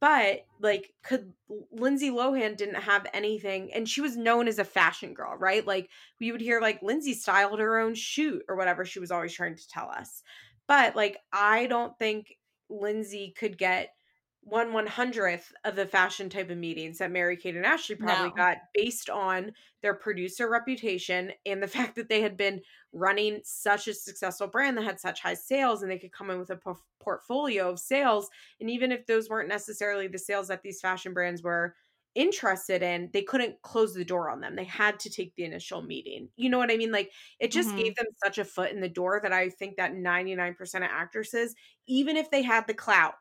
But 0.00 0.46
like 0.60 0.94
could 1.02 1.34
Lindsay 1.70 2.10
Lohan 2.10 2.56
didn't 2.56 2.82
have 2.82 3.06
anything 3.12 3.72
and 3.74 3.88
she 3.88 4.00
was 4.00 4.16
known 4.16 4.48
as 4.48 4.58
a 4.58 4.64
fashion 4.64 5.12
girl, 5.12 5.36
right? 5.36 5.66
Like 5.66 5.90
we 6.18 6.32
would 6.32 6.40
hear 6.40 6.60
like 6.60 6.82
Lindsay 6.82 7.14
styled 7.14 7.60
her 7.60 7.78
own 7.78 7.94
shoot 7.94 8.42
or 8.48 8.56
whatever 8.56 8.84
she 8.84 8.98
was 8.98 9.10
always 9.10 9.34
trying 9.34 9.56
to 9.56 9.68
tell 9.68 9.90
us. 9.90 10.22
But 10.66 10.96
like 10.96 11.18
I 11.32 11.66
don't 11.66 11.98
think 11.98 12.38
Lindsay 12.70 13.34
could 13.36 13.58
get 13.58 13.94
one 14.42 14.72
one 14.72 14.86
hundredth 14.86 15.52
of 15.64 15.76
the 15.76 15.86
fashion 15.86 16.30
type 16.30 16.48
of 16.50 16.56
meetings 16.56 16.98
that 16.98 17.10
Mary 17.10 17.36
Kate 17.36 17.56
and 17.56 17.66
Ashley 17.66 17.94
probably 17.94 18.30
No. 18.30 18.32
got 18.32 18.58
based 18.74 19.10
on 19.10 19.52
their 19.82 19.94
producer 19.94 20.48
reputation 20.48 21.32
and 21.44 21.62
the 21.62 21.68
fact 21.76 21.94
that 21.96 22.08
they 22.08 22.22
had 22.22 22.36
been 22.36 22.62
running 22.92 23.40
such 23.44 23.86
a 23.86 23.94
successful 23.94 24.46
brand 24.46 24.76
that 24.78 24.84
had 24.84 24.98
such 24.98 25.20
high 25.20 25.34
sales 25.34 25.82
and 25.82 25.90
they 25.90 25.98
could 25.98 26.12
come 26.12 26.30
in 26.30 26.38
with 26.38 26.50
a 26.50 26.56
por- 26.56 26.78
portfolio 27.00 27.68
of 27.70 27.78
sales 27.78 28.30
and 28.60 28.70
even 28.70 28.92
if 28.92 29.06
those 29.06 29.28
weren't 29.28 29.48
necessarily 29.48 30.08
the 30.08 30.18
sales 30.18 30.48
that 30.48 30.62
these 30.62 30.80
fashion 30.80 31.12
brands 31.12 31.42
were 31.42 31.74
interested 32.16 32.82
in 32.82 33.08
they 33.12 33.22
couldn't 33.22 33.62
close 33.62 33.94
the 33.94 34.04
door 34.04 34.28
on 34.30 34.40
them 34.40 34.56
they 34.56 34.64
had 34.64 34.98
to 34.98 35.08
take 35.08 35.32
the 35.36 35.44
initial 35.44 35.80
meeting 35.80 36.28
you 36.34 36.48
know 36.50 36.58
what 36.58 36.70
i 36.70 36.76
mean 36.76 36.90
like 36.90 37.12
it 37.38 37.52
just 37.52 37.72
Mhm. 37.72 37.76
gave 37.76 37.94
them 37.94 38.06
such 38.24 38.36
a 38.36 38.44
foot 38.44 38.72
in 38.72 38.80
the 38.80 38.88
door 38.88 39.20
that 39.22 39.32
i 39.32 39.48
think 39.48 39.76
that 39.76 39.94
99% 39.94 40.84
of 40.84 40.90
actresses 40.90 41.54
even 41.86 42.16
if 42.16 42.28
they 42.32 42.42
had 42.42 42.66
the 42.66 42.74
clout 42.74 43.14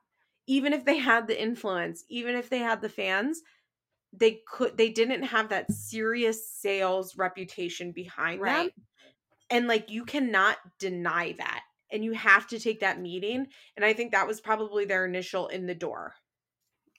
even 0.50 0.74
if 0.74 0.84
they 0.84 0.98
had 0.98 1.28
the 1.28 1.42
influence 1.42 2.04
even 2.10 2.36
if 2.36 2.50
they 2.50 2.58
had 2.58 2.82
the 2.82 2.90
fans 2.90 3.42
they 4.12 4.40
could 4.48 4.76
they 4.76 4.90
didn't 4.90 5.24
have 5.24 5.50
that 5.50 5.72
serious 5.72 6.50
sales 6.52 7.16
reputation 7.16 7.92
behind 7.92 8.44
them. 8.44 8.70
And 9.52 9.68
like 9.68 9.90
you 9.90 10.04
cannot 10.04 10.58
deny 10.80 11.34
that 11.38 11.62
and 11.92 12.04
you 12.04 12.14
have 12.14 12.48
to 12.48 12.60
take 12.60 12.80
that 12.82 13.00
meeting 13.00 13.48
and 13.76 13.86
i 13.86 13.94
think 13.94 14.12
that 14.12 14.28
was 14.28 14.42
probably 14.42 14.86
their 14.86 15.06
initial 15.06 15.48
in 15.48 15.66
the 15.66 15.76
door. 15.76 16.16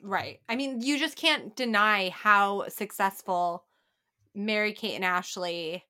Right. 0.03 0.39
I 0.49 0.57
mean, 0.57 0.81
you 0.81 0.99
just 0.99 1.17
can't 1.17 1.55
deny 1.55 2.09
how 2.09 2.69
successful 2.69 3.67
Mary 4.35 4.73
Kate 4.73 4.95
and 4.95 5.05
Ashley 5.05 5.85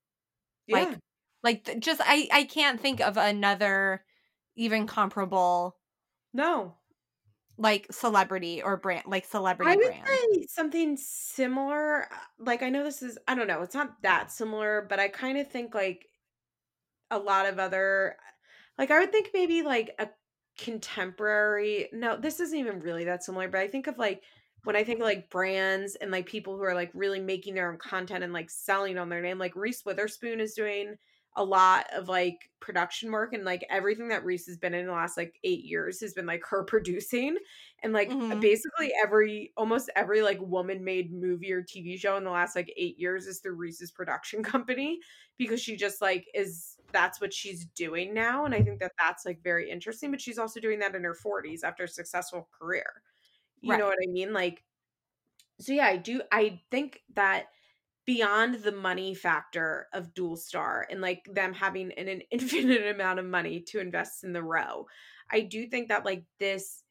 yeah. 0.66 0.78
like 0.78 0.98
like 1.42 1.80
just 1.80 2.00
I 2.04 2.28
I 2.32 2.44
can't 2.44 2.80
think 2.80 3.00
of 3.00 3.16
another 3.16 4.04
even 4.56 4.86
comparable 4.86 5.76
no 6.32 6.74
like 7.60 7.86
celebrity 7.90 8.62
or 8.62 8.76
brand 8.76 9.04
like 9.06 9.24
celebrity 9.24 9.70
i 9.70 9.76
would 9.76 9.86
brand. 9.86 10.06
say 10.06 10.46
something 10.48 10.96
similar 10.96 12.04
uh, 12.04 12.16
like 12.38 12.62
i 12.62 12.70
know 12.70 12.82
this 12.82 13.02
is 13.02 13.18
i 13.28 13.34
don't 13.34 13.46
know 13.46 13.62
it's 13.62 13.74
not 13.74 14.00
that 14.02 14.32
similar 14.32 14.86
but 14.88 14.98
i 14.98 15.08
kind 15.08 15.38
of 15.38 15.48
think 15.48 15.74
like 15.74 16.06
a 17.10 17.18
lot 17.18 17.46
of 17.46 17.58
other 17.58 18.16
like 18.78 18.90
i 18.90 18.98
would 18.98 19.12
think 19.12 19.30
maybe 19.34 19.62
like 19.62 19.94
a 19.98 20.08
contemporary 20.58 21.88
no 21.92 22.16
this 22.16 22.40
isn't 22.40 22.58
even 22.58 22.80
really 22.80 23.04
that 23.04 23.22
similar 23.22 23.46
but 23.46 23.60
i 23.60 23.68
think 23.68 23.86
of 23.86 23.98
like 23.98 24.22
when 24.64 24.76
I 24.76 24.84
think 24.84 25.00
of 25.00 25.04
like 25.04 25.30
brands 25.30 25.96
and 25.96 26.10
like 26.10 26.26
people 26.26 26.56
who 26.56 26.62
are 26.62 26.74
like 26.74 26.90
really 26.94 27.20
making 27.20 27.54
their 27.54 27.70
own 27.70 27.78
content 27.78 28.24
and 28.24 28.32
like 28.32 28.50
selling 28.50 28.98
on 28.98 29.08
their 29.08 29.22
name, 29.22 29.38
like 29.38 29.56
Reese 29.56 29.84
Witherspoon 29.84 30.40
is 30.40 30.54
doing 30.54 30.96
a 31.36 31.44
lot 31.44 31.86
of 31.92 32.08
like 32.08 32.50
production 32.60 33.12
work 33.12 33.32
and 33.32 33.44
like 33.44 33.64
everything 33.70 34.08
that 34.08 34.24
Reese 34.24 34.46
has 34.46 34.58
been 34.58 34.74
in 34.74 34.86
the 34.86 34.92
last 34.92 35.16
like 35.16 35.38
eight 35.44 35.64
years 35.64 36.00
has 36.00 36.12
been 36.12 36.26
like 36.26 36.44
her 36.46 36.64
producing 36.66 37.36
and 37.82 37.92
like 37.92 38.18
Mhm. 38.18 38.40
basically 38.40 38.92
every 39.02 39.52
almost 39.56 39.90
every 39.96 40.22
like 40.22 40.40
woman 40.40 40.84
made 40.84 41.12
movie 41.12 41.52
or 41.52 41.62
TV 41.62 41.96
show 41.96 42.16
in 42.16 42.24
the 42.24 42.30
last 42.30 42.56
like 42.56 42.72
eight 42.76 42.98
years 42.98 43.26
is 43.26 43.40
through 43.40 43.54
Reese's 43.54 43.90
production 43.92 44.42
company 44.44 45.00
because 45.38 45.60
she 45.60 45.76
just 45.76 46.00
like 46.00 46.26
is 46.34 46.78
that's 46.92 47.20
what 47.20 47.32
she's 47.32 47.64
doing 47.66 48.12
now 48.12 48.44
and 48.44 48.54
I 48.54 48.62
think 48.62 48.80
that 48.80 48.92
that's 48.98 49.24
like 49.24 49.42
very 49.42 49.70
interesting 49.70 50.10
but 50.10 50.20
she's 50.20 50.38
also 50.38 50.60
doing 50.60 50.80
that 50.80 50.94
in 50.94 51.04
her 51.04 51.14
40s 51.14 51.62
after 51.64 51.84
a 51.84 51.88
successful 51.88 52.48
career. 52.52 53.02
You 53.60 53.76
know 53.76 53.86
what 53.86 53.98
I 54.02 54.10
mean? 54.10 54.32
Like 54.32 54.64
so 55.60 55.72
yeah 55.72 55.86
I 55.86 55.96
do 55.96 56.22
I 56.32 56.62
think 56.70 57.02
that 57.14 57.48
beyond 58.06 58.56
the 58.56 58.72
money 58.72 59.14
factor 59.14 59.86
of 59.92 60.14
Dualstar 60.14 60.84
and 60.90 61.00
like 61.00 61.28
them 61.32 61.52
having 61.52 61.92
an, 61.92 62.08
an 62.08 62.22
infinite 62.30 62.86
amount 62.94 63.18
of 63.18 63.26
money 63.26 63.60
to 63.68 63.80
invest 63.80 64.24
in 64.24 64.32
the 64.32 64.42
row. 64.42 64.86
I 65.30 65.40
do 65.40 65.66
think 65.66 65.88
that 65.88 66.04
like 66.04 66.24
this 66.38 66.82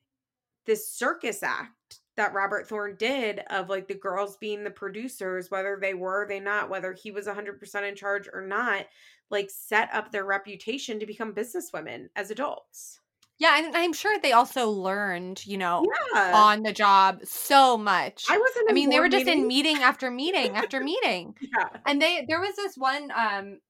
this 0.66 0.94
circus 0.94 1.42
act 1.42 2.02
that 2.16 2.34
robert 2.34 2.68
thorne 2.68 2.96
did 3.00 3.40
of 3.50 3.70
like 3.70 3.88
the 3.88 3.96
girls 3.96 4.38
being 4.38 4.64
the 4.64 4.70
producers 4.70 5.50
whether 5.50 5.80
they 5.82 5.94
were 5.94 6.28
they 6.28 6.40
not 6.40 6.70
whether 6.70 6.94
he 6.94 7.12
was 7.12 7.28
100% 7.28 7.90
in 7.90 7.96
charge 7.96 8.30
or 8.32 8.42
not 8.42 8.86
like 9.32 9.50
set 9.50 9.90
up 9.94 10.12
their 10.12 10.26
reputation 10.26 11.00
to 11.00 11.06
become 11.06 11.34
businesswomen 11.34 12.08
as 12.16 12.30
adults 12.30 13.00
Yeah, 13.40 13.58
and 13.58 13.76
I'm 13.76 13.94
sure 13.94 14.20
they 14.20 14.34
also 14.34 14.70
learned, 14.70 15.46
you 15.48 15.58
know, 15.58 15.88
yeah 16.14 16.34
on 16.34 16.62
the 16.64 16.74
job 16.74 17.26
so 17.26 17.78
much. 17.78 18.26
i 18.28 18.38
wasn't 18.38 18.70
I 18.70 18.74
mean, 18.74 18.90
they 18.90 19.00
were 19.00 19.10
just 19.10 19.28
in 19.28 19.48
meeting 19.48 19.82
after 19.82 20.12
meeting 20.12 20.56
after 20.56 20.80
meeting. 20.82 21.36
yeah 21.42 21.80
And 21.86 22.02
they 22.02 22.26
there 22.28 22.40
was 22.42 22.56
this 22.56 22.78
one 22.78 23.12
um 23.16 23.62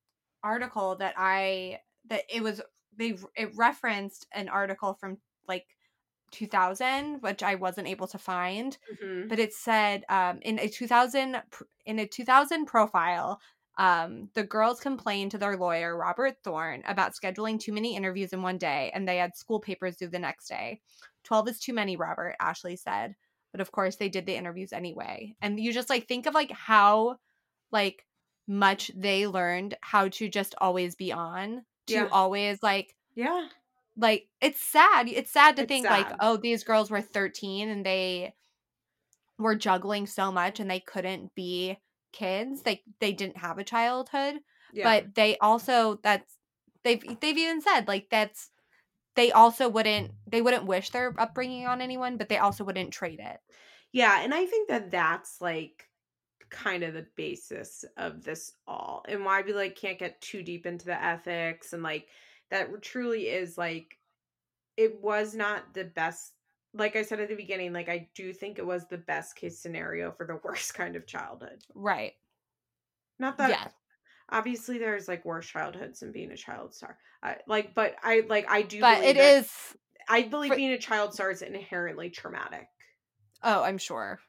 article 0.43 0.95
that 0.97 1.13
I 1.17 1.81
that 2.05 2.23
it 2.29 2.41
was 2.43 2.61
they 2.97 3.17
it 3.35 3.55
referenced 3.55 4.27
an 4.33 4.49
article 4.49 4.93
from 4.95 5.19
like 5.47 5.67
2000 6.31 7.21
which 7.21 7.43
I 7.43 7.55
wasn't 7.55 7.87
able 7.87 8.07
to 8.07 8.17
find 8.17 8.77
Mhm. 8.87 9.29
but 9.29 9.39
it 9.39 9.53
said 9.53 10.05
um 10.09 10.39
in 10.41 10.59
a 10.59 10.67
2000 10.69 11.41
in 11.85 11.99
a 11.99 12.07
2000 12.07 12.65
profile 12.65 13.41
um 13.79 14.29
the 14.35 14.43
girls 14.43 14.79
complained 14.81 15.31
to 15.31 15.39
their 15.39 15.57
lawyer 15.57 15.97
Robert 15.97 16.37
Thorne 16.43 16.83
about 16.87 17.13
scheduling 17.15 17.59
too 17.59 17.73
many 17.73 17.95
interviews 17.95 18.33
in 18.33 18.43
one 18.43 18.59
day 18.59 18.91
and 18.93 19.07
they 19.07 19.17
had 19.17 19.35
school 19.35 19.59
papers 19.59 19.97
due 19.97 20.09
the 20.09 20.19
next 20.19 20.47
day. 20.49 20.81
12 21.23 21.49
is 21.49 21.59
too 21.59 21.73
many 21.73 21.97
Robert 21.97 22.35
Ashley 22.39 22.75
said. 22.75 23.15
But 23.51 23.61
of 23.61 23.71
course 23.71 23.95
they 23.95 24.09
did 24.09 24.27
the 24.27 24.35
interviews 24.35 24.73
anyway. 24.73 25.35
And 25.41 25.59
you 25.59 25.73
just 25.73 25.89
like 25.89 26.07
think 26.07 26.27
of 26.27 26.35
like 26.35 26.51
how 26.51 27.17
like 27.71 28.05
much 28.47 28.91
they 28.95 29.27
learned 29.27 29.75
how 29.81 30.09
to 30.09 30.29
just 30.29 30.55
always 30.59 30.95
be 30.95 31.11
on 31.13 31.65
to 31.87 31.93
Yeah. 31.95 32.07
always 32.11 32.61
like 32.63 32.95
yeah. 33.15 33.47
like 33.97 34.27
it's 34.41 34.61
sad. 34.61 35.07
It's 35.07 35.31
sad 35.31 35.55
to 35.57 35.63
It's 35.63 35.69
think 35.69 35.85
like 35.89 36.07
oh 36.19 36.37
these 36.37 36.63
girls 36.63 36.91
were 36.91 37.01
13 37.01 37.69
and 37.69 37.85
they 37.85 38.33
were 39.37 39.55
juggling 39.55 40.05
so 40.07 40.31
much 40.31 40.59
and 40.59 40.69
they 40.69 40.79
couldn't 40.81 41.33
be 41.35 41.77
kids 42.11 42.61
like 42.65 42.81
they 42.99 43.11
didn't 43.11 43.37
have 43.37 43.57
a 43.57 43.63
childhood 43.63 44.35
yeah. 44.73 44.83
but 44.83 45.15
they 45.15 45.37
also 45.39 45.99
that's 46.03 46.37
they've 46.83 47.03
they've 47.19 47.37
even 47.37 47.61
said 47.61 47.87
like 47.87 48.07
that's 48.09 48.49
they 49.15 49.31
also 49.31 49.67
wouldn't 49.67 50.11
they 50.27 50.41
wouldn't 50.41 50.65
wish 50.65 50.91
their 50.91 51.13
upbringing 51.19 51.67
on 51.67 51.81
anyone 51.81 52.17
but 52.17 52.29
they 52.29 52.37
also 52.37 52.63
wouldn't 52.63 52.91
trade 52.91 53.19
it. 53.19 53.39
Yeah, 53.91 54.21
and 54.21 54.33
I 54.33 54.45
think 54.45 54.69
that 54.69 54.91
that's 54.91 55.41
like 55.41 55.87
kind 56.49 56.83
of 56.83 56.93
the 56.93 57.05
basis 57.15 57.85
of 57.97 58.23
this 58.23 58.53
all 58.65 59.03
and 59.07 59.23
why 59.23 59.41
we 59.41 59.53
like 59.53 59.75
can't 59.75 59.99
get 59.99 60.19
too 60.19 60.41
deep 60.41 60.65
into 60.65 60.85
the 60.85 61.03
ethics 61.03 61.73
and 61.73 61.83
like 61.83 62.07
that 62.49 62.69
truly 62.81 63.27
is 63.27 63.55
like 63.55 63.99
it 64.75 64.99
was 64.99 65.35
not 65.35 65.75
the 65.75 65.83
best 65.83 66.33
like 66.73 66.95
I 66.95 67.01
said 67.03 67.19
at 67.19 67.29
the 67.29 67.35
beginning 67.35 67.73
like 67.73 67.89
I 67.89 68.09
do 68.15 68.31
think 68.33 68.59
it 68.59 68.65
was 68.65 68.85
the 68.87 68.97
best 68.97 69.35
case 69.35 69.59
scenario 69.59 70.11
for 70.11 70.25
the 70.25 70.39
worst 70.43 70.73
kind 70.75 70.95
of 70.95 71.05
childhood. 71.07 71.63
right 71.75 72.13
Not 73.17 73.37
that 73.37 73.49
yeah 73.49 73.67
obviously 74.31 74.77
there's 74.77 75.07
like 75.07 75.25
worse 75.25 75.47
childhoods 75.47 76.01
than 76.01 76.11
being 76.11 76.31
a 76.31 76.37
child 76.37 76.73
star. 76.75 76.97
I, 77.23 77.37
like 77.47 77.73
but 77.73 77.95
I 78.03 78.23
like 78.29 78.45
I 78.49 78.61
do 78.61 78.79
but 78.81 78.99
believe 78.99 79.09
it 79.09 79.17
that- 79.17 79.37
is 79.39 79.51
I 80.07 80.23
believe 80.23 80.51
for- 80.51 80.55
being 80.55 80.71
a 80.71 80.77
child 80.77 81.13
star 81.13 81.31
is 81.31 81.41
inherently 81.41 82.09
traumatic. 82.09 82.67
oh 83.43 83.63
i'm 83.63 83.77
sure 83.77 84.19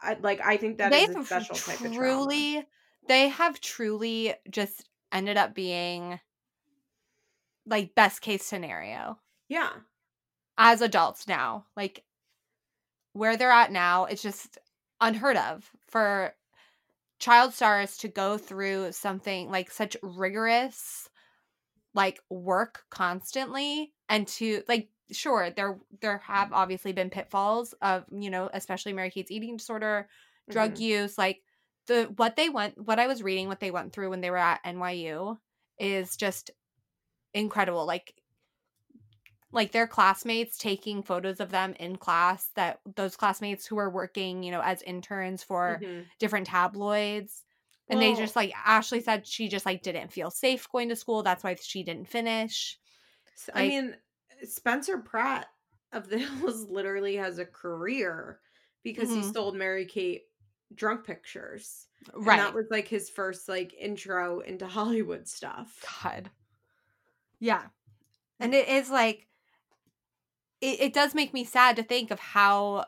I 0.00 0.16
like 0.20 0.40
I 0.44 0.56
think 0.58 0.78
that 0.78 0.92
is 0.92 1.08
they've 1.08 1.16
a 1.16 1.24
special 1.24 1.56
type 1.56 1.80
of 1.80 1.92
truly 1.94 2.62
they 3.08 3.28
have 3.28 3.60
truly 3.60 4.34
just 4.50 4.88
ended 5.12 5.36
up 5.36 5.54
being 5.54 6.20
like 7.66 7.94
best 7.94 8.20
case 8.20 8.44
scenario 8.44 9.18
Yeah. 9.48 9.70
As 10.58 10.80
adults 10.80 11.26
now 11.28 11.66
like 11.76 12.04
where 13.12 13.36
they're 13.36 13.50
at 13.50 13.72
now 13.72 14.04
it's 14.04 14.22
just 14.22 14.58
unheard 15.00 15.36
of 15.36 15.70
for 15.86 16.34
child 17.18 17.54
stars 17.54 17.96
to 17.98 18.08
go 18.08 18.38
through 18.38 18.92
something 18.92 19.50
like 19.50 19.70
such 19.70 19.96
rigorous 20.02 21.08
like 21.94 22.20
work 22.30 22.84
constantly 22.90 23.92
and 24.08 24.26
to 24.28 24.62
like 24.68 24.90
sure 25.12 25.50
there 25.50 25.78
there 26.00 26.18
have 26.18 26.52
obviously 26.52 26.92
been 26.92 27.10
pitfalls 27.10 27.74
of 27.82 28.04
you 28.12 28.30
know 28.30 28.50
especially 28.52 28.92
mary 28.92 29.10
kate's 29.10 29.30
eating 29.30 29.56
disorder 29.56 30.08
drug 30.50 30.74
Mhm. 30.74 30.80
use 30.80 31.18
like 31.18 31.42
the 31.86 32.04
what 32.16 32.36
they 32.36 32.48
went 32.48 32.78
what 32.86 32.98
i 32.98 33.06
was 33.06 33.22
reading 33.22 33.48
what 33.48 33.60
they 33.60 33.70
went 33.70 33.92
through 33.92 34.10
when 34.10 34.20
they 34.20 34.30
were 34.30 34.36
at 34.38 34.64
nyu 34.64 35.38
is 35.78 36.16
just 36.16 36.50
incredible 37.34 37.86
like 37.86 38.14
like 39.54 39.72
their 39.72 39.86
classmates 39.86 40.58
taking 40.58 41.02
photos 41.02 41.40
of 41.40 41.50
them 41.50 41.74
in 41.80 41.96
class 41.96 42.50
that 42.56 42.80
those 42.96 43.16
classmates 43.16 43.66
who 43.66 43.76
were 43.76 43.90
working 43.90 44.42
you 44.42 44.50
know 44.50 44.60
as 44.62 44.82
interns 44.82 45.42
for 45.42 45.80
Mhm. 45.82 46.06
different 46.18 46.46
tabloids 46.46 47.42
and 47.88 48.00
they 48.00 48.14
just 48.14 48.34
like 48.36 48.52
ashley 48.66 49.00
said 49.00 49.26
she 49.26 49.48
just 49.48 49.66
like 49.66 49.82
didn't 49.82 50.12
feel 50.12 50.30
safe 50.30 50.68
going 50.70 50.88
to 50.88 50.96
school 50.96 51.22
that's 51.22 51.44
why 51.44 51.54
she 51.60 51.82
didn't 51.82 52.08
finish 52.08 52.78
S- 53.34 53.50
I 53.54 53.58
Like- 53.60 53.68
mean, 53.70 53.96
Spencer 54.44 54.98
Pratt 54.98 55.48
of 55.92 56.08
the 56.08 56.18
Hills 56.18 56.68
literally 56.68 57.16
has 57.16 57.38
a 57.38 57.46
career 57.46 58.40
because 58.82 59.08
he 59.08 59.18
Mhm. 59.20 59.32
sold 59.32 59.56
Mary 59.56 59.86
Kate 59.86 60.24
drunk 60.74 61.04
pictures. 61.06 61.86
And 62.12 62.26
right 62.26 62.36
that 62.38 62.52
was 62.54 62.66
like 62.70 62.86
his 62.88 63.08
first 63.10 63.48
like 63.48 63.72
intro 63.74 64.40
into 64.40 64.66
Hollywood 64.66 65.26
stuff. 65.28 65.82
God. 66.02 66.30
Yeah. 67.38 67.62
And 68.40 68.54
it 68.54 68.68
is 68.68 68.90
like 68.90 69.26
it, 70.64 70.80
it 70.80 70.92
does 70.94 71.14
make 71.14 71.34
me 71.34 71.44
sad 71.44 71.76
to 71.76 71.82
think 71.82 72.10
of 72.10 72.18
how, 72.18 72.86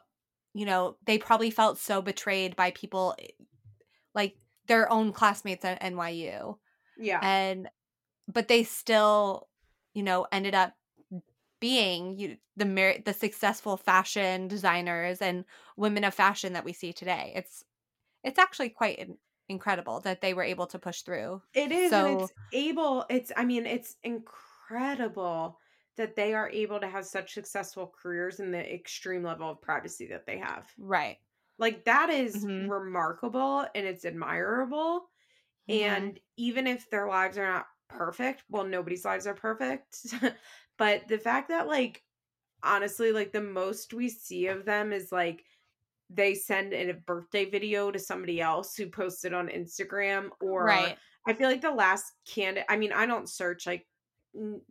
you 0.54 0.64
know, 0.64 0.96
they 1.04 1.18
probably 1.18 1.50
felt 1.50 1.78
so 1.78 2.00
betrayed 2.00 2.56
by 2.56 2.70
people 2.70 3.14
eh, 3.18 3.26
like 4.14 4.36
their 4.66 4.90
own 4.90 5.12
classmates 5.12 5.64
at 5.64 5.80
NYU. 5.82 6.56
Yeah. 6.98 7.20
And 7.22 7.68
but 8.26 8.48
they 8.48 8.62
still, 8.62 9.48
you 9.94 10.02
know, 10.02 10.26
ended 10.32 10.54
up 10.54 10.74
being 11.61 12.18
you 12.18 12.36
the 12.57 12.64
mer- 12.64 13.00
the 13.04 13.12
successful 13.12 13.76
fashion 13.76 14.48
designers 14.48 15.20
and 15.20 15.44
women 15.76 16.04
of 16.04 16.14
fashion 16.14 16.54
that 16.54 16.64
we 16.64 16.72
see 16.72 16.92
today. 16.92 17.32
It's 17.36 17.62
it's 18.24 18.38
actually 18.38 18.70
quite 18.70 18.98
in- 18.98 19.18
incredible 19.48 20.00
that 20.00 20.22
they 20.22 20.32
were 20.34 20.42
able 20.42 20.66
to 20.68 20.78
push 20.78 21.03
through. 21.03 21.42
It 21.54 21.70
is, 21.70 21.92
and 21.92 22.20
So- 22.20 22.24
it's 22.24 22.32
able. 22.54 23.04
It's. 23.11 23.32
I 23.36 23.44
mean, 23.44 23.66
it's 23.66 23.96
incredible 24.03 25.58
that 25.96 26.16
they 26.16 26.34
are 26.34 26.50
able 26.50 26.80
to 26.80 26.88
have 26.88 27.06
such 27.06 27.34
successful 27.34 27.88
careers 28.00 28.40
in 28.40 28.50
the 28.50 28.74
extreme 28.74 29.22
level 29.22 29.50
of 29.50 29.62
privacy 29.62 30.06
that 30.08 30.26
they 30.26 30.38
have. 30.38 30.70
Right. 30.78 31.18
Like 31.58 31.84
that 31.84 32.10
is 32.10 32.46
Mhm. 32.46 32.68
remarkable 32.68 33.66
and 33.74 33.86
it's 33.86 34.04
admirable. 34.04 35.08
Mhm. 35.68 36.06
And 36.08 36.20
even 36.36 36.66
if 36.66 36.90
their 36.90 37.08
lives 37.08 37.38
are 37.38 37.46
not 37.46 37.66
perfect, 37.88 38.44
well, 38.48 38.64
nobody's 38.64 39.04
lives 39.04 39.26
are 39.26 39.34
perfect. 39.34 39.98
but 40.78 41.08
the 41.08 41.18
fact 41.18 41.48
that, 41.48 41.68
like, 41.68 42.04
honestly, 42.62 43.12
like 43.12 43.32
the 43.32 43.42
most 43.42 43.94
we 43.94 44.08
see 44.08 44.48
of 44.48 44.64
them 44.66 44.92
is 44.92 45.12
like 45.12 45.44
they 46.10 46.34
send 46.34 46.72
in 46.72 46.90
a 46.90 46.94
birthday 46.94 47.44
video 47.44 47.90
to 47.90 47.98
somebody 47.98 48.40
else 48.40 48.76
who 48.76 48.88
posted 48.88 49.32
on 49.34 49.48
Instagram, 49.48 50.30
or 50.40 50.58
right. 50.58 50.98
I 51.26 51.32
feel 51.34 51.48
like 51.48 51.62
the 51.62 51.72
last 51.72 52.12
candidate, 52.26 52.66
I 52.68 52.76
mean, 52.76 52.92
I 52.92 53.06
don't 53.06 53.28
search 53.28 53.66
like 53.66 53.86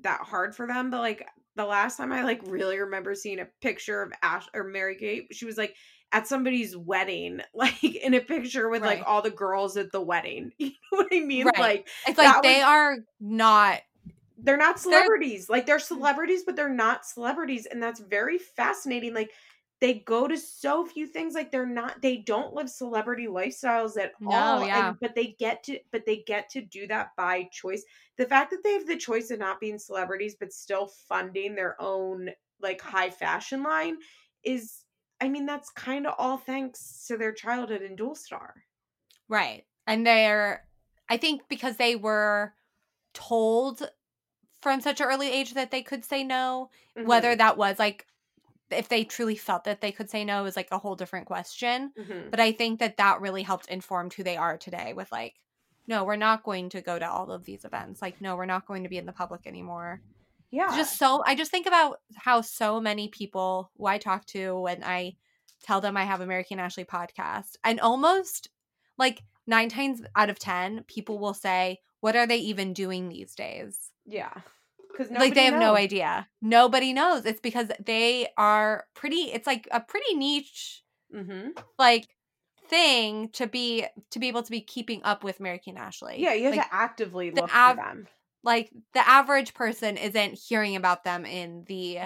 that 0.02 0.22
hard 0.22 0.56
for 0.56 0.68
them, 0.68 0.90
but 0.90 1.00
like 1.00 1.28
the 1.56 1.66
last 1.66 1.98
time 1.98 2.12
I 2.12 2.24
like 2.24 2.42
really 2.46 2.78
remember 2.80 3.16
seeing 3.16 3.40
a 3.40 3.48
picture 3.62 4.02
of 4.02 4.12
Ash 4.22 4.46
or 4.54 4.64
Mary 4.66 4.96
Kate, 4.96 5.28
she 5.32 5.46
was 5.46 5.58
like 5.58 5.76
at 6.12 6.28
somebody's 6.28 6.76
wedding, 6.78 7.42
like 7.54 7.84
in 7.84 8.14
a 8.14 8.20
picture 8.20 8.70
with 8.70 8.82
Right. 8.82 9.00
like 9.00 9.08
all 9.08 9.22
the 9.22 9.32
girls 9.32 9.78
at 9.78 9.92
the 9.92 10.02
wedding. 10.02 10.52
You 10.60 10.68
know 10.92 10.98
what 11.00 11.08
I 11.12 11.20
mean? 11.22 11.46
Right. 11.46 11.60
Like 11.60 11.88
It's 12.08 12.18
like 12.18 12.42
they 12.44 12.56
was- 12.56 12.64
are 12.64 12.98
not 13.20 13.82
they're 14.38 14.58
not 14.58 14.76
They're- 14.76 14.84
celebrities. 14.94 15.50
like 15.50 15.66
they're 15.66 15.78
mm. 15.78 15.82
celebrities, 15.82 16.44
but 16.46 16.56
they're 16.56 16.70
not 16.70 17.06
celebrities. 17.06 17.66
And 17.66 17.82
that's 17.82 18.00
very 18.00 18.38
fascinating. 18.38 19.14
Like 19.14 19.32
they 19.82 20.00
go 20.00 20.28
to 20.28 20.38
so 20.38 20.86
few 20.86 21.06
things 21.06 21.34
like 21.34 21.52
they're 21.52 21.66
not 21.66 22.02
they 22.02 22.18
don't 22.18 22.54
live 22.54 22.70
celebrity 22.70 23.28
lifestyles 23.28 23.98
at 23.98 24.14
No, 24.20 24.28
all 24.32 24.62
yeah. 24.62 24.90
and, 24.90 25.00
but 25.00 25.16
they 25.16 25.36
get 25.40 25.64
to 25.64 25.80
but 25.92 26.06
they 26.06 26.24
get 26.26 26.50
to 26.50 26.62
do 26.62 26.88
that 26.88 27.16
by 27.16 27.44
choice 27.52 27.84
the 28.18 28.26
fact 28.26 28.52
that 28.52 28.64
they 28.64 28.74
have 28.74 28.88
the 28.88 28.98
choice 28.98 29.32
of 29.32 29.40
not 29.40 29.60
being 29.60 29.78
celebrities 29.78 30.36
but 30.40 30.54
still 30.54 30.88
funding 30.88 31.56
their 31.56 31.80
own 31.82 32.30
like 32.62 32.82
high 32.82 33.10
fashion 33.10 33.64
line 33.64 33.98
is 34.44 34.84
i 35.22 35.28
mean 35.28 35.46
that's 35.46 35.70
kind 35.72 36.08
of 36.08 36.16
all 36.18 36.38
thanks 36.38 37.06
to 37.08 37.18
their 37.18 37.34
childhood 37.34 37.82
in 37.82 37.96
Dualstar 37.96 38.52
Right. 39.28 39.66
And 39.88 40.06
they're, 40.06 40.66
I 41.10 41.18
think 41.18 41.48
because 41.50 41.78
they 41.78 41.96
were 41.96 42.54
told 43.14 43.90
from 44.62 44.82
such 44.82 45.02
an 45.02 45.08
early 45.08 45.32
age 45.32 45.54
that 45.56 45.72
they 45.72 45.84
could 45.84 46.06
say 46.06 46.24
no, 46.24 46.72
whether 47.02 47.36
Mhm, 47.36 47.38
that 47.38 47.58
was 47.58 47.80
like, 47.80 48.08
if 48.72 48.90
they 48.90 49.04
truly 49.04 49.36
felt 49.36 49.64
that 49.66 49.82
they 49.82 49.92
could 49.92 50.10
say 50.10 50.26
no 50.26 50.46
is 50.46 50.56
like 50.56 50.70
a 50.72 50.78
whole 50.80 50.96
different 50.96 51.28
question. 51.28 51.92
mhm. 51.98 52.32
But 52.32 52.40
I 52.40 52.52
think 52.52 52.80
that 52.80 52.98
that 52.98 53.22
really 53.22 53.44
helped 53.44 53.68
inform 53.70 54.10
who 54.10 54.24
they 54.24 54.38
are 54.38 54.58
today 54.58 54.94
with 54.94 55.12
like, 55.12 55.36
no, 55.88 56.04
we're 56.04 56.16
not 56.16 56.44
going 56.44 56.70
to 56.70 56.82
go 56.82 56.98
to 56.98 57.08
all 57.10 57.32
of 57.32 57.46
these 57.46 57.64
events. 57.64 58.02
Like, 58.02 58.20
no, 58.20 58.36
we're 58.36 58.46
not 58.48 58.66
going 58.66 58.84
to 58.84 58.90
be 58.90 58.98
in 58.98 59.06
the 59.06 59.12
public 59.12 59.46
anymore. 59.46 60.02
yeah 60.50 60.76
Just 60.76 60.98
so, 60.98 61.24
I 61.26 61.36
just 61.36 61.52
think 61.52 61.68
about 61.68 62.00
how 62.16 62.42
so 62.42 62.82
many 62.82 63.08
people 63.08 63.72
who 63.78 63.86
I 63.86 64.00
talk 64.00 64.26
to 64.28 64.60
when 64.60 64.84
I 64.84 65.16
tell 65.64 65.82
them 65.82 65.96
I 65.96 66.04
have 66.04 66.26
Mary 66.28 66.44
Kate 66.44 66.58
Ashley 66.60 66.86
podcast, 66.86 67.58
and 67.64 67.80
almost 67.80 68.50
like 68.98 69.22
nine 69.46 69.70
times 69.70 70.02
out 70.16 70.30
of 70.32 70.40
10, 70.40 70.86
people 70.88 71.20
will 71.20 71.34
say, 71.36 71.80
What 72.00 72.16
are 72.16 72.26
they 72.26 72.38
even 72.38 72.74
doing 72.74 73.10
these 73.10 73.36
days? 73.36 73.92
yeah 74.08 74.34
because 74.98 75.12
like, 75.12 75.34
they 75.34 75.46
have 75.46 75.60
no 75.60 75.76
idea. 75.76 76.28
Nobody 76.42 76.94
knows. 76.94 77.26
It's 77.26 77.42
because 77.42 77.68
they 77.84 78.28
are 78.38 78.86
pretty, 78.94 79.32
it's 79.32 79.48
like 79.48 79.68
a 79.72 79.80
pretty 79.80 80.16
niche, 80.16 80.84
hmm 81.14 81.50
like, 81.78 82.08
thing 82.68 83.30
to 83.30 83.46
be 83.48 83.86
to 84.10 84.20
be 84.20 84.28
able 84.28 84.42
to 84.42 84.50
be 84.50 84.62
keeping 84.62 85.02
up 85.04 85.24
with 85.24 85.40
Mary 85.40 85.60
Kate 85.60 85.78
Ashley. 85.78 86.16
yeah 86.18 86.34
you 86.34 86.46
have 86.46 86.56
like, 86.56 86.68
to 86.68 86.76
actively 86.76 87.30
the 87.30 87.42
look 87.42 87.56
av- 87.56 87.76
for 87.76 87.84
them 87.84 88.08
like 88.44 88.72
the 88.94 89.08
average 89.08 89.54
person 89.54 89.98
isn't 89.98 90.34
hearing 90.34 90.76
about 90.76 91.04
them 91.04 91.26
in 91.26 91.64
the 91.68 92.00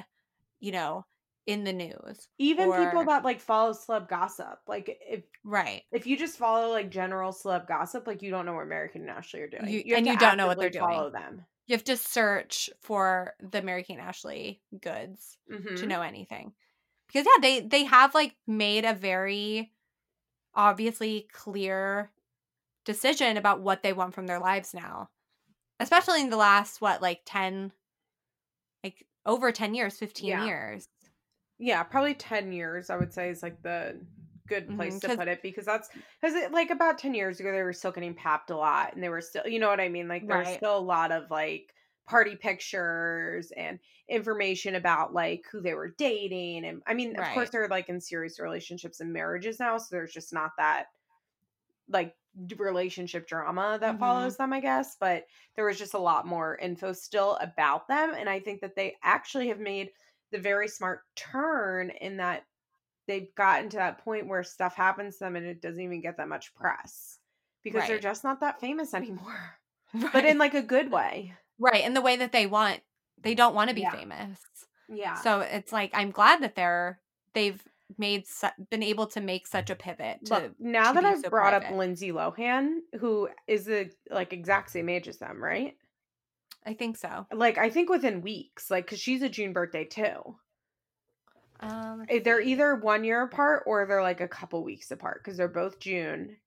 you 0.60 0.72
know 0.74 1.06
in 1.48 1.64
the 1.64 1.72
news 1.72 2.28
even 2.38 2.72
people 2.74 3.06
that 3.06 3.24
like 3.24 3.40
follow 3.40 3.72
celeb 3.72 4.10
gossip 4.10 4.60
like 4.68 5.00
if 5.08 5.24
right 5.46 5.84
if 5.92 6.06
you 6.06 6.18
just 6.18 6.38
follow 6.38 6.70
like 6.72 6.90
general 6.92 7.32
celeb 7.32 7.68
gossip, 7.68 8.06
like 8.06 8.22
you 8.22 8.30
don't 8.30 8.46
know 8.46 8.54
what 8.54 8.68
Mary 8.68 8.90
Kate 8.92 9.02
and 9.02 9.10
Ashley 9.10 9.40
are 9.40 9.48
doing. 9.48 9.68
You- 9.68 9.84
have 9.90 9.98
and 10.00 10.08
you 10.08 10.18
don't 10.18 10.38
know 10.38 10.48
what 10.48 10.60
they're 10.60 10.70
doing. 10.70 10.84
Follow 10.84 11.10
them 11.10 11.46
you 11.70 11.76
have 11.76 11.84
to 11.86 11.96
search 11.96 12.70
for 12.82 13.36
the 13.40 13.62
Mary 13.62 13.84
Kate 13.84 14.00
Ashley 14.00 14.62
goods 14.82 15.38
Mhm. 15.52 15.78
to 15.78 15.88
know 15.88 16.02
anything 16.02 16.54
because 17.08 17.26
yeah 17.26 17.42
they 17.42 17.62
they 17.62 17.84
have 17.86 18.14
like 18.16 18.36
made 18.48 18.86
a 18.86 18.94
very 18.94 19.72
obviously 20.56 21.28
clear 21.32 22.12
decision 22.86 23.38
about 23.38 23.62
what 23.62 23.84
they 23.84 23.94
want 23.94 24.16
from 24.16 24.28
their 24.28 24.40
lives 24.40 24.74
now 24.74 25.10
especially 25.80 26.22
in 26.22 26.30
the 26.32 26.38
last 26.38 26.82
what 26.82 27.02
like 27.02 27.22
10 27.26 27.72
like 28.84 29.06
over 29.26 29.52
10 29.52 29.76
years 29.76 29.98
15 29.98 30.30
Yeah. 30.30 30.46
years 30.46 30.88
Yeah, 31.60 31.84
probably 31.84 32.14
ten 32.16 32.54
years. 32.54 32.90
I 32.90 32.96
would 32.98 33.14
say 33.14 33.30
is 33.30 33.44
like 33.44 33.62
the 33.62 34.00
good 34.50 34.70
place 34.72 35.00
Mhm, 35.00 35.02
to 35.02 35.10
put 35.10 35.28
it 35.30 35.42
because 35.44 35.66
that's 35.66 35.90
because 36.22 36.36
it 36.36 36.52
like 36.52 36.72
about 36.72 36.98
ten 36.98 37.14
years 37.14 37.40
ago 37.40 37.52
they 37.52 37.62
were 37.64 37.74
still 37.74 37.92
getting 37.92 38.16
papped 38.16 38.50
a 38.50 38.58
lot 38.58 38.94
and 38.94 39.04
they 39.04 39.10
were 39.10 39.22
still 39.22 39.48
you 39.48 39.60
know 39.60 39.70
what 39.70 39.80
I 39.80 39.90
mean 39.90 40.08
like 40.10 40.28
there's 40.28 40.52
Right. 40.52 40.54
still 40.54 40.78
a 40.78 40.80
lot 40.80 41.12
of 41.12 41.32
like 41.32 41.74
party 42.08 42.36
pictures 42.36 43.52
and 43.52 43.80
information 44.10 44.76
about 44.76 45.14
like 45.14 45.46
who 45.52 45.62
they 45.62 45.76
were 45.76 45.90
dating 45.98 46.66
and 46.66 46.82
I 46.88 46.94
mean 46.96 47.16
of 47.18 47.30
course 47.30 47.52
they're 47.52 47.68
like 47.70 47.90
in 47.90 48.02
serious 48.02 48.40
relationships 48.40 49.00
and 49.00 49.14
marriages 49.14 49.60
now 49.60 49.78
so 49.78 49.88
there's 49.92 50.14
just 50.14 50.34
not 50.34 50.52
that 50.58 50.88
like 51.88 52.16
relationship 52.58 53.28
drama 53.28 53.78
that 53.82 53.98
Mhm. 53.98 53.98
follows 54.00 54.38
them 54.38 54.54
I 54.54 54.60
guess 54.60 54.96
but 54.96 55.26
there 55.56 55.66
was 55.66 55.80
just 55.80 55.96
a 55.96 56.00
lot 56.00 56.28
more 56.28 56.58
info 56.58 56.94
still 56.94 57.36
about 57.38 57.88
them 57.88 58.14
and 58.16 58.30
I 58.30 58.40
think 58.40 58.62
that 58.62 58.76
they 58.76 58.96
actually 59.04 59.48
have 59.48 59.60
made 59.60 59.92
the 60.32 60.40
very 60.40 60.68
smart 60.68 61.02
turn 61.16 61.90
in 61.90 62.18
that 62.18 62.46
they've 63.10 63.36
gotten 63.36 63.68
to 63.70 63.78
that 63.78 63.98
point 64.06 64.28
where 64.28 64.44
stuff 64.44 64.76
happens 64.76 65.16
to 65.18 65.26
them 65.26 65.36
and 65.36 65.46
it 65.46 65.62
doesn't 65.62 65.82
even 65.84 66.00
get 66.00 66.16
that 66.18 66.30
much 66.30 66.54
press 66.56 67.18
because 67.64 67.86
they're 67.88 68.00
just 68.00 68.24
not 68.24 68.40
that 68.40 68.62
famous 68.62 68.94
anymore 69.00 69.58
but 70.14 70.24
in 70.24 70.38
like 70.38 70.54
a 70.54 70.62
good 70.62 70.90
way 70.92 71.34
right 71.58 71.84
in 71.84 71.94
the 71.94 72.02
way 72.02 72.16
that 72.16 72.32
they 72.32 72.46
want 72.46 72.80
they 73.22 73.36
don't 73.36 73.56
want 73.56 73.68
to 73.70 73.76
be 73.76 73.82
Yeah. 73.82 73.92
famous 73.92 74.40
yeah 74.88 75.16
so 75.16 75.42
it's 75.42 75.74
like 75.74 75.92
i'm 75.94 76.12
glad 76.12 76.42
that 76.44 76.56
they're 76.56 77.00
they've 77.34 77.62
made 77.98 78.28
su- 78.28 78.48
been 78.70 78.84
able 78.84 79.08
to 79.08 79.20
make 79.20 79.48
such 79.48 79.72
a 79.72 79.76
pivot 79.76 80.24
to 80.26 80.34
Look, 80.36 80.60
now 80.60 80.94
that 80.94 81.04
I've 81.04 81.22
so 81.22 81.30
brought 81.32 81.56
up. 81.56 81.72
Lindsay 81.72 82.12
Lohan, 82.12 82.82
who 83.00 83.28
is 83.48 83.66
the 83.66 83.90
like 84.12 84.32
exact 84.32 84.70
same 84.70 84.90
age 84.90 85.08
as 85.08 85.18
them, 85.18 85.44
right? 85.44 85.76
i 86.66 86.74
think 86.76 86.98
so 86.98 87.26
Like 87.34 87.58
I 87.58 87.70
think 87.72 87.90
within 87.90 88.22
weeks, 88.22 88.70
like 88.70 88.86
because 88.86 89.00
she's 89.00 89.24
a 89.24 89.30
June 89.30 89.54
birthday 89.54 89.86
too. 89.86 90.36
Um 91.60 92.06
Eh, 92.10 92.20
They're 92.24 92.42
either 92.42 92.76
one 92.76 93.04
year 93.04 93.22
apart 93.24 93.64
or 93.66 93.86
they're 93.86 94.02
like 94.02 94.22
a 94.22 94.28
couple 94.28 94.64
weeks 94.64 94.92
apart 94.92 95.22
because 95.24 95.38
they're 95.38 95.48
both 95.48 95.80
June, 95.80 96.38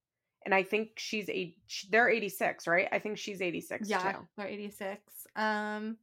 and 0.44 0.54
I 0.54 0.62
think 0.62 0.92
she's 0.96 1.28
eight. 1.28 1.56
sh- 1.66 1.86
They're 1.90 2.08
eighty 2.08 2.28
six, 2.28 2.66
right? 2.66 2.88
I 2.90 2.98
think 2.98 3.18
she's 3.18 3.40
eighty 3.42 3.60
six 3.60 3.88
yeah 3.88 4.12
too. 4.12 4.18
they're 4.36 4.46
86 4.48 5.26
um 5.36 5.96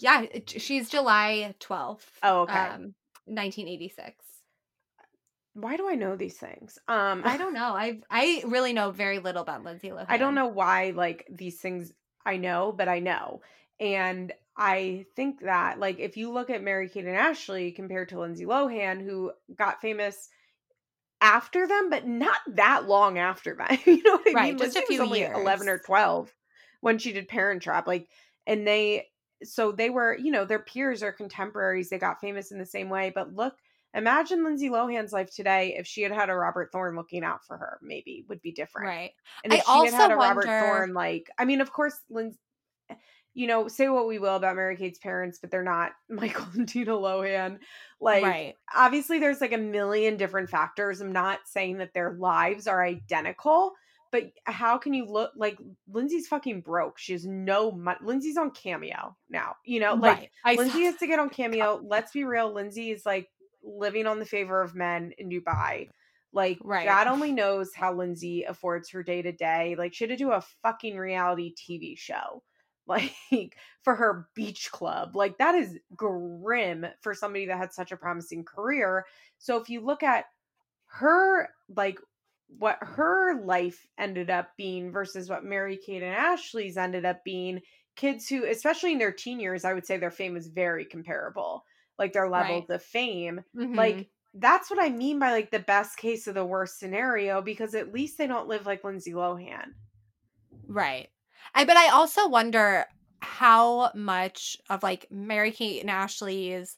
yeah 0.00 0.24
she's 0.46 0.88
july 0.88 1.54
12th 1.60 2.06
Oh, 2.22 2.42
okay. 2.42 2.54
um 2.54 2.94
1986 3.26 4.24
Why 5.54 5.76
do 5.76 5.88
I 5.88 5.94
know 5.94 6.16
these 6.16 6.36
things? 6.38 6.78
Um, 6.88 7.22
i 7.24 7.36
don't 7.42 7.54
know 7.54 7.72
i 7.74 8.00
i 8.10 8.42
really 8.46 8.72
know 8.72 8.90
very 8.90 9.18
little 9.18 9.42
about 9.42 9.64
lindsay 9.64 9.88
lohan 9.90 10.06
I 10.08 10.16
don't 10.18 10.34
know 10.34 10.46
why 10.46 10.90
like 10.94 11.26
these 11.30 11.60
things 11.60 11.92
I 12.24 12.36
know, 12.36 12.72
but 12.76 12.88
I 12.88 12.98
know. 12.98 13.40
And 13.80 14.32
I 14.58 15.06
think 15.14 15.40
that 15.42 15.78
like 15.78 16.00
if 16.00 16.16
you 16.16 16.32
look 16.32 16.50
at 16.50 16.62
Mary 16.62 16.88
Kate 16.88 17.04
and 17.06 17.16
Ashley 17.16 17.70
compared 17.70 18.08
to 18.10 18.18
Lindsay 18.20 18.44
Lohan, 18.44 19.00
who 19.02 19.32
got 19.56 19.80
famous 19.80 20.28
after 21.20 21.66
them, 21.66 21.90
but 21.90 22.06
not 22.06 22.38
that 22.48 22.86
long 22.88 23.18
after 23.18 23.54
them. 23.56 23.78
you 23.86 24.02
know 24.02 24.16
what 24.16 24.28
I 24.28 24.32
Right, 24.32 24.44
mean? 24.54 24.58
just 24.58 24.76
a 24.76 24.80
Lindsay 24.80 24.98
was 24.98 25.08
few 25.10 25.16
years. 25.18 25.36
11 25.36 25.68
or 25.68 25.78
twelve 25.78 26.32
when 26.80 26.98
she 26.98 27.12
did 27.12 27.28
Parent 27.28 27.62
Trap. 27.62 27.86
Like 27.86 28.08
and 28.46 28.66
they 28.66 29.06
so 29.44 29.70
they 29.70 29.90
were, 29.90 30.16
you 30.16 30.32
know, 30.32 30.44
their 30.44 30.58
peers 30.58 31.02
or 31.04 31.12
contemporaries, 31.12 31.88
they 31.90 31.98
got 31.98 32.20
famous 32.20 32.50
in 32.50 32.58
the 32.58 32.66
same 32.66 32.88
way. 32.88 33.12
But 33.14 33.32
look, 33.34 33.54
imagine 33.94 34.42
Lindsay 34.44 34.68
Lohan's 34.70 35.12
life 35.12 35.32
today 35.32 35.76
if 35.78 35.86
she 35.86 36.02
had 36.02 36.10
had 36.10 36.28
a 36.30 36.34
Robert 36.34 36.70
Thorne 36.72 36.96
looking 36.96 37.22
out 37.22 37.44
for 37.46 37.56
her, 37.56 37.78
maybe 37.80 38.24
would 38.28 38.42
be 38.42 38.50
different. 38.50 38.88
right 38.88 39.10
And 39.44 39.52
I 39.52 39.58
if 39.58 39.64
she 39.64 39.70
had 39.84 39.94
had 39.94 40.00
also 40.10 40.14
a 40.14 40.16
Robert 40.16 40.46
wonder- 40.46 40.60
Thorne, 40.66 40.94
like, 40.94 41.30
I 41.38 41.44
mean, 41.44 41.60
of 41.60 41.72
course, 41.72 41.96
Lindsay, 42.10 42.38
you 43.38 43.46
know, 43.46 43.68
say 43.68 43.88
what 43.88 44.08
we 44.08 44.18
will 44.18 44.34
about 44.34 44.56
Mary 44.56 44.76
Kate's 44.76 44.98
parents, 44.98 45.38
but 45.38 45.52
they're 45.52 45.62
not 45.62 45.92
Michael 46.10 46.48
and 46.54 46.66
Dina 46.66 46.90
Lohan. 46.90 47.58
Like, 48.00 48.24
right 48.24 48.54
obviously, 48.74 49.20
there's 49.20 49.40
like 49.40 49.52
a 49.52 49.58
million 49.58 50.16
different 50.16 50.50
factors. 50.50 51.00
I'm 51.00 51.12
not 51.12 51.38
saying 51.46 51.78
that 51.78 51.94
their 51.94 52.14
lives 52.18 52.66
are 52.66 52.84
identical, 52.84 53.74
but 54.10 54.24
how 54.44 54.76
can 54.76 54.92
you 54.92 55.04
look 55.04 55.30
like 55.36 55.56
Lindsay's 55.88 56.26
fucking 56.26 56.62
broke? 56.62 56.98
She 56.98 57.12
has 57.12 57.24
no 57.24 57.70
money. 57.70 58.00
Lindsay's 58.02 58.36
on 58.36 58.50
Cameo 58.50 59.16
now, 59.30 59.54
you 59.64 59.78
know, 59.78 59.94
like, 59.94 60.30
right 60.44 60.58
Lindsay 60.58 60.82
has 60.82 60.96
to 60.96 61.06
get 61.06 61.20
on 61.20 61.30
Cameo. 61.38 61.80
Let's 61.84 62.10
be 62.10 62.24
real. 62.24 62.52
Lindsay 62.52 62.90
is 62.90 63.06
like 63.06 63.28
living 63.62 64.08
on 64.08 64.18
the 64.18 64.26
favor 64.26 64.60
of 64.60 64.74
men 64.74 65.12
in 65.16 65.28
Dubai. 65.28 65.90
Like, 66.32 66.58
Right. 66.64 66.86
God 66.86 67.06
only 67.06 67.32
knows 67.32 67.70
how 67.74 67.94
Lindsay 67.94 68.42
affords 68.42 68.90
her 68.90 69.04
day 69.04 69.22
to 69.22 69.32
day. 69.32 69.76
Like, 69.78 69.94
she 69.94 70.04
had 70.04 70.10
to 70.10 70.16
do 70.16 70.32
a 70.32 70.44
fucking 70.62 70.96
reality 70.96 71.54
TV 71.54 71.96
show, 71.96 72.42
like, 72.88 73.14
for 73.82 73.94
her 73.94 74.28
beach 74.34 74.70
club. 74.72 75.14
Like, 75.16 75.38
that 75.38 75.54
is 75.54 75.78
grim 75.94 76.86
for 77.00 77.14
somebody 77.14 77.46
that 77.46 77.58
had 77.58 77.72
such 77.72 77.92
a 77.92 77.96
promising 77.96 78.44
career. 78.44 79.06
So, 79.38 79.56
if 79.58 79.68
you 79.68 79.80
look 79.80 80.02
at 80.02 80.26
her, 80.86 81.48
like, 81.74 81.98
what 82.48 82.78
her 82.80 83.42
life 83.44 83.86
ended 83.98 84.30
up 84.30 84.56
being 84.56 84.90
versus 84.90 85.28
what 85.28 85.44
Mary 85.44 85.76
Kate 85.76 86.02
and 86.02 86.14
Ashley's 86.14 86.76
ended 86.78 87.04
up 87.04 87.22
being, 87.24 87.60
kids 87.96 88.28
who, 88.28 88.44
especially 88.46 88.92
in 88.92 88.98
their 88.98 89.12
teen 89.12 89.40
years, 89.40 89.64
I 89.64 89.74
would 89.74 89.84
say 89.86 89.98
their 89.98 90.10
fame 90.10 90.36
is 90.36 90.46
very 90.48 90.84
comparable. 90.86 91.64
Like 91.98 92.12
their 92.12 92.28
levels 92.30 92.70
of 92.70 92.82
fame. 92.82 93.42
Mhm. 93.56 93.74
Like 93.76 94.08
that's 94.34 94.70
what 94.70 94.80
I 94.80 94.88
mean 94.88 95.18
by 95.18 95.32
like 95.32 95.50
the 95.50 95.58
best 95.58 95.98
case 95.98 96.26
of 96.26 96.34
the 96.34 96.44
worst 96.44 96.78
scenario 96.78 97.42
because 97.42 97.74
at 97.74 97.92
least 97.92 98.18
they 98.18 98.26
don't 98.26 98.48
live 98.48 98.66
like 98.66 98.84
Lindsay 98.84 99.12
Lohan. 99.12 99.74
Right. 100.68 101.08
I 101.54 101.64
but 101.64 101.76
I 101.76 101.88
also 101.88 102.28
wonder 102.28 102.86
how 103.20 103.90
much 103.94 104.56
of 104.70 104.82
like 104.82 105.10
Mary 105.10 105.50
Kate 105.52 105.80
and 105.80 105.90
Ashley's 105.90 106.76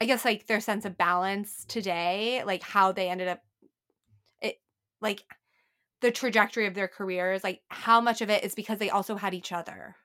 I 0.00 0.04
guess 0.04 0.24
like 0.24 0.46
their 0.46 0.60
sense 0.60 0.84
of 0.84 0.96
balance 0.96 1.64
today, 1.64 2.42
like 2.44 2.62
how 2.62 2.92
they 2.92 3.08
ended 3.08 3.28
up 3.28 3.42
it 4.40 4.60
like 5.00 5.24
the 6.00 6.12
trajectory 6.12 6.66
of 6.66 6.74
their 6.74 6.88
careers, 6.88 7.44
like 7.44 7.62
how 7.70 8.00
much 8.00 8.20
of 8.22 8.30
it 8.30 8.44
is 8.44 8.54
because 8.54 8.78
they 8.78 8.90
also 8.90 9.16
had 9.16 9.34
each 9.34 9.52
other. 9.52 9.96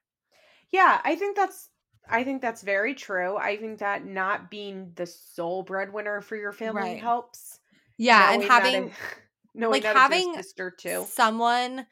Yeah, 0.71 1.01
I 1.03 1.15
think 1.15 1.35
that's 1.35 1.69
I 2.09 2.23
think 2.23 2.41
that's 2.41 2.61
very 2.63 2.95
true. 2.95 3.37
I 3.37 3.57
think 3.57 3.79
that 3.79 4.05
not 4.05 4.49
being 4.51 4.91
the 4.95 5.05
sole 5.05 5.63
breadwinner 5.63 6.21
for 6.21 6.35
your 6.35 6.51
family 6.51 6.95
Right. 6.95 7.01
helps. 7.01 7.59
Yeah, 7.97 8.33
and 8.33 8.43
having 8.43 8.91
knowing 9.53 9.81
like, 9.81 9.83
having 9.83 10.33
sister 10.33 10.71
too. 10.71 11.05
someone 11.07 11.87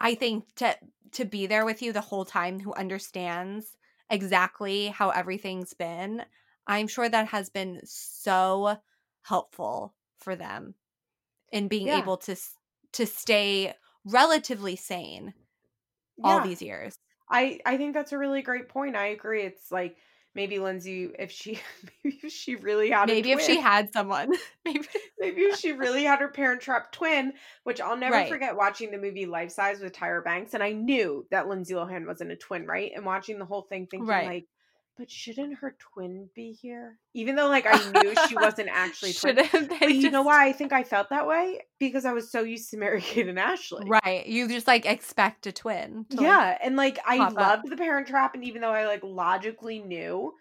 I 0.00 0.14
think 0.14 0.54
to 0.56 0.76
to 1.16 1.24
be 1.26 1.46
there 1.46 1.64
with 1.64 1.82
you 1.82 1.92
the 1.92 2.00
whole 2.00 2.24
time 2.24 2.60
who 2.60 2.74
understands 2.74 3.76
exactly 4.10 4.88
how 4.88 5.10
everything's 5.10 5.74
been. 5.74 6.24
I'm 6.66 6.88
sure 6.88 7.08
that 7.08 7.28
has 7.28 7.50
been 7.50 7.80
so 7.84 8.78
helpful 9.22 9.96
for 10.18 10.36
them 10.36 10.74
in 11.52 11.68
being 11.68 11.90
Yeah. 11.90 11.92
able 11.92 12.18
to 12.18 12.36
to 12.92 13.06
stay 13.06 13.74
relatively 14.04 14.76
sane 14.76 15.34
all 16.22 16.40
Yeah. 16.40 16.42
these 16.42 16.62
years. 16.62 16.96
I 17.30 17.60
I 17.66 17.76
think 17.78 17.94
that's 17.94 18.12
a 18.12 18.18
really 18.18 18.42
great 18.42 18.68
point. 18.68 18.96
I 18.96 19.08
agree. 19.08 19.42
It's 19.44 19.72
like 19.72 19.98
maybe 20.36 20.60
Lindsay, 20.60 21.10
if 21.18 21.32
she 21.32 21.58
maybe 22.04 22.20
if 22.22 22.32
she 22.32 22.54
really 22.54 22.90
had 22.90 23.10
a 23.10 23.14
Maybe 23.14 23.32
if 23.32 23.40
she 23.40 23.60
had 23.60 23.92
someone, 23.92 24.32
maybe 24.64 24.86
maybe 25.18 25.42
if 25.42 25.58
she 25.58 25.72
really 25.72 26.04
had 26.04 26.20
her 26.20 26.28
parent 26.28 26.60
trap 26.60 26.92
twin, 26.92 27.32
which 27.64 27.80
I'll 27.80 27.96
never 27.96 28.14
Right. 28.14 28.28
forget 28.28 28.56
watching 28.56 28.90
the 28.92 28.98
movie 28.98 29.26
Life 29.26 29.50
Size 29.50 29.80
with 29.80 29.92
Tyra 29.94 30.22
Banks, 30.22 30.54
and 30.54 30.62
I 30.62 30.72
knew 30.72 31.26
that 31.30 31.48
Lindsay 31.48 31.74
Lohan 31.74 32.06
wasn't 32.06 32.30
a 32.32 32.36
twin, 32.36 32.66
right? 32.66 32.92
And 32.94 33.04
watching 33.04 33.38
the 33.38 33.44
whole 33.46 33.62
thing, 33.62 33.86
thinking 33.90 34.06
Right. 34.06 34.24
like, 34.24 34.46
but 34.98 35.10
shouldn't 35.10 35.58
her 35.58 35.76
twin 35.78 36.28
be 36.34 36.52
here? 36.52 36.98
Even 37.14 37.36
though 37.36 37.48
like 37.48 37.66
I 37.68 37.76
knew 38.02 38.14
she 38.28 38.34
wasn't 38.36 38.68
actually 38.72 39.12
twin. 39.12 39.36
should 39.36 39.46
have. 39.46 39.68
But 39.68 39.94
you 39.94 40.10
know 40.10 40.22
why 40.22 40.46
I 40.48 40.52
think 40.52 40.72
I 40.72 40.82
felt 40.84 41.10
that 41.10 41.26
way? 41.26 41.60
Because 41.78 42.04
I 42.04 42.12
was 42.12 42.30
so 42.30 42.40
used 42.42 42.70
to 42.70 42.76
Mary 42.78 43.00
Kate 43.02 43.28
and 43.28 43.38
Ashley. 43.38 43.84
Right, 43.86 44.26
you 44.26 44.48
just 44.48 44.66
like 44.66 44.86
expect 44.86 45.46
a 45.46 45.52
twin. 45.52 46.06
to, 46.10 46.16
like- 46.16 46.22
Yeah, 46.24 46.58
and 46.62 46.76
like 46.76 46.98
I 47.06 47.18
pop 47.18 47.32
up. 47.32 47.36
loved 47.36 47.70
the 47.70 47.76
Parent 47.76 48.06
Trap, 48.08 48.34
and 48.34 48.44
even 48.44 48.60
though 48.62 48.72
I 48.72 48.86
like 48.86 49.02
logically 49.04 49.78
knew, 49.80 50.32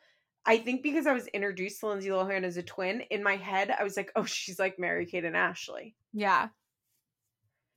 I 0.46 0.58
think 0.58 0.84
because 0.84 1.08
I 1.08 1.14
was 1.14 1.28
introduced 1.28 1.80
to 1.82 1.88
Lindsay 1.88 2.10
Lohan 2.10 2.44
as 2.44 2.56
a 2.58 2.64
twin, 2.64 3.02
in 3.10 3.24
my 3.24 3.36
head 3.36 3.70
I 3.78 3.84
was 3.84 3.98
like, 3.98 4.12
oh, 4.16 4.26
she's 4.26 4.60
like 4.60 4.78
Mary 4.80 5.06
Kate 5.06 5.26
and 5.26 5.36
Ashley. 5.36 5.96
yeah, 6.14 6.50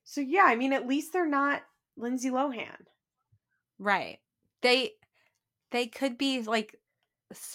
So 0.05 0.21
yeah, 0.21 0.45
I 0.45 0.55
mean, 0.57 0.73
at 0.73 0.87
least 0.87 1.13
they're 1.13 1.27
not 1.29 1.63
Lindsay 1.97 2.31
Lohan. 2.31 2.77
right. 3.79 4.19
They 4.61 4.93
they 5.70 5.86
could 5.86 6.19
be 6.19 6.43
like 6.43 6.81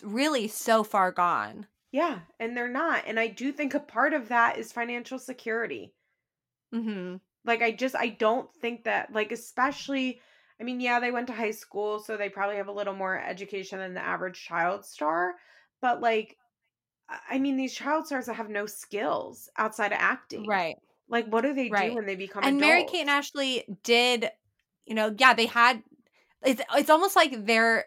really 0.03 0.47
so 0.47 0.83
far 0.83 1.11
gone. 1.11 1.67
Yeah, 1.91 2.23
and 2.41 2.57
they're 2.57 2.67
not, 2.67 3.05
and 3.07 3.17
I 3.17 3.27
do 3.27 3.53
think 3.53 3.73
a 3.73 3.79
part 3.79 4.13
of 4.13 4.27
that 4.27 4.57
is 4.57 4.73
financial 4.73 5.17
security. 5.17 5.95
hmm 6.71 7.19
Like 7.45 7.61
I 7.61 7.71
just 7.71 7.95
I 7.95 8.09
don't 8.09 8.53
think 8.55 8.83
that 8.85 9.11
like 9.11 9.31
especially 9.31 10.21
I 10.59 10.63
mean, 10.63 10.79
yeah, 10.79 10.99
they 10.99 11.11
went 11.11 11.27
to 11.27 11.33
high 11.33 11.51
school, 11.51 11.99
so 11.99 12.15
they 12.15 12.29
probably 12.29 12.57
have 12.57 12.67
a 12.67 12.71
little 12.73 12.93
more 12.93 13.19
education 13.19 13.79
than 13.79 13.93
the 13.95 14.01
average 14.01 14.41
child 14.41 14.85
star, 14.85 15.35
but 15.81 16.01
like 16.01 16.37
I- 17.09 17.21
I 17.31 17.39
mean, 17.39 17.57
these 17.57 17.73
child 17.75 18.07
stars 18.07 18.27
that 18.27 18.35
have 18.35 18.49
no 18.49 18.65
skills 18.67 19.49
outside 19.57 19.91
of 19.93 19.99
acting. 19.99 20.45
Right. 20.47 20.77
Like 21.09 21.27
what 21.27 21.41
do 21.43 21.53
they 21.53 21.69
Right. 21.69 21.89
do 21.89 21.95
when 21.95 22.05
they 22.07 22.15
become 22.15 22.45
and 22.45 22.59
Mary? 22.59 22.83
Kate 22.85 23.01
and 23.01 23.09
Ashley 23.09 23.65
did, 23.83 24.31
you 24.85 24.95
know, 24.95 25.13
yeah, 25.17 25.33
they 25.33 25.45
had. 25.47 25.83
It's 26.45 26.61
it's 26.75 26.89
almost 26.89 27.15
like 27.15 27.45
they're 27.45 27.85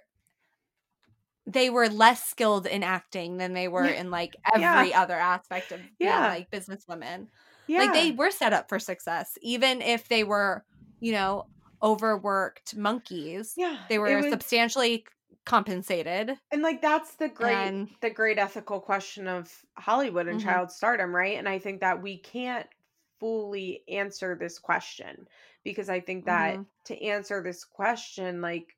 they 1.47 1.71
were 1.71 1.89
less 1.89 2.25
skilled 2.25 2.67
in 2.67 2.83
acting 2.83 3.37
than 3.37 3.53
they 3.53 3.69
were 3.69 3.87
Yeah. 3.87 4.01
in 4.01 4.11
like 4.11 4.35
Yeah. 4.57 4.79
every 4.79 4.93
other 4.95 5.15
aspect 5.15 5.71
of 5.73 5.79
being 5.99 6.11
Yeah. 6.11 6.27
like 6.29 6.51
businesswomen. 6.51 7.29
yeah. 7.69 7.79
Like 7.81 7.93
they 7.93 8.11
were 8.13 8.31
set 8.31 8.53
up 8.53 8.69
for 8.69 8.79
success, 8.79 9.39
even 9.43 9.81
if 9.83 10.09
they 10.09 10.25
were, 10.25 10.65
you 11.01 11.13
know, 11.13 11.47
overworked 11.83 12.77
monkeys. 12.77 13.55
yeah. 13.57 13.79
They 13.89 13.99
were 13.99 14.17
was- 14.17 14.31
substantially 14.31 15.07
compensated. 15.45 16.37
and 16.51 16.63
like 16.63 16.83
that's 16.83 17.15
the 17.15 17.29
great 17.29 17.55
And 17.55 17.89
the 18.01 18.11
great 18.11 18.39
ethical 18.39 18.81
question 18.81 19.29
of 19.29 19.65
Hollywood 19.79 20.27
and 20.27 20.41
Mhm. 20.41 20.45
child 20.45 20.71
stardom, 20.73 21.15
right? 21.15 21.39
And 21.39 21.49
I 21.49 21.59
think 21.61 21.81
that 21.81 22.03
we 22.03 22.19
can't 22.19 22.69
fully 23.21 23.85
answer 23.89 24.35
this 24.35 24.59
question 24.59 25.27
because 25.65 25.89
I 25.89 26.01
think 26.01 26.27
that 26.27 26.57
Mhm. 26.57 26.67
to 26.85 27.03
answer 27.03 27.43
this 27.43 27.65
question, 27.65 28.41
like 28.43 28.76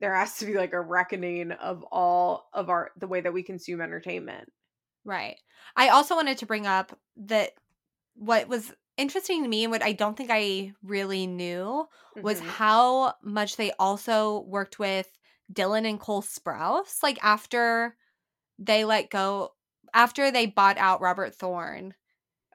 there 0.00 0.14
has 0.14 0.38
to 0.38 0.46
be 0.46 0.54
like 0.54 0.72
a 0.72 0.80
reckoning 0.80 1.52
of 1.52 1.82
all 1.84 2.48
of 2.52 2.70
our 2.70 2.92
the 2.96 3.08
way 3.08 3.20
that 3.20 3.32
we 3.32 3.42
consume 3.42 3.80
entertainment. 3.80 4.52
Right. 5.04 5.38
I 5.76 5.88
also 5.88 6.14
wanted 6.16 6.38
to 6.38 6.46
bring 6.46 6.66
up 6.66 6.98
that 7.16 7.52
what 8.14 8.48
was 8.48 8.74
interesting 8.96 9.42
to 9.42 9.48
me 9.48 9.64
and 9.64 9.70
what 9.72 9.82
I 9.82 9.92
don't 9.92 10.16
think 10.16 10.30
I 10.32 10.74
really 10.82 11.26
knew 11.26 11.88
was 12.22 12.40
Mhm. 12.40 12.48
how 12.48 13.14
much 13.22 13.56
they 13.56 13.72
also 13.72 14.40
worked 14.40 14.78
with 14.78 15.10
Dylan 15.52 15.88
and 15.88 16.00
Cole 16.00 16.22
Sprouse. 16.22 17.02
Like 17.02 17.18
after 17.24 17.96
they 18.58 18.84
let 18.84 19.10
go, 19.10 19.54
after 19.94 20.30
they 20.30 20.46
bought 20.46 20.78
out 20.78 21.00
Robert 21.02 21.34
Thorne, 21.34 21.94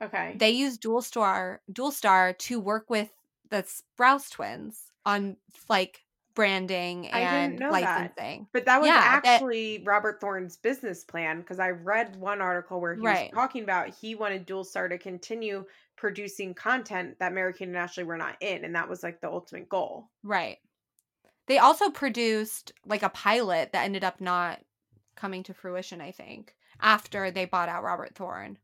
okay. 0.01 0.39
they 0.39 0.51
used 0.51 0.81
Dualstar, 0.81 1.59
Dual 1.71 1.91
Star 1.91 2.33
to 2.33 2.59
work 2.59 2.89
with 2.89 3.11
the 3.49 3.63
Sprouse 3.63 4.29
twins 4.31 4.91
on 5.05 5.37
like 5.69 6.03
branding 6.35 7.07
and 7.09 7.59
know 7.59 7.71
that. 7.71 7.81
licensing. 8.15 8.47
But 8.51 8.65
that 8.65 8.81
was 8.81 8.87
Yeah, 8.87 8.99
that- 8.99 9.25
actually 9.25 9.83
Robert 9.85 10.19
Thorne's 10.19 10.57
business 10.57 11.03
plan 11.03 11.41
because 11.41 11.59
I 11.59 11.69
read 11.69 12.15
one 12.15 12.41
article 12.41 12.81
where 12.81 12.95
he 12.95 13.01
Right. 13.01 13.31
was 13.31 13.35
talking 13.35 13.63
about 13.63 13.89
he 13.89 14.15
wanted 14.15 14.47
Dualstar 14.47 14.89
to 14.89 14.97
continue 14.97 15.65
producing 15.95 16.53
content 16.53 17.19
that 17.19 17.33
Mary 17.33 17.53
Kate 17.53 17.67
and 17.67 17.77
Ashley 17.77 18.03
were 18.03 18.17
not 18.17 18.35
in, 18.41 18.65
and 18.65 18.75
that 18.75 18.89
was 18.89 19.03
like 19.03 19.21
the 19.21 19.29
ultimate 19.29 19.69
goal. 19.69 20.09
Right. 20.23 20.57
They 21.47 21.59
also 21.59 21.89
produced 21.89 22.71
like 22.85 23.03
a 23.03 23.09
pilot 23.09 23.71
that 23.73 23.83
ended 23.83 24.03
up 24.03 24.19
not 24.21 24.61
coming 25.15 25.43
to 25.43 25.53
fruition, 25.53 26.01
I 26.01 26.11
think, 26.11 26.55
after 26.79 27.29
they 27.29 27.45
bought 27.45 27.69
out 27.69 27.83
Robert 27.83 28.15
Thorne. 28.15 28.57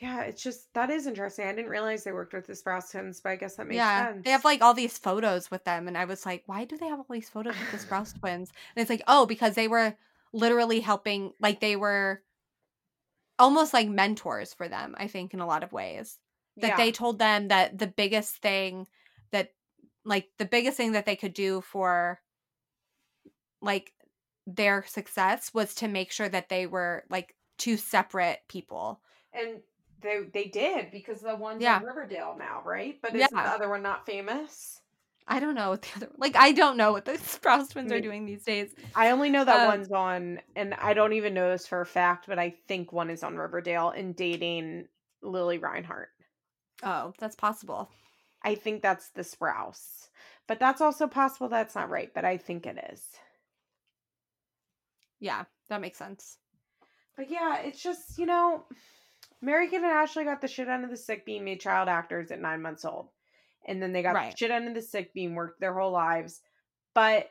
Yeah, 0.00 0.22
it's 0.22 0.42
just 0.42 0.72
that 0.74 0.90
is 0.90 1.06
interesting. 1.06 1.46
I 1.46 1.54
didn't 1.54 1.70
realize 1.70 2.04
they 2.04 2.12
worked 2.12 2.34
with 2.34 2.46
the 2.46 2.52
Sprouse 2.52 2.90
twins, 2.90 3.20
but 3.20 3.30
I 3.30 3.36
guess 3.36 3.56
that 3.56 3.66
makes 3.66 3.76
yeah. 3.76 4.12
sense. 4.12 4.24
They 4.24 4.30
have 4.30 4.44
like 4.44 4.60
all 4.60 4.74
these 4.74 4.98
photos 4.98 5.50
with 5.50 5.64
them. 5.64 5.88
And 5.88 5.96
I 5.96 6.04
was 6.04 6.26
like, 6.26 6.42
why 6.46 6.64
do 6.64 6.76
they 6.76 6.86
have 6.86 6.98
all 6.98 7.06
these 7.08 7.30
photos 7.30 7.54
with 7.58 7.70
the 7.70 7.86
Sprouse 7.86 8.12
twins? 8.20 8.52
And 8.74 8.82
it's 8.82 8.90
like, 8.90 9.02
oh, 9.06 9.24
because 9.24 9.54
they 9.54 9.68
were 9.68 9.96
literally 10.32 10.80
helping, 10.80 11.32
like, 11.40 11.60
they 11.60 11.76
were 11.76 12.22
almost 13.38 13.72
like 13.72 13.88
mentors 13.88 14.52
for 14.52 14.68
them, 14.68 14.94
I 14.98 15.06
think, 15.06 15.32
in 15.32 15.40
a 15.40 15.46
lot 15.46 15.62
of 15.62 15.72
ways. 15.72 16.18
That 16.58 16.68
yeah. 16.68 16.76
they 16.76 16.92
told 16.92 17.18
them 17.18 17.48
that 17.48 17.78
the 17.78 17.86
biggest 17.86 18.36
thing 18.36 18.86
that, 19.30 19.52
like, 20.04 20.28
the 20.38 20.44
biggest 20.44 20.76
thing 20.76 20.92
that 20.92 21.06
they 21.06 21.16
could 21.16 21.34
do 21.34 21.62
for, 21.62 22.20
like, 23.62 23.92
their 24.46 24.84
success 24.86 25.52
was 25.54 25.74
to 25.76 25.88
make 25.88 26.12
sure 26.12 26.28
that 26.28 26.50
they 26.50 26.66
were, 26.66 27.04
like, 27.08 27.34
two 27.56 27.78
separate 27.78 28.40
people. 28.48 29.00
and 29.32 29.60
they 30.02 30.24
they 30.32 30.44
did 30.44 30.90
because 30.90 31.20
the 31.20 31.36
one's 31.36 31.64
Yeah. 31.64 31.76
on 31.78 31.82
Riverdale 31.82 32.36
now, 32.38 32.62
right? 32.64 32.98
But 33.02 33.16
is 33.16 33.28
Yeah. 33.28 33.28
the 33.30 33.48
other 33.48 33.68
one 33.68 33.82
not 33.82 34.06
famous? 34.06 34.80
I 35.28 35.40
don't 35.40 35.54
know 35.54 35.70
what 35.70 35.82
the 35.82 35.96
other, 35.96 36.10
like, 36.18 36.36
I 36.36 36.52
don't 36.52 36.76
know 36.76 36.92
what 36.92 37.04
the 37.04 37.12
Sprouse 37.18 37.70
twins 37.70 37.90
are 37.92 38.00
doing 38.00 38.26
these 38.26 38.44
days. 38.44 38.74
I 38.94 39.10
only 39.10 39.30
know 39.30 39.44
that 39.44 39.62
Um, 39.62 39.62
one's 39.62 39.90
on, 39.92 40.40
and 40.56 40.74
I 40.74 40.94
don't 40.94 41.12
even 41.12 41.34
know 41.34 41.50
this 41.50 41.66
for 41.66 41.80
a 41.80 41.86
fact, 41.86 42.26
but 42.26 42.38
I 42.38 42.50
think 42.68 42.92
one 42.92 43.10
is 43.10 43.22
on 43.22 43.36
Riverdale 43.36 43.90
and 43.90 44.14
dating 44.16 44.88
Lili 45.22 45.58
Reinhart. 45.58 46.10
Oh, 46.82 47.12
that's 47.18 47.36
possible. 47.36 47.90
I 48.42 48.54
think 48.54 48.80
that's 48.82 49.10
the 49.10 49.22
Sprouse. 49.22 50.08
But 50.46 50.58
that's 50.58 50.80
also 50.80 51.06
possible 51.06 51.48
that's 51.48 51.74
not 51.74 51.90
right, 51.90 52.12
but 52.14 52.24
I 52.24 52.38
think 52.38 52.66
it 52.66 52.78
is. 52.92 53.20
Yeah, 55.20 55.44
that 55.68 55.80
makes 55.82 55.98
sense. 55.98 56.38
But 57.16 57.30
yeah, 57.30 57.58
it's 57.58 57.82
just, 57.82 58.18
you 58.18 58.26
know, 58.26 58.64
Mary 59.42 59.68
Kate 59.68 59.76
and 59.76 59.86
Ashley 59.86 60.24
got 60.24 60.40
the 60.40 60.48
shit 60.48 60.68
end 60.68 60.84
of 60.84 60.90
the 60.90 60.96
stick 60.96 61.24
being 61.24 61.44
made 61.44 61.60
child 61.60 61.88
actors 61.88 62.30
at 62.30 62.40
nine 62.40 62.62
months 62.62 62.84
old. 62.84 63.10
And 63.66 63.82
then 63.82 63.92
they 63.92 64.02
got 64.02 64.14
Right. 64.14 64.30
the 64.32 64.36
shit 64.36 64.50
end 64.50 64.68
of 64.68 64.74
the 64.74 64.82
stick 64.82 65.12
being 65.12 65.34
worked 65.34 65.60
their 65.60 65.74
whole 65.74 65.92
lives. 65.92 66.40
But 66.94 67.30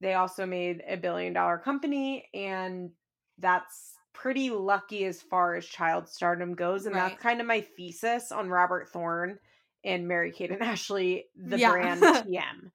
they 0.00 0.14
also 0.14 0.46
made 0.46 0.82
a 0.86 0.96
billion 0.96 1.32
dollar 1.32 1.58
company, 1.58 2.28
and 2.34 2.90
that's 3.38 3.94
pretty 4.12 4.50
lucky 4.50 5.04
as 5.04 5.22
far 5.22 5.54
as 5.54 5.66
child 5.66 6.08
stardom 6.08 6.54
goes. 6.54 6.86
And 6.86 6.94
Right. 6.94 7.12
that's 7.12 7.22
kind 7.22 7.40
of 7.40 7.46
my 7.46 7.60
thesis 7.60 8.32
on 8.32 8.48
Robert 8.48 8.88
Thorne 8.88 9.38
and 9.84 10.08
Mary 10.08 10.32
Kate 10.32 10.50
and 10.50 10.62
Ashley, 10.62 11.28
the 11.36 11.58
Yeah. 11.58 11.70
brand 11.70 12.02
TM. 12.02 12.72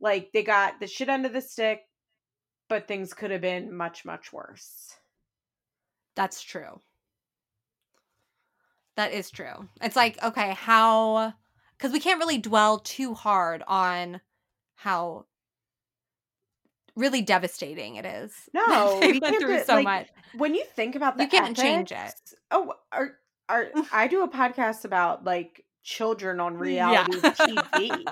Like 0.00 0.30
they 0.32 0.42
got 0.44 0.80
the 0.80 0.86
shit 0.86 1.08
end 1.08 1.26
of 1.26 1.32
the 1.32 1.40
stick, 1.40 1.80
but 2.68 2.88
things 2.88 3.12
could 3.14 3.30
have 3.32 3.40
been 3.40 3.74
much, 3.76 4.04
much 4.04 4.32
worse. 4.32 4.96
That's 6.14 6.42
true. 6.42 6.80
That 8.98 9.12
is 9.12 9.30
true. 9.30 9.68
It's 9.80 9.94
like, 9.94 10.20
okay, 10.22 10.54
how 10.54 11.32
because 11.78 11.92
we 11.92 12.00
can't 12.00 12.18
really 12.18 12.38
dwell 12.38 12.80
too 12.80 13.14
hard 13.14 13.62
on 13.68 14.20
how 14.74 15.24
really 16.96 17.22
devastating 17.22 17.94
it 17.94 18.04
is. 18.04 18.32
No, 18.52 18.98
they 19.00 19.12
we 19.12 19.20
went 19.20 19.34
can't 19.34 19.40
through 19.40 19.58
do- 19.58 19.64
so 19.64 19.74
like, 19.76 19.84
much. 19.84 20.08
when 20.36 20.54
you 20.56 20.64
think 20.74 20.96
about 20.96 21.16
the 21.16 21.22
You 21.22 21.28
can't 21.30 21.56
change 21.56 21.92
it. 21.92 22.12
Oh, 22.50 22.74
are 22.92 23.12
are 23.48 23.68
I 23.92 24.08
do 24.08 24.24
a 24.24 24.28
podcast 24.28 24.84
about 24.84 25.24
like 25.24 25.64
children 25.84 26.40
on 26.40 26.54
Yeah. 26.54 26.58
reality 27.06 27.20
TV. 27.20 28.06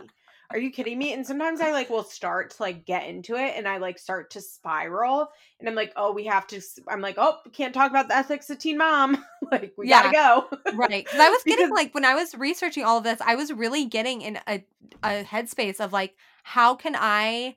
Are 0.50 0.58
you 0.58 0.70
kidding 0.70 0.98
me? 0.98 1.12
And 1.12 1.26
sometimes 1.26 1.60
I 1.60 1.72
like 1.72 1.90
will 1.90 2.04
start 2.04 2.50
to 2.50 2.62
like 2.62 2.84
get 2.86 3.06
into 3.06 3.34
it 3.36 3.54
and 3.56 3.66
I 3.66 3.78
like 3.78 3.98
start 3.98 4.30
to 4.32 4.40
spiral 4.40 5.28
and 5.58 5.68
I'm 5.68 5.74
like, 5.74 5.92
oh, 5.96 6.12
we 6.12 6.24
have 6.26 6.46
to. 6.48 6.60
I'm 6.88 7.00
like, 7.00 7.16
oh, 7.18 7.38
can't 7.52 7.74
talk 7.74 7.90
about 7.90 8.08
the 8.08 8.16
ethics 8.16 8.48
of 8.50 8.58
Teen 8.58 8.78
Mom. 8.78 9.24
like, 9.50 9.74
we 9.76 9.88
Yeah. 9.88 10.10
gotta 10.12 10.46
go. 10.52 10.58
right 10.76 11.04
because 11.04 11.20
i 11.20 11.28
was 11.30 11.42
getting 11.44 11.66
Because- 11.66 11.76
like 11.76 11.94
when 11.94 12.04
i 12.04 12.14
was 12.14 12.34
researching 12.34 12.84
all 12.84 12.98
of 12.98 13.04
this 13.04 13.20
i 13.20 13.34
was 13.36 13.52
really 13.52 13.84
getting 13.86 14.22
in 14.22 14.38
a, 14.48 14.64
a 15.04 15.24
headspace 15.24 15.78
of 15.80 15.92
like 15.92 16.14
how 16.42 16.74
can 16.74 16.94
i 16.98 17.56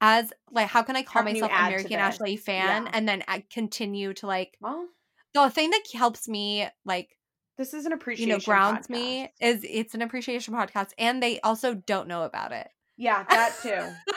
as 0.00 0.32
like 0.50 0.68
how 0.68 0.82
can 0.82 0.96
i 0.96 1.02
call 1.02 1.22
How 1.22 1.28
myself 1.28 1.50
to 1.50 1.62
Mary 1.70 1.84
Kate 1.84 1.98
Ashley 1.98 2.36
fan 2.36 2.84
Yeah. 2.84 2.90
and 2.94 3.08
then 3.08 3.22
I 3.28 3.44
continue 3.52 4.14
to 4.14 4.26
like 4.26 4.56
Well, 4.60 4.86
the 5.34 5.50
thing 5.50 5.70
that 5.70 5.82
helps 5.94 6.28
me 6.28 6.68
like 6.84 7.16
this 7.58 7.74
is 7.74 7.84
an 7.86 7.92
appreciation. 7.92 8.28
you 8.30 8.34
know 8.36 8.40
grounds 8.40 8.86
podcast. 8.86 8.90
me 8.90 9.32
is 9.40 9.64
it's 9.68 9.94
an 9.94 10.02
appreciation 10.02 10.54
podcast 10.54 10.90
and 10.98 11.22
they 11.22 11.38
also 11.40 11.74
don't 11.74 12.08
know 12.08 12.22
about 12.22 12.52
it 12.52 12.68
Yeah, 12.96 13.24
that 13.28 13.54
too. 13.62 14.14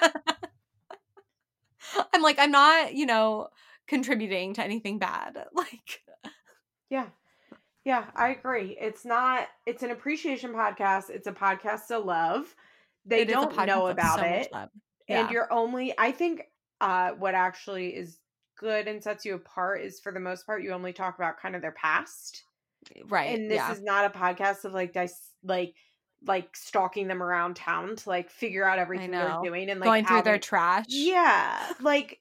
i'm 2.13 2.21
like 2.21 2.37
i'm 2.39 2.51
not 2.51 2.93
you 2.93 3.05
know 3.05 3.49
contributing 3.87 4.53
to 4.53 4.63
anything 4.63 4.99
bad 4.99 5.37
like 5.53 6.01
Yeah. 6.89 7.07
Yeah, 7.83 8.05
I 8.15 8.29
agree. 8.29 8.77
It's 8.79 9.05
not 9.05 9.47
it's 9.65 9.81
an 9.81 9.89
appreciation 9.89 10.51
podcast. 10.51 11.09
It's 11.09 11.25
a 11.25 11.31
podcast 11.31 11.87
to 11.87 11.97
love. 11.97 12.53
They 13.07 13.21
it 13.21 13.27
don't 13.29 13.65
know 13.65 13.87
about 13.87 14.19
so 14.19 14.25
it. 14.25 14.51
love. 14.51 14.69
And 15.09 15.17
Yeah. 15.27 15.31
you're 15.31 15.51
only 15.51 15.93
I 15.97 16.11
think 16.11 16.43
uh 16.79 17.11
what 17.11 17.33
actually 17.33 17.87
is 17.95 18.19
good 18.55 18.87
and 18.87 19.01
sets 19.01 19.25
you 19.25 19.33
apart 19.33 19.81
is 19.81 19.99
for 19.99 20.11
the 20.11 20.19
most 20.19 20.45
part 20.45 20.61
you 20.61 20.71
only 20.73 20.93
talk 20.93 21.15
about 21.15 21.39
kind 21.39 21.55
of 21.55 21.63
their 21.63 21.71
past. 21.71 22.43
Right 23.07 23.37
And 23.37 23.49
this 23.49 23.57
yeah 23.57 23.71
is 23.71 23.81
not 23.81 24.05
a 24.05 24.09
podcast 24.17 24.65
of 24.65 24.73
like 24.73 24.93
dis- 24.93 25.31
like 25.43 25.75
like 26.25 26.55
stalking 26.55 27.07
them 27.07 27.21
around 27.23 27.55
town 27.55 27.95
to 27.95 28.09
like 28.09 28.29
figure 28.29 28.63
out 28.63 28.77
everything 28.79 29.11
they're 29.11 29.39
doing 29.43 29.69
and 29.69 29.79
like 29.79 29.87
going 29.87 30.05
through 30.05 30.21
their 30.21 30.37
trash 30.37 30.85
Yeah, 30.89 31.73
like 31.81 32.19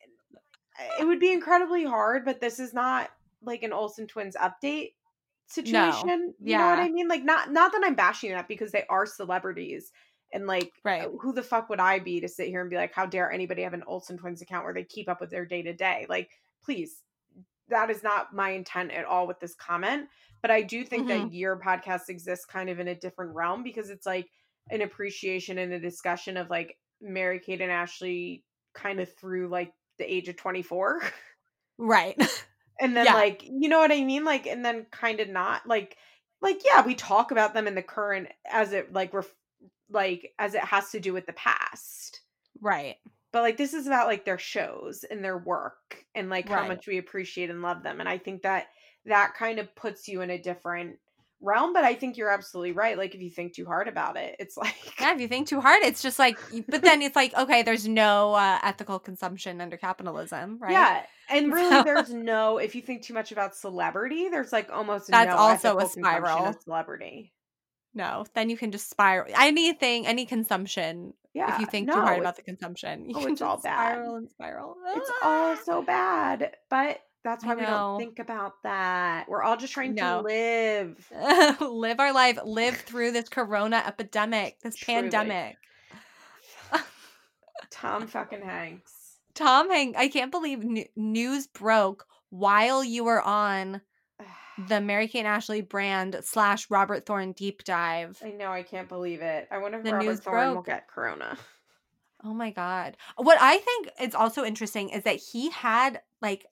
it 1.01 1.05
would 1.05 1.21
be 1.21 1.33
incredibly 1.33 1.85
hard, 1.85 2.25
but 2.25 2.41
this 2.41 2.59
is 2.59 2.73
not 2.73 3.11
like 3.43 3.63
an 3.63 3.73
Olsen 3.73 4.07
twins 4.07 4.37
update 4.37 4.95
situation. 5.47 6.35
You 6.41 6.57
know 6.57 6.67
what. 6.67 6.79
I 6.79 6.89
mean? 6.89 7.09
Like 7.09 7.25
not 7.25 7.51
not 7.53 7.73
that 7.73 7.83
I'm 7.85 7.95
bashing 7.95 8.31
that 8.33 8.49
because 8.49 8.73
they 8.73 8.85
are 8.89 9.05
celebrities 9.07 9.93
and 10.33 10.47
like 10.47 10.73
Right. 10.85 11.09
who 11.21 11.33
the 11.33 11.43
fuck 11.43 11.69
would 11.69 11.81
I 11.81 11.99
be 11.99 12.21
to 12.21 12.29
sit 12.29 12.49
here 12.49 12.61
and 12.61 12.71
be 12.71 12.77
like, 12.77 12.95
how 12.95 13.07
dare 13.07 13.31
anybody 13.31 13.63
have 13.63 13.75
an 13.75 13.83
Olsen 13.87 14.17
twins 14.17 14.43
account 14.43 14.65
where 14.65 14.75
they 14.75 14.85
keep 14.85 15.09
up 15.09 15.21
with 15.21 15.31
their 15.31 15.45
day 15.45 15.63
to 15.63 15.73
day? 15.75 16.07
Like, 16.09 16.31
please, 16.65 17.03
that 17.69 17.91
is 17.91 18.03
not 18.03 18.35
my 18.35 18.51
intent 18.51 18.93
at 18.93 19.05
all 19.05 19.27
with 19.27 19.41
this 19.41 19.55
comment. 19.55 20.09
But 20.43 20.51
I 20.51 20.63
do 20.63 20.85
think 20.85 21.09
Mm-hmm. 21.09 21.25
that 21.29 21.35
your 21.35 21.59
podcast 21.59 22.09
exists 22.09 22.45
kind 22.47 22.71
of 22.71 22.81
in 22.81 22.89
a 22.89 22.95
different 22.95 23.35
realm 23.35 23.63
because 23.63 23.91
it's 23.91 24.07
like 24.07 24.29
an 24.71 24.83
appreciation 24.83 25.59
and 25.59 25.73
a 25.73 25.79
discussion 25.81 26.37
of 26.37 26.49
like 26.51 26.77
Mary 27.01 27.39
Kate 27.41 27.61
and 27.61 27.73
Ashley 27.73 28.45
kind 28.75 29.01
of 29.01 29.13
through 29.17 29.49
like 29.49 29.73
the 29.99 30.05
age 30.13 30.29
of 30.29 30.37
24 30.37 31.01
right. 31.79 32.17
And 32.81 32.97
then 32.97 33.05
Yeah. 33.07 33.15
like 33.15 33.43
you 33.45 33.69
know 33.69 33.79
what 33.79 33.93
i 33.93 34.03
mean? 34.03 34.25
Like 34.25 34.47
and 34.47 34.65
then 34.65 34.87
kind 34.91 35.21
of 35.21 35.29
not 35.29 35.67
like 35.67 35.97
like 36.41 36.63
yeah 36.65 36.85
we 36.87 36.95
talk 36.95 37.31
about 37.31 37.53
them 37.53 37.67
in 37.67 37.75
the 37.75 37.83
current 37.83 38.29
as 38.51 38.73
it 38.73 38.93
like 38.93 39.13
ref- 39.13 39.35
like 39.91 40.33
as 40.39 40.55
it 40.55 40.63
has 40.65 40.91
to 40.93 41.01
do 41.01 41.13
with 41.13 41.27
the 41.27 41.35
past. 41.35 42.21
Right. 42.61 42.97
But 43.33 43.43
like 43.43 43.57
this 43.59 43.75
is 43.75 43.87
about 43.87 44.07
like 44.07 44.25
their 44.25 44.39
shows 44.39 45.05
and 45.05 45.23
their 45.23 45.37
work 45.37 46.05
and 46.15 46.31
like 46.31 46.49
how 46.49 46.67
much 46.67 46.87
we 46.87 46.97
appreciate 46.99 47.51
and 47.51 47.61
love 47.63 47.83
them 47.83 48.01
and 48.01 48.09
i 48.09 48.19
think 48.19 48.43
that 48.43 48.67
that 49.07 49.35
kind 49.35 49.59
of 49.59 49.75
puts 49.75 50.09
you 50.09 50.21
in 50.21 50.31
a 50.31 50.39
different 50.41 50.97
realm 51.43 51.73
but 51.73 51.85
i 51.85 51.95
think 51.95 52.19
you're 52.19 52.29
absolutely 52.31 52.73
right 52.73 52.99
like 52.99 53.15
if 53.15 53.21
you 53.23 53.31
think 53.31 53.55
too 53.55 53.65
hard 53.65 53.89
about 53.89 54.19
it 54.19 54.37
it's 54.39 54.57
like 54.59 54.75
yeah 55.01 55.15
if 55.15 55.21
you 55.21 55.27
think 55.29 55.49
too 55.49 55.59
hard 55.61 55.83
it's 55.83 56.03
just 56.03 56.19
like 56.19 56.39
but 56.69 56.83
then 56.83 57.01
it's 57.01 57.17
like 57.17 57.35
okay 57.35 57.63
there's 57.63 57.89
no 57.89 58.35
uh, 58.35 58.59
ethical 58.63 58.99
consumption 58.99 59.59
under 59.63 59.79
capitalism 59.79 60.59
right 60.61 60.73
yeah 60.73 61.03
and 61.31 61.51
really 61.51 61.71
So- 61.71 61.83
there's 61.85 62.11
no 62.13 62.59
if 62.59 62.75
you 62.75 62.83
think 62.83 63.03
too 63.03 63.15
much 63.15 63.33
about 63.33 63.55
celebrity 63.57 64.29
there's 64.29 64.53
like 64.53 64.71
almost 64.71 65.09
That's 65.09 65.31
no 65.31 65.37
also 65.37 65.79
a 65.79 65.87
spiral. 65.89 66.45
of 66.45 66.57
celebrity 66.63 67.33
no 67.95 68.27
then 68.35 68.51
you 68.51 68.57
can 68.59 68.71
just 68.71 68.91
spiral 68.91 69.33
anything 69.39 70.07
any 70.07 70.27
consumption 70.27 71.15
yeah 71.33 71.55
if 71.55 71.61
you 71.61 71.67
think 71.67 71.87
no, 71.87 71.95
too 71.95 72.01
hard 72.03 72.21
about 72.21 72.37
the 72.37 72.43
consumption 72.43 73.05
you 73.09 73.17
oh, 73.17 73.23
can 73.23 73.33
it's 73.33 73.41
all 73.41 73.57
bad. 73.57 73.95
spiral 73.95 74.17
and 74.17 74.29
spiral 74.31 74.77
It's 74.95 75.11
all 75.23 75.53
Ah. 75.55 75.59
so 75.65 75.81
bad, 75.83 76.55
but 76.69 77.01
that's 77.23 77.45
why 77.45 77.55
we 77.55 77.63
don't 77.63 77.99
think 77.99 78.19
about 78.19 78.55
that. 78.63 79.29
We're 79.29 79.43
all 79.43 79.57
just 79.57 79.73
trying 79.75 79.95
No. 79.95 80.19
to 80.19 80.23
live. 80.27 81.13
live 81.61 82.01
our 82.01 82.13
life 82.13 82.39
live 82.45 82.77
through 82.87 83.13
this 83.13 83.29
corona 83.29 83.83
epidemic 83.87 84.59
this 84.61 84.77
Truly. 84.77 85.03
pandemic 85.03 85.57
Tom 87.71 88.07
fucking 88.07 88.43
Hanks. 88.43 88.95
tom 89.35 89.71
hank 89.71 89.97
i 89.97 90.09
can't 90.09 90.33
believe 90.33 90.61
n- 90.61 90.85
news 90.97 91.47
broke 91.47 92.05
while 92.31 92.83
you 92.83 93.05
were 93.05 93.23
on 93.23 93.81
the 94.69 94.81
Mary 94.81 95.07
Kate 95.09 95.21
and 95.21 95.29
Ashley 95.29 95.61
brand 95.63 96.19
slash 96.23 96.69
Robert 96.71 97.07
Thorne 97.07 97.33
deep 97.33 97.65
dive. 97.65 98.21
I 98.25 98.31
know, 98.33 98.51
I 98.53 98.63
can't 98.63 98.89
believe 98.89 99.23
it. 99.23 99.49
I 99.51 99.59
wonder 99.59 99.79
if 99.79 99.85
The 99.85 99.93
Robert 99.93 100.05
news 100.07 100.21
Thorne 100.21 100.55
will 100.55 100.63
get 100.63 100.87
corona. 100.89 101.39
Oh 102.23 102.35
my 102.35 102.51
god. 102.51 102.97
What 103.17 103.39
I 103.41 103.57
think 103.59 103.89
is 104.01 104.15
also 104.15 104.45
interesting 104.45 104.91
is 104.91 105.05
that 105.05 105.17
he 105.17 105.51
had 105.51 106.03
like 106.21 106.45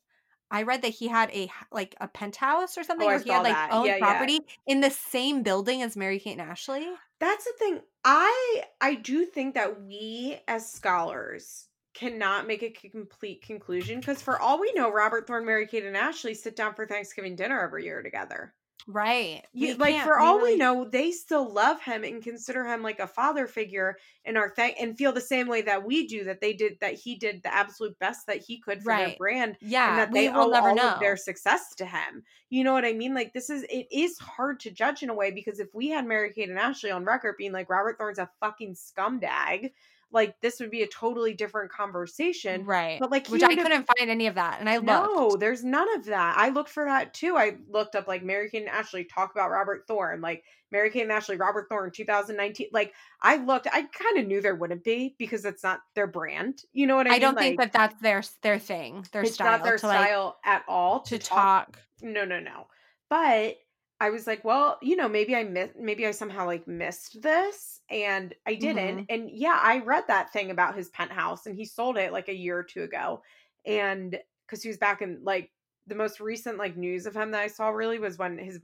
I 0.51 0.63
read 0.63 0.83
that 0.83 0.89
he 0.89 1.09
had 1.09 1.31
a 1.31 1.51
like 1.71 1.95
a 2.01 2.09
penthouse 2.09 2.77
or 2.77 2.81
oh, 2.81 2.85
something 2.85 3.07
Oh, 3.07 3.09
where 3.09 3.19
he 3.19 3.31
had 3.31 3.43
like 3.43 3.53
that. 3.55 3.73
owned 3.73 3.87
Yeah, 3.87 3.97
yeah. 3.97 4.05
property 4.05 4.41
in 4.67 4.81
the 4.81 4.91
same 4.91 5.43
building 5.43 5.83
as 5.83 5.97
Mary 5.97 6.19
Kate 6.19 6.39
and 6.39 6.41
Ashley. 6.41 6.87
That's 7.21 7.45
the 7.45 7.53
thing. 7.59 7.81
I 8.05 8.63
I 8.81 8.95
do 8.95 9.25
think 9.27 9.55
that 9.55 9.83
we 9.83 10.41
as 10.49 10.71
scholars 10.71 11.69
cannot 11.95 12.47
make 12.47 12.63
a 12.63 12.71
complete 12.71 13.43
conclusion 13.43 13.99
because 13.99 14.23
for 14.23 14.41
all 14.41 14.61
we 14.61 14.73
know, 14.73 14.91
Robert 14.93 15.27
Thorne, 15.27 15.45
Mary 15.45 15.67
Kate, 15.67 15.85
and 15.85 15.97
Ashley 15.97 16.33
sit 16.35 16.55
down 16.55 16.75
for 16.75 16.87
Thanksgiving 16.87 17.35
dinner 17.35 17.61
every 17.61 17.85
year 17.85 18.03
together. 18.03 18.55
Right. 18.87 19.43
You, 19.53 19.75
like 19.75 20.03
for 20.03 20.19
all 20.19 20.41
we 20.41 20.57
know, 20.57 20.89
they 20.91 21.11
still 21.11 21.53
love 21.53 21.83
him 21.83 22.05
and 22.05 22.23
consider 22.23 22.65
him 22.65 22.83
like 22.83 23.01
a 23.01 23.07
father 23.07 23.47
figure 23.47 23.99
and 24.25 24.39
are 24.39 24.49
thank 24.49 24.77
and 24.81 24.97
feel 24.97 25.13
the 25.13 25.21
same 25.21 25.47
way 25.47 25.61
that 25.63 25.85
we 25.85 26.07
do 26.07 26.25
that 26.25 26.41
they 26.41 26.55
did 26.55 26.79
that 26.81 26.95
he 26.95 27.17
did 27.17 27.43
the 27.43 27.53
absolute 27.53 27.99
best 27.99 28.27
that 28.27 28.39
he 28.39 28.59
could 28.61 28.83
for 28.83 28.97
their 28.97 29.15
brand 29.19 29.57
Yeah, 29.61 29.91
and 29.91 29.99
that 29.99 30.13
they 30.13 30.29
owe 30.29 30.49
never 30.49 30.71
all 30.71 30.75
know. 30.75 30.91
of 30.93 31.01
their 31.01 31.17
success 31.17 31.75
to 31.77 31.85
him. 31.85 32.23
You 32.49 32.65
know 32.65 32.73
what 32.73 32.87
I 32.87 32.95
mean? 32.95 33.15
Like 33.15 33.35
this 33.35 33.51
is 33.51 33.65
it 33.65 33.89
is 33.91 34.19
hard 34.19 34.61
to 34.61 34.71
judge 34.71 35.03
in 35.03 35.11
a 35.11 35.15
way 35.15 35.33
because 35.33 35.61
if 35.61 35.75
we 35.75 35.89
had 35.89 36.07
Mary 36.07 36.33
Kate 36.33 36.49
and 36.49 36.59
Ashley 36.59 36.91
on 36.91 37.05
record 37.05 37.35
being 37.37 37.53
like 37.53 37.69
Robert 37.69 37.99
Thorne's 37.99 38.19
a 38.19 38.31
fucking 38.41 38.75
scumdag, 38.75 39.71
like 40.11 40.35
this 40.41 40.61
would 40.61 40.71
be 40.71 40.83
a 40.83 40.87
totally 40.87 41.35
different 41.35 41.71
conversation. 41.71 42.65
right. 42.65 42.99
But 42.99 43.11
like 43.11 43.27
Which 43.29 43.43
I 43.43 43.55
couldn't 43.55 43.87
find 43.99 44.11
any 44.11 44.27
of 44.27 44.37
that, 44.37 44.59
and 44.61 44.69
I 44.69 44.77
looked. 44.77 44.87
no, 44.87 45.37
there's 45.37 45.65
none 45.65 45.93
of 45.97 46.07
that. 46.07 46.37
I 46.39 46.49
looked 46.49 46.71
for 46.71 46.85
that 46.85 47.13
too. 47.15 47.37
I 47.37 47.57
looked 47.69 47.95
up 47.95 48.09
like 48.09 48.23
Mary 48.23 48.49
Kate 48.51 48.63
and 48.63 48.71
Ashley 48.71 49.05
talk 49.05 49.33
about 49.33 49.51
Robert 49.51 49.85
Thorne, 49.87 50.21
like 50.21 50.45
Mary 50.71 50.91
Kate 50.91 51.03
and 51.03 51.13
Ashley, 51.13 51.37
Robert 51.37 51.67
Thorne, 51.69 51.91
2019. 51.91 52.69
Like 52.73 52.95
I 53.21 53.37
looked, 53.37 53.67
I 53.71 53.83
kind 53.83 54.19
of 54.19 54.27
knew 54.27 54.41
there 54.41 54.55
wouldn't 54.55 54.85
be 54.85 55.15
because 55.19 55.45
it's 55.45 55.63
not 55.63 55.81
their 55.95 56.07
brand. 56.07 56.63
You 56.73 56.87
know 56.87 56.97
what 56.97 57.07
I 57.07 57.11
I, 57.11 57.13
mean? 57.13 57.17
I 57.17 57.19
don't 57.19 57.39
think 57.39 57.61
that 57.61 57.73
that's 57.73 58.01
their 58.01 58.23
their 58.43 58.59
thing, 58.59 59.07
their 59.13 59.23
it's 59.23 59.35
style. 59.35 59.53
not 59.53 59.65
their 59.65 59.79
to, 59.79 59.87
like, 59.87 60.07
style 60.07 60.39
at 60.45 60.65
all 60.69 61.01
to 61.01 61.19
talk. 61.19 61.79
No, 62.03 62.25
no, 62.25 62.41
no. 62.41 62.67
But 63.11 63.57
I 64.01 64.11
was 64.11 64.27
like, 64.29 64.45
well, 64.45 64.79
you 64.81 64.95
know, 64.97 65.09
maybe 65.09 65.35
I 65.35 65.43
missed, 65.45 65.77
maybe 65.77 66.07
I 66.07 66.13
somehow 66.13 66.47
like 66.47 66.69
missed 66.69 67.21
this, 67.21 67.81
and 67.91 68.35
I 68.47 68.55
didn't. 68.55 69.01
Mhm. 69.01 69.07
And 69.09 69.31
yeah, 69.31 69.59
I 69.61 69.79
read 69.81 70.05
that 70.09 70.33
thing 70.33 70.51
about 70.51 70.77
his 70.77 70.89
penthouse, 70.91 71.47
and 71.47 71.57
he 71.57 71.65
sold 71.65 71.97
it 71.99 72.13
like 72.13 72.29
a 72.29 72.35
year 72.37 72.59
or 72.59 72.63
two 72.65 72.85
ago, 72.85 73.23
and 73.67 74.19
because 74.47 74.63
he 74.63 74.69
was 74.69 74.79
back 74.79 75.03
in 75.03 75.23
like 75.25 75.53
the 75.87 75.97
most 75.97 76.21
recent 76.21 76.59
like 76.59 76.77
news 76.77 77.07
of 77.07 77.15
him 77.17 77.33
that 77.33 77.43
I 77.43 77.49
saw 77.49 77.71
really 77.71 77.99
was 77.99 78.19
when 78.19 78.39
his 78.39 78.61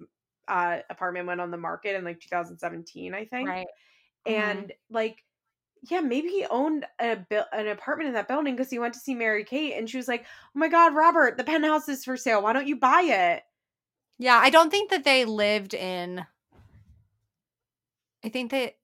uh 0.48 0.80
apartment 0.90 1.26
went 1.26 1.40
on 1.40 1.50
the 1.50 1.56
market 1.56 1.96
in 1.96 2.04
like 2.04 2.20
2017, 2.20 3.14
I 3.14 3.24
think, 3.24 3.48
Right. 3.48 3.66
Mhm. 4.28 4.34
and 4.34 4.72
like. 4.90 5.24
Yeah, 5.90 6.00
maybe 6.00 6.28
he 6.28 6.46
owned 6.46 6.86
a 6.98 7.16
bu- 7.16 7.42
an 7.52 7.68
apartment 7.68 8.08
in 8.08 8.14
that 8.14 8.26
building 8.28 8.56
because 8.56 8.70
he 8.70 8.78
went 8.78 8.94
to 8.94 9.00
see 9.00 9.14
Mary 9.14 9.44
Kate 9.44 9.74
and 9.74 9.88
she 9.88 9.98
was 9.98 10.08
like, 10.08 10.24
"Oh 10.24 10.58
my 10.58 10.68
God, 10.68 10.94
Robert, 10.94 11.36
the 11.36 11.44
penthouse 11.44 11.88
is 11.88 12.04
for 12.04 12.16
sale. 12.16 12.42
Why 12.42 12.52
don't 12.54 12.66
you 12.66 12.76
buy 12.76 13.02
it?" 13.02 13.44
Yeah, 14.18 14.38
I 14.40 14.50
don't 14.50 14.70
think 14.70 14.90
that 14.90 15.04
they 15.04 15.24
lived 15.24 15.74
in. 15.74 16.24
I 18.24 18.28
think 18.28 18.50
that 18.52 18.76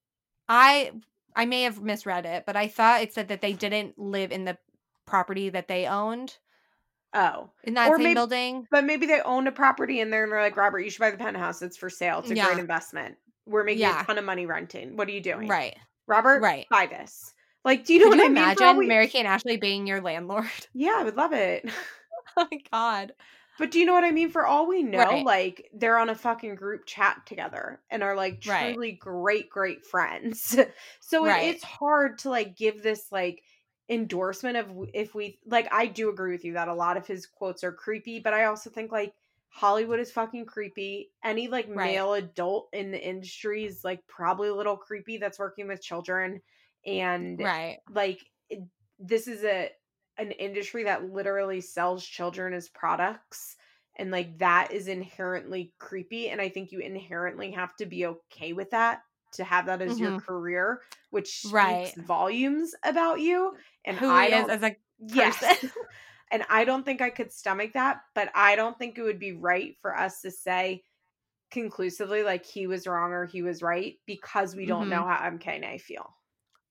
I 0.49 0.93
I 1.35 1.47
may 1.47 1.63
have 1.63 1.81
misread 1.81 2.27
it, 2.27 2.45
but 2.47 2.57
I 2.57 2.69
thought 2.69 3.03
it 3.03 3.13
said 3.13 3.29
that 3.29 3.41
they 3.41 3.53
didn't 3.53 3.99
live 3.99 4.33
in 4.33 4.45
the 4.45 4.59
property 5.07 5.49
that 5.51 5.69
they 5.69 5.87
owned 5.87 6.37
Oh, 7.13 7.51
in 7.65 7.75
that 7.75 7.89
Or 7.91 7.97
same 7.97 8.05
maybe- 8.05 8.15
building. 8.15 8.69
but 8.71 8.85
maybe 8.85 9.05
they 9.07 9.21
owned 9.23 9.49
a 9.49 9.53
property 9.53 10.01
and 10.01 10.13
they're 10.13 10.29
like, 10.41 10.57
Robert, 10.57 10.81
you 10.81 10.91
should 10.91 11.01
buy 11.01 11.11
the 11.11 11.17
penthouse. 11.17 11.61
It's 11.61 11.77
for 11.77 11.91
sale. 11.91 12.21
It's 12.21 12.31
a 12.31 12.37
Yeah. 12.37 12.47
great 12.47 12.59
investment. 12.61 13.17
We're 13.47 13.65
making 13.65 13.81
Yeah. 13.81 14.03
a 14.03 14.05
ton 14.05 14.17
of 14.19 14.25
money 14.25 14.47
renting. 14.47 14.97
What 14.97 15.09
are 15.09 15.11
you 15.11 15.21
doing? 15.21 15.49
Right. 15.49 15.77
Robert, 16.07 16.41
Right. 16.41 16.69
buy 16.71 16.87
this. 16.87 17.35
Like, 17.65 17.85
do 17.85 17.95
you 17.95 17.99
know 18.01 18.11
Could 18.11 18.19
you 18.19 18.23
what 18.23 18.25
I 18.27 18.29
mean? 18.29 18.57
Imagine 18.59 18.77
we- 18.77 18.87
Mary 18.87 19.09
Kate 19.09 19.21
and 19.21 19.29
Ashley 19.29 19.57
being 19.57 19.89
your 19.89 20.01
landlord? 20.01 20.49
Yeah, 20.73 20.95
I 20.99 21.03
would 21.03 21.17
love 21.17 21.33
it. 21.33 21.69
oh 22.37 22.47
my 22.49 22.59
god. 22.71 23.13
But 23.61 23.71
do 23.71 23.79
you 23.79 23.85
know 23.87 23.93
what 23.93 24.05
I 24.05 24.11
mean? 24.11 24.31
For 24.31 24.47
all 24.47 24.67
we 24.67 24.83
know, 24.83 25.19
Right. 25.19 25.25
like 25.25 25.69
they're 25.75 25.99
on 25.99 26.09
a 26.09 26.15
fucking 26.15 26.55
group 26.57 26.87
chat 26.87 27.27
together 27.27 27.83
and 27.91 28.03
are 28.03 28.17
like 28.17 28.41
Right. 28.45 28.81
truly 28.81 28.93
great, 28.93 29.51
great 29.51 29.85
friends. 29.85 30.59
so 31.01 31.27
it, 31.27 31.37
it's 31.39 31.63
hard 31.63 32.19
to 32.21 32.31
like 32.31 32.57
give 32.57 32.83
this 32.83 33.13
like 33.13 33.45
endorsement 33.91 34.57
of 34.57 34.71
if 34.95 35.15
we 35.15 35.41
like. 35.47 35.69
I 35.73 35.87
do 35.87 36.09
agree 36.09 36.33
with 36.33 36.45
you 36.45 36.55
that 36.55 36.69
a 36.69 36.75
lot 36.75 36.97
of 36.97 37.07
his 37.07 37.27
quotes 37.27 37.63
are 37.63 37.73
creepy, 37.73 38.19
but 38.19 38.33
I 38.35 38.47
also 38.47 38.71
think 38.71 38.93
like 38.93 39.15
Hollywood 39.49 40.01
is 40.01 40.11
fucking 40.11 40.47
creepy. 40.47 41.13
Any 41.23 41.49
like 41.49 41.69
Right. 41.75 42.03
male 42.03 42.15
adult 42.15 42.71
in 42.73 42.93
the 42.93 43.07
industry 43.07 43.65
is 43.67 43.85
like 43.85 44.07
probably 44.07 44.49
a 44.49 44.55
little 44.55 44.79
creepy 44.79 45.19
that's 45.19 45.39
working 45.39 45.69
with 45.69 45.83
children 45.83 46.41
and 46.87 47.43
Right. 47.43 47.81
like 47.91 48.31
this 48.99 49.27
is 49.27 49.45
a 49.45 49.71
an 50.19 50.33
industry 50.33 50.85
that 50.85 51.05
literally 51.13 51.61
sells 51.61 52.05
children 52.05 52.53
as 52.53 52.69
products 52.69 53.57
and 53.97 54.11
like 54.11 54.39
that 54.39 54.73
is 54.73 54.89
inherently 54.89 55.75
creepy 55.79 56.29
and 56.29 56.41
i 56.41 56.49
think 56.49 56.73
you 56.73 56.79
inherently 56.81 57.51
have 57.51 57.75
to 57.77 57.87
be 57.87 58.07
okay 58.07 58.53
with 58.53 58.71
that 58.71 59.03
to 59.33 59.45
have 59.45 59.67
that 59.67 59.83
as 59.83 59.99
your 60.01 60.13
career 60.13 60.83
which 61.11 61.47
speaks 61.49 61.93
Mm-hmm. 61.93 62.01
Right. 62.01 62.07
volumes 62.07 62.75
about 62.85 63.21
you 63.21 63.55
and 63.85 63.99
Who 63.99 64.07
i 64.07 64.27
is 64.27 64.49
as 64.49 64.63
a 64.63 64.77
yes 64.99 65.43
person. 65.43 65.71
and 66.31 66.45
i 66.49 66.65
don't 66.65 66.85
think 66.85 67.01
i 67.01 67.11
could 67.11 67.33
stomach 67.33 67.73
that 67.75 68.03
but 68.15 68.31
i 68.35 68.57
don't 68.57 68.79
think 68.79 68.99
it 68.99 69.03
would 69.03 69.19
be 69.19 69.33
right 69.33 69.77
for 69.81 69.97
us 69.97 70.21
to 70.21 70.31
say 70.31 70.83
conclusively 71.51 72.23
like 72.23 72.47
he 72.47 72.67
was 72.67 72.87
wrong 72.87 73.13
or 73.13 73.27
he 73.27 73.43
was 73.43 73.63
right 73.63 73.99
because 74.07 74.57
we 74.57 74.67
don't 74.67 74.89
Mhm. 74.89 74.91
know 74.91 75.07
how 75.07 75.19
mk 75.31 75.47
and 75.49 75.65
i 75.65 75.79
feel 75.79 76.15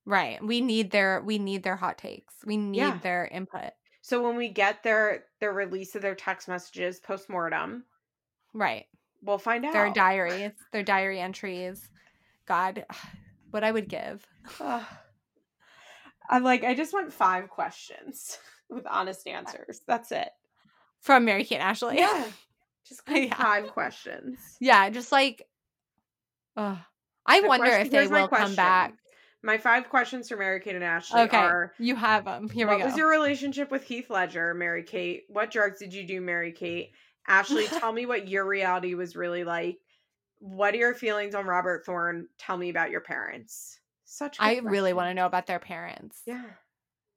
right. 0.06 0.44
We 0.44 0.62
need 0.62 0.92
their 0.92 1.22
we 1.22 1.40
need 1.40 1.64
their 1.64 1.76
hot 1.76 1.98
takes. 1.98 2.34
We 2.46 2.58
need 2.58 2.78
Yeah. 2.78 3.00
their 3.02 3.26
input. 3.26 3.72
So 4.02 4.24
when 4.24 4.36
we 4.36 4.50
get 4.50 4.82
their 4.84 5.26
their 5.40 5.54
release 5.54 5.96
of 5.96 6.02
their 6.02 6.16
text 6.16 6.48
messages 6.48 7.00
post 7.00 7.30
mortem, 7.30 7.86
Right. 8.54 8.86
we'll 9.22 9.38
find 9.38 9.66
out. 9.66 9.74
Their 9.74 9.92
diaries, 9.92 10.52
their 10.72 10.84
diary 10.84 11.20
entries. 11.20 11.88
God, 12.46 12.86
what 13.52 13.64
I 13.64 13.72
would 13.72 13.88
give. 13.90 14.26
I'm 16.30 16.44
like, 16.44 16.64
I 16.64 16.76
just 16.76 16.94
want 16.94 17.12
five 17.14 17.50
questions 17.50 18.38
with 18.70 18.86
honest 18.88 19.28
answers. 19.28 19.82
That's 19.88 20.12
it. 20.12 20.30
From 21.02 21.26
Mary 21.26 21.44
Kate 21.44 21.58
Ashley. 21.60 21.98
Yeah. 22.00 22.26
Just 22.88 23.02
Yeah. 23.08 23.36
five 23.36 23.68
questions. 23.68 24.40
Yeah, 24.60 24.90
just 24.90 25.12
like. 25.12 25.46
I 26.58 26.78
The 27.42 27.48
wonder 27.48 27.68
question- 27.68 27.86
if 27.86 27.92
they 27.92 28.08
will 28.08 28.28
come 28.28 28.56
back. 28.56 28.96
My 29.41 29.57
five 29.57 29.90
questions 29.90 30.28
for 30.28 30.36
Mary 30.36 30.60
Kate 30.60 30.76
and 30.76 30.84
Ashley 30.84 31.22
Okay, 31.22 31.38
are 31.38 31.74
you 31.80 31.95
have 31.95 32.26
them. 32.26 32.49
Here 32.49 32.68
we 32.68 32.74
go. 32.74 32.80
What 32.80 32.88
was 32.88 32.98
your 32.98 33.10
relationship 33.10 33.72
with 33.72 33.84
Heath 33.84 34.10
Ledger, 34.10 34.53
Mary 34.53 34.84
Kate? 34.84 35.24
What 35.30 35.52
drugs 35.52 35.80
did 35.80 35.94
you 35.94 36.06
do, 36.06 36.20
Mary 36.20 36.52
Kate? 36.52 36.91
Ashley, 37.28 37.68
tell 37.80 37.94
me 37.94 38.06
what 38.06 38.28
your 38.28 38.45
reality 38.45 38.95
was 38.95 39.16
really 39.16 39.44
like. 39.45 39.78
What 40.40 40.74
are 40.74 40.78
your 40.78 40.94
feelings 40.94 41.36
on 41.36 41.45
Robert 41.45 41.86
Thorne? 41.86 42.28
Tell 42.38 42.57
me 42.57 42.70
about 42.70 42.91
your 42.91 43.02
parents. 43.02 43.80
Such 44.06 44.38
good 44.40 44.44
I 44.44 44.60
really 44.60 44.94
want 44.94 45.10
to 45.10 45.14
know 45.14 45.26
about 45.26 45.48
their 45.48 45.60
parents. 45.60 46.22
Yeah. 46.26 46.44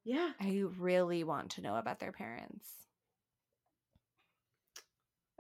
Yeah. 0.05 0.31
I 0.41 0.65
really 0.79 1.25
want 1.25 1.51
to 1.53 1.61
know 1.63 1.77
about 1.77 2.01
their 2.01 2.13
parents. 2.13 2.69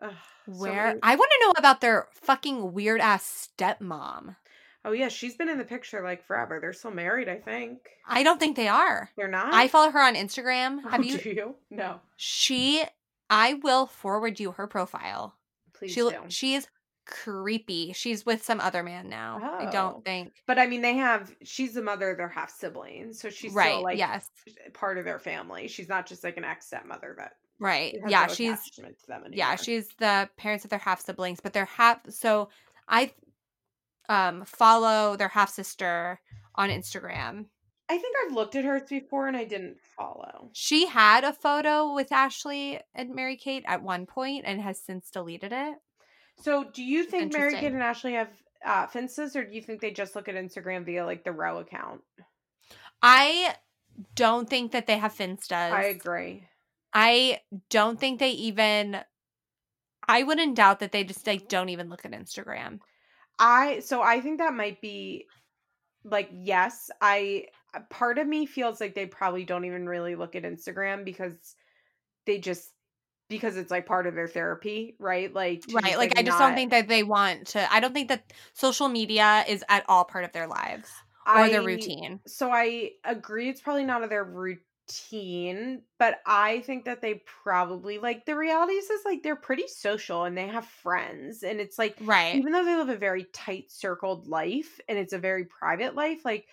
Ugh, 0.00 0.12
Where 0.46 0.86
many- 0.88 1.00
I 1.02 1.14
want 1.14 1.30
to 1.30 1.46
know 1.46 1.52
about 1.56 1.80
their 1.80 2.08
fucking 2.12 2.72
weird 2.72 3.00
ass 3.00 3.48
stepmom. 3.56 4.36
Oh 4.84 4.92
yeah, 4.92 5.08
she's 5.08 5.36
been 5.36 5.48
in 5.48 5.58
the 5.58 5.64
picture 5.64 6.02
like 6.02 6.24
forever. 6.24 6.58
They're 6.60 6.72
still 6.72 6.90
married, 6.90 7.28
I 7.28 7.36
think. 7.36 7.78
I 8.06 8.22
don't 8.22 8.38
think 8.40 8.56
they 8.56 8.68
are. 8.68 9.10
They're 9.16 9.28
not. 9.28 9.54
I 9.54 9.68
follow 9.68 9.90
her 9.90 10.00
on 10.00 10.14
Instagram. 10.14 10.78
Oh, 10.84 10.88
Have 10.88 11.04
you? 11.04 11.18
Do 11.18 11.30
you? 11.30 11.54
No. 11.70 12.00
She, 12.16 12.82
I 13.30 13.54
will 13.54 13.86
forward 13.86 14.40
you 14.40 14.52
her 14.52 14.66
profile. 14.66 15.36
Please 15.72 15.92
She 15.92 16.00
do. 16.00 16.12
she 16.28 16.54
is 16.54 16.66
creepy. 17.06 17.92
She's 17.92 18.24
with 18.26 18.44
some 18.44 18.60
other 18.60 18.82
man 18.82 19.08
now. 19.08 19.38
I 19.60 19.66
Oh. 19.66 19.70
don't 19.72 20.04
think. 20.04 20.32
But 20.46 20.58
I 20.58 20.66
mean, 20.66 20.82
they 20.82 20.94
have. 20.94 21.32
She's 21.44 21.74
the 21.74 21.82
mother 21.82 22.10
of 22.10 22.16
their 22.16 22.28
half 22.28 22.50
siblings, 22.50 23.20
so 23.20 23.30
she's 23.30 23.52
right. 23.52 23.72
still 23.72 23.82
like 23.82 23.98
yes. 23.98 24.28
part 24.72 24.98
of 24.98 25.04
their 25.04 25.18
family. 25.18 25.68
She's 25.68 25.88
not 25.88 26.06
just 26.06 26.24
like 26.24 26.36
an 26.36 26.44
ex 26.44 26.66
stepmother 26.66 27.14
that 27.18 27.34
Right. 27.58 27.96
Yeah. 28.08 28.26
no 28.26 28.34
She's 28.34 28.58
to 28.70 28.82
them 29.06 29.24
yeah. 29.32 29.54
She's 29.54 29.88
the 29.98 30.28
parents 30.36 30.64
of 30.64 30.70
their 30.70 30.80
half 30.80 31.00
siblings, 31.00 31.38
but 31.40 31.52
they're 31.52 31.64
half. 31.66 32.00
So 32.10 32.48
I 32.88 33.12
um 34.08 34.44
follow 34.44 35.16
their 35.16 35.28
half 35.28 35.50
sister 35.50 36.20
on 36.54 36.68
Instagram. 36.70 37.46
I 37.88 37.98
think 37.98 38.16
I've 38.24 38.34
looked 38.34 38.56
at 38.56 38.64
hers 38.64 38.88
before 38.88 39.28
and 39.28 39.36
I 39.36 39.44
didn't 39.44 39.76
follow. 39.96 40.48
She 40.52 40.86
had 40.86 41.24
a 41.24 41.32
photo 41.32 41.92
with 41.94 42.10
Ashley 42.10 42.80
and 42.94 43.14
Mary 43.14 43.36
Kate 43.36 43.64
at 43.66 43.82
one 43.82 44.06
point 44.06 44.44
and 44.46 44.60
has 44.62 44.80
since 44.80 45.10
deleted 45.10 45.52
it. 45.52 45.74
So, 46.40 46.64
do 46.72 46.82
you 46.82 47.04
think 47.04 47.32
Mary 47.34 47.54
Kate 47.54 47.72
and 47.72 47.82
Ashley 47.82 48.14
have 48.14 48.30
uh, 48.64 48.86
Finstas, 48.86 49.36
or 49.36 49.44
do 49.44 49.54
you 49.54 49.62
think 49.62 49.80
they 49.80 49.90
just 49.90 50.16
look 50.16 50.28
at 50.28 50.34
Instagram 50.34 50.86
via 50.86 51.04
like 51.04 51.24
the 51.24 51.32
Row 51.32 51.58
account? 51.58 52.00
I 53.02 53.54
don't 54.14 54.48
think 54.48 54.72
that 54.72 54.86
they 54.86 54.96
have 54.96 55.14
Finstas. 55.14 55.52
I 55.72 55.84
agree. 55.84 56.48
I 56.94 57.40
don't 57.68 57.98
think 57.98 58.18
they 58.20 58.30
even. 58.30 58.98
I 60.08 60.22
wouldn't 60.22 60.56
doubt 60.56 60.80
that 60.80 60.92
they 60.92 61.04
just 61.04 61.26
like 61.26 61.48
don't 61.48 61.68
even 61.68 61.88
look 61.88 62.04
at 62.04 62.12
Instagram. 62.12 62.80
I 63.38 63.80
so 63.80 64.02
I 64.02 64.20
think 64.20 64.38
that 64.38 64.54
might 64.54 64.80
be 64.80 65.26
like 66.04 66.30
yes, 66.32 66.90
I 67.00 67.46
uh, 67.74 67.80
part 67.90 68.18
of 68.18 68.26
me 68.26 68.46
feels 68.46 68.80
like 68.80 68.94
they 68.94 69.06
probably 69.06 69.44
don't 69.44 69.64
even 69.64 69.88
really 69.88 70.14
look 70.14 70.36
at 70.36 70.44
Instagram 70.44 71.04
because 71.04 71.56
they 72.26 72.38
just 72.38 72.74
because 73.28 73.56
it's 73.56 73.70
like 73.70 73.86
part 73.86 74.06
of 74.06 74.14
their 74.14 74.28
therapy, 74.28 74.96
right? 74.98 75.32
Like 75.32 75.62
Right. 75.68 75.84
just, 75.84 75.98
Like, 75.98 76.18
I 76.18 76.22
just 76.22 76.38
don't 76.38 76.54
think 76.54 76.70
that 76.70 76.88
they 76.88 77.02
want 77.02 77.46
to. 77.48 77.72
I 77.72 77.80
don't 77.80 77.94
think 77.94 78.08
that 78.08 78.32
social 78.52 78.88
media 78.88 79.44
is 79.48 79.64
at 79.68 79.84
all 79.88 80.04
part 80.04 80.24
of 80.24 80.32
their 80.32 80.46
lives 80.46 80.90
or 81.34 81.48
their 81.48 81.62
routine. 81.62 82.20
So 82.26 82.50
I 82.50 82.92
agree 83.04 83.48
it's 83.48 83.60
probably 83.60 83.84
not 83.84 84.02
of 84.02 84.10
their 84.10 84.24
routine, 84.24 84.64
but 85.98 86.20
I 86.26 86.60
think 86.60 86.84
that 86.84 87.00
they 87.00 87.22
probably 87.44 87.98
like 87.98 88.26
the 88.26 88.36
reality 88.36 88.74
is 88.74 88.90
is 88.90 89.04
like 89.04 89.22
they're 89.22 89.36
pretty 89.36 89.66
social 89.68 90.24
and 90.24 90.36
they 90.36 90.48
have 90.48 90.66
friends 90.66 91.42
and 91.42 91.60
it's 91.60 91.78
like 91.78 91.98
Right. 91.98 92.42
even 92.42 92.52
though 92.52 92.64
they 92.64 92.76
live 92.76 92.88
a 92.88 92.96
very 92.96 93.24
tight 93.32 93.70
circled 93.70 94.26
life 94.26 94.80
and 94.88 94.98
it's 94.98 95.12
a 95.12 95.18
very 95.18 95.44
private 95.44 95.94
life 95.94 96.24
like 96.24 96.46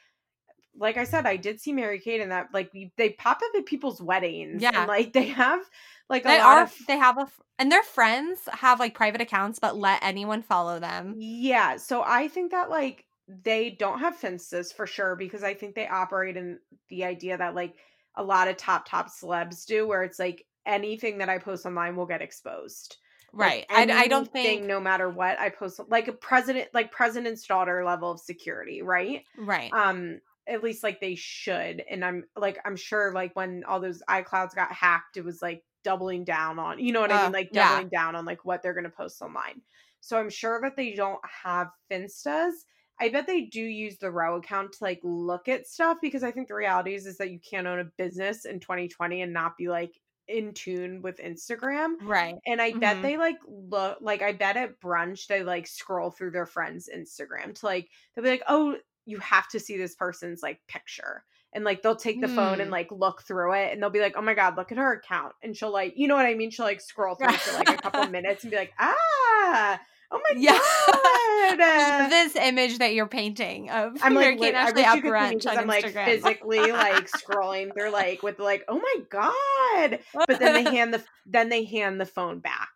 like 0.78 0.98
i 0.98 1.06
said 1.06 1.26
i 1.28 1.38
did 1.38 1.60
see 1.62 1.74
mary 1.74 2.00
kate 2.00 2.22
and 2.22 2.32
that 2.32 2.50
like 2.54 2.72
we, 2.74 2.94
they 2.98 3.12
pop 3.12 3.38
up 3.38 3.52
at 3.58 3.66
people's 3.66 4.02
weddings 4.02 4.62
Yeah. 4.62 4.72
and 4.74 4.88
like 4.88 5.14
they 5.14 5.28
have 5.28 5.62
like 6.10 6.26
a 6.26 6.30
They 6.30 6.34
lot 6.34 6.58
are. 6.58 6.60
of 6.60 6.76
They 6.88 6.98
have 6.98 7.18
a 7.18 7.28
And 7.58 7.72
their 7.72 7.84
friends 7.84 8.48
have 8.52 8.80
like 8.80 8.94
private 8.94 9.22
accounts, 9.22 9.60
but 9.60 9.76
let 9.76 10.02
anyone 10.04 10.42
follow 10.42 10.80
them. 10.80 11.18
yeah 11.18 11.78
so 11.78 12.04
i 12.06 12.28
think 12.28 12.52
that 12.52 12.70
like 12.70 13.06
they 13.28 13.70
don't 13.72 14.00
have 14.00 14.16
finstas 14.18 14.74
for 14.74 14.86
sure 14.88 15.16
because 15.16 15.44
i 15.44 15.54
think 15.54 15.76
they 15.76 15.88
operate 15.88 16.38
in 16.38 16.60
the 16.90 17.04
idea 17.04 17.38
that 17.38 17.56
like 17.56 17.76
a 18.16 18.24
lot 18.24 18.48
of 18.48 18.58
top 18.58 18.88
top 18.88 19.10
celebs 19.10 19.66
do 19.66 19.88
where 19.88 20.04
it's 20.04 20.20
like 20.20 20.46
anything 20.66 21.18
that 21.20 21.30
i 21.30 21.38
post 21.38 21.66
online 21.66 21.96
will 21.96 22.06
get 22.06 22.22
exposed 22.22 22.98
Right. 23.32 23.66
Like, 23.70 23.92
I, 23.92 24.02
I 24.04 24.08
don't 24.08 24.32
think. 24.32 24.66
no 24.66 24.80
matter 24.80 25.08
what 25.08 25.40
i 25.40 25.50
post 25.50 25.80
like 25.88 26.08
a 26.08 26.14
president 26.14 26.68
like 26.74 26.92
president's 26.92 27.46
daughter 27.46 27.84
level 27.86 28.10
of 28.12 28.20
security 28.20 28.82
right 28.82 29.24
Right. 29.38 29.72
um 29.72 30.20
at 30.48 30.64
least 30.64 30.82
like 30.84 31.00
they 31.00 31.14
should 31.14 31.84
and 31.88 32.04
i'm 32.04 32.24
like 32.36 32.58
i'm 32.66 32.76
sure 32.76 33.12
like 33.14 33.36
when 33.36 33.64
all 33.66 33.80
those 33.80 34.02
iclouds 34.10 34.56
got 34.56 34.72
hacked 34.72 35.16
it 35.18 35.24
was 35.24 35.44
like 35.44 35.64
doubling 35.84 36.24
down 36.24 36.58
on 36.58 36.80
you 36.80 36.92
know 36.92 37.02
what 37.02 37.12
i 37.12 37.20
Uh, 37.20 37.24
mean 37.26 37.32
like 37.34 37.50
yeah. 37.54 37.70
doubling 37.70 37.90
down 37.90 38.16
on 38.16 38.26
like 38.26 38.44
what 38.46 38.64
they're 38.64 38.74
gonna 38.74 38.90
post 38.90 39.22
online 39.22 39.62
so 40.02 40.18
i'm 40.18 40.30
sure 40.30 40.60
that 40.64 40.76
they 40.76 40.94
don't 40.94 41.22
have 41.44 41.68
finstas 41.92 42.54
i 43.00 43.10
bet 43.10 43.28
they 43.28 43.42
do 43.42 43.62
use 43.62 43.98
the 43.98 44.12
row 44.12 44.38
account 44.38 44.72
to 44.74 44.84
like 44.84 45.00
look 45.04 45.48
at 45.48 45.68
stuff 45.68 45.98
because 46.02 46.24
i 46.24 46.32
think 46.32 46.48
the 46.48 46.54
reality 46.56 46.94
is 46.96 47.06
is 47.06 47.18
that 47.18 47.32
you 47.32 47.40
can't 47.40 47.68
own 47.68 47.80
a 47.80 47.86
business 47.98 48.46
in 48.46 48.60
2020 48.60 49.22
and 49.22 49.34
not 49.34 49.58
be 49.58 49.68
like 49.70 50.00
in 50.28 50.54
tune 50.54 51.02
with 51.02 51.18
instagram 51.18 51.94
right. 52.04 52.36
and 52.46 52.62
I 52.62 52.74
bet 52.74 52.98
Mhm. 52.98 53.02
they 53.02 53.18
like 53.18 53.38
look 53.48 53.98
like 54.00 54.22
I 54.22 54.32
bet 54.34 54.58
at 54.58 54.80
brunch 54.80 55.26
they 55.26 55.42
like 55.42 55.66
scroll 55.66 56.12
through 56.12 56.30
their 56.32 56.46
friends' 56.46 56.88
Instagram 56.96 57.56
to 57.56 57.66
like 57.66 57.90
they'll 58.14 58.24
be 58.24 58.30
like, 58.30 58.44
oh, 58.48 58.78
you 59.08 59.18
have 59.18 59.48
to 59.50 59.60
see 59.60 59.76
this 59.76 59.96
person's 59.96 60.44
like 60.44 60.60
picture. 60.68 61.24
And 61.52 61.64
like 61.64 61.82
they'll 61.82 61.96
take 61.96 62.22
the 62.22 62.28
phone 62.28 62.62
and 62.62 62.68
Hmm. 62.70 62.74
like 62.74 62.92
look 62.92 63.24
through 63.24 63.54
it 63.56 63.74
and 63.74 63.82
they'll 63.82 63.90
be 63.90 64.02
like, 64.02 64.14
oh 64.16 64.22
my 64.22 64.36
God, 64.36 64.56
look 64.56 64.72
at 64.72 64.78
her 64.78 64.94
account. 64.94 65.34
And 65.42 65.58
she'll 65.58 65.74
like, 65.74 65.94
you 65.98 66.08
know 66.08 66.16
what 66.16 66.28
I 66.28 66.36
mean? 66.36 66.52
She'll 66.52 66.66
like 66.66 66.80
scroll 66.80 67.16
through 67.16 67.30
it 67.34 67.40
for 67.40 67.58
like 67.58 67.70
a 67.70 67.78
couple 67.82 68.06
minutes 68.12 68.44
and 68.44 68.52
be 68.52 68.58
like, 68.58 68.74
ah, 68.78 69.82
oh 70.12 70.20
my 70.30 70.36
Yeah. 70.40 70.60
God. 71.58 72.10
this 72.10 72.36
image 72.36 72.78
that 72.80 72.94
you're 72.94 73.08
painting 73.08 73.70
of 73.70 73.98
I'm 74.02 74.14
like, 74.14 74.32
Kate 74.32 74.40
lit- 74.40 74.56
I 74.56 74.60
Ashley 74.70 74.82
wish 74.84 74.94
you 74.96 75.02
could 75.02 75.04
see 75.04 75.10
me 75.10 75.12
brunch 75.12 75.34
because 75.42 75.46
on 75.58 75.58
I'm 75.60 75.68
like 75.68 75.86
physically 75.94 76.72
like 76.72 77.10
scrolling 77.12 77.74
through 77.74 77.92
like 77.92 78.24
with 78.24 78.40
like, 78.40 78.64
oh 78.68 78.80
my 78.80 78.96
God. 79.10 80.00
But 80.28 80.40
then 80.40 80.64
they 80.64 80.72
hand 80.76 80.94
the 80.94 81.04
then 81.26 81.50
they 81.50 81.66
hand 81.66 82.00
the 82.00 82.06
phone 82.06 82.40
back. 82.40 82.70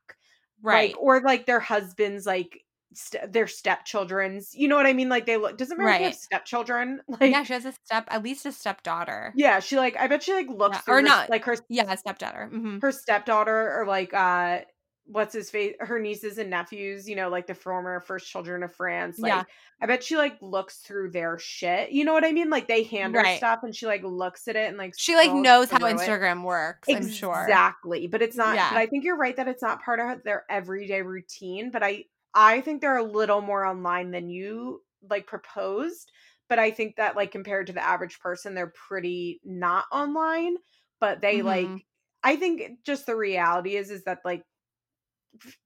right. 0.62 0.92
like 0.92 1.02
or 1.02 1.22
like 1.22 1.46
their 1.46 1.60
husbands 1.60 2.26
like 2.26 2.62
st- 2.94 3.32
their 3.32 3.48
stepchildren's 3.48 4.54
you 4.56 4.68
know 4.68 4.76
what 4.76 4.86
i 4.86 4.94
mean 4.94 5.10
like 5.10 5.26
they 5.26 5.36
look 5.38 5.58
doesn't 5.58 5.78
Mary 5.80 5.98
Kate 5.98 6.04
have 6.06 6.14
stepchildren 6.16 7.02
like 7.08 7.32
yeah, 7.32 7.44
she 7.44 7.54
has 7.54 7.66
a 7.66 7.72
step, 7.84 8.08
at 8.10 8.22
least 8.24 8.46
a 8.46 8.52
stepdaughter. 8.52 9.34
Yeah, 9.36 9.60
she 9.60 9.78
like 9.78 9.98
i 9.98 10.08
bet 10.08 10.24
she 10.24 10.34
like 10.34 10.48
looks 10.50 10.78
Yeah, 10.88 10.94
or 10.94 10.98
her- 10.98 11.02
not. 11.02 11.30
like 11.30 11.44
her 11.46 11.56
Yeah, 11.70 11.94
stepdaughter. 11.96 12.50
hmm 12.52 12.80
her 12.82 12.92
stepdaughter 12.92 13.80
or 13.80 13.86
like 13.88 14.14
uh 14.14 14.60
what's 15.06 15.34
his 15.34 15.50
face 15.50 15.76
her 15.82 16.00
nieces 16.00 16.38
and 16.38 16.50
nephews 16.50 17.10
you 17.10 17.16
know 17.16 17.28
like 17.28 17.46
the 17.46 17.54
former 17.54 18.00
first 18.00 18.26
children 18.30 18.64
of 18.64 18.74
france 18.74 19.20
like 19.20 19.34
Yeah. 19.34 19.44
i 19.82 19.86
bet 19.86 20.02
she 20.02 20.16
like 20.16 20.38
looks 20.42 20.78
through 20.78 21.12
their 21.12 21.38
shit 21.38 21.92
you 21.92 22.06
know 22.06 22.14
what 22.14 22.24
i 22.24 22.32
mean 22.32 22.50
like 22.50 22.70
they 22.70 22.84
hand 22.84 23.14
her 23.16 23.22
Right. 23.22 23.38
stuff 23.38 23.60
and 23.64 23.76
she 23.76 23.86
like 23.86 24.02
looks 24.04 24.48
at 24.48 24.56
it 24.56 24.70
and 24.70 24.78
like 24.78 24.94
She 24.98 25.16
like 25.16 25.34
knows 25.34 25.70
how 25.70 25.78
through 25.80 25.88
it. 25.90 25.98
Instagram 25.98 26.44
works, 26.44 26.88
I'm 26.90 27.10
sure. 27.10 27.42
Exactly. 27.44 28.08
But 28.08 28.22
it's 28.22 28.38
not 28.38 28.56
Yeah. 28.56 28.70
but 28.70 28.78
I 28.78 28.86
think 28.86 29.04
you're 29.04 29.18
right 29.18 29.36
that 29.36 29.50
it's 29.50 29.62
not 29.62 29.84
part 29.84 30.00
of 30.00 30.24
their 30.24 30.46
everyday 30.50 31.02
routine, 31.02 31.70
but 31.70 31.84
I 31.84 32.06
I 32.34 32.62
think 32.62 32.80
they're 32.80 32.98
a 32.98 33.04
little 33.04 33.42
more 33.42 33.66
online 33.66 34.10
than 34.12 34.30
you 34.30 34.82
like 35.10 35.28
proposed, 35.28 36.12
but 36.48 36.60
I 36.60 36.72
think 36.72 36.96
that 36.96 37.18
like 37.18 37.32
compared 37.32 37.68
to 37.68 37.74
the 37.74 37.84
average 37.86 38.20
person 38.22 38.54
they're 38.56 38.74
pretty 38.88 39.42
not 39.44 39.84
online, 39.92 40.56
but 41.02 41.20
they 41.20 41.42
like 41.42 41.68
Mhm. 41.68 41.84
I 42.24 42.38
think 42.38 42.84
just 42.86 43.06
the 43.06 43.18
reality 43.18 43.76
is 43.76 43.92
is 43.92 44.06
that 44.06 44.20
like 44.24 44.46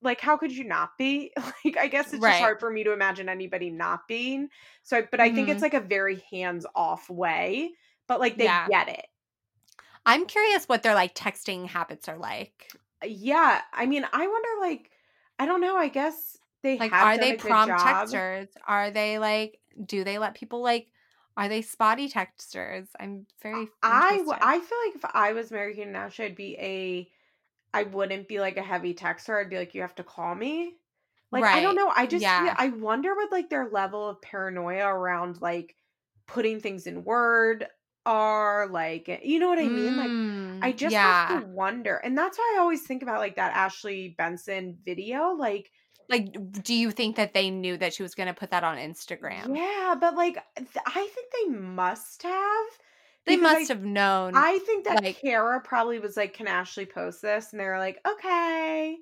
like 0.02 0.22
how 0.22 0.38
could 0.38 0.52
you 0.52 0.64
not 0.64 0.98
be 0.98 1.31
like 1.65 1.77
i 1.77 1.88
guess 1.88 2.14
it's 2.14 2.26
Right. 2.26 2.26
just 2.26 2.39
hard 2.39 2.60
for 2.60 2.69
me 2.69 2.84
to 2.84 2.94
imagine 2.94 3.30
anybody 3.30 3.69
not 3.69 4.07
being 4.07 4.49
so 4.84 5.06
but 5.11 5.19
i 5.19 5.30
think 5.30 5.49
it's 5.49 5.61
Mhm. 5.61 5.64
like 5.64 5.73
a 5.73 5.80
very 5.81 6.23
hands 6.31 6.65
off 6.76 7.10
way 7.10 7.73
but 8.07 8.19
like 8.19 8.38
they 8.38 8.49
Yeah. 8.49 8.69
get 8.69 8.88
it 8.89 9.06
I'm 10.07 10.26
curious 10.26 10.65
what 10.68 10.81
their 10.81 10.95
like 10.95 11.14
texting 11.14 11.68
habits 11.68 12.07
are 12.07 12.18
like. 12.18 12.73
Yeah, 13.06 13.61
I 13.73 13.85
mean, 13.85 14.06
I 14.11 14.27
wonder, 14.27 14.49
like, 14.61 14.91
I 15.39 15.45
don't 15.45 15.61
know. 15.61 15.77
I 15.77 15.88
guess 15.89 16.38
they 16.64 16.77
Like, 16.80 16.95
are 16.99 17.18
they 17.18 17.34
prompt 17.34 17.80
texters? 17.80 18.49
Are 18.68 18.91
they 18.91 19.19
like, 19.19 19.60
do 19.85 20.03
they 20.03 20.19
let 20.19 20.35
people 20.35 20.61
like, 20.61 20.91
are 21.35 21.49
they 21.49 21.61
spotty 21.61 22.10
texters? 22.10 22.89
I'm 22.99 23.27
very. 23.41 23.72
i 23.84 23.88
interested. 23.88 24.41
I 24.41 24.60
feel 24.60 24.77
like 24.88 24.95
if 24.95 25.06
I 25.06 25.34
was 25.34 25.52
Mary 25.52 25.76
Kate 25.76 25.88
and 25.88 25.98
Ashley, 25.98 26.26
I'd 26.26 26.35
be 26.35 26.57
a, 26.57 27.11
I 27.78 27.84
wouldn't 27.84 28.28
be 28.28 28.40
like 28.40 28.58
a 28.58 28.64
heavy 28.64 28.94
texter. 28.94 29.40
I'd 29.40 29.49
be 29.49 29.58
like, 29.58 29.74
you 29.76 29.82
have 29.82 29.95
to 29.95 30.04
call 30.04 30.34
me. 30.36 30.74
Like, 31.32 31.44
I 31.44 31.62
don't 31.62 31.76
know. 31.76 31.91
I 31.94 32.06
just, 32.06 32.22
Yeah. 32.24 32.56
I 32.58 32.70
wonder 32.70 33.14
what 33.14 33.32
like 33.32 33.49
their 33.49 33.70
level 33.70 34.08
of 34.10 34.22
paranoia 34.22 34.88
around 34.88 35.41
like 35.41 35.76
putting 36.26 36.60
things 36.60 36.88
in 36.88 37.04
Word 37.04 37.68
are 38.06 38.68
like, 38.68 39.20
you 39.24 39.40
know 39.40 39.49
what 39.49 39.60
I 39.60 39.68
mean? 39.68 39.98
Like, 39.98 40.10
Mm, 40.10 40.60
I 40.64 40.72
just 40.72 40.94
yeah. 40.94 41.28
have 41.28 41.41
to 41.41 41.48
wonder. 41.48 41.98
And 41.98 42.18
that's 42.18 42.38
why 42.38 42.54
I 42.56 42.60
always 42.62 42.84
think 42.84 43.04
about 43.04 43.20
like 43.20 43.36
that 43.36 43.54
Ashley 43.54 44.16
Benson 44.18 44.78
video. 44.86 45.34
Like, 45.34 45.70
Like, 46.08 46.34
do 46.64 46.74
you 46.74 46.91
think 46.91 47.18
that 47.18 47.34
they 47.34 47.49
knew 47.49 47.76
that 47.78 47.94
she 47.94 48.04
was 48.04 48.16
going 48.16 48.28
to 48.28 48.34
put 48.34 48.52
that 48.52 48.64
on 48.64 48.78
Instagram? 48.78 49.58
Yeah, 49.58 49.95
but 49.99 50.16
like 50.16 50.36
th- 50.56 50.70
I 50.86 51.08
think 51.14 51.28
they 51.34 51.58
must 51.60 52.24
have. 52.24 52.66
They 53.28 53.36
because 53.36 53.54
must 53.60 53.72
I, 53.72 53.74
have 53.76 53.84
known. 53.84 54.34
I 54.36 54.58
think 54.60 54.86
that 54.86 55.04
like- 55.04 55.20
Cara 55.22 55.60
probably 55.62 55.99
was 55.99 56.18
like, 56.18 56.34
"Can 56.34 56.48
Ashley 56.48 56.86
post 56.86 57.22
this?" 57.22 57.52
And 57.52 57.60
they 57.60 57.66
were 57.66 57.78
like, 57.80 57.99
"Okay." 58.08 58.98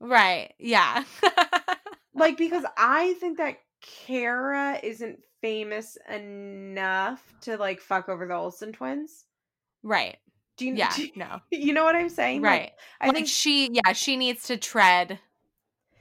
right. 0.00 0.52
Yeah. 0.58 1.04
Like 2.16 2.36
because 2.38 2.64
I 2.78 3.14
think 3.14 3.38
that 3.38 3.56
Cara 4.06 4.78
isn't 4.84 5.18
famous 5.40 5.98
enough 6.08 7.20
to 7.42 7.56
like 7.56 7.80
fuck 7.80 8.08
over 8.08 8.26
the 8.26 8.34
Olsen 8.34 8.72
twins. 8.72 9.24
right. 9.82 10.16
Do 10.56 10.66
you? 10.66 10.74
Yeah. 10.74 10.92
do 10.94 11.02
you- 11.02 11.10
No. 11.16 11.40
you 11.50 11.72
know 11.72 11.82
what 11.82 11.96
I'm 11.96 12.08
saying? 12.08 12.42
Like, 12.42 12.50
Right. 12.60 12.72
I 13.00 13.06
like 13.08 13.16
think 13.16 13.26
she, 13.28 13.68
yeah, 13.72 13.92
she 13.94 14.16
needs 14.16 14.44
to 14.44 14.56
tread. 14.56 15.18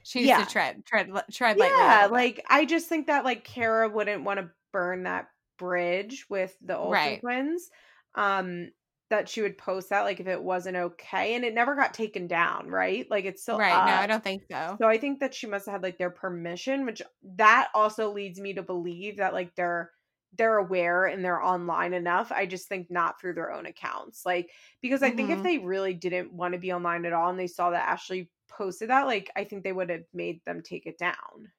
She 0.03 0.19
needs 0.19 0.30
Yeah. 0.30 0.44
to 0.44 0.52
tread, 0.52 0.85
tread, 0.85 1.10
tread 1.31 1.57
lightly. 1.57 1.76
yeah, 1.76 2.07
like 2.11 2.45
I 2.48 2.65
just 2.65 2.88
think 2.88 3.07
that 3.07 3.23
like 3.26 3.44
Cara 3.44 3.90
wouldn't 3.90 4.23
want 4.23 4.40
to 4.40 4.52
burn 4.72 5.03
that 5.03 5.30
bridge 5.57 6.25
with 6.30 6.57
the 6.61 6.77
Olsen 6.77 7.15
Right. 7.15 7.23
twins. 7.23 7.69
Um 8.15 8.71
that 9.09 9.30
she 9.30 9.41
would 9.41 9.57
post 9.57 9.89
that 9.89 10.01
like 10.01 10.19
if 10.19 10.27
it 10.27 10.41
wasn't 10.41 10.77
okay 10.77 11.35
and 11.35 11.45
it 11.45 11.53
never 11.53 11.75
got 11.75 11.93
taken 11.93 12.27
down, 12.27 12.69
right? 12.69 13.09
Like 13.09 13.25
it's 13.25 13.41
still 13.43 13.63
right. 13.67 13.84
No, 13.84 13.95
I 13.95 14.07
don't 14.07 14.23
think 14.23 14.43
so. 14.51 14.81
So 14.81 14.88
I 14.88 14.97
think 14.97 15.19
that 15.19 15.34
she 15.34 15.47
must 15.47 15.65
have 15.65 15.73
had 15.73 15.84
like 15.84 15.97
their 15.97 16.09
permission, 16.09 16.85
which 16.85 17.01
that 17.23 17.69
also 17.73 18.11
leads 18.11 18.39
me 18.39 18.53
to 18.53 18.63
believe 18.63 19.17
that 19.17 19.34
like 19.34 19.55
they're 19.55 19.91
they're 20.35 20.57
aware 20.57 21.05
and 21.05 21.23
they're 21.23 21.41
online 21.41 21.93
enough. 21.93 22.31
I 22.31 22.47
just 22.47 22.67
think 22.67 22.89
not 22.89 23.21
through 23.21 23.35
their 23.35 23.51
own 23.51 23.67
accounts. 23.67 24.25
Like 24.25 24.51
because 24.81 25.03
I 25.03 25.11
think 25.11 25.30
if 25.30 25.41
Mhm. 25.41 25.43
they 25.43 25.59
really 25.59 25.93
didn't 25.93 26.34
want 26.34 26.53
to 26.53 26.59
be 26.59 26.73
online 26.73 27.05
at 27.05 27.13
all 27.13 27.30
and 27.30 27.39
they 27.39 27.47
saw 27.47 27.69
that 27.69 27.88
Ashley 27.88 28.31
posted 28.49 28.89
that, 28.89 29.05
like 29.05 29.30
I 29.35 29.43
think 29.43 29.63
they 29.63 29.73
would 29.73 29.89
have 29.91 30.05
made 30.13 30.43
them 30.45 30.61
take 30.63 30.85
it 30.88 30.97
down. 30.97 31.51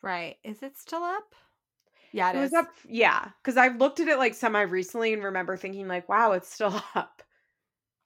Right. 0.00 0.38
Is 0.42 0.62
it 0.62 0.78
still 0.78 1.02
up? 1.04 1.34
Yeah, 2.16 2.30
It 2.30 2.36
it 2.36 2.40
was 2.40 2.54
up, 2.54 2.68
yeah. 2.88 3.28
Because 3.42 3.58
I've 3.58 3.76
looked 3.76 4.00
at 4.00 4.08
it 4.08 4.16
like 4.18 4.32
semi 4.34 4.62
recently 4.62 5.12
and 5.12 5.22
remember 5.22 5.56
thinking 5.56 5.86
like, 5.86 6.08
wow, 6.08 6.32
it's 6.32 6.50
still 6.52 6.82
up. 6.94 7.22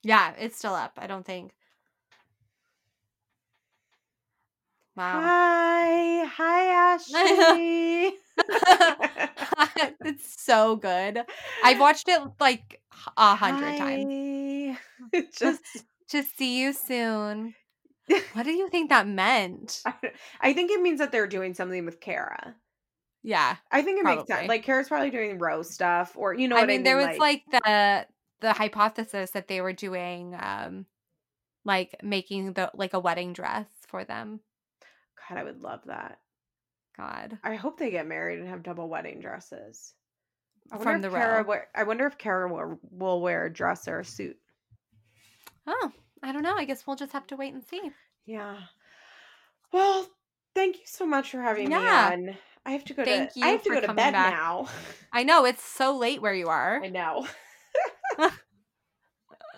Yeah, 0.03 0.33
it's 0.37 0.57
still 0.57 0.73
up. 0.75 0.93
I 0.97 1.07
don't 1.07 1.25
think. 1.25 1.53
Wow. 4.97 5.21
Hi, 5.21 6.25
hi, 6.25 6.65
Ashley. 6.95 8.17
it's 10.05 10.43
so 10.43 10.75
good. 10.75 11.21
I've 11.63 11.79
watched 11.79 12.09
it 12.09 12.19
like 12.39 12.81
a 13.15 13.35
hundred 13.35 13.77
times. 13.77 14.77
Just, 15.37 15.85
To 16.09 16.23
see 16.23 16.61
you 16.61 16.73
soon. 16.73 17.53
What 18.33 18.43
do 18.43 18.51
you 18.51 18.67
think 18.69 18.89
that 18.89 19.07
meant? 19.07 19.81
I, 19.85 19.93
I 20.41 20.53
think 20.53 20.69
it 20.69 20.81
means 20.81 20.99
that 20.99 21.13
they're 21.13 21.27
doing 21.27 21.53
something 21.53 21.85
with 21.85 22.01
Cara. 22.01 22.55
Yeah. 23.23 23.55
I 23.71 23.81
think 23.81 23.99
it 23.99 24.03
makes 24.03 24.27
sense. 24.27 24.47
Like 24.47 24.63
Cara's 24.63 24.87
probably 24.87 25.11
doing 25.11 25.37
row 25.37 25.61
stuff, 25.61 26.13
or 26.15 26.33
you 26.33 26.47
know 26.47 26.55
I 26.57 26.61
mean, 26.61 26.69
I 26.69 26.73
mean. 26.77 26.83
there 26.83 26.97
was 26.97 27.17
like, 27.17 27.43
the 27.51 28.05
the 28.39 28.53
hypothesis 28.53 29.31
that 29.31 29.47
they 29.47 29.61
were 29.61 29.73
doing 29.73 30.35
um 30.39 30.85
like 31.63 31.95
making 32.01 32.53
the 32.53 32.71
like 32.73 32.93
a 32.93 32.99
wedding 32.99 33.33
dress 33.33 33.67
for 33.87 34.03
them. 34.03 34.39
God, 35.29 35.37
I 35.37 35.43
would 35.43 35.61
love 35.61 35.81
that. 35.85 36.19
God. 36.97 37.37
I 37.43 37.55
hope 37.55 37.77
they 37.77 37.91
get 37.91 38.07
married 38.07 38.39
and 38.39 38.47
have 38.49 38.63
double 38.63 38.89
wedding 38.89 39.19
dresses. 39.21 39.93
I 40.71 40.77
wonder 40.77 40.91
From 40.91 40.95
if 41.05 41.11
the 41.11 41.17
Cara 41.17 41.37
row. 41.43 41.47
wear, 41.47 41.67
I 41.75 41.83
wonder 41.83 42.05
if 42.05 42.17
Cara 42.17 42.51
will, 42.51 42.79
will 42.91 43.21
wear 43.21 43.45
a 43.45 43.53
dress 43.53 43.87
or 43.87 43.99
a 43.99 44.05
suit. 44.05 44.37
Oh, 45.67 45.91
I 46.23 46.31
don't 46.31 46.43
know. 46.43 46.55
I 46.55 46.65
guess 46.65 46.85
we'll 46.87 46.95
just 46.95 47.13
have 47.13 47.27
to 47.27 47.35
wait 47.35 47.53
and 47.53 47.63
see. 47.63 47.91
Yeah. 48.25 48.57
Well, 49.71 50.07
thank 50.55 50.77
you 50.77 50.83
so 50.85 51.05
much 51.05 51.31
for 51.31 51.41
having 51.41 51.71
Yeah. 51.71 51.79
me 51.79 52.29
on. 52.29 52.37
I 52.65 52.71
have 52.71 52.83
to 52.85 52.93
go 52.93 53.03
Thank 53.03 53.33
to 53.33 53.39
you 53.39 53.45
I 53.45 53.49
have 53.49 53.63
to 53.63 53.69
for 53.69 53.75
go 53.75 53.81
to 53.81 53.87
coming 53.87 54.03
bed 54.05 54.11
back. 54.13 54.33
now. 54.33 54.67
I 55.13 55.23
know 55.23 55.45
it's 55.45 55.63
so 55.63 55.97
late 55.97 56.21
where 56.21 56.33
you 56.33 56.47
are. 56.49 56.81
I 56.83 56.89
know. 56.89 57.27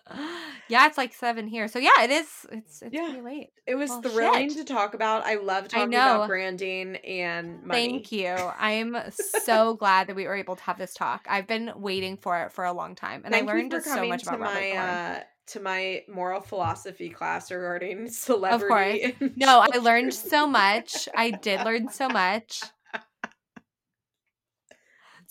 yeah, 0.68 0.86
it's 0.88 0.98
like 0.98 1.14
seven 1.14 1.48
here. 1.48 1.68
So 1.68 1.80
yeah, 1.80 2.02
it 2.02 2.10
is. 2.12 2.28
It's 2.52 2.82
it's 2.82 2.94
Yeah. 2.94 3.06
pretty 3.10 3.22
late. 3.22 3.50
It 3.66 3.76
was 3.76 3.90
Well, 3.90 4.02
thrilling 4.02 4.50
shit. 4.50 4.68
to 4.68 4.74
talk 4.74 4.94
about. 4.94 5.26
I 5.26 5.36
love 5.36 5.66
I 5.66 5.68
talking 5.68 5.94
about 5.96 6.28
branding 6.28 6.98
and 6.98 7.64
money. 7.64 7.90
Thank 7.90 8.12
you. 8.12 8.28
I'm 8.30 8.98
so 9.12 9.76
glad 9.76 10.08
that 10.08 10.16
we 10.16 10.26
were 10.28 10.36
able 10.36 10.56
to 10.56 10.64
have 10.64 10.78
this 10.78 10.94
talk. 10.94 11.26
I've 11.30 11.48
been 11.48 11.72
waiting 11.76 12.18
for 12.18 12.42
it 12.44 12.52
for 12.52 12.66
a 12.66 12.74
long 12.74 12.96
time, 12.96 13.22
and 13.26 13.34
Thank 13.34 13.50
I 13.50 13.54
learned 13.54 13.74
so 13.84 14.06
much 14.06 14.24
about 14.24 14.40
my 14.40 14.72
uh, 14.72 15.20
to 15.48 15.60
my 15.60 16.04
moral 16.08 16.42
philosophy 16.42 17.10
class 17.10 17.50
regarding 17.52 18.10
celebrity. 18.10 19.16
and 19.20 19.38
No, 19.38 19.66
I 19.74 19.78
learned 19.78 20.14
so 20.14 20.48
much. 20.48 21.08
I 21.16 21.32
did 21.32 21.64
learn 21.64 21.90
so 21.90 22.10
much. 22.10 22.62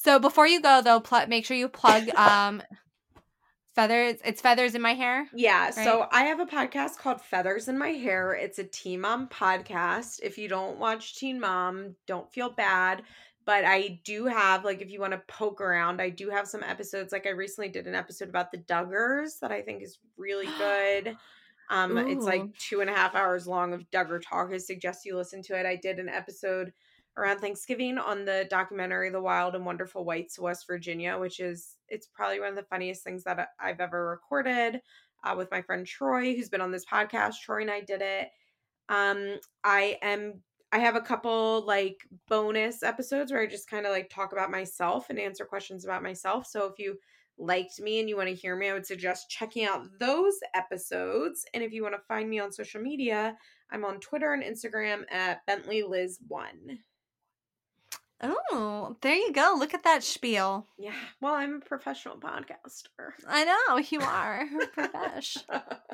So 0.03 0.19
before 0.19 0.47
you 0.47 0.61
go 0.61 0.83
though, 0.83 1.01
pl- 1.01 1.27
make 1.29 1.47
sure 1.47 1.57
you 1.57 1.69
plug 1.69 2.09
um 2.17 2.63
feathers. 3.75 4.17
It's 4.25 4.41
feathers 4.41 4.75
in 4.75 4.83
my 4.83 4.95
hair. 4.95 5.29
Yeah, 5.35 5.71
so? 5.71 6.07
I 6.11 6.25
have 6.25 6.41
a 6.41 6.47
podcast 6.47 6.99
called 6.99 7.21
Feathers 7.21 7.69
in 7.69 7.79
My 7.79 7.91
Hair. 7.91 8.35
It's 8.35 8.59
a 8.59 8.65
Teen 8.65 9.01
Mom 9.01 9.29
podcast. 9.29 10.21
If 10.23 10.39
you 10.39 10.49
don't 10.49 10.79
watch 10.79 11.17
Teen 11.17 11.41
Mom, 11.41 11.97
don't 12.07 12.31
feel 12.33 12.51
bad. 12.51 13.03
But 13.45 13.65
I 13.65 14.01
do 14.05 14.27
have, 14.27 14.65
like, 14.65 14.83
if 14.83 14.91
you 14.91 15.01
want 15.01 15.15
to 15.15 15.23
poke 15.27 15.61
around, 15.61 16.01
I 16.01 16.11
do 16.11 16.31
have 16.31 16.47
some 16.47 16.63
episodes. 16.63 17.13
Like, 17.13 17.27
I 17.27 17.31
recently 17.31 17.71
did 17.71 17.89
an 17.89 17.95
episode 17.95 18.29
about 18.29 18.53
the 18.53 18.59
Duggars 18.59 19.41
that 19.41 19.51
I 19.51 19.63
think 19.63 19.83
is 19.83 19.99
really 20.17 20.47
good. 20.59 21.17
Um, 21.71 21.97
it's 21.97 22.27
like 22.27 22.57
two 22.59 22.83
and 22.83 22.91
a 22.91 22.93
half 22.93 23.15
hours 23.15 23.47
long 23.47 23.73
of 23.73 23.91
Duggar 23.91 24.21
talk. 24.23 24.51
I 24.53 24.59
suggest 24.59 25.07
you 25.07 25.17
listen 25.17 25.43
to 25.45 25.59
it. 25.59 25.65
I 25.65 25.77
did 25.77 25.99
an 25.99 26.09
episode 26.09 26.73
around 27.17 27.39
Thanksgiving 27.39 27.99
on 27.99 28.25
the 28.25 28.47
documentary 28.51 29.11
The 29.11 29.21
Wild 29.21 29.55
and 29.55 29.67
Wonderful 29.67 30.05
Whites 30.05 30.39
of 30.39 30.45
West 30.45 30.67
Virginia, 30.67 31.19
which 31.19 31.41
is 31.41 31.77
it's 31.89 32.09
probably 32.15 32.41
one 32.41 32.51
of 32.51 32.57
the 32.57 32.63
funniest 32.63 33.05
things 33.05 33.25
that 33.25 33.49
I've 33.61 33.81
ever 33.81 34.09
recorded 34.09 34.81
uh, 35.25 35.35
with 35.37 35.51
my 35.51 35.63
friend 35.63 35.87
Troy, 35.87 36.35
who's 36.35 36.49
been 36.49 36.61
on 36.61 36.73
this 36.73 36.87
podcast. 36.87 37.35
Troy 37.45 37.63
and 37.63 37.71
I 37.71 37.81
did 37.81 38.03
it. 38.03 38.29
Um, 38.89 39.39
I 39.65 39.99
am 40.03 40.43
I 40.73 40.79
have 40.79 40.97
a 40.97 41.03
couple 41.03 41.65
like 41.67 41.99
bonus 42.29 42.83
episodes 42.83 43.31
where 43.31 43.43
I 43.43 43.47
just 43.47 43.69
kind 43.69 43.85
of 43.85 43.93
like 43.93 44.09
talk 44.09 44.33
about 44.33 44.51
myself 44.51 45.11
and 45.11 45.19
answer 45.19 45.45
questions 45.45 45.85
about 45.85 46.03
myself. 46.03 46.47
So 46.47 46.65
if 46.65 46.79
you 46.79 46.97
liked 47.39 47.79
me 47.79 48.01
and 48.01 48.09
you 48.09 48.17
want 48.17 48.31
to 48.31 48.35
hear 48.35 48.57
me, 48.57 48.71
I 48.71 48.73
would 48.73 48.87
suggest 48.87 49.29
checking 49.29 49.67
out 49.67 49.83
those 50.01 50.35
episodes. 50.55 51.45
And 51.53 51.63
if 51.63 51.73
you 51.73 51.83
want 51.83 51.95
to 51.95 52.01
find 52.09 52.29
me 52.29 52.39
on 52.39 52.53
social 52.53 52.81
media, 52.81 53.37
I'm 53.71 53.85
on 53.85 54.01
Twitter 54.01 54.33
and 54.33 54.43
Instagram 54.43 55.03
at 55.11 55.45
Bentley 55.47 55.83
Liz 55.83 56.19
One. 56.27 56.79
Oh, 58.23 58.97
there 59.01 59.17
you 59.17 59.33
go. 59.33 59.57
Look 59.59 59.75
at 59.75 59.83
that 59.85 60.05
spiel. 60.05 60.67
Yeah, 60.79 60.93
well, 61.21 61.35
I'm 61.35 61.57
a 61.57 61.61
professional 61.61 62.17
podcaster. 62.17 63.13
I 63.27 63.45
know 63.45 63.79
you 63.79 64.01
are. 64.01 64.47
Profesh. 64.77 65.39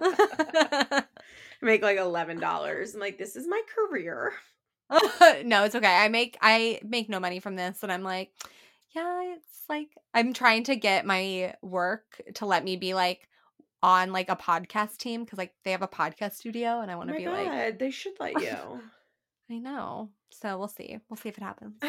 make 1.63 1.83
like 1.83 1.99
eleven 1.99 2.39
dollars. 2.39 2.95
I'm 2.95 3.01
like, 3.01 3.19
this 3.19 3.35
is 3.35 3.47
my 3.49 3.63
career. 3.75 4.33
no, 5.45 5.65
it's 5.65 5.75
okay. 5.75 5.87
I 5.97 6.09
make 6.09 6.37
I 6.41 6.81
make 6.85 7.09
no 7.09 7.21
money 7.21 7.41
from 7.41 7.57
this, 7.57 7.83
and 7.83 7.91
I'm 7.91 8.03
like, 8.03 8.31
yeah, 8.95 9.35
it's 9.35 9.65
like 9.69 9.89
I'm 10.15 10.33
trying 10.33 10.65
to 10.65 10.77
get 10.77 11.07
my 11.07 11.55
work 11.63 12.21
to 12.35 12.47
let 12.47 12.65
me 12.65 12.77
be 12.77 12.95
like 12.95 13.29
on 13.83 14.13
like 14.13 14.29
a 14.29 14.37
podcast 14.37 14.99
team 14.99 15.25
because 15.25 15.39
like 15.39 15.55
they 15.65 15.71
have 15.73 15.83
a 15.83 15.89
podcast 15.89 16.35
studio, 16.35 16.81
and 16.81 16.91
I 16.91 16.95
Oh 16.95 16.99
want 16.99 17.09
to 17.09 17.15
my 17.15 17.19
be 17.19 17.25
god, 17.25 17.47
like, 17.47 17.79
they 17.79 17.91
should 17.91 18.15
let 18.21 18.41
you. 18.41 18.81
I 19.51 19.59
know. 19.59 20.11
So 20.31 20.59
we'll 20.59 20.69
see. 20.69 20.99
We'll 21.09 21.17
see 21.17 21.29
if 21.31 21.39
it 21.39 21.43
happens. 21.45 21.81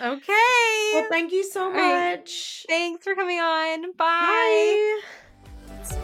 Okay. 0.00 0.90
Well, 0.94 1.06
thank 1.10 1.32
you 1.32 1.44
so 1.44 1.64
All 1.64 1.70
right. 1.70 2.18
much. 2.18 2.64
Thanks 2.66 3.04
for 3.04 3.14
coming 3.14 3.38
on. 3.38 3.92
Bye. 3.92 5.00
Bye. 5.78 6.02